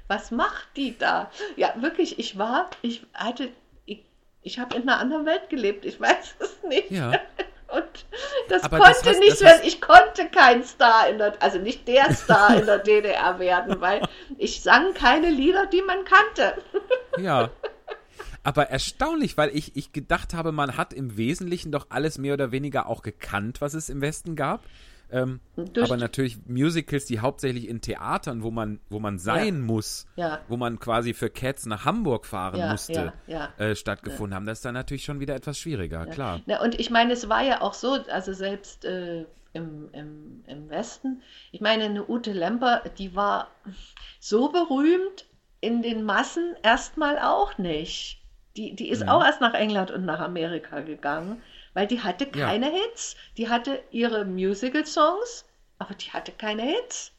was 0.08 0.30
macht 0.30 0.68
die 0.76 0.96
da? 0.98 1.30
Ja, 1.56 1.74
wirklich, 1.80 2.18
ich 2.18 2.38
war, 2.38 2.70
ich 2.82 3.06
hatte, 3.14 3.50
ich, 3.86 4.04
ich 4.42 4.58
habe 4.58 4.76
in 4.76 4.82
einer 4.82 4.98
anderen 4.98 5.26
Welt 5.26 5.48
gelebt, 5.50 5.84
ich 5.84 6.00
weiß 6.00 6.36
es 6.40 6.62
nicht. 6.64 6.90
Ja. 6.90 7.12
Das 8.50 8.64
Aber 8.64 8.78
das 8.78 8.96
konnte 8.96 9.10
hast- 9.10 9.18
nicht 9.20 9.30
das 9.32 9.40
werden. 9.40 9.58
hast- 9.60 9.66
Ich 9.66 9.80
konnte 9.80 10.26
kein 10.30 10.64
Star 10.64 11.08
in 11.08 11.18
der, 11.18 11.34
also 11.40 11.58
nicht 11.58 11.86
der 11.88 12.12
Star 12.14 12.56
in 12.58 12.66
der 12.66 12.78
DDR 12.86 13.38
werden, 13.38 13.80
weil 13.80 14.02
ich 14.38 14.60
sang 14.62 14.92
keine 14.94 15.30
Lieder, 15.30 15.66
die 15.66 15.82
man 15.82 16.04
kannte. 16.04 16.54
Ja. 17.18 17.50
Aber 18.42 18.70
erstaunlich, 18.70 19.36
weil 19.36 19.54
ich, 19.54 19.76
ich 19.76 19.92
gedacht 19.92 20.32
habe, 20.34 20.50
man 20.50 20.76
hat 20.76 20.92
im 20.94 21.16
Wesentlichen 21.16 21.70
doch 21.72 21.86
alles 21.90 22.16
mehr 22.18 22.34
oder 22.34 22.52
weniger 22.52 22.86
auch 22.88 23.02
gekannt, 23.02 23.60
was 23.60 23.74
es 23.74 23.88
im 23.90 24.00
Westen 24.00 24.34
gab. 24.34 24.64
Ähm, 25.12 25.40
aber 25.80 25.96
natürlich 25.96 26.38
Musicals, 26.46 27.04
die 27.06 27.20
hauptsächlich 27.20 27.68
in 27.68 27.80
Theatern, 27.80 28.42
wo 28.42 28.50
man, 28.50 28.80
wo 28.88 29.00
man 29.00 29.18
sein 29.18 29.60
muss, 29.60 30.06
Ja. 30.16 30.40
wo 30.48 30.56
man 30.56 30.78
quasi 30.78 31.14
für 31.14 31.30
Cats 31.30 31.66
nach 31.66 31.84
Hamburg 31.84 32.26
fahren 32.26 32.58
Ja, 32.60 32.70
musste, 32.70 33.12
ja, 33.26 33.52
Äh, 33.58 33.74
stattgefunden 33.74 34.34
haben. 34.34 34.46
Das 34.46 34.58
ist 34.58 34.64
dann 34.64 34.74
natürlich 34.74 35.04
schon 35.04 35.20
wieder 35.20 35.34
etwas 35.34 35.58
schwieriger, 35.58 36.06
klar. 36.06 36.40
Na, 36.46 36.62
und 36.62 36.78
ich 36.78 36.90
meine, 36.90 37.12
es 37.12 37.28
war 37.28 37.42
ja 37.42 37.60
auch 37.60 37.74
so, 37.74 37.98
also 38.10 38.32
selbst 38.32 38.84
äh, 38.84 39.24
im, 39.52 39.88
im, 39.92 40.44
im 40.46 40.70
Westen, 40.70 41.22
ich 41.50 41.60
meine, 41.60 41.84
eine 41.84 42.08
Ute 42.08 42.32
Lemper, 42.32 42.82
die 42.98 43.16
war 43.16 43.48
so 44.20 44.48
berühmt 44.50 45.26
in 45.60 45.82
den 45.82 46.04
Massen 46.04 46.54
erstmal 46.62 47.18
auch 47.18 47.58
nicht. 47.58 48.22
Die, 48.56 48.74
die 48.74 48.88
ist 48.90 49.02
Mhm. 49.02 49.08
auch 49.10 49.24
erst 49.24 49.40
nach 49.40 49.54
England 49.54 49.90
und 49.90 50.04
nach 50.04 50.20
Amerika 50.20 50.80
gegangen, 50.80 51.40
weil 51.74 51.86
die 51.86 52.00
hatte 52.00 52.24
Ja. 52.34 52.46
keine 52.46 52.70
Hits. 52.70 53.16
Die 53.36 53.48
hatte 53.48 53.80
ihre 53.90 54.24
Musical-Songs, 54.24 55.44
aber 55.78 55.94
die 55.94 56.10
hatte 56.10 56.32
keine 56.32 56.62
Hits. 56.62 57.12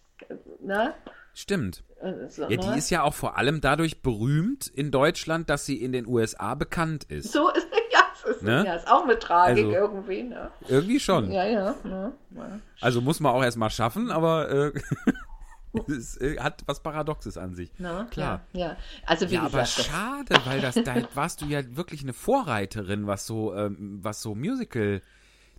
Ne? 0.61 0.94
Stimmt. 1.34 1.84
So, 2.30 2.44
Ja, 2.44 2.57
die 2.57 2.68
ne? 2.68 2.78
ist 2.78 2.90
ja 2.90 3.03
auch 3.03 3.14
vor 3.14 3.38
allem 3.38 3.61
dadurch 3.61 4.02
berühmt 4.02 4.68
in 4.68 4.90
Deutschland, 4.91 5.49
dass 5.52 5.65
sie 5.68 5.82
in 5.82 5.91
den 5.91 6.07
USA 6.07 6.56
bekannt 6.56 7.03
ist. 7.06 7.32
so 7.32 7.49
ist, 7.52 7.68
ja, 7.94 7.99
es 8.14 8.23
ist, 8.38 8.41
Ne? 8.44 8.64
ja, 8.65 8.73
ist 8.76 8.88
auch 8.91 9.03
eine 9.03 9.18
Tragik 9.19 9.65
Also- 9.65 9.78
irgendwie. 9.78 10.23
Ne? 10.23 10.52
Irgendwie 10.68 10.99
schon. 10.99 11.32
Ja, 11.32 11.45
ja. 11.45 11.76
ja, 11.84 12.11
ja. 12.36 12.60
Also 12.82 13.02
muss 13.02 13.19
man 13.19 13.34
auch 13.34 13.44
erstmal 13.44 13.69
schaffen, 13.69 14.10
aber 14.11 14.49
äh, 14.49 14.72
es 15.88 16.18
äh, 16.18 16.38
hat 16.39 16.64
was 16.65 16.81
Paradoxes 16.84 17.38
an 17.38 17.53
sich. 17.56 17.72
Na, 17.77 18.06
Klar. 18.06 18.41
Ja, 18.53 18.60
ja. 18.68 18.77
Also 19.06 19.30
wie 19.30 19.35
Ja, 19.35 19.41
aber 19.43 19.61
gesagt, 19.61 19.80
das- 19.80 19.85
schade, 19.85 20.35
weil 20.45 20.61
das 20.61 20.76
da 20.76 20.95
warst 21.14 21.41
du 21.41 21.45
ja 21.45 21.61
wirklich 21.76 22.02
eine 22.03 22.14
Vorreiterin, 22.14 23.07
was 23.07 23.26
so 23.26 23.53
ähm, 23.56 23.99
was 24.02 24.22
so 24.22 24.35
Musical 24.35 25.02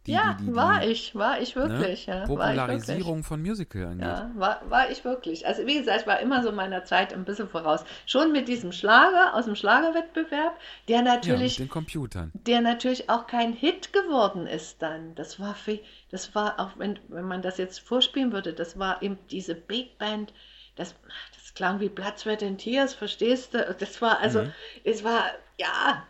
die, 0.07 0.13
ja, 0.13 0.35
die, 0.35 0.53
die, 0.53 0.55
war 0.55 0.85
ich, 0.85 1.15
war 1.15 1.41
ich 1.41 1.55
ne, 1.63 1.79
wirklich, 1.81 2.07
ja. 2.07 2.35
War 2.37 2.55
ich 2.55 2.67
wirklich. 2.67 3.07
Popularisierung 3.07 3.25
von 3.25 3.41
Musical 3.43 3.87
angeht. 3.87 4.01
Ja, 4.07 4.31
war, 4.35 4.69
war 4.71 4.91
ich 4.91 5.05
wirklich. 5.05 5.47
Also 5.47 5.67
wie 5.67 5.79
gesagt, 5.79 6.03
ich 6.03 6.07
war 6.07 6.21
immer 6.21 6.43
so 6.43 6.53
meiner 6.53 6.85
Zeit 6.85 7.13
ein 7.15 7.25
bisschen 7.25 7.49
voraus. 7.49 7.85
Schon 8.07 8.33
mit 8.33 8.49
diesem 8.49 8.73
Schlager 8.73 9.35
aus 9.35 9.45
dem 9.47 9.55
Schlagerwettbewerb, 9.57 10.59
der 10.89 11.03
Ja, 11.23 11.33
natürlich, 11.33 11.59
mit 11.59 11.59
den 11.59 11.69
Computern. 11.69 12.35
der 12.35 12.61
natürlich 12.61 13.09
auch 13.11 13.27
kein 13.27 13.53
Hit 13.53 13.93
geworden 13.93 14.47
ist 14.47 14.83
dann. 14.83 15.15
Das 15.15 15.39
war 15.41 15.55
für, 15.55 15.79
das 16.11 16.35
war 16.35 16.59
auch, 16.61 16.71
wenn, 16.79 16.99
wenn 17.09 17.27
man 17.27 17.43
das 17.43 17.59
jetzt 17.59 17.81
vorspielen 17.81 18.33
würde, 18.33 18.53
das 18.55 18.79
war 18.79 19.03
eben 19.03 19.19
diese 19.31 19.55
Big 19.55 19.99
Band, 19.99 20.33
das, 20.77 20.95
das 21.35 21.55
klang 21.55 21.81
wie 21.81 21.89
Blood, 21.89 22.19
Sweat 22.19 22.43
and 22.43 22.59
Tears, 22.61 22.95
verstehst 22.95 23.55
du? 23.55 23.77
Das 23.79 24.01
war, 24.03 24.19
also, 24.21 24.43
Mhm. 24.43 24.53
es 24.85 25.05
war, 25.05 25.25
ja, 25.59 26.07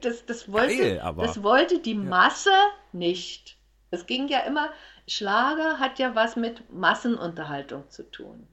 das, 0.00 0.26
das 0.26 0.50
wollte, 0.50 0.76
Geil, 0.76 1.00
aber. 1.00 1.22
das 1.24 1.42
wollte 1.42 1.78
die 1.78 1.94
Masse 1.94 2.50
nicht. 2.92 3.56
Es 3.90 4.06
ging 4.06 4.28
ja 4.28 4.40
immer, 4.40 4.70
Schlager 5.06 5.78
hat 5.78 5.98
ja 5.98 6.14
was 6.14 6.36
mit 6.36 6.72
Massenunterhaltung 6.72 7.88
zu 7.90 8.10
tun. 8.10 8.46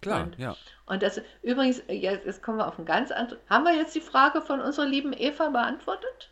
Klar, 0.00 0.24
Und- 0.24 0.38
ja. 0.38 0.56
Und 0.86 1.02
das 1.02 1.20
übrigens, 1.42 1.82
jetzt, 1.88 2.26
jetzt 2.26 2.42
kommen 2.42 2.58
wir 2.58 2.66
auf 2.66 2.78
ein 2.78 2.84
ganz 2.86 3.10
anderes. 3.12 3.38
Haben 3.48 3.64
wir 3.64 3.76
jetzt 3.76 3.94
die 3.94 4.00
Frage 4.00 4.40
von 4.42 4.60
unserer 4.60 4.86
lieben 4.86 5.12
Eva 5.12 5.50
beantwortet? 5.50 6.30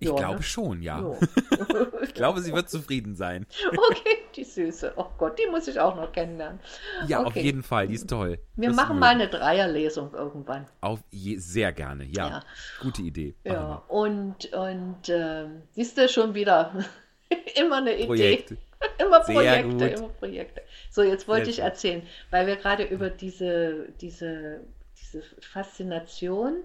Ich 0.00 0.08
Ja, 0.08 0.14
glaube 0.14 0.36
ne? 0.36 0.42
schon, 0.42 0.82
ja. 0.82 1.00
Jo. 1.00 1.18
Ich 2.02 2.14
glaube, 2.14 2.40
sie 2.40 2.52
wird 2.52 2.70
zufrieden 2.70 3.14
sein. 3.16 3.46
okay, 3.90 4.18
die 4.36 4.44
Süße. 4.44 4.92
Oh 4.96 5.06
Gott, 5.18 5.38
die 5.38 5.50
muss 5.50 5.66
ich 5.68 5.78
auch 5.80 5.96
noch 5.96 6.12
kennenlernen. 6.12 6.60
Ja, 7.06 7.20
auf 7.20 7.26
Okay. 7.28 7.42
jeden 7.42 7.62
Fall, 7.62 7.88
die 7.88 7.94
ist 7.94 8.08
toll. 8.08 8.38
Wir 8.56 8.68
Das 8.68 8.76
machen 8.76 8.98
mal 8.98 9.08
eine 9.14 9.28
Dreierlesung 9.28 10.14
irgendwann. 10.14 10.66
Auf 10.80 11.00
je, 11.10 11.36
sehr 11.38 11.72
gerne, 11.72 12.04
ja. 12.04 12.28
Ja. 12.28 12.42
Gute 12.80 13.02
Idee. 13.02 13.34
Ja, 13.44 13.82
und, 13.88 14.52
und 14.52 15.08
ähm, 15.08 15.62
siehst 15.72 15.98
du 15.98 16.08
schon 16.08 16.34
wieder 16.34 16.72
immer 17.60 17.78
eine. 17.78 17.94
Idee. 17.96 18.06
Projekte. 18.06 18.56
Immer 19.00 19.18
Projekte, 19.20 19.88
immer 19.88 20.08
Projekte. 20.08 20.62
So, 20.88 21.02
jetzt 21.02 21.26
wollte 21.26 21.46
Sehr 21.46 21.52
ich 21.54 21.58
erzählen, 21.60 22.02
weil 22.30 22.46
wir 22.46 22.54
gerade 22.54 22.84
über 22.84 23.10
diese, 23.10 23.88
diese, 24.00 24.60
diese 24.96 25.20
Faszination, 25.40 26.62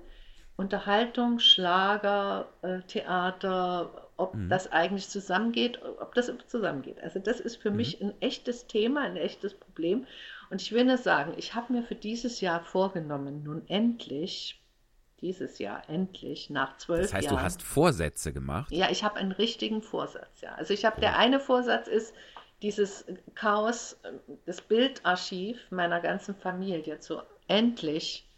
Unterhaltung, 0.56 1.40
Schlager, 1.40 2.48
äh, 2.62 2.82
Theater, 2.82 4.10
ob 4.18 4.34
Mhm. 4.36 4.50
das 4.50 4.72
eigentlich 4.72 5.10
zusammengeht, 5.10 5.82
ob 5.84 6.14
das 6.16 6.32
zusammengeht. 6.48 7.00
Also 7.02 7.20
das 7.20 7.40
ist 7.40 7.58
für 7.58 7.72
Mhm. 7.72 7.78
mich 7.78 8.02
ein 8.02 8.14
echtes 8.22 8.68
Thema, 8.68 9.02
ein 9.02 9.18
echtes 9.18 9.54
Problem. 9.56 10.06
Und 10.50 10.62
ich 10.62 10.72
will 10.72 10.86
nur 10.86 10.98
sagen, 10.98 11.34
ich 11.38 11.56
habe 11.56 11.74
mir 11.74 11.84
für 11.84 11.96
dieses 11.96 12.42
Jahr 12.42 12.64
vorgenommen, 12.64 13.44
nun 13.44 13.68
endlich, 13.68 14.62
dieses 15.22 15.60
Jahr 15.60 15.90
endlich, 15.90 16.50
nach 16.50 16.78
zwölf 16.78 17.02
Das 17.04 17.14
heißt, 17.14 17.26
Jahren. 17.26 17.38
du 17.38 17.42
hast 17.44 17.64
Vorsätze 17.64 18.34
gemacht. 18.34 18.70
Ja, 18.70 18.90
ich 18.92 19.04
habe 19.06 19.16
einen 19.18 19.32
richtigen 19.32 19.82
Vorsatz, 19.82 20.42
ja. 20.42 20.54
Also 20.56 20.74
ich 20.74 20.84
habe, 20.86 21.00
der 21.00 21.18
eine 21.18 21.40
Vorsatz 21.40 21.88
ist, 21.88 22.14
dieses 22.62 23.06
Chaos, 23.36 24.00
das 24.46 24.62
Bildarchiv 24.62 25.70
meiner 25.70 26.00
ganzen 26.02 26.36
Familie 26.36 27.00
zu 27.00 27.22
endlich 27.48 28.30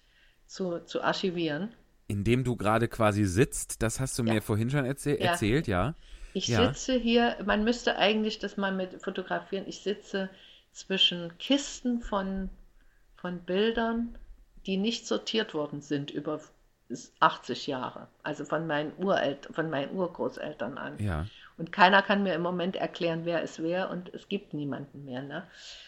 zu, 0.47 0.79
zu 0.85 1.01
archivieren. 1.03 1.73
In 2.07 2.23
dem 2.23 2.43
du 2.43 2.55
gerade 2.55 2.87
quasi 2.87 3.25
sitzt, 3.25 3.81
das 3.83 3.99
hast 3.99 4.17
du 4.17 4.23
Ja. 4.25 4.33
mir 4.33 4.41
vorhin 4.41 4.69
schon 4.71 4.85
erzäh 4.85 5.15
Ja. 5.17 5.31
erzählt, 5.31 5.67
ja. 5.67 5.95
Ich 6.33 6.47
Ja. 6.47 6.55
sitze 6.55 6.93
hier, 6.95 7.37
man 7.45 7.63
müsste 7.63 7.97
eigentlich 7.97 8.39
das 8.39 8.57
mal 8.57 8.73
mit 8.73 9.01
fotografieren, 9.03 9.65
ich 9.67 9.81
sitze 9.81 10.29
zwischen 10.71 11.37
Kisten 11.39 12.01
von, 12.01 12.49
von 13.17 13.39
Bildern, 13.41 14.17
die 14.67 14.77
nicht 14.77 15.07
sortiert 15.07 15.53
worden 15.55 15.81
sind 15.81 16.11
über 16.11 16.41
80 17.19 17.67
Jahre, 17.67 18.07
also 18.23 18.45
von 18.45 18.67
meinen 18.67 18.93
Ureltern, 18.97 19.53
von 19.53 19.69
meinen 19.71 19.95
Urgroßeltern 19.95 20.77
an. 20.77 20.99
Ja. 20.99 21.29
Und 21.57 21.71
keiner 21.71 22.01
kann 22.03 22.23
mir 22.23 22.35
im 22.35 22.41
Moment 22.43 22.75
erklären, 22.77 23.25
wer 23.25 23.41
ist 23.43 23.63
wer 23.63 23.89
und 23.91 24.13
es 24.13 24.29
gibt 24.29 24.53
niemanden 24.53 25.05
mehr. 25.05 25.23
Ne? 25.23 25.47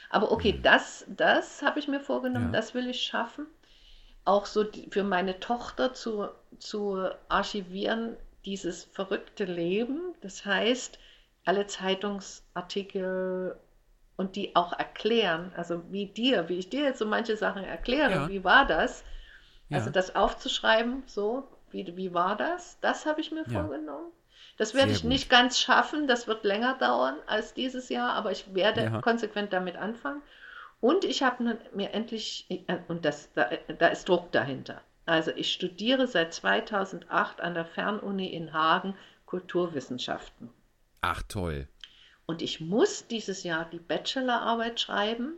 Aber 0.09 0.31
okay, 0.31 0.59
das, 0.63 1.05
das 1.09 1.61
habe 1.63 1.79
ich 1.79 1.87
mir 1.89 1.99
vorgenommen, 2.01 2.47
Mhm. 2.47 2.53
Das 2.53 2.73
will 2.73 2.89
ich 2.89 3.03
schaffen. 3.03 3.47
Auch 4.27 4.45
so 4.45 4.65
für 4.91 5.03
meine 5.03 5.39
Tochter 5.39 5.93
zu, 5.95 6.27
zu 6.59 7.09
archivieren, 7.29 8.17
dieses 8.45 8.83
verrückte 8.85 9.45
Leben. 9.45 10.13
Das 10.21 10.45
heißt, 10.45 10.99
alle 11.45 11.67
Zeitungsartikel 11.67 13.57
und 14.17 14.35
die 14.35 14.55
auch 14.55 14.73
erklären, 14.73 15.51
also 15.55 15.83
wie 15.91 16.07
dir, 16.07 16.49
wie 16.49 16.59
ich 16.59 16.69
dir 16.69 16.83
jetzt 16.85 16.99
so 16.99 17.05
manche 17.07 17.37
Sachen 17.37 17.63
erkläre, 17.63 18.11
Ja. 18.11 18.27
wie 18.27 18.43
war 18.43 18.65
das? 18.67 19.03
Ja. 19.69 19.77
Also 19.77 19.91
das 19.91 20.15
aufzuschreiben, 20.15 21.03
so, 21.07 21.47
wie, 21.71 21.95
wie 21.97 22.13
war 22.13 22.35
das? 22.37 22.79
Das 22.81 23.05
habe 23.05 23.21
ich 23.21 23.31
mir 23.31 23.45
Ja. 23.45 23.61
vorgenommen. 23.61 24.11
Das 24.57 24.73
werde 24.73 24.89
Sehr 24.89 24.97
ich 24.97 25.03
gut. 25.03 25.09
nicht 25.11 25.29
ganz 25.29 25.59
schaffen, 25.59 26.07
das 26.07 26.27
wird 26.27 26.43
länger 26.43 26.75
dauern 26.79 27.15
als 27.27 27.53
dieses 27.53 27.89
Jahr, 27.89 28.13
aber 28.13 28.31
ich 28.31 28.53
werde 28.55 28.91
konsequent 29.01 29.53
damit 29.53 29.77
anfangen. 29.77 30.21
Und 30.79 31.03
ich 31.05 31.23
habe 31.23 31.57
mir 31.73 31.91
endlich, 31.93 32.45
äh, 32.49 32.77
und 32.87 33.03
das, 33.05 33.29
da, 33.33 33.49
da 33.79 33.87
ist 33.87 34.07
Druck 34.07 34.31
dahinter. 34.31 34.81
Also 35.05 35.31
ich 35.31 35.51
studiere 35.53 36.05
seit 36.07 36.33
2008 36.33 37.41
an 37.41 37.53
der 37.53 37.65
Fernuni 37.65 38.27
in 38.27 38.53
Hagen 38.53 38.95
Kulturwissenschaften. 39.25 40.49
Ach 41.01 41.21
toll. 41.27 41.67
Und 42.25 42.41
ich 42.41 42.59
muss 42.59 43.07
dieses 43.07 43.43
Jahr 43.43 43.65
die 43.71 43.79
Bachelorarbeit 43.79 44.79
schreiben. 44.79 45.33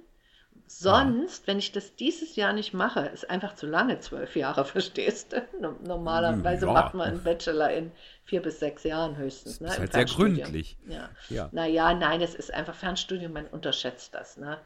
Sonst, 0.68 1.48
wenn 1.48 1.58
ich 1.58 1.72
das 1.72 1.96
dieses 1.96 2.36
Jahr 2.36 2.54
nicht 2.54 2.74
mache, 2.74 3.00
ist 3.02 3.30
einfach 3.30 3.56
zu 3.56 3.66
lange, 3.66 4.00
zwölf 4.00 4.36
Jahre, 4.36 4.66
verstehst 4.66 5.34
du? 5.34 5.48
No- 5.60 5.76
Normalerweise 5.84 6.66
Ja. 6.68 6.74
macht 6.74 6.94
man 6.94 7.08
einen 7.08 7.24
Bachelor 7.24 7.72
in 7.72 7.92
vier 8.26 8.42
bis 8.42 8.60
sechs 8.60 8.84
Jahren 8.84 9.18
höchstens. 9.18 9.60
Das 9.60 9.62
Ne, 9.62 9.68
ist 9.68 9.76
im 9.76 9.82
halt 9.82 9.94
sehr 9.94 10.06
gründlich. 10.06 10.78
Ja. 10.88 11.10
Ja. 11.30 11.50
Naja, 11.52 11.94
nein, 11.94 12.22
es 12.22 12.36
ist 12.36 12.54
einfach 12.54 12.76
Fernstudium, 12.76 13.34
man 13.34 13.48
unterschätzt 13.48 14.14
das. 14.14 14.38
Ne? 14.38 14.60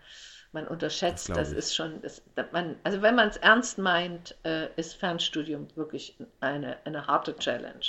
Man 0.53 0.67
unterschätzt, 0.67 1.29
Das 1.29 1.37
das, 1.37 1.51
ist 1.51 1.75
schon, 1.75 2.01
das, 2.01 2.21
das 2.35 2.45
man, 2.51 2.75
also 2.83 3.01
wenn 3.01 3.15
man 3.15 3.29
es 3.29 3.37
ernst 3.37 3.77
meint, 3.77 4.35
äh, 4.43 4.67
ist 4.75 4.93
Fernstudium 4.95 5.67
wirklich 5.75 6.15
eine, 6.39 6.77
eine 6.85 7.07
harte 7.07 7.35
Challenge. 7.35 7.85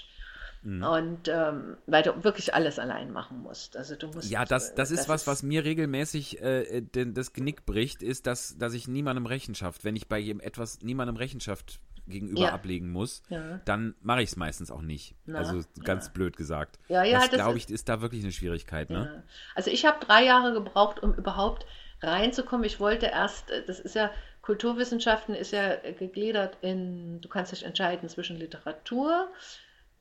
Mhm. 0.62 0.82
Und 0.82 1.28
ähm, 1.28 1.76
weil 1.86 2.02
du 2.02 2.24
wirklich 2.24 2.54
alles 2.54 2.78
allein 2.78 3.12
machen 3.12 3.42
musst. 3.42 3.76
Also 3.76 3.96
du 3.96 4.06
musst. 4.08 4.30
Ja, 4.30 4.46
das, 4.46 4.74
das 4.74 4.90
äh, 4.90 4.94
ist 4.94 5.08
was, 5.10 5.26
was 5.26 5.42
mir 5.42 5.62
regelmäßig 5.64 6.40
äh, 6.42 6.80
den, 6.80 7.12
das 7.12 7.34
Genick 7.34 7.66
bricht, 7.66 8.02
ist, 8.02 8.26
dass, 8.26 8.56
dass 8.56 8.72
ich 8.72 8.88
niemandem 8.88 9.26
Rechenschaft, 9.26 9.84
wenn 9.84 9.94
ich 9.94 10.08
bei 10.08 10.18
jedem 10.18 10.40
etwas 10.40 10.80
niemandem 10.80 11.16
Rechenschaft 11.16 11.80
gegenüber 12.06 12.40
Ja. 12.42 12.52
ablegen 12.54 12.90
muss, 12.90 13.22
Ja. 13.28 13.60
dann 13.66 13.94
mache 14.00 14.22
ich 14.22 14.30
es 14.30 14.36
meistens 14.36 14.70
auch 14.70 14.82
nicht. 14.82 15.14
Na, 15.26 15.38
also 15.38 15.62
ganz 15.84 16.06
ja. 16.06 16.12
blöd 16.12 16.36
gesagt. 16.36 16.78
Ja, 16.88 17.02
ja, 17.02 17.18
das 17.18 17.30
das 17.30 17.34
glaube 17.40 17.58
ist- 17.58 17.68
ich, 17.68 17.74
ist 17.74 17.88
da 17.90 18.00
wirklich 18.00 18.22
eine 18.22 18.32
Schwierigkeit, 18.32 18.88
ne? 18.90 19.22
Also 19.54 19.70
ich 19.70 19.84
habe 19.84 20.04
drei 20.04 20.24
Jahre 20.24 20.52
gebraucht, 20.54 21.02
um 21.02 21.14
überhaupt 21.14 21.66
reinzukommen. 22.06 22.64
Ich 22.64 22.80
wollte 22.80 23.06
erst, 23.06 23.50
äh, 23.50 23.64
das 23.66 23.80
ist 23.80 23.94
ja, 23.94 24.10
Kulturwissenschaften 24.42 25.34
ist 25.34 25.52
ja 25.52 25.72
äh, 25.82 25.92
gegliedert 25.92 26.58
in, 26.62 27.20
du 27.20 27.28
kannst 27.28 27.52
dich 27.52 27.64
entscheiden 27.64 28.08
zwischen 28.08 28.36
Literatur, 28.38 29.28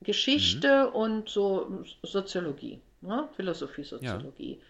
Geschichte 0.02 0.88
Mhm. 0.90 0.96
und 0.96 1.30
so 1.30 1.84
Soziologie, 2.04 2.82
ne? 3.02 3.30
Philosophie, 3.36 3.84
Soziologie. 3.84 4.62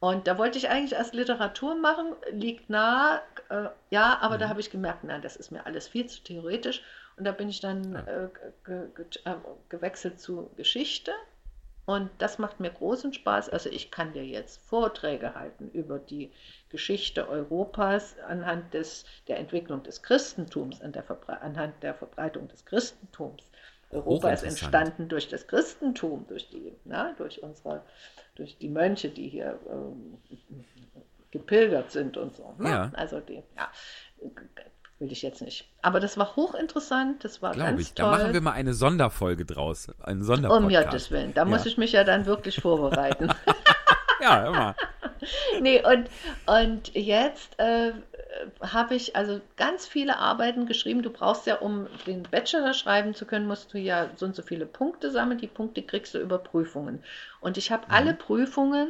Und 0.00 0.26
da 0.28 0.38
wollte 0.38 0.58
ich 0.58 0.68
eigentlich 0.70 0.92
erst 0.92 1.14
Literatur 1.14 1.74
machen, 1.74 2.14
liegt 2.32 2.70
nahe, 2.70 3.20
äh, 3.50 3.68
ja, 3.90 4.18
aber 4.20 4.36
Mhm. 4.36 4.40
da 4.40 4.48
habe 4.48 4.60
ich 4.60 4.70
gemerkt, 4.70 5.04
nein, 5.04 5.22
das 5.22 5.36
ist 5.36 5.50
mir 5.50 5.66
alles 5.66 5.88
viel 5.88 6.06
zu 6.06 6.22
theoretisch. 6.22 6.82
Und 7.16 7.24
da 7.24 7.32
bin 7.32 7.48
ich 7.48 7.60
dann 7.60 7.94
Ja. 7.94 8.00
äh, 8.06 8.28
ge 8.64 8.88
ge 8.94 9.04
äh, 9.24 9.34
gewechselt 9.68 10.20
zu 10.20 10.50
Geschichte. 10.56 11.12
Und 11.88 12.10
das 12.18 12.38
macht 12.38 12.60
mir 12.60 12.68
großen 12.68 13.14
Spaß. 13.14 13.48
Also 13.48 13.70
ich 13.70 13.90
kann 13.90 14.12
dir 14.12 14.22
jetzt 14.22 14.60
Vorträge 14.66 15.34
halten 15.34 15.70
über 15.70 15.98
die 15.98 16.30
Geschichte 16.68 17.26
Europas 17.26 18.14
anhand 18.28 18.74
des, 18.74 19.06
der 19.26 19.38
Entwicklung 19.38 19.82
des 19.84 20.02
Christentums, 20.02 20.80
der 20.80 21.02
anhand 21.40 21.82
der 21.82 21.94
Verbreitung 21.94 22.46
des 22.48 22.66
Christentums. 22.66 23.42
Europa 23.88 24.28
ist 24.28 24.42
entstanden 24.42 25.08
durch 25.08 25.30
das 25.30 25.46
Christentum, 25.46 26.26
durch 26.28 26.50
die, 26.50 26.76
na, 26.84 27.14
durch 27.14 27.42
unsere, 27.42 27.82
durch 28.34 28.58
die 28.58 28.68
Mönche, 28.68 29.08
die 29.08 29.30
hier 29.30 29.58
ähm, 29.70 30.18
gepilgert 31.30 31.90
sind 31.90 32.18
und 32.18 32.36
so. 32.36 32.54
Ne? 32.58 32.68
Ja. 32.68 32.92
Also 32.96 33.20
die, 33.20 33.42
ja, 33.56 33.72
will 34.98 35.12
ich 35.12 35.22
jetzt 35.22 35.42
nicht. 35.42 35.68
Aber 35.82 36.00
das 36.00 36.16
war 36.18 36.34
hochinteressant, 36.36 37.22
das 37.24 37.40
war 37.42 37.52
Glaube 37.52 37.70
ganz 37.70 37.82
ich. 37.82 37.94
toll. 37.94 38.10
Da 38.10 38.18
machen 38.18 38.32
wir 38.32 38.40
mal 38.40 38.52
eine 38.52 38.74
Sonderfolge 38.74 39.44
draus. 39.44 39.88
Einen 40.02 40.20
um 40.20 40.26
Sonderpodcast. 40.26 40.84
Gottes 40.86 41.10
Willen, 41.10 41.34
da 41.34 41.44
muss 41.44 41.64
Ja. 41.64 41.70
ich 41.70 41.78
mich 41.78 41.92
ja 41.92 42.04
dann 42.04 42.26
wirklich 42.26 42.56
vorbereiten. 42.62 43.28
Ja, 44.20 44.46
immer. 44.48 44.74
Nee, 45.60 45.80
und, 45.84 46.08
und 46.46 46.94
jetzt 46.94 47.58
äh, 47.58 47.92
habe 48.60 48.94
ich 48.96 49.14
also 49.16 49.40
ganz 49.56 49.86
viele 49.86 50.18
Arbeiten 50.18 50.66
geschrieben. 50.66 51.02
Du 51.02 51.10
brauchst 51.10 51.46
ja, 51.46 51.56
um 51.56 51.86
den 52.06 52.22
Bachelor 52.24 52.72
schreiben 52.74 53.14
zu 53.14 53.26
können, 53.26 53.46
musst 53.46 53.72
du 53.74 53.78
ja 53.78 54.08
so 54.16 54.26
und 54.26 54.34
so 54.34 54.42
viele 54.42 54.66
Punkte 54.66 55.10
sammeln. 55.12 55.38
Die 55.38 55.46
Punkte 55.48 55.82
kriegst 55.82 56.14
du 56.14 56.18
über 56.18 56.38
Prüfungen. 56.38 57.02
Und 57.40 57.56
ich 57.58 57.70
habe 57.72 57.84
alle 57.90 58.12
Prüfungen, 58.14 58.88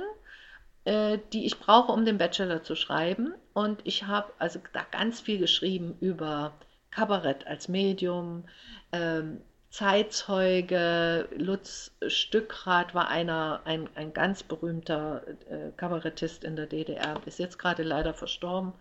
äh, 0.84 1.18
die 1.32 1.46
ich 1.46 1.58
brauche, 1.58 1.92
um 1.92 2.04
den 2.04 2.18
Bachelor 2.18 2.62
zu 2.62 2.74
schreiben. 2.74 3.34
Und 3.52 3.80
ich 3.84 4.06
habe 4.06 4.32
also 4.38 4.60
da 4.72 4.84
ganz 4.90 5.20
viel 5.20 5.38
geschrieben 5.38 5.96
über 6.00 6.52
Kabarett 6.90 7.46
als 7.46 7.68
Medium, 7.68 8.44
ähm, 8.92 9.40
Zeitzeuge, 9.70 11.28
Lutz 11.36 11.94
Stückrath 12.06 12.94
war 12.94 13.08
einer, 13.08 13.60
ein, 13.66 13.88
ein 13.96 14.14
ganz 14.14 14.42
berühmter 14.42 15.22
äh, 15.50 15.70
Kabarettist 15.76 16.42
in 16.42 16.56
der 16.56 16.66
DDR, 16.66 17.20
ist 17.26 17.38
jetzt 17.38 17.58
gerade 17.58 17.82
leider 17.82 18.14
verstorben. 18.14 18.72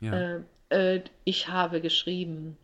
Ja. 0.00 0.12
Äh, 0.12 0.40
äh, 0.68 1.02
ich 1.24 1.48
habe 1.48 1.80
geschrieben 1.80 2.58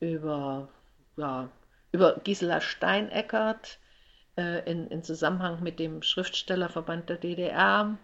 über, 0.00 0.68
ja, 1.16 1.50
über 1.92 2.16
Gisela 2.24 2.60
Steineckert 2.60 3.78
äh, 4.36 4.68
in, 4.70 4.88
in 4.88 5.04
Zusammenhang 5.04 5.62
mit 5.62 5.78
dem 5.78 6.02
Schriftstellerverband 6.02 7.08
der 7.08 7.16
DDR. 7.18 7.96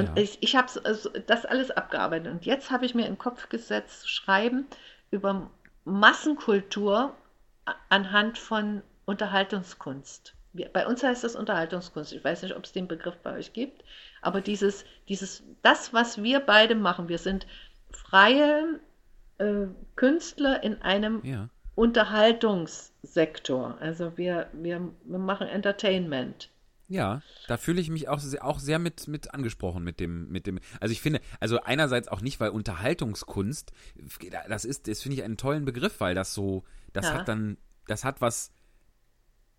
Und 0.00 0.16
Ja. 0.16 0.22
ich, 0.22 0.38
ich 0.40 0.56
habe 0.56 0.68
also 0.84 1.10
das 1.26 1.44
alles 1.44 1.70
abgearbeitet. 1.70 2.32
Und 2.32 2.46
jetzt 2.46 2.70
habe 2.70 2.86
ich 2.86 2.94
mir 2.94 3.02
in 3.02 3.12
den 3.12 3.18
Kopf 3.18 3.48
gesetzt, 3.48 4.02
zu 4.02 4.08
schreiben 4.08 4.66
über 5.10 5.50
Massenkultur 5.84 7.14
anhand 7.88 8.38
von 8.38 8.82
Unterhaltungskunst. 9.04 10.34
Bei 10.72 10.86
uns 10.86 11.02
heißt 11.02 11.22
das 11.22 11.36
Unterhaltungskunst. 11.36 12.12
Ich 12.12 12.24
weiß 12.24 12.42
nicht, 12.42 12.56
ob 12.56 12.64
es 12.64 12.72
den 12.72 12.88
Begriff 12.88 13.16
bei 13.22 13.36
euch 13.36 13.52
gibt, 13.52 13.84
aber 14.20 14.40
dieses, 14.40 14.84
dieses, 15.08 15.42
das, 15.62 15.92
was 15.92 16.22
wir 16.22 16.40
beide 16.40 16.74
machen, 16.74 17.08
wir 17.08 17.18
sind 17.18 17.46
freie 17.90 18.80
äh, 19.38 19.66
Künstler 19.96 20.62
in 20.62 20.82
einem 20.82 21.24
ja. 21.24 21.48
Unterhaltungssektor. 21.76 23.78
Also 23.80 24.16
wir, 24.16 24.48
wir, 24.52 24.88
wir 25.04 25.18
machen 25.18 25.46
Entertainment. 25.46 26.48
Ja, 26.90 27.22
da 27.46 27.56
fühle 27.56 27.80
ich 27.80 27.88
mich 27.88 28.08
auch 28.08 28.18
sehr, 28.18 28.44
auch 28.44 28.58
sehr 28.58 28.80
mit, 28.80 29.06
mit 29.06 29.32
angesprochen 29.32 29.84
mit 29.84 30.00
dem, 30.00 30.28
mit 30.28 30.46
dem. 30.48 30.58
Also 30.80 30.90
ich 30.92 31.00
finde, 31.00 31.20
also 31.38 31.60
einerseits 31.62 32.08
auch 32.08 32.20
nicht, 32.20 32.40
weil 32.40 32.50
Unterhaltungskunst, 32.50 33.72
das 34.48 34.64
ist, 34.64 34.88
das 34.88 35.00
finde 35.00 35.16
ich 35.16 35.22
einen 35.22 35.36
tollen 35.36 35.64
Begriff, 35.64 36.00
weil 36.00 36.16
das 36.16 36.34
so, 36.34 36.64
das 36.92 37.06
Ja. 37.06 37.14
hat 37.14 37.28
dann, 37.28 37.58
das 37.86 38.04
hat 38.04 38.20
was, 38.20 38.50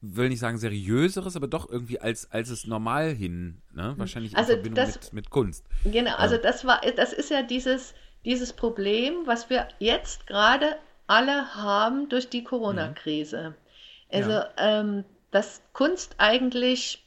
will 0.01 0.27
nicht 0.27 0.39
sagen 0.39 0.57
seriöseres, 0.57 1.35
aber 1.37 1.47
doch 1.47 1.69
irgendwie 1.69 1.99
als, 2.01 2.29
als 2.31 2.49
es 2.49 2.67
normal 2.67 3.13
hin, 3.13 3.61
ne? 3.71 3.93
Wahrscheinlich 3.97 4.33
in 4.33 4.37
Also 4.37 4.51
Verbindung 4.53 4.83
das- 4.85 4.95
mit, 4.95 5.13
mit 5.13 5.29
Kunst. 5.29 5.65
Genau, 5.85 6.15
also 6.15 6.35
das 6.37 6.65
war, 6.65 6.81
das 6.97 7.13
ist 7.13 7.29
ja 7.29 7.43
dieses, 7.43 7.93
dieses 8.25 8.51
Problem, 8.51 9.13
was 9.25 9.49
wir 9.49 9.69
jetzt 9.79 10.27
gerade 10.27 10.75
alle 11.07 11.55
haben 11.55 12.09
durch 12.09 12.29
die 12.29 12.43
Corona-Krise. 12.43 13.55
Also, 14.11 14.31
Ja. 14.31 14.49
ähm, 14.57 15.05
dass 15.31 15.61
Kunst 15.71 16.15
eigentlich 16.17 17.05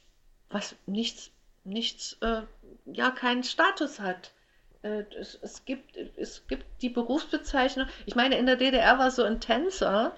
was 0.55 0.75
nichts, 0.87 1.31
nichts, 1.65 2.17
äh, 2.21 2.43
ja, 2.87 3.11
keinen 3.11 3.43
Status 3.45 3.99
hat. 4.01 4.33
Äh, 4.83 5.05
es, 5.19 5.39
es 5.43 5.65
gibt, 5.65 5.97
es 6.17 6.47
gibt 6.47 6.65
die 6.83 6.91
Berufsbezeichnung. 6.91 7.89
Ich 8.07 8.15
meine, 8.15 8.39
in 8.39 8.47
der 8.47 8.57
DDR 8.57 8.99
war 8.99 9.11
so 9.11 9.25
ein 9.25 9.41
Tänzer, 9.41 10.15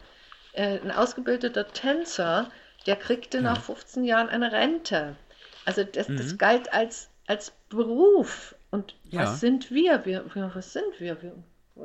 äh, 0.52 0.78
ein 0.80 0.90
ausgebildeter 0.90 1.68
Tänzer, 1.68 2.50
der 2.86 2.96
kriegte 2.96 3.38
Ja. 3.38 3.42
nach 3.44 3.60
15 3.62 4.04
Jahren 4.04 4.28
eine 4.28 4.52
Rente. 4.52 5.16
Also 5.64 5.82
das, 5.84 6.06
das 6.06 6.32
Mhm. 6.32 6.38
galt 6.38 6.72
als, 6.72 7.10
als 7.26 7.52
Beruf. 7.68 8.54
Und 8.70 8.94
Ja. 9.04 9.22
was 9.22 9.40
sind 9.40 9.70
wir? 9.70 10.04
wir? 10.04 10.24
Was 10.54 10.72
sind 10.72 11.00
wir? 11.00 11.20
wir? 11.22 11.32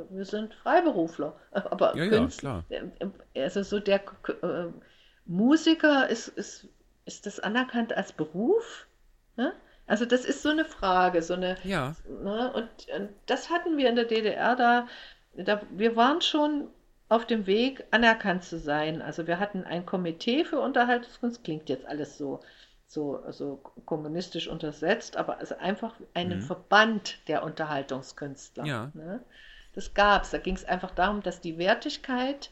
Wir 0.10 0.26
sind 0.26 0.54
Freiberufler. 0.56 1.40
Aber 1.52 1.96
Ja, 1.96 2.04
ja, 2.04 2.10
Künst- 2.10 2.40
klar. 2.40 2.64
also 3.36 3.64
so 3.64 3.80
der 3.80 4.02
äh, 4.42 4.68
Musiker 5.26 6.08
ist, 6.10 6.28
ist, 6.30 6.68
ist 7.06 7.26
das 7.26 7.40
anerkannt 7.40 7.94
als 7.94 8.12
Beruf? 8.14 8.88
Ne? 9.38 9.54
Also 9.88 10.06
das 10.06 10.26
ist 10.26 10.42
so 10.42 10.50
eine 10.50 10.66
Frage, 10.66 11.22
so 11.22 11.34
eine, 11.34 11.58
Ja, 11.64 11.96
Ne? 12.24 12.52
Und, 12.54 12.70
und 12.96 13.10
das 13.26 13.50
hatten 13.50 13.78
wir 13.78 13.90
in 13.90 13.96
der 13.96 14.06
DDR 14.06 14.56
da, 14.56 14.88
da. 15.36 15.62
Wir 15.72 15.96
waren 15.96 16.22
schon 16.22 16.70
auf 17.10 17.26
dem 17.28 17.46
Weg, 17.46 17.84
anerkannt 17.92 18.44
zu 18.44 18.58
sein. 18.58 19.02
Also 19.02 19.28
wir 19.28 19.40
hatten 19.40 19.64
ein 19.66 19.86
Komitee 19.86 20.46
für 20.46 20.60
Unterhaltungskunst, 20.60 21.44
klingt 21.44 21.68
jetzt 21.70 21.86
alles 21.86 22.18
so, 22.18 22.40
so, 22.88 23.22
so 23.32 23.58
kommunistisch 23.86 24.48
untersetzt, 24.48 25.18
aber 25.18 25.40
also 25.40 25.56
einfach 25.58 25.96
einen 26.14 26.40
Mhm. 26.40 26.44
Verband 26.44 27.18
der 27.28 27.44
Unterhaltungskünstler. 27.44 28.66
Ja. 28.66 28.92
Ne? 28.94 29.22
Das 29.74 29.94
gab 29.94 30.24
es. 30.24 30.32
Da 30.32 30.38
ging 30.38 30.56
es 30.56 30.66
einfach 30.66 30.92
darum, 30.92 31.22
dass 31.22 31.42
die 31.42 31.58
Wertigkeit 31.58 32.50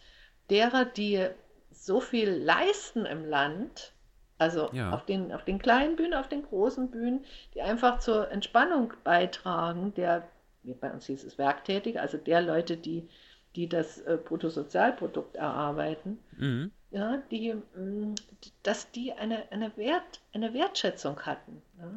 derer, 0.49 0.83
die 0.85 1.25
so 1.71 2.01
viel 2.01 2.29
leisten 2.29 3.05
im 3.05 3.25
Land, 3.25 3.93
also 4.39 4.69
Ja. 4.73 4.91
auf 4.91 5.05
den, 5.05 5.31
auf 5.31 5.43
den 5.43 5.59
kleinen 5.59 5.95
Bühnen, 5.95 6.15
auf 6.15 6.27
den 6.29 6.43
großen 6.43 6.89
Bühnen, 6.89 7.23
die 7.53 7.61
einfach 7.61 7.99
zur 7.99 8.31
Entspannung 8.31 8.93
beitragen, 9.03 9.93
der, 9.95 10.27
wie 10.63 10.73
bei 10.73 10.91
uns 10.91 11.05
hieß 11.05 11.23
es 11.23 11.37
Werktätige, 11.37 12.01
also 12.01 12.17
der 12.17 12.41
Leute, 12.41 12.77
die, 12.77 13.07
die 13.55 13.67
das 13.67 13.99
äh, 13.99 14.17
Bruttosozialprodukt 14.23 15.35
erarbeiten, 15.35 16.19
mhm. 16.37 16.71
ja, 16.91 17.21
die, 17.29 17.53
mh, 17.75 18.15
dass 18.63 18.91
die 18.91 19.13
eine, 19.13 19.43
eine, 19.51 19.75
Wert, 19.77 20.21
eine 20.33 20.53
Wertschätzung 20.53 21.19
hatten. 21.21 21.61
Ja. 21.77 21.91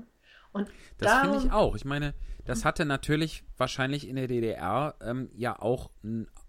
Und 0.52 0.68
Das 0.98 1.20
finde 1.20 1.38
ich 1.38 1.50
auch. 1.52 1.74
Ich 1.76 1.84
meine, 1.84 2.12
das 2.44 2.64
hatte 2.64 2.84
natürlich 2.84 3.44
wahrscheinlich 3.56 4.06
in 4.08 4.16
der 4.16 4.26
DDR 4.26 4.94
ähm, 5.00 5.30
ja 5.34 5.58
auch, 5.58 5.90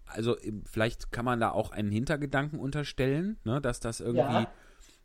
also 0.06 0.36
vielleicht 0.66 1.10
kann 1.12 1.24
man 1.24 1.40
da 1.40 1.50
auch 1.52 1.70
einen 1.70 1.90
Hintergedanken 1.90 2.58
unterstellen, 2.58 3.38
ne, 3.44 3.60
dass 3.60 3.80
das 3.80 4.00
irgendwie 4.00 4.42
Ja. 4.42 4.52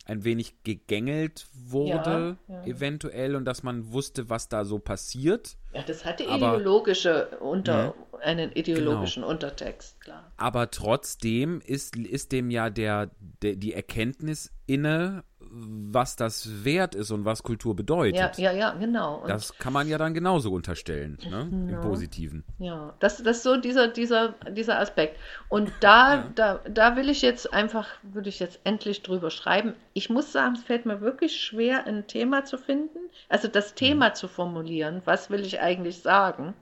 Ein 0.09 0.23
wenig 0.23 0.63
gegängelt 0.63 1.47
wurde, 1.53 2.37
Ja, 2.47 2.55
ja. 2.55 2.65
eventuell, 2.65 3.35
und 3.35 3.45
dass 3.45 3.63
man 3.63 3.91
wusste, 3.93 4.29
was 4.29 4.49
da 4.49 4.65
so 4.65 4.79
passiert. 4.79 5.55
Ja, 5.73 5.83
das 5.83 6.03
hatte 6.03 6.27
Aber- 6.27 6.55
ideologische 6.55 7.37
unter, 7.39 7.89
Mhm. 7.89 8.19
einen 8.21 8.51
ideologischen 8.51 9.23
Untertext, 9.23 10.01
klar. 10.01 10.31
Aber 10.37 10.71
trotzdem 10.71 11.61
ist, 11.61 11.95
ist 11.95 12.31
dem 12.31 12.49
ja 12.49 12.69
der, 12.69 13.11
der, 13.43 13.55
die 13.55 13.73
Erkenntnis 13.73 14.51
inne, 14.65 15.23
was 15.51 16.15
das 16.15 16.63
wert 16.63 16.95
ist 16.95 17.11
und 17.11 17.25
was 17.25 17.43
Kultur 17.43 17.75
bedeutet. 17.75 18.37
Ja, 18.37 18.51
ja, 18.51 18.57
ja, 18.57 18.71
genau. 18.73 19.17
Und 19.17 19.29
Das 19.29 19.57
kann 19.57 19.73
man 19.73 19.87
ja 19.87 19.97
dann 19.97 20.13
genauso 20.13 20.51
unterstellen, 20.51 21.17
ne? 21.29 21.47
im 21.49 21.81
Positiven. 21.81 22.43
Ja, 22.59 22.93
das, 22.99 23.17
das 23.23 23.37
ist 23.37 23.43
so 23.43 23.57
dieser, 23.57 23.87
dieser, 23.87 24.35
dieser 24.51 24.79
Aspekt. 24.79 25.17
Und 25.49 25.71
da, 25.79 26.25
da, 26.35 26.59
da 26.69 26.95
will 26.95 27.09
ich 27.09 27.21
jetzt 27.21 27.53
einfach, 27.53 27.87
würde 28.03 28.29
ich 28.29 28.39
jetzt 28.39 28.59
endlich 28.63 29.01
drüber 29.01 29.31
schreiben. 29.31 29.73
Ich 29.93 30.09
muss 30.09 30.31
sagen, 30.31 30.55
es 30.55 30.63
fällt 30.63 30.85
mir 30.85 31.01
wirklich 31.01 31.39
schwer, 31.39 31.85
ein 31.85 32.07
Thema 32.07 32.45
zu 32.45 32.57
finden, 32.57 32.99
also 33.27 33.47
das 33.47 33.73
Thema 33.73 34.13
zu 34.13 34.27
formulieren. 34.27 35.01
Was 35.05 35.29
will 35.29 35.41
ich 35.41 35.59
eigentlich 35.59 36.01
sagen? 36.01 36.53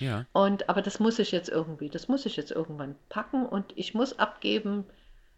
Ja. 0.00 0.26
Und, 0.32 0.68
aber 0.68 0.82
das 0.82 1.00
muss 1.00 1.18
ich 1.18 1.32
jetzt 1.32 1.48
irgendwie, 1.48 1.88
das 1.88 2.08
muss 2.08 2.26
ich 2.26 2.36
jetzt 2.36 2.50
irgendwann 2.50 2.96
packen 3.08 3.46
und 3.46 3.72
ich 3.76 3.94
muss 3.94 4.18
abgeben, 4.18 4.84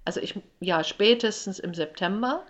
also 0.04 0.20
ich, 0.20 0.38
ja, 0.60 0.84
spätestens 0.84 1.58
im 1.58 1.74
September. 1.74 2.44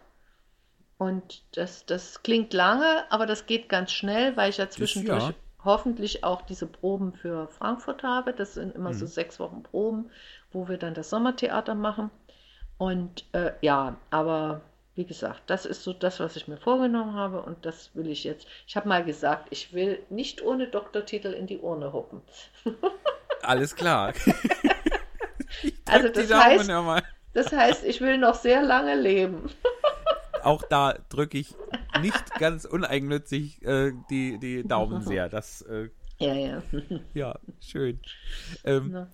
Und 0.99 1.43
das, 1.57 1.85
das 1.87 2.23
klingt 2.23 2.53
lange, 2.55 3.05
aber 3.11 3.27
das 3.27 3.47
geht 3.47 3.69
ganz 3.69 3.93
schnell, 3.93 4.37
weil 4.37 4.51
ich 4.51 4.57
ja 4.57 4.71
zwischendurch 4.71 5.29
ja. 5.29 5.35
hoffentlich 5.65 6.25
auch 6.25 6.43
diese 6.43 6.67
Proben 6.67 7.13
für 7.13 7.49
Frankfurt 7.49 8.03
habe. 8.03 8.33
Das 8.33 8.55
sind 8.55 8.75
immer 8.75 8.91
Mhm. 8.91 8.95
so 8.95 9.07
sechs 9.07 9.39
Wochen 9.39 9.63
Proben, 9.63 10.11
wo 10.53 10.69
wir 10.69 10.79
dann 10.79 10.95
das 10.95 11.11
Sommertheater 11.11 11.75
machen. 11.75 12.11
Und 12.79 13.25
äh, 13.33 13.53
ja, 13.61 13.97
aber 14.11 14.63
wie 14.95 15.05
gesagt, 15.05 15.43
das 15.47 15.67
ist 15.67 15.83
so 15.85 15.93
das, 15.93 16.21
was 16.21 16.37
ich 16.37 16.49
mir 16.49 16.57
vorgenommen 16.57 17.15
habe 17.15 17.43
und 17.43 17.67
das 17.67 17.91
will 17.95 18.09
ich 18.09 18.25
jetzt. 18.25 18.47
Ich 18.67 18.77
habe 18.77 18.89
mal 18.89 19.05
gesagt, 19.05 19.49
ich 19.51 19.75
will 19.75 20.03
nicht 20.09 20.43
ohne 20.43 20.69
Doktortitel 20.69 21.29
in 21.35 21.47
die 21.47 21.59
Urne 21.59 21.93
huppen. 21.93 22.23
Alles 23.43 23.75
klar. 23.77 24.13
Also 25.89 26.09
das 26.09 26.31
heißt-. 26.31 27.03
Das 27.33 27.53
heißt, 27.53 27.85
ich 27.85 28.01
will 28.01 28.19
noch 28.19 28.35
sehr 28.35 28.63
lange 28.63 28.95
leben. 28.95 29.49
Auch 30.47 30.63
da 30.63 30.95
drücke 31.09 31.39
ich 31.39 31.55
nicht 32.01 32.39
ganz 32.39 32.65
uneigennützig 32.65 33.63
äh, 33.65 33.93
die, 34.11 34.39
die 34.39 34.63
Daumen 34.63 35.03
sehr. 35.11 35.29
Das, 35.29 35.63
äh, 35.63 35.89
Ja, 36.19 36.35
ja. 36.35 36.63
ja, 37.15 37.39
schön. 37.61 38.01
Ähm, 38.65 39.07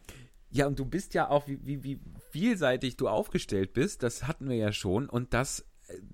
ja, 0.51 0.67
und 0.67 0.79
du 0.79 0.85
bist 0.85 1.15
ja 1.15 1.31
auch, 1.31 1.47
wie, 1.49 1.59
wie, 1.65 1.83
wie 1.83 2.01
vielseitig 2.31 2.97
du 2.99 3.09
aufgestellt 3.09 3.73
bist, 3.73 4.03
das 4.03 4.27
hatten 4.29 4.49
wir 4.49 4.57
ja 4.57 4.73
schon. 4.73 5.09
Und 5.09 5.33
das, 5.33 5.65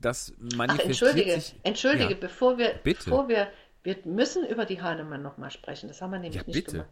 das 0.01 0.33
Ach, 0.37 0.57
manifestiert 0.57 0.87
entschuldige, 1.17 1.41
sich. 1.41 1.55
entschuldige, 1.65 2.11
Ja. 2.15 2.19
bevor 2.21 2.57
wir, 2.59 2.75
Bitte. 2.85 3.05
bevor 3.05 3.29
wir, 3.29 3.49
wir 3.83 3.97
müssen 4.05 4.47
über 4.47 4.65
die 4.67 4.81
Hahnemann 4.81 5.23
nochmal 5.23 5.51
sprechen. 5.51 5.89
Das 5.89 6.01
haben 6.01 6.13
wir 6.13 6.19
nämlich 6.21 6.37
Ja, 6.43 6.47
nicht 6.47 6.55
bitte. 6.55 6.73
gemacht. 6.73 6.91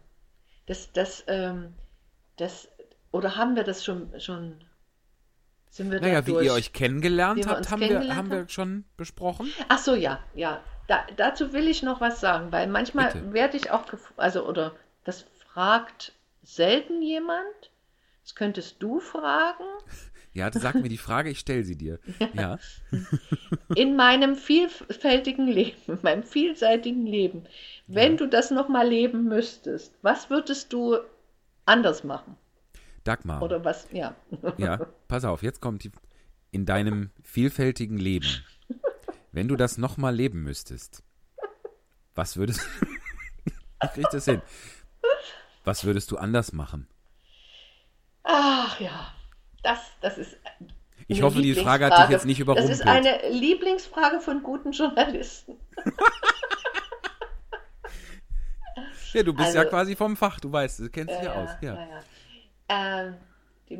Das, 0.65 0.91
das, 0.91 1.23
ähm, 1.27 1.73
das, 2.35 2.67
oder 3.11 3.37
haben 3.37 3.55
wir 3.55 3.63
das 3.63 3.85
schon, 3.85 4.19
schon, 4.19 4.55
sind 5.77 5.91
wir 5.91 6.01
Naja, 6.01 6.25
wie 6.25 6.31
durch? 6.31 6.45
ihr 6.45 6.53
euch 6.53 6.73
kennengelernt 6.73 7.45
wir 7.45 7.51
habt, 7.51 7.69
haben 7.69 7.79
wir, 7.79 7.87
kennengelernt 7.87 8.17
haben 8.19 8.31
wir 8.31 8.37
haben? 8.39 8.49
schon 8.49 8.83
besprochen. 8.97 9.49
Ach 9.69 9.77
so, 9.77 9.95
ja, 9.95 10.19
ja. 10.35 10.61
Da, 10.87 11.05
dazu 11.15 11.53
will 11.53 11.67
ich 11.67 11.83
noch 11.83 12.01
was 12.01 12.19
sagen, 12.19 12.51
weil 12.51 12.67
manchmal 12.67 13.11
Bitte. 13.11 13.33
werde 13.33 13.57
ich 13.57 13.71
auch, 13.71 13.83
also, 14.15 14.47
oder 14.47 14.73
das 15.03 15.25
fragt 15.43 16.13
selten 16.43 17.01
jemand. 17.01 17.71
Das 18.23 18.35
könntest 18.35 18.81
du 18.83 18.99
fragen. 18.99 19.63
Ja, 20.33 20.51
sag 20.51 20.75
mir 20.75 20.89
die 20.89 20.99
Frage, 20.99 21.31
ich 21.31 21.39
stelle 21.39 21.63
sie 21.63 21.75
dir. 21.75 21.97
Ja. 22.33 22.59
in 23.75 23.95
meinem 23.95 24.35
vielfältigen 24.35 25.47
Leben, 25.47 25.81
in 25.87 25.99
meinem 26.03 26.21
vielseitigen 26.21 27.07
Leben, 27.07 27.47
wenn 27.87 28.17
du 28.17 28.27
das 28.27 28.51
nochmal 28.51 28.87
leben 28.87 29.23
müsstest, 29.23 29.95
was 30.03 30.29
würdest 30.29 30.73
du 30.73 30.97
anders 31.65 32.03
machen? 32.03 32.37
Dagmar. 33.07 33.41
Oder 33.41 33.63
was, 33.63 33.87
ja. 33.91 34.15
Ja, 34.57 34.77
pass 35.07 35.23
auf, 35.25 35.43
jetzt 35.43 35.61
kommt 35.61 35.83
die. 35.83 35.91
In 36.51 36.65
deinem 36.65 37.11
vielfältigen 37.23 37.97
Leben, 37.97 38.43
wenn 39.31 39.47
du 39.47 39.55
das 39.55 39.77
nochmal 39.77 40.15
leben 40.15 40.43
müsstest, 40.43 41.03
was 42.15 42.37
würdest 42.37 42.61
Ich 43.83 43.91
krieg 43.91 44.07
das 44.11 44.25
hin. 44.25 44.41
Was 45.65 45.83
würdest 45.83 46.09
du 46.11 46.17
anders 46.17 46.51
machen? 46.53 46.87
Ach 48.23 48.79
ja, 48.79 49.13
das, 49.63 49.79
das 50.01 50.17
ist. 50.17 50.37
Ich 51.07 51.21
hoffe, 51.21 51.41
die 51.41 51.53
Frage 51.53 51.85
hat 51.85 52.03
dich 52.03 52.09
jetzt 52.09 52.25
nicht 52.25 52.41
Das 52.47 52.69
ist 52.69 52.81
überrumpelt. 52.81 53.23
eine 53.23 53.29
Lieblingsfrage 53.33 54.19
von 54.19 54.41
guten 54.43 54.71
Journalisten. 54.71 55.57
Ja, 59.13 59.23
du 59.23 59.33
bist 59.33 59.53
ja 59.53 59.61
Also- 59.61 59.69
quasi 59.69 59.95
vom 59.95 60.15
Fach, 60.17 60.39
du 60.39 60.51
weißt, 60.51 60.79
du 60.79 60.89
kennst 60.89 61.13
dich 61.13 61.23
ja, 61.23 61.33
Ja, 61.33 61.43
aus. 61.43 61.49
Ja. 61.61 61.73
ja, 61.75 61.87
ja. 61.89 61.99
Ähm, 62.69 63.17
die, 63.69 63.79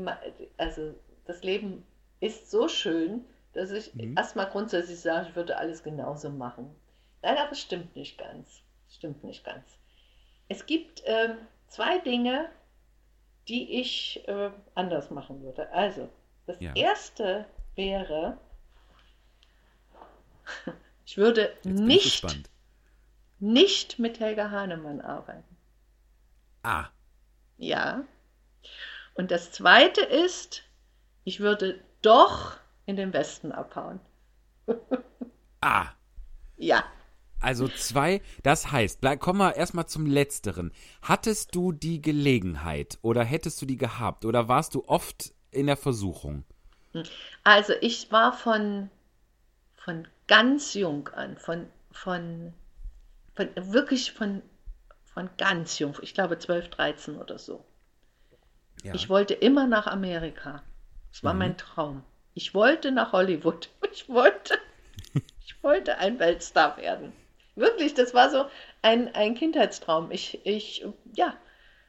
also 0.58 0.94
das 1.26 1.44
Leben 1.44 1.86
ist 2.20 2.52
so 2.52 2.68
schön, 2.68 3.26
dass 3.54 3.72
ich 3.72 3.94
Mhm. 3.94 4.16
erstmal 4.16 4.50
grundsätzlich 4.50 5.00
sage, 5.00 5.30
ich 5.30 5.36
würde 5.36 5.58
alles 5.58 5.84
genauso 5.84 6.30
machen. 6.30 6.76
Nein, 7.22 7.38
aber 7.38 7.52
es 7.52 7.62
stimmt 7.62 7.96
nicht 7.96 8.18
ganz. 8.18 8.62
Es 8.88 8.96
Stimmt 8.96 9.24
nicht 9.24 9.44
ganz. 9.44 9.78
Es 10.50 10.66
gibt 10.66 11.04
ähm, 11.06 11.38
zwei 11.68 12.00
Dinge, 12.00 12.50
die 13.48 13.80
ich 13.82 14.28
äh, 14.28 14.52
anders 14.76 15.10
machen 15.12 15.42
würde. 15.42 15.72
Also, 15.72 16.10
das 16.46 16.58
Ja. 16.60 16.74
erste 16.76 17.46
wäre, 17.76 18.38
ich 21.06 21.18
würde 21.18 21.52
Jetzt 21.64 21.86
ich 21.86 21.86
nicht, 21.86 22.02
gespannt. 22.02 22.50
nicht 23.40 23.98
mit 24.00 24.20
Helga 24.20 24.52
Hahnemann 24.52 25.02
arbeiten. 25.02 25.58
Ah, 26.64 26.92
Ja. 27.58 28.04
Und 29.14 29.31
das 29.31 29.52
zweite 29.52 30.02
ist, 30.02 30.64
ich 31.23 31.39
würde 31.39 31.84
doch 32.02 32.57
in 32.85 32.95
den 32.95 33.14
Westen 33.14 33.52
abhauen. 33.52 33.99
ah. 35.61 35.88
Ja. 36.57 36.84
Also 37.39 37.68
zwei, 37.68 38.22
das 38.44 38.72
heißt, 38.72 38.99
bleib, 38.99 39.19
komm 39.19 39.38
mal 39.38 39.52
erstmal 39.52 39.85
zum 39.85 40.06
Letzteren. 40.06 40.72
Hattest 41.02 41.53
du 41.53 41.72
die 41.72 42.02
Gelegenheit 42.02 42.98
oder 43.02 43.23
hättest 43.23 43.61
du 43.61 43.65
die 43.65 43.77
gehabt 43.77 44.26
oder 44.26 44.48
warst 44.48 44.73
du 44.73 44.84
oft 44.88 45.34
in 45.52 45.68
der 45.68 45.77
Versuchung? 45.77 46.44
Also 47.44 47.73
ich 47.81 48.11
war 48.11 48.34
von, 48.34 48.89
von 49.76 50.07
ganz 50.27 50.73
jung 50.73 51.10
an, 51.10 51.38
von, 51.38 51.68
von, 51.91 52.53
von 53.35 53.49
wirklich 53.56 54.14
von, 54.14 54.41
von 55.06 55.30
ganz 55.38 55.77
jung, 55.77 55.95
ich 56.02 56.15
glaube 56.15 56.39
12, 56.39 56.69
13 56.69 57.18
oder 57.18 57.38
so. 57.38 57.64
Ja. 58.84 58.94
Ich 58.94 59.10
wollte 59.10 59.34
immer 59.34 59.68
nach 59.68 59.88
Amerika. 59.88 60.64
Das 61.12 61.24
war 61.24 61.34
Mhm. 61.34 61.40
mein 61.40 61.58
Traum. 61.58 62.04
Ich 62.34 62.54
wollte 62.54 62.91
nach 62.91 63.12
Hollywood. 63.12 63.70
Ich 63.91 64.08
wollte, 64.10 64.60
ich 65.44 65.64
wollte 65.64 65.98
ein 65.98 66.20
Weltstar 66.20 66.78
werden. 66.78 67.14
Wirklich, 67.56 67.95
das 67.95 68.14
war 68.14 68.30
so 68.30 68.45
ein, 68.84 69.16
ein 69.16 69.34
Kindheitstraum. 69.34 70.12
Ich, 70.12 70.45
ich, 70.45 70.86
ja, 71.16 71.36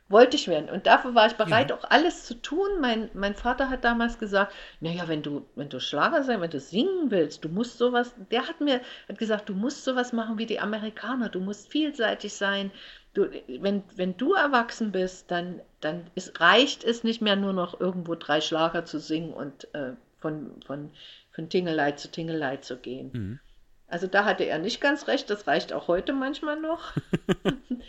wollte 0.09 0.37
ich 0.37 0.49
werden. 0.49 0.71
Und 0.71 0.87
dafür 0.87 1.15
war 1.15 1.27
ich 1.27 1.35
bereit, 1.35 1.71
auch 1.71 1.85
alles 1.91 2.25
zu 2.25 2.41
tun. 2.41 2.81
Mein, 2.81 3.11
mein 3.13 3.35
Vater 3.35 3.69
hat 3.69 3.85
damals 3.85 4.19
gesagt, 4.19 4.55
naja, 4.81 5.07
wenn 5.07 5.23
du, 5.23 5.45
wenn 5.55 5.69
du 5.69 5.81
Schlager 5.81 6.23
sein, 6.23 6.41
wenn 6.41 6.51
du 6.51 6.61
singen 6.61 7.11
willst, 7.11 7.45
du 7.45 7.51
musst 7.51 7.77
sowas, 7.77 8.15
der 8.31 8.49
hat 8.49 8.63
mir 8.63 8.81
hat 9.07 9.19
gesagt, 9.19 9.51
du 9.51 9.55
musst 9.55 9.85
sowas 9.85 10.15
machen 10.15 10.39
wie 10.39 10.47
die 10.47 10.61
Amerikaner, 10.61 11.29
du 11.29 11.41
musst 11.41 11.71
vielseitig 11.71 12.33
sein. 12.33 12.71
Du, 13.15 13.29
wenn, 13.61 13.83
wenn 13.97 14.17
du 14.17 14.35
erwachsen 14.35 14.93
bist, 14.93 15.31
dann, 15.31 15.61
dann 15.81 16.07
ist, 16.15 16.41
reicht 16.41 16.85
es 16.85 17.05
nicht 17.05 17.23
mehr 17.23 17.37
nur 17.37 17.53
noch 17.53 17.81
irgendwo 17.81 18.15
drei 18.15 18.41
Schlager 18.41 18.85
zu 18.85 19.01
singen 19.01 19.33
und 19.33 19.73
äh, 19.75 19.93
von, 20.19 20.61
von, 20.67 20.91
von 21.33 21.49
Tingelei 21.49 21.93
zu 21.93 22.11
Tingelei 22.11 22.59
zu 22.59 22.77
gehen. 22.77 23.11
Mhm. 23.13 23.41
Also 23.89 24.07
da 24.07 24.27
hatte 24.27 24.45
er 24.45 24.59
nicht 24.59 24.81
ganz 24.81 25.07
recht, 25.09 25.31
das 25.31 25.47
reicht 25.47 25.73
auch 25.73 25.89
heute 25.89 26.13
manchmal 26.13 26.61
noch. 26.61 26.93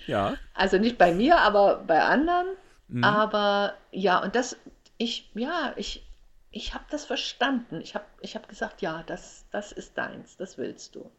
Ja. 0.08 0.38
Also 0.56 0.80
nicht 0.80 0.98
bei 0.98 1.14
mir, 1.14 1.38
aber 1.38 1.84
bei 1.86 2.02
anderen. 2.02 2.48
Mhm. 2.88 3.04
Aber 3.04 3.76
ja, 3.92 4.18
und 4.24 4.34
das, 4.34 4.58
ich, 4.98 5.30
ja, 5.36 5.74
ich, 5.76 6.04
ich 6.52 6.74
habe 6.74 6.86
das 6.90 7.06
verstanden. 7.06 7.82
Ich 7.82 7.94
habe 7.94 8.06
ich 8.22 8.36
hab 8.36 8.48
gesagt, 8.48 8.82
ja, 8.82 9.04
das, 9.06 9.46
das 9.52 9.72
ist 9.72 9.98
deins, 9.98 10.36
das 10.38 10.58
willst 10.58 10.96
du. 10.96 11.12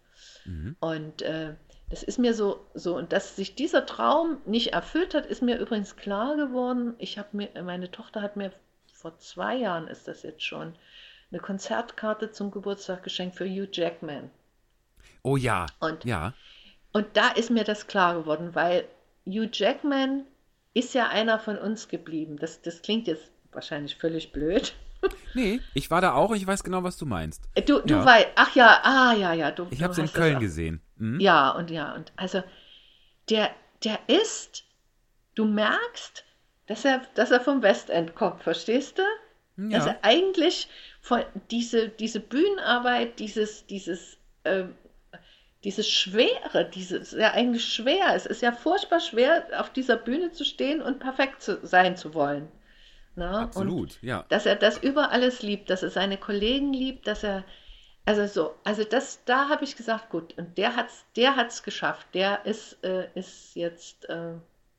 Mhm. 0.44 0.76
Und 0.80 1.22
äh, 1.22 1.54
das 1.90 2.02
ist 2.02 2.18
mir 2.18 2.34
so, 2.34 2.64
so, 2.74 2.96
und 2.96 3.12
dass 3.12 3.36
sich 3.36 3.54
dieser 3.54 3.84
Traum 3.84 4.38
nicht 4.46 4.72
erfüllt 4.72 5.12
hat, 5.14 5.26
ist 5.26 5.42
mir 5.42 5.58
übrigens 5.58 5.96
klar 5.96 6.36
geworden. 6.36 6.94
Ich 6.98 7.18
habe 7.18 7.28
mir, 7.32 7.48
meine 7.62 7.90
Tochter 7.90 8.22
hat 8.22 8.36
mir 8.36 8.52
vor 8.94 9.18
zwei 9.18 9.56
Jahren 9.56 9.88
ist 9.88 10.06
das 10.08 10.22
jetzt 10.22 10.42
schon, 10.44 10.74
eine 11.32 11.40
Konzertkarte 11.40 12.30
zum 12.32 12.50
Geburtstag 12.50 13.02
geschenkt 13.02 13.36
für 13.36 13.44
Hugh 13.48 13.68
Jackman. 13.72 14.30
Oh 15.22 15.36
ja. 15.36 15.66
Und- 15.80 16.04
ja. 16.04 16.32
Und 16.92 17.06
da 17.16 17.28
ist 17.28 17.50
mir 17.50 17.62
das 17.64 17.86
klar 17.86 18.14
geworden, 18.14 18.50
weil 18.54 18.84
Hugh 19.26 19.48
Jackman 19.52 20.24
ist 20.74 20.92
ja 20.94 21.08
einer 21.08 21.38
von 21.38 21.56
uns 21.56 21.88
geblieben. 21.88 22.36
Das, 22.36 22.62
das 22.62 22.82
klingt 22.82 23.06
jetzt 23.06 23.30
wahrscheinlich 23.52 23.96
völlig 23.96 24.32
blöd. 24.32 24.72
Nee, 25.32 25.60
ich 25.72 25.90
war 25.90 26.02
da 26.02 26.12
auch 26.12 26.28
und 26.28 26.36
ich 26.36 26.46
weiß 26.46 26.62
genau, 26.62 26.82
was 26.82 26.98
du 26.98 27.06
meinst. 27.06 27.48
Du, 27.66 27.78
du 27.80 27.94
Ja. 27.94 28.04
weißt, 28.04 28.28
ach 28.34 28.54
ja, 28.54 28.80
ah 28.82 29.14
ja, 29.14 29.32
ja, 29.32 29.50
du. 29.50 29.66
Ich 29.70 29.82
habe 29.82 29.92
es 29.92 29.98
in 29.98 30.12
Köln 30.12 30.40
gesehen. 30.40 30.82
Mhm. 31.00 31.18
Ja, 31.18 31.50
und 31.50 31.70
ja, 31.70 31.94
und 31.94 32.12
also 32.16 32.42
der, 33.28 33.50
der 33.82 33.98
ist, 34.06 34.64
du 35.34 35.44
merkst, 35.44 36.24
dass 36.66 36.84
er, 36.84 37.02
dass 37.14 37.30
er 37.30 37.40
vom 37.40 37.62
Westend 37.62 38.14
kommt, 38.14 38.42
verstehst 38.42 38.98
du? 38.98 39.02
Ja. 39.68 39.78
Also 39.78 39.94
eigentlich 40.02 40.68
von 41.00 41.22
diese, 41.50 41.88
diese 41.88 42.20
Bühnenarbeit, 42.20 43.18
dieses, 43.18 43.66
dieses, 43.66 44.18
ähm, 44.44 44.74
dieses 45.64 45.88
Schwere, 45.90 46.70
dieses 46.72 47.12
ja 47.12 47.32
eigentlich 47.32 47.64
schwer. 47.64 48.14
Es 48.14 48.26
ist 48.26 48.42
ja 48.42 48.52
furchtbar 48.52 49.00
schwer, 49.00 49.46
auf 49.58 49.70
dieser 49.70 49.96
Bühne 49.96 50.32
zu 50.32 50.44
stehen 50.44 50.80
und 50.80 51.00
perfekt 51.00 51.42
zu, 51.42 51.58
sein 51.66 51.96
zu 51.96 52.14
wollen. 52.14 52.48
Ne? 53.16 53.28
Und 53.28 53.34
Absolut, 53.34 54.02
ja. 54.02 54.24
dass 54.28 54.46
er 54.46 54.56
das 54.56 54.78
über 54.78 55.10
alles 55.10 55.42
liebt, 55.42 55.68
dass 55.68 55.82
er 55.82 55.90
seine 55.90 56.16
Kollegen 56.16 56.72
liebt, 56.72 57.06
dass 57.06 57.24
er 57.24 57.44
also 58.06 58.26
so, 58.26 58.54
also 58.64 58.84
das, 58.84 59.24
da 59.24 59.48
habe 59.48 59.64
ich 59.64 59.76
gesagt, 59.76 60.10
gut, 60.10 60.36
und 60.38 60.58
der 60.58 60.76
hat's, 60.76 61.04
der 61.16 61.36
hat's 61.36 61.62
geschafft. 61.62 62.06
Der 62.14 62.44
ist, 62.46 62.82
äh, 62.82 63.08
ist 63.14 63.54
jetzt, 63.54 64.08
äh, 64.08 64.34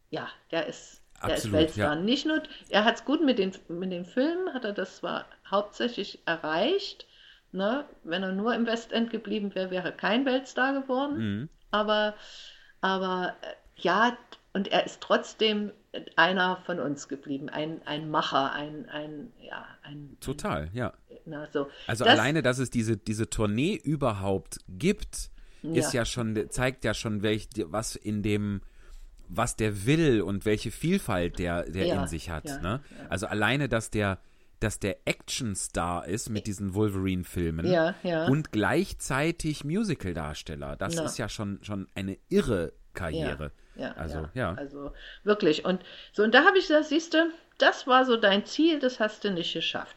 ja, 0.10 0.28
der 0.52 0.68
ist, 0.68 1.02
der 1.22 1.36
ist 1.36 1.46
Absolut, 1.46 1.60
Weltstar. 1.60 1.96
ja. 1.96 2.02
Nicht 2.02 2.26
nur, 2.26 2.42
er 2.70 2.84
hat 2.84 2.96
es 2.96 3.06
gut 3.06 3.24
mit 3.24 3.40
den, 3.40 3.52
mit 3.68 3.92
den 3.92 4.06
Filmen, 4.06 4.54
hat 4.54 4.66
er 4.66 4.74
das 4.74 4.98
zwar 4.98 5.26
hauptsächlich 5.50 6.20
erreicht. 6.26 7.06
Ne? 7.52 7.86
Wenn 8.04 8.24
er 8.24 8.32
nur 8.32 8.54
im 8.56 8.66
Westend 8.66 9.12
geblieben 9.12 9.54
wäre, 9.56 9.72
wäre 9.72 9.90
er 9.90 9.92
kein 9.92 10.26
Weltstar 10.26 10.74
geworden. 10.74 11.18
Mhm. 11.18 11.50
Aber, 11.70 12.16
aber 12.82 13.36
äh, 13.42 13.54
ja, 13.78 14.18
und 14.54 14.68
er 14.70 14.86
ist 14.86 15.02
trotzdem 15.02 15.72
einer 16.16 16.58
von 16.66 16.80
uns 16.80 17.08
geblieben, 17.08 17.50
ein, 17.50 17.82
ein 17.86 18.10
Macher, 18.10 18.54
ein, 18.54 18.88
ein, 18.90 19.32
ja, 19.42 19.66
ein, 19.84 20.16
Total, 20.22 20.70
ja. 20.74 20.94
na, 21.26 21.48
so. 21.52 21.68
Also 21.88 22.06
Das- 22.06 22.14
alleine, 22.18 22.42
dass 22.42 22.60
es 22.60 22.70
diese, 22.70 22.96
diese 22.98 23.30
Tournee 23.30 23.76
überhaupt 23.76 24.58
gibt, 24.70 25.30
ist 25.64 25.94
ja 25.94 26.06
schon, 26.06 26.50
zeigt 26.50 26.86
ja 26.86 26.94
schon, 26.96 27.22
welch, 27.22 27.48
was 27.66 27.96
in 27.96 28.24
dem, 28.24 28.62
was 29.28 29.56
der 29.58 29.86
will 29.86 30.22
und 30.22 30.44
welche 30.46 30.72
Vielfalt 30.72 31.38
der, 31.38 31.64
der 31.70 31.86
Ja, 31.86 32.02
in 32.02 32.08
sich 32.08 32.30
hat. 32.32 32.46
ja, 32.46 32.60
ne? 32.60 32.80
Also 33.10 33.28
alleine, 33.28 33.70
dass 33.70 33.92
der, 33.92 34.18
dass 34.60 34.80
der 34.80 34.98
Actionstar 35.06 36.08
ist 36.08 36.30
mit 36.30 36.48
diesen 36.48 36.74
Wolverine-Filmen 36.74 37.68
Ja, 37.72 37.94
ja. 38.02 38.26
und 38.28 38.52
gleichzeitig 38.52 39.64
Musical-Darsteller, 39.64 40.76
das 40.78 40.96
Na. 40.96 41.04
ist 41.06 41.18
ja 41.20 41.30
schon, 41.30 41.60
schon 41.64 41.88
eine 41.96 42.18
irre 42.30 42.74
Karriere. 42.94 43.52
Ja, 43.76 43.94
Also, 43.98 44.28
ja. 44.34 44.54
Also 44.56 44.92
wirklich. 45.24 45.66
Und 45.66 45.82
so, 46.14 46.24
und 46.24 46.34
da 46.34 46.44
habe 46.46 46.58
ich 46.58 46.68
gesagt, 46.68 46.86
siehst 46.86 47.14
du, 47.14 47.32
das 47.58 47.88
war 47.88 48.06
so 48.06 48.18
dein 48.18 48.46
Ziel, 48.46 48.80
das 48.80 49.00
hast 49.00 49.24
du 49.24 49.32
nicht 49.32 49.54
geschafft. 49.54 49.96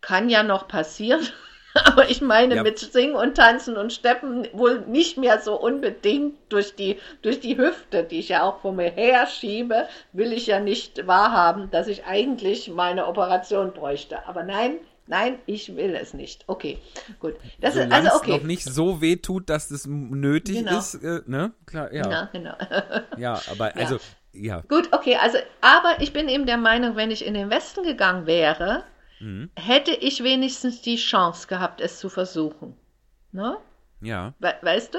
Kann 0.00 0.28
ja 0.28 0.42
noch 0.42 0.68
passieren. 0.68 1.26
Aber 1.84 2.10
ich 2.10 2.20
meine, 2.20 2.56
Ja. 2.56 2.62
mit 2.62 2.78
Singen 2.78 3.14
und 3.14 3.36
Tanzen 3.36 3.76
und 3.76 3.92
Steppen 3.92 4.48
wohl 4.52 4.80
nicht 4.80 5.18
mehr 5.18 5.38
so 5.40 5.54
unbedingt 5.60 6.34
durch 6.48 6.74
die, 6.74 6.98
durch 7.22 7.40
die 7.40 7.56
Hüfte, 7.58 8.04
die 8.04 8.20
ich 8.20 8.30
ja 8.30 8.42
auch 8.42 8.60
vor 8.60 8.72
mir 8.72 8.90
her 8.90 9.26
schiebe, 9.26 9.86
will 10.12 10.32
ich 10.32 10.46
ja 10.46 10.60
nicht 10.60 11.06
wahrhaben, 11.06 11.70
dass 11.70 11.86
ich 11.88 12.04
eigentlich 12.06 12.68
meine 12.68 13.06
Operation 13.06 13.72
bräuchte. 13.72 14.26
Aber 14.26 14.42
nein, 14.44 14.78
nein, 15.08 15.38
ich 15.46 15.74
will 15.76 15.94
es 15.94 16.14
nicht. 16.14 16.44
Okay, 16.46 16.78
gut. 17.20 17.34
Das 17.60 17.74
ist, 17.76 17.90
also 17.90 18.08
es 18.08 18.14
okay. 18.14 18.30
noch 18.30 18.42
nicht 18.42 18.64
so 18.64 19.00
weh 19.00 19.16
tut, 19.16 19.50
dass 19.50 19.70
es 19.70 19.86
nötig 19.86 20.58
Genau. 20.58 20.78
ist, 20.78 20.94
äh, 20.96 21.20
ne? 21.26 21.52
Klar, 21.66 21.92
ja. 21.92 22.10
Ja, 22.10 22.28
genau. 22.32 22.54
Ja, 23.18 23.40
aber 23.50 23.74
also, 23.76 23.98
ja. 24.32 24.60
Gut, 24.68 24.92
okay, 24.92 25.16
also, 25.16 25.38
aber 25.60 26.00
ich 26.00 26.12
bin 26.12 26.28
eben 26.28 26.46
der 26.46 26.56
Meinung, 26.58 26.94
wenn 26.96 27.10
ich 27.10 27.24
in 27.26 27.34
den 27.34 27.50
Westen 27.50 27.82
gegangen 27.84 28.26
wäre, 28.26 28.84
Mhm. 29.20 29.50
hätte 29.56 29.90
ich 29.90 30.22
wenigstens 30.22 30.80
die 30.80 30.94
Chance 30.94 31.48
gehabt, 31.48 31.80
es 31.80 31.98
zu 31.98 32.08
versuchen. 32.08 32.76
Ne? 33.32 33.56
Ja, 34.00 34.32
We 34.38 34.54
weißt 34.62 34.94
du? 34.94 34.98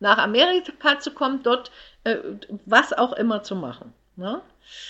Nach 0.00 0.16
Amerika 0.16 0.98
zu 1.00 1.10
kommen, 1.10 1.42
dort 1.42 1.70
äh, 2.04 2.16
was 2.64 2.94
auch 2.94 3.12
immer 3.12 3.42
zu 3.42 3.54
machen. 3.56 3.92
Ne? 4.16 4.40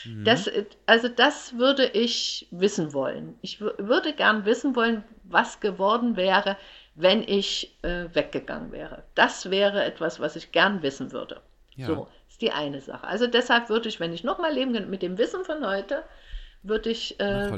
Mhm. 0.05 0.24
Das, 0.24 0.50
also 0.86 1.09
das 1.09 1.56
würde 1.59 1.86
ich 1.86 2.46
wissen 2.50 2.92
wollen. 2.92 3.38
Ich 3.42 3.59
wür- 3.59 3.76
würde 3.78 4.12
gern 4.12 4.44
wissen 4.44 4.74
wollen, 4.76 5.05
was 5.24 5.60
geworden 5.60 6.16
wäre, 6.16 6.56
wenn 6.94 7.22
ich 7.22 7.76
äh, 7.82 8.06
weggegangen 8.12 8.72
wäre. 8.72 9.05
Das 9.14 9.50
wäre 9.50 9.84
etwas, 9.84 10.18
was 10.20 10.36
ich 10.36 10.52
gern 10.52 10.82
wissen 10.82 11.12
würde. 11.12 11.40
Ja. 11.76 11.86
So, 11.86 12.09
ist 12.28 12.42
die 12.42 12.50
eine 12.52 12.80
Sache. 12.80 13.06
Also 13.06 13.26
deshalb 13.26 13.68
würde 13.68 13.88
ich, 13.88 14.00
wenn 14.00 14.12
ich 14.12 14.24
nochmal 14.24 14.52
leben 14.52 14.72
könnte, 14.72 14.88
mit 14.88 15.02
dem 15.02 15.16
Wissen 15.18 15.44
von 15.44 15.64
heute, 15.66 16.02
würde 16.62 16.90
ich, 16.90 17.20
äh, 17.20 17.48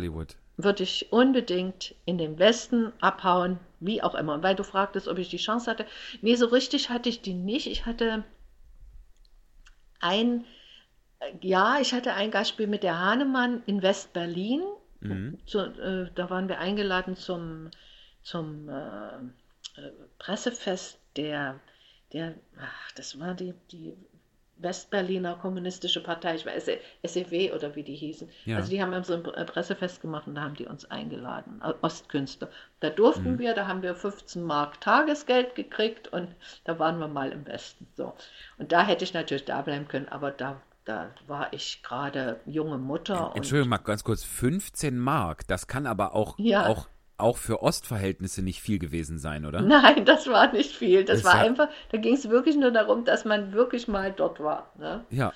würde 0.59 0.83
ich 0.83 1.11
unbedingt 1.11 1.95
in 2.05 2.19
den 2.19 2.39
Westen 2.39 2.93
abhauen, 3.01 3.59
wie 3.81 4.03
auch 4.03 4.15
immer. 4.15 4.43
Weil 4.43 4.55
du 4.55 4.63
fragtest, 4.63 5.09
ob 5.09 5.17
ich 5.19 5.31
die 5.31 5.39
Chance 5.39 5.71
hatte. 5.71 5.87
Nee, 6.21 6.35
so 6.35 6.47
richtig 6.47 6.91
hatte 6.91 7.09
ich 7.09 7.23
die 7.23 7.33
nicht. 7.33 7.67
Ich 7.67 7.87
hatte 7.87 8.25
ein, 10.01 10.45
ja, 11.41 11.79
ich 11.81 11.93
hatte 11.93 12.15
ein 12.15 12.31
Gastspiel 12.31 12.67
mit 12.67 12.83
der 12.83 12.99
Hahnemann 12.99 13.63
in 13.67 13.83
West-Berlin. 13.83 14.63
Mhm. 15.01 15.39
Zu, 15.47 15.59
äh, 15.61 16.11
da 16.15 16.31
waren 16.31 16.49
wir 16.49 16.59
eingeladen 16.59 17.17
zum, 17.17 17.71
zum 18.23 18.69
äh, 18.69 19.17
äh, 19.81 19.93
Pressefest 20.19 20.99
der, 21.17 21.59
der, 22.13 22.35
ach, 22.59 22.93
das 22.93 23.19
war 23.19 23.35
die, 23.35 23.55
die 23.73 23.97
Westberliner 24.63 25.37
Kommunistische 25.37 26.03
Partei, 26.03 26.35
ich 26.35 26.47
weiß, 26.47 26.71
SEW 27.03 27.53
oder 27.55 27.75
wie 27.75 27.83
die 27.83 27.95
hießen. 27.95 28.29
Ja. 28.45 28.57
Also 28.57 28.71
die 28.71 28.83
haben 28.83 29.03
so 29.05 29.15
ein 29.15 29.25
äh, 29.25 29.45
Pressefest 29.45 30.03
gemacht 30.03 30.27
und 30.27 30.35
da 30.35 30.43
haben 30.43 30.55
die 30.55 30.67
uns 30.67 30.91
eingeladen, 30.91 31.61
äh, 31.65 31.73
Ostkünstler. 31.81 32.51
Da 32.81 32.91
durften 32.91 33.39
wir, 33.39 33.55
da 33.55 33.67
haben 33.67 33.83
wir 33.83 33.95
15 33.95 34.43
Mark 34.43 34.81
Tagesgeld 34.81 35.55
gekriegt 35.55 36.09
und 36.09 36.29
da 36.65 36.79
waren 36.79 36.99
wir 36.99 37.09
mal 37.09 37.33
im 37.33 37.47
Westen. 37.47 37.87
So. 37.97 38.15
Und 38.59 38.73
da 38.73 38.87
hätte 38.87 39.05
ich 39.05 39.15
natürlich 39.15 39.45
da 39.45 39.63
bleiben 39.63 39.89
können, 39.89 40.09
aber 40.09 40.31
da, 40.31 40.61
da 40.85 41.11
war 41.27 41.53
ich 41.53 41.83
gerade 41.83 42.41
junge 42.47 42.79
Mutter. 42.79 43.31
Und, 43.35 43.37
Entschuldigung, 43.37 43.69
mal 43.71 43.79
ganz 43.79 44.05
kurz, 44.05 44.25
15 44.25 44.99
Mark, 44.99 45.47
das 45.47 45.67
kann 45.67 45.87
aber 45.87 46.15
auch, 46.15 46.39
Ja. 46.39 46.67
auch, 46.67 46.89
auch 47.19 47.37
für 47.37 47.63
Ostverhältnisse 47.63 48.43
nicht 48.43 48.61
viel 48.63 48.79
gewesen 48.79 49.19
sein, 49.19 49.45
oder? 49.47 49.61
Nein, 49.61 50.05
das 50.05 50.27
war 50.29 50.53
nicht 50.53 50.75
viel. 50.75 51.05
Das 51.05 51.19
Ist 51.21 51.25
war 51.25 51.35
einfach, 51.35 51.69
da 51.91 51.99
ging 51.99 52.15
es 52.15 52.29
wirklich 52.31 52.57
nur 52.57 52.71
darum, 52.71 53.05
dass 53.05 53.25
man 53.25 53.53
wirklich 53.53 53.89
mal 53.89 54.13
dort 54.13 54.41
war. 54.41 54.73
Ne? 54.79 55.05
Ja, 55.11 55.33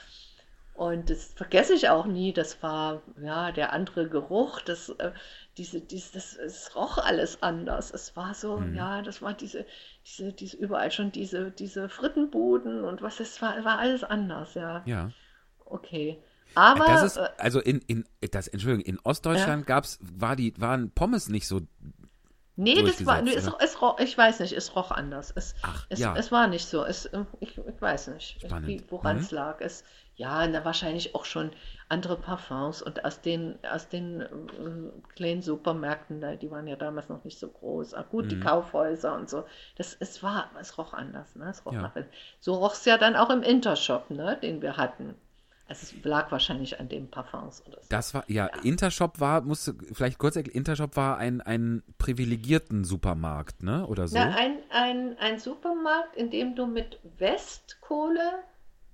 Und 0.73 1.09
das 1.11 1.33
vergesse 1.35 1.75
ich 1.75 1.89
auch 1.89 2.07
nie. 2.07 2.33
Das 2.33 2.63
war 2.63 3.03
ja 3.23 3.53
der 3.53 3.73
andere 3.73 4.09
Geruch. 4.09 4.61
Das, 4.63 4.89
äh, 4.89 5.13
diese, 5.57 5.81
dies, 5.81 6.11
das, 6.11 6.35
es 6.37 6.75
roch 6.75 6.99
alles 6.99 7.43
anders. 7.43 7.93
Es 7.93 8.17
war 8.17 8.35
so, 8.35 8.59
Mhm. 8.59 8.75
ja, 8.75 9.03
das 9.03 9.23
war 9.23 9.35
diese, 9.35 9.67
diese, 10.07 10.33
diese 10.33 10.57
überall 10.57 10.91
schon 10.91 11.13
diese, 11.13 11.51
diese 11.53 11.89
Frittenbuden 11.89 12.83
und 12.85 13.03
was. 13.03 13.21
Es 13.21 13.41
war, 13.43 13.63
war 13.65 13.79
alles 13.79 14.03
anders. 14.05 14.55
Ja, 14.55 14.83
ja. 14.87 15.13
Okay. 15.67 16.19
Aber 16.55 16.87
das 16.87 17.03
ist, 17.03 17.17
äh, 17.17 17.29
also 17.39 17.61
in, 17.61 17.81
in, 17.89 18.05
das, 18.31 18.47
Entschuldigung, 18.49 18.85
in 18.85 19.01
Ostdeutschland 19.01 19.67
gab's, 19.67 19.99
war 20.01 20.37
die, 20.37 20.55
waren 20.61 20.91
Pommes 20.93 21.29
nicht 21.29 21.49
so, 21.49 21.63
Nee, 22.57 22.81
das 22.85 23.05
war, 23.05 23.21
nee, 23.21 23.35
es, 23.35 23.49
es 23.59 23.83
roch, 23.83 23.99
ich 23.99 24.17
weiß 24.17 24.39
nicht, 24.39 24.53
es 24.53 24.77
roch 24.77 24.93
anders. 24.93 25.33
Es, 25.35 25.57
Ach, 25.63 25.87
es, 25.89 25.99
ja. 25.99 26.15
es 26.17 26.31
war 26.31 26.47
nicht 26.47 26.65
so. 26.67 26.85
Es, 26.85 27.07
äh, 27.07 27.25
ich, 27.41 27.59
ich 27.59 27.83
weiß 27.83 28.09
nicht, 28.09 28.39
wie, 28.65 28.81
woran 28.91 29.17
Mhm. 29.17 29.23
es 29.23 29.31
lag. 29.33 29.61
Es, 29.61 29.83
ja, 30.15 30.47
na, 30.47 30.65
wahrscheinlich 30.65 31.17
auch 31.17 31.25
schon 31.25 31.51
andere 31.89 32.17
Parfums 32.17 32.81
und 32.81 33.05
aus 33.05 33.21
den, 33.21 33.59
aus 33.69 33.89
den 33.89 34.21
äh, 34.21 34.29
kleinen 35.17 35.43
Supermärkten, 35.43 36.21
da, 36.21 36.37
die 36.37 36.49
waren 36.53 36.69
ja 36.69 36.77
damals 36.77 37.09
noch 37.09 37.25
nicht 37.25 37.41
so 37.41 37.49
groß. 37.49 37.95
Ah, 37.95 38.03
gut, 38.09 38.31
die 38.31 38.37
Mhm. 38.37 38.45
Kaufhäuser 38.45 39.17
und 39.17 39.29
so. 39.29 39.45
Das, 39.77 39.97
es 39.99 40.23
war, 40.23 40.49
es 40.61 40.79
roch 40.79 40.95
anders. 40.95 41.35
Ne? 41.35 41.51
Es 41.51 41.67
roch 41.67 41.73
Ja. 41.73 41.83
nach, 41.83 41.97
so 42.39 42.55
roch 42.55 42.75
es 42.75 42.85
ja 42.85 42.99
dann 42.99 43.17
auch 43.17 43.31
im 43.31 43.43
Intershop, 43.43 44.11
ne, 44.11 44.39
den 44.41 44.63
wir 44.63 44.77
hatten. 44.77 45.17
Also 45.67 45.87
es 45.97 46.05
lag 46.05 46.31
wahrscheinlich 46.31 46.79
an 46.79 46.89
den 46.89 47.11
Parfums 47.11 47.63
oder 47.67 47.79
so. 47.81 47.89
das 47.89 48.13
war, 48.13 48.25
ja, 48.29 48.47
Intershop 48.63 49.19
war, 49.21 49.41
musste, 49.41 49.75
vielleicht 49.93 50.19
kurz 50.19 50.37
erklären, 50.37 50.59
Intershop 50.59 50.97
war 50.97 51.17
ein, 51.17 51.41
ein 51.41 51.83
privilegierten 51.99 52.85
Supermarkt, 52.85 53.63
ne, 53.63 53.87
oder 53.87 54.07
so? 54.07 54.19
Na, 54.19 54.35
ein, 54.37 54.59
ein, 54.71 55.17
ein 55.19 55.39
Supermarkt, 55.39 56.17
in 56.17 56.31
dem 56.31 56.55
du 56.55 56.67
mit 56.67 56.99
Westkohle 57.19 58.43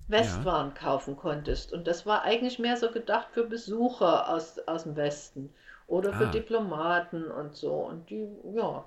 Westwaren 0.07 0.73
kaufen 0.73 1.15
konntest. 1.15 1.71
Und 1.71 1.87
das 1.87 2.05
war 2.05 2.23
eigentlich 2.23 2.59
mehr 2.59 2.77
so 2.77 2.91
gedacht 2.91 3.27
für 3.31 3.45
Besucher 3.45 4.29
aus, 4.29 4.59
aus 4.67 4.83
dem 4.83 4.95
Westen 4.95 5.53
oder 5.87 6.13
für 6.13 6.27
Ah. 6.27 6.31
Diplomaten 6.31 7.31
und 7.31 7.55
so. 7.55 7.73
Und 7.73 8.09
die, 8.09 8.27
ja, 8.53 8.83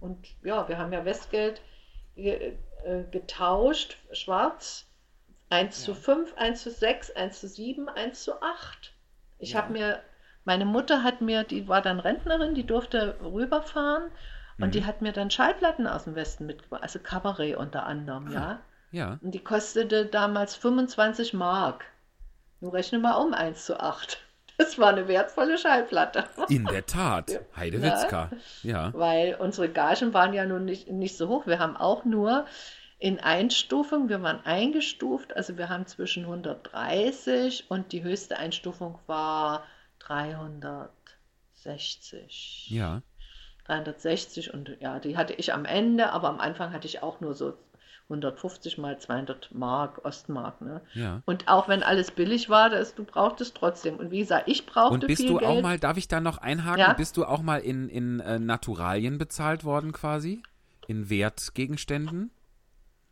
und 0.00 0.26
ja, 0.42 0.68
wir 0.68 0.78
haben 0.78 0.92
ja 0.92 1.04
Westgeld 1.04 1.62
ge, 2.14 2.56
äh, 2.84 3.04
getauscht, 3.10 3.96
schwarz, 4.12 4.85
1 5.50 5.82
zu 5.84 5.94
5, 5.94 6.34
1 6.36 6.62
zu 6.62 6.70
6, 6.70 7.10
1 7.12 7.40
zu 7.40 7.48
7, 7.48 7.88
1 7.88 8.24
zu 8.24 8.40
8. 8.42 8.92
Ich 9.38 9.52
Ja. 9.52 9.62
habe 9.62 9.72
mir, 9.72 10.00
meine 10.44 10.64
Mutter 10.64 11.02
hat 11.02 11.20
mir, 11.20 11.44
die 11.44 11.68
war 11.68 11.82
dann 11.82 12.00
Rentnerin, 12.00 12.54
die 12.54 12.66
durfte 12.66 13.16
rüberfahren 13.22 14.04
und 14.58 14.68
Mhm. 14.68 14.70
die 14.72 14.84
hat 14.84 15.02
mir 15.02 15.12
dann 15.12 15.30
Schallplatten 15.30 15.86
aus 15.86 16.04
dem 16.04 16.14
Westen 16.14 16.46
mitgebracht, 16.46 16.82
also 16.82 16.98
Kabarett 16.98 17.56
unter 17.56 17.84
anderem, 17.86 18.28
Ah. 18.28 18.32
ja. 18.32 18.58
ja. 18.90 19.18
Und 19.22 19.32
die 19.34 19.44
kostete 19.44 20.06
damals 20.06 20.56
25 20.56 21.32
Mark. 21.34 21.84
Nun 22.60 22.70
rechne 22.72 22.98
mal 22.98 23.14
um 23.16 23.32
1 23.34 23.64
zu 23.66 23.78
8. 23.80 24.18
Das 24.58 24.78
war 24.78 24.88
eine 24.88 25.06
wertvolle 25.06 25.58
Schallplatte. 25.58 26.24
In 26.48 26.64
der 26.64 26.86
Tat, 26.86 27.30
Heidewitzka, 27.54 28.30
ja. 28.62 28.90
Weil 28.94 29.34
unsere 29.38 29.68
Gagen 29.68 30.14
waren 30.14 30.32
ja 30.32 30.46
nun 30.46 30.64
nicht, 30.64 30.88
nicht 30.90 31.18
so 31.18 31.28
hoch. 31.28 31.46
Wir 31.46 31.58
haben 31.58 31.76
auch 31.76 32.06
nur 32.06 32.46
in 32.98 33.20
Einstufung, 33.20 34.08
wir 34.08 34.22
waren 34.22 34.40
eingestuft, 34.44 35.36
also 35.36 35.56
wir 35.58 35.68
haben 35.68 35.86
zwischen 35.86 36.24
130 36.24 37.66
und 37.68 37.92
die 37.92 38.02
höchste 38.02 38.38
Einstufung 38.38 38.98
war 39.06 39.64
360. 40.00 42.70
Ja. 42.70 43.02
360 43.66 44.54
und 44.54 44.76
ja, 44.80 44.98
die 45.00 45.16
hatte 45.16 45.32
ich 45.34 45.52
am 45.52 45.64
Ende, 45.64 46.10
aber 46.12 46.28
am 46.28 46.38
Anfang 46.40 46.72
hatte 46.72 46.86
ich 46.86 47.02
auch 47.02 47.20
nur 47.20 47.34
so 47.34 47.54
150 48.08 48.78
mal 48.78 48.96
200 48.98 49.52
Mark, 49.52 50.04
Ostmark. 50.04 50.60
Ne? 50.60 50.80
Ja. 50.94 51.22
Und 51.26 51.48
auch 51.48 51.66
wenn 51.68 51.82
alles 51.82 52.12
billig 52.12 52.48
war, 52.48 52.70
das, 52.70 52.94
du 52.94 53.02
brauchtest 53.02 53.56
trotzdem. 53.56 53.96
Und 53.96 54.12
wie 54.12 54.20
gesagt, 54.20 54.46
ich 54.46 54.64
brauchte 54.64 54.94
Und 54.94 55.06
bist 55.08 55.22
viel 55.22 55.32
du 55.32 55.38
Geld. 55.38 55.50
auch 55.50 55.60
mal, 55.60 55.78
darf 55.80 55.96
ich 55.96 56.06
da 56.06 56.20
noch 56.20 56.38
einhaken, 56.38 56.78
Ja. 56.80 56.92
bist 56.92 57.16
du 57.16 57.24
auch 57.24 57.42
mal 57.42 57.58
in, 57.58 57.88
in 57.88 58.20
äh, 58.20 58.38
Naturalien 58.38 59.18
bezahlt 59.18 59.64
worden 59.64 59.90
quasi? 59.90 60.40
In 60.86 61.10
Wertgegenständen? 61.10 62.30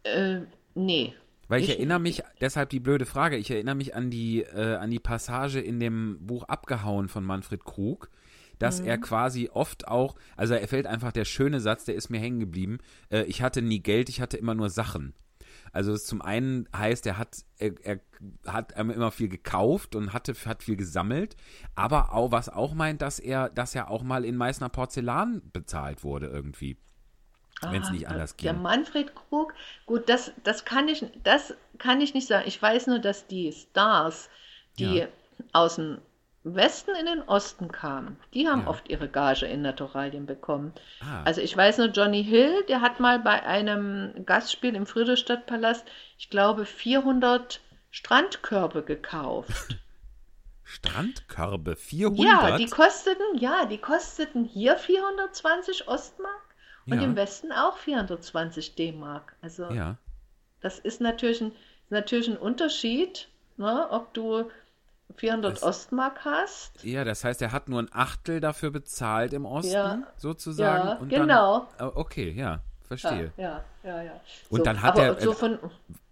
Äh, 0.05 0.41
nee. 0.75 1.13
Weil 1.49 1.61
ich, 1.61 1.69
Ich- 1.69 1.77
erinnere 1.77 1.99
mich, 2.01 2.23
deshalb 2.41 2.71
die 2.71 2.81
blöde 2.81 3.05
Frage, 3.07 3.37
ich 3.37 3.51
erinnere 3.51 3.75
mich 3.75 3.95
an 3.95 4.11
die, 4.11 4.43
äh, 4.43 4.77
an 4.77 4.91
die 4.91 4.99
Passage 5.01 5.61
in 5.61 5.79
dem 5.81 6.19
Buch 6.27 6.45
Abgehauen 6.45 7.09
von 7.09 7.25
Manfred 7.25 7.65
Krug, 7.65 8.09
dass 8.59 8.81
Mhm. 8.81 8.87
er 8.87 8.99
quasi 8.99 9.51
oft 9.53 9.87
auch, 9.89 10.17
also 10.37 10.55
er 10.55 10.67
fällt 10.69 10.87
einfach 10.87 11.13
der 11.13 11.25
schöne 11.27 11.61
Satz, 11.61 11.85
der 11.85 11.97
ist 11.97 12.09
mir 12.09 12.19
hängen 12.21 12.41
geblieben, 12.41 12.79
äh, 13.11 13.25
ich 13.25 13.43
hatte 13.43 13.61
nie 13.61 13.81
Geld, 13.81 14.09
ich 14.09 14.21
hatte 14.21 14.37
immer 14.37 14.55
nur 14.55 14.71
Sachen. 14.71 15.13
Also 15.73 15.93
es 15.93 16.07
zum 16.07 16.23
einen 16.23 16.69
heißt, 16.75 17.05
er 17.07 17.19
hat, 17.19 17.45
er, 17.59 17.73
er 17.85 18.01
hat 18.47 18.73
immer 18.79 19.11
viel 19.11 19.29
gekauft 19.29 19.97
und 19.97 20.13
hatte, 20.13 20.35
hat 20.47 20.63
viel 20.63 20.77
gesammelt, 20.77 21.37
aber 21.75 22.13
auch, 22.15 22.31
was 22.33 22.49
auch 22.49 22.75
meint, 22.75 23.03
dass 23.03 23.19
er, 23.19 23.49
dass 23.51 23.75
er 23.75 23.91
auch 23.91 24.03
mal 24.03 24.25
in 24.25 24.37
Meißner 24.37 24.69
Porzellan 24.69 25.43
bezahlt 25.53 26.05
wurde 26.05 26.29
irgendwie. 26.29 26.77
Wenn 27.63 27.83
es 27.83 27.89
Ah, 27.89 27.93
nicht 27.93 28.09
anders 28.09 28.37
Der 28.37 28.53
ging. 28.53 28.63
Manfred 28.63 29.15
Krug, 29.15 29.55
gut, 29.87 30.09
das, 30.09 30.33
das, 30.43 30.65
kann 30.65 30.89
ich, 30.89 31.05
das 31.23 31.55
kann 31.79 32.01
ich 32.01 32.13
nicht 32.15 32.27
sagen. 32.29 32.45
Ich 32.47 32.61
weiß 32.61 32.89
nur, 32.89 32.99
dass 32.99 33.27
die 33.27 33.53
Stars, 33.53 34.29
die 34.79 34.99
Ja. 34.99 35.07
aus 35.53 35.77
dem 35.77 35.99
Westen 36.43 36.91
in 36.95 37.07
den 37.07 37.23
Osten 37.23 37.73
kamen, 37.73 38.19
die 38.35 38.49
haben 38.49 38.63
Ja. 38.63 38.67
oft 38.69 38.91
ihre 38.91 39.09
Gage 39.09 39.47
in 39.47 39.63
Naturalien 39.63 40.27
bekommen. 40.27 40.75
Ah. 41.01 41.23
Also 41.25 41.41
ich 41.41 41.57
weiß 41.57 41.79
nur, 41.79 41.87
Johnny 41.87 42.23
Hill, 42.23 42.65
der 42.69 42.83
hat 42.83 43.01
mal 43.01 43.19
bei 43.19 43.43
einem 43.45 44.27
Gastspiel 44.27 44.75
im 44.75 44.85
Friedrichstadtpalast, 44.85 45.87
ich 46.19 46.29
glaube, 46.29 46.67
400 46.67 47.61
Strandkörbe 47.91 48.83
gekauft. 48.83 49.53
Strandkörbe, 50.65 51.77
400? 51.77 52.19
Ja, 52.27 52.57
die 52.59 52.67
kosteten, 52.67 53.39
ja, 53.39 53.65
die 53.67 53.79
kosteten 53.79 54.45
hier 54.45 54.77
420 54.77 55.89
Ostmark 55.89 56.41
und 56.87 56.95
Ja. 56.99 57.03
im 57.03 57.17
Westen 57.17 57.53
auch 57.53 57.77
420 57.79 58.75
D-Mark. 58.75 59.35
Also 59.43 59.71
Ja. 59.71 59.97
das 60.61 60.79
ist 60.79 61.01
natürlich 61.01 61.41
ein, 61.41 61.53
natürlich 61.91 62.29
ein 62.29 62.37
Unterschied, 62.37 63.29
ne, 63.57 63.87
ob 63.91 64.13
du 64.15 64.51
400 65.17 65.57
Das- 65.57 65.63
Ostmark 65.63 66.25
hast. 66.25 66.83
Ja, 66.83 67.05
das 67.05 67.25
heißt, 67.25 67.41
er 67.43 67.53
hat 67.53 67.69
nur 67.69 67.81
ein 67.81 67.89
Achtel 67.93 68.41
dafür 68.41 68.71
bezahlt 68.71 69.33
im 69.33 69.45
Osten, 69.45 69.73
Ja. 69.73 70.03
sozusagen. 70.17 70.89
Ja, 70.89 70.95
und 70.97 71.09
genau. 71.09 71.69
Dann, 71.79 71.89
Ah, 71.89 71.93
okay, 71.95 72.31
ja, 72.31 72.61
verstehe. 72.89 73.33
Ja, 73.37 73.63
ja, 73.83 73.97
ja. 73.99 74.03
ja. 74.03 74.21
Und 74.49 74.67
dann 74.67 74.83
hat 74.83 74.99
er- 74.99 75.21
so 75.21 75.33
von, 75.33 75.59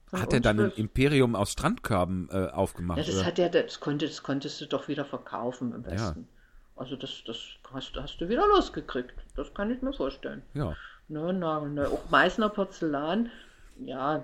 von 0.06 0.20
Hat 0.20 0.32
er 0.34 0.40
dann 0.40 0.60
ein 0.60 0.72
Imperium 0.72 1.34
aus 1.34 1.52
Strandkörben 1.52 2.28
äh, 2.30 2.48
aufgemacht? 2.50 2.98
Ja, 2.98 3.04
das 3.04 3.14
oder? 3.16 3.24
hat 3.26 3.38
er, 3.38 3.48
das, 3.48 3.80
konnte, 3.80 4.06
das 4.06 4.22
konntest 4.22 4.60
du 4.60 4.66
doch 4.66 4.86
wieder 4.88 5.06
verkaufen 5.06 5.72
im 5.74 5.86
Westen. 5.86 6.28
Also 6.76 6.96
das, 6.96 7.22
das 7.26 7.38
hast, 7.74 7.94
hast 7.96 8.20
du 8.20 8.28
wieder 8.28 8.46
losgekriegt. 8.46 9.12
Das 9.36 9.52
kann 9.54 9.70
ich 9.70 9.82
mir 9.82 9.92
vorstellen. 9.92 10.42
ja. 10.54 10.74
Ne, 11.08 11.32
na, 11.32 11.60
ne, 11.60 11.88
auch 11.88 12.08
Meißner 12.10 12.48
Porzellan, 12.48 13.30
ja, 13.84 14.22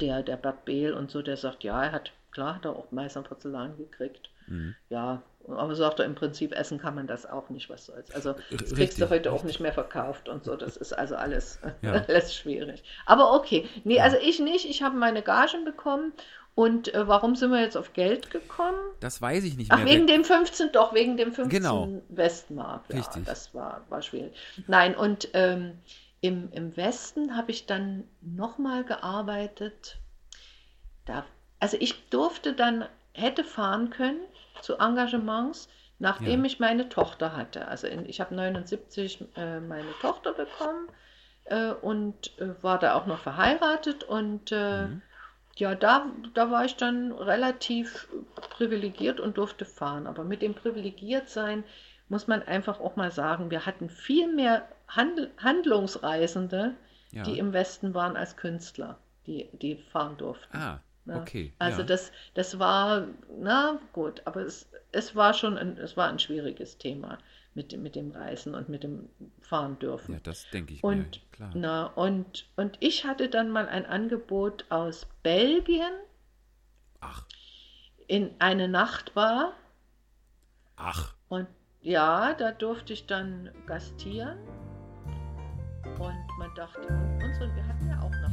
der, 0.00 0.22
der 0.22 0.36
Bert 0.36 0.64
Behl 0.64 0.94
und 0.94 1.10
so, 1.10 1.20
der 1.22 1.36
sagt, 1.36 1.64
ja, 1.64 1.82
er 1.84 1.92
hat, 1.92 2.12
klar 2.30 2.54
hat 2.54 2.64
er 2.64 2.76
auch 2.76 2.90
Meißner 2.92 3.22
Porzellan 3.22 3.76
gekriegt. 3.76 4.30
Mhm. 4.46 4.74
Ja, 4.88 5.22
aber 5.46 5.74
sagt 5.74 5.98
er, 5.98 6.06
im 6.06 6.14
Prinzip 6.14 6.52
essen 6.54 6.78
kann 6.78 6.94
man 6.94 7.06
das 7.06 7.26
auch 7.26 7.50
nicht, 7.50 7.68
was 7.68 7.86
soll's. 7.86 8.10
Also 8.12 8.32
das 8.32 8.58
kriegst 8.60 8.78
richtig, 8.78 8.98
du 8.98 9.10
heute 9.10 9.32
auch 9.32 9.44
nicht 9.44 9.60
mehr 9.60 9.72
verkauft 9.72 10.28
und 10.28 10.44
so, 10.44 10.56
das 10.56 10.76
ist 10.76 10.92
also 10.94 11.16
alles, 11.16 11.58
Ja. 11.82 11.92
alles 12.08 12.34
schwierig. 12.34 12.82
Aber 13.04 13.34
okay, 13.34 13.68
nee, 13.84 14.00
also 14.00 14.16
ich 14.22 14.40
nicht, 14.40 14.68
ich 14.68 14.82
habe 14.82 14.96
meine 14.96 15.22
Gagen 15.22 15.64
bekommen 15.64 16.12
und 16.54 16.92
äh, 16.94 17.08
warum 17.08 17.34
sind 17.36 17.50
wir 17.50 17.60
jetzt 17.60 17.76
auf 17.76 17.92
Geld 17.94 18.30
gekommen? 18.30 18.78
Das 19.00 19.20
weiß 19.20 19.44
ich 19.44 19.56
nicht 19.56 19.70
Ach, 19.72 19.78
mehr. 19.78 19.86
wegen 19.86 20.06
dem 20.06 20.24
15, 20.24 20.70
doch, 20.72 20.94
wegen 20.94 21.16
dem 21.16 21.32
15 21.32 21.48
Genau. 21.48 21.88
Westmark. 22.08 22.84
Ja, 22.88 22.96
Richtig. 22.98 23.24
das 23.24 23.54
war, 23.54 23.84
war 23.88 24.02
schwierig. 24.02 24.34
Nein, 24.68 24.94
und 24.94 25.28
ähm, 25.34 25.78
im, 26.20 26.50
im 26.52 26.76
Westen 26.76 27.36
habe 27.36 27.50
ich 27.50 27.66
dann 27.66 28.04
nochmal 28.20 28.84
gearbeitet. 28.84 29.98
Da, 31.06 31.24
also 31.60 31.76
ich 31.80 32.08
durfte 32.08 32.52
dann, 32.54 32.86
hätte 33.12 33.44
fahren 33.44 33.90
können 33.90 34.20
zu 34.62 34.78
Engagements, 34.78 35.68
nachdem 35.98 36.40
Ja. 36.40 36.46
ich 36.46 36.60
meine 36.60 36.88
Tochter 36.88 37.36
hatte. 37.36 37.68
Also 37.68 37.86
in, 37.86 38.06
ich 38.08 38.20
habe 38.20 38.34
79 38.34 39.24
äh, 39.36 39.60
meine 39.60 39.92
Tochter 40.00 40.32
bekommen 40.32 40.88
äh, 41.44 41.72
und 41.72 42.38
äh, 42.40 42.62
war 42.62 42.78
da 42.78 42.94
auch 42.94 43.06
noch 43.06 43.18
verheiratet 43.20 44.04
und 44.04 44.50
äh, 44.52 44.86
Mhm. 44.86 45.02
Ja, 45.60 45.74
da, 45.74 46.06
da 46.34 46.50
war 46.50 46.64
ich 46.64 46.76
dann 46.76 47.12
relativ 47.12 48.08
privilegiert 48.50 49.20
und 49.20 49.36
durfte 49.36 49.64
fahren. 49.64 50.06
Aber 50.06 50.24
mit 50.24 50.42
dem 50.42 50.54
Privilegiertsein 50.54 51.64
muss 52.08 52.26
man 52.26 52.42
einfach 52.42 52.80
auch 52.80 52.96
mal 52.96 53.10
sagen, 53.10 53.50
wir 53.50 53.66
hatten 53.66 53.88
viel 53.88 54.32
mehr 54.32 54.68
Handl 54.88 55.30
Handlungsreisende, 55.38 56.74
Ja. 57.10 57.22
die 57.22 57.38
im 57.38 57.52
Westen 57.52 57.94
waren, 57.94 58.16
als 58.16 58.36
Künstler, 58.36 58.98
die, 59.26 59.48
die 59.52 59.76
fahren 59.76 60.16
durften. 60.16 60.56
Ah, 60.56 60.80
okay. 61.08 61.52
Also 61.58 61.80
ja. 61.80 61.86
das, 61.86 62.12
das 62.34 62.58
war, 62.58 63.06
na 63.40 63.80
gut, 63.92 64.22
aber 64.24 64.42
es, 64.42 64.68
es 64.92 65.16
war 65.16 65.34
schon 65.34 65.56
ein, 65.56 65.78
es 65.78 65.96
war 65.96 66.08
ein 66.08 66.18
schwieriges 66.18 66.78
Thema 66.78 67.18
mit, 67.54 67.72
dem- 67.72 67.82
mit 67.82 67.94
dem 67.96 68.10
Reisen 68.10 68.54
und 68.54 68.68
mit 68.68 68.82
dem 68.82 69.08
Fahren 69.40 69.78
dürfen. 69.78 70.12
ja, 70.14 70.20
das 70.22 70.48
denke 70.50 70.74
ich 70.74 70.82
Und, 70.84 70.98
mir. 70.98 71.10
Klar. 71.32 71.50
na, 71.54 71.86
und, 71.86 72.48
und 72.56 72.76
ich 72.80 73.04
hatte 73.04 73.28
dann 73.28 73.50
mal 73.50 73.68
ein 73.68 73.86
Angebot 73.86 74.66
aus 74.70 75.06
Belgien 75.22 75.92
Ach, 77.00 77.24
in 78.06 78.30
eine 78.38 78.68
Nachtbar. 78.68 79.52
ach. 80.76 81.14
Und 81.28 81.46
ja, 81.80 82.34
da 82.34 82.52
durfte 82.52 82.92
ich 82.92 83.06
dann 83.06 83.50
gastieren. 83.66 84.38
Und 85.98 86.26
man 86.38 86.52
dachte, 86.56 86.80
und 86.88 87.22
unsere, 87.22 87.54
wir 87.54 87.66
hatten 87.66 87.88
ja 87.88 88.00
auch 88.00 88.12
sehr 88.12 88.30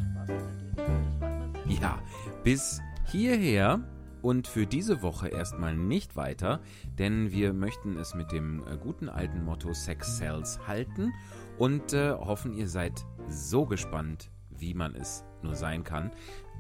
Ja, 1.82 2.00
bis 2.44 2.82
hierher 3.12 3.80
und 4.22 4.48
für 4.48 4.66
diese 4.66 5.02
Woche 5.02 5.28
erstmal 5.28 5.76
nicht 5.76 6.16
weiter, 6.16 6.62
denn 6.98 7.32
wir 7.32 7.54
möchten 7.54 7.98
es 7.98 8.14
mit 8.14 8.32
dem 8.32 8.66
äh, 8.68 8.78
guten 8.78 9.10
alten 9.10 9.44
Motto 9.44 9.74
Sex 9.74 10.18
Sells 10.18 10.60
halten 10.68 11.14
und 11.58 11.94
äh, 11.94 12.12
hoffen, 12.12 12.54
ihr 12.54 12.68
seid 12.68 13.06
so 13.28 13.66
gespannt, 13.66 14.30
wie 14.50 14.74
man 14.74 14.96
es 14.96 15.24
nur 15.42 15.56
sein 15.56 15.84
kann, 15.84 16.12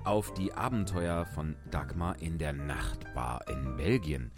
auf 0.03 0.33
die 0.33 0.53
Abenteuer 0.53 1.25
von 1.25 1.55
Dagmar 1.69 2.21
in 2.21 2.37
der 2.37 2.53
Nachtbar 2.53 3.41
in 3.49 3.77
Belgien. 3.77 4.31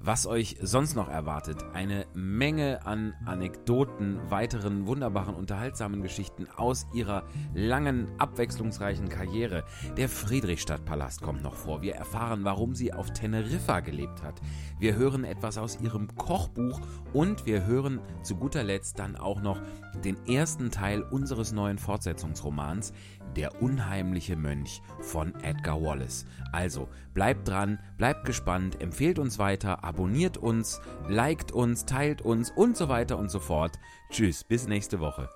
Was 0.00 0.26
euch 0.26 0.56
sonst 0.60 0.94
noch 0.94 1.08
erwartet, 1.08 1.64
eine 1.72 2.06
Menge 2.14 2.84
an 2.86 3.14
Anekdoten, 3.24 4.18
weiteren 4.30 4.86
wunderbaren, 4.86 5.34
unterhaltsamen 5.34 6.02
Geschichten 6.02 6.46
aus 6.56 6.86
ihrer 6.92 7.24
langen, 7.54 8.08
abwechslungsreichen 8.18 9.08
Karriere. 9.08 9.64
Der 9.96 10.08
Friedrichstadtpalast 10.08 11.22
kommt 11.22 11.42
noch 11.42 11.54
vor. 11.54 11.82
Wir 11.82 11.94
erfahren, 11.94 12.44
warum 12.44 12.74
sie 12.74 12.92
auf 12.92 13.12
Teneriffa 13.12 13.80
gelebt 13.80 14.22
hat. 14.22 14.40
Wir 14.78 14.96
hören 14.96 15.24
etwas 15.24 15.58
aus 15.58 15.80
ihrem 15.80 16.14
Kochbuch 16.16 16.80
und 17.12 17.46
wir 17.46 17.66
hören 17.66 18.00
zu 18.22 18.36
guter 18.36 18.62
Letzt 18.62 18.98
dann 18.98 19.16
auch 19.16 19.40
noch 19.40 19.60
den 20.04 20.16
ersten 20.26 20.70
Teil 20.70 21.02
unseres 21.02 21.52
neuen 21.52 21.78
Fortsetzungsromans, 21.78 22.92
Der 23.36 23.62
unheimliche 23.62 24.34
Mönch 24.34 24.80
von 25.00 25.34
Edgar 25.42 25.82
Wallace. 25.82 26.24
Also 26.52 26.88
bleibt 27.12 27.46
dran, 27.46 27.78
bleibt 27.98 28.24
gespannt, 28.24 28.80
empfehlt 28.80 29.18
uns 29.18 29.38
weiter, 29.38 29.84
abonniert 29.84 30.38
uns, 30.38 30.80
liked 31.06 31.52
uns, 31.52 31.84
teilt 31.84 32.22
uns 32.22 32.50
und 32.50 32.76
so 32.76 32.88
weiter 32.88 33.18
und 33.18 33.30
so 33.30 33.38
fort. 33.38 33.78
Tschüss, 34.10 34.42
bis 34.42 34.66
nächste 34.66 35.00
Woche. 35.00 35.28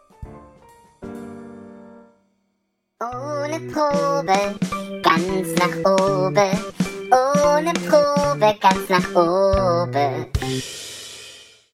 Ohne 3.02 3.60
Probe, 3.72 4.58
ganz 5.02 5.54
nach 5.58 5.76
oben. 5.92 6.58
Ohne 7.10 7.72
Probe, 7.72 8.54
ganz 8.60 8.88
nach 8.88 9.14
oben. 9.14 10.26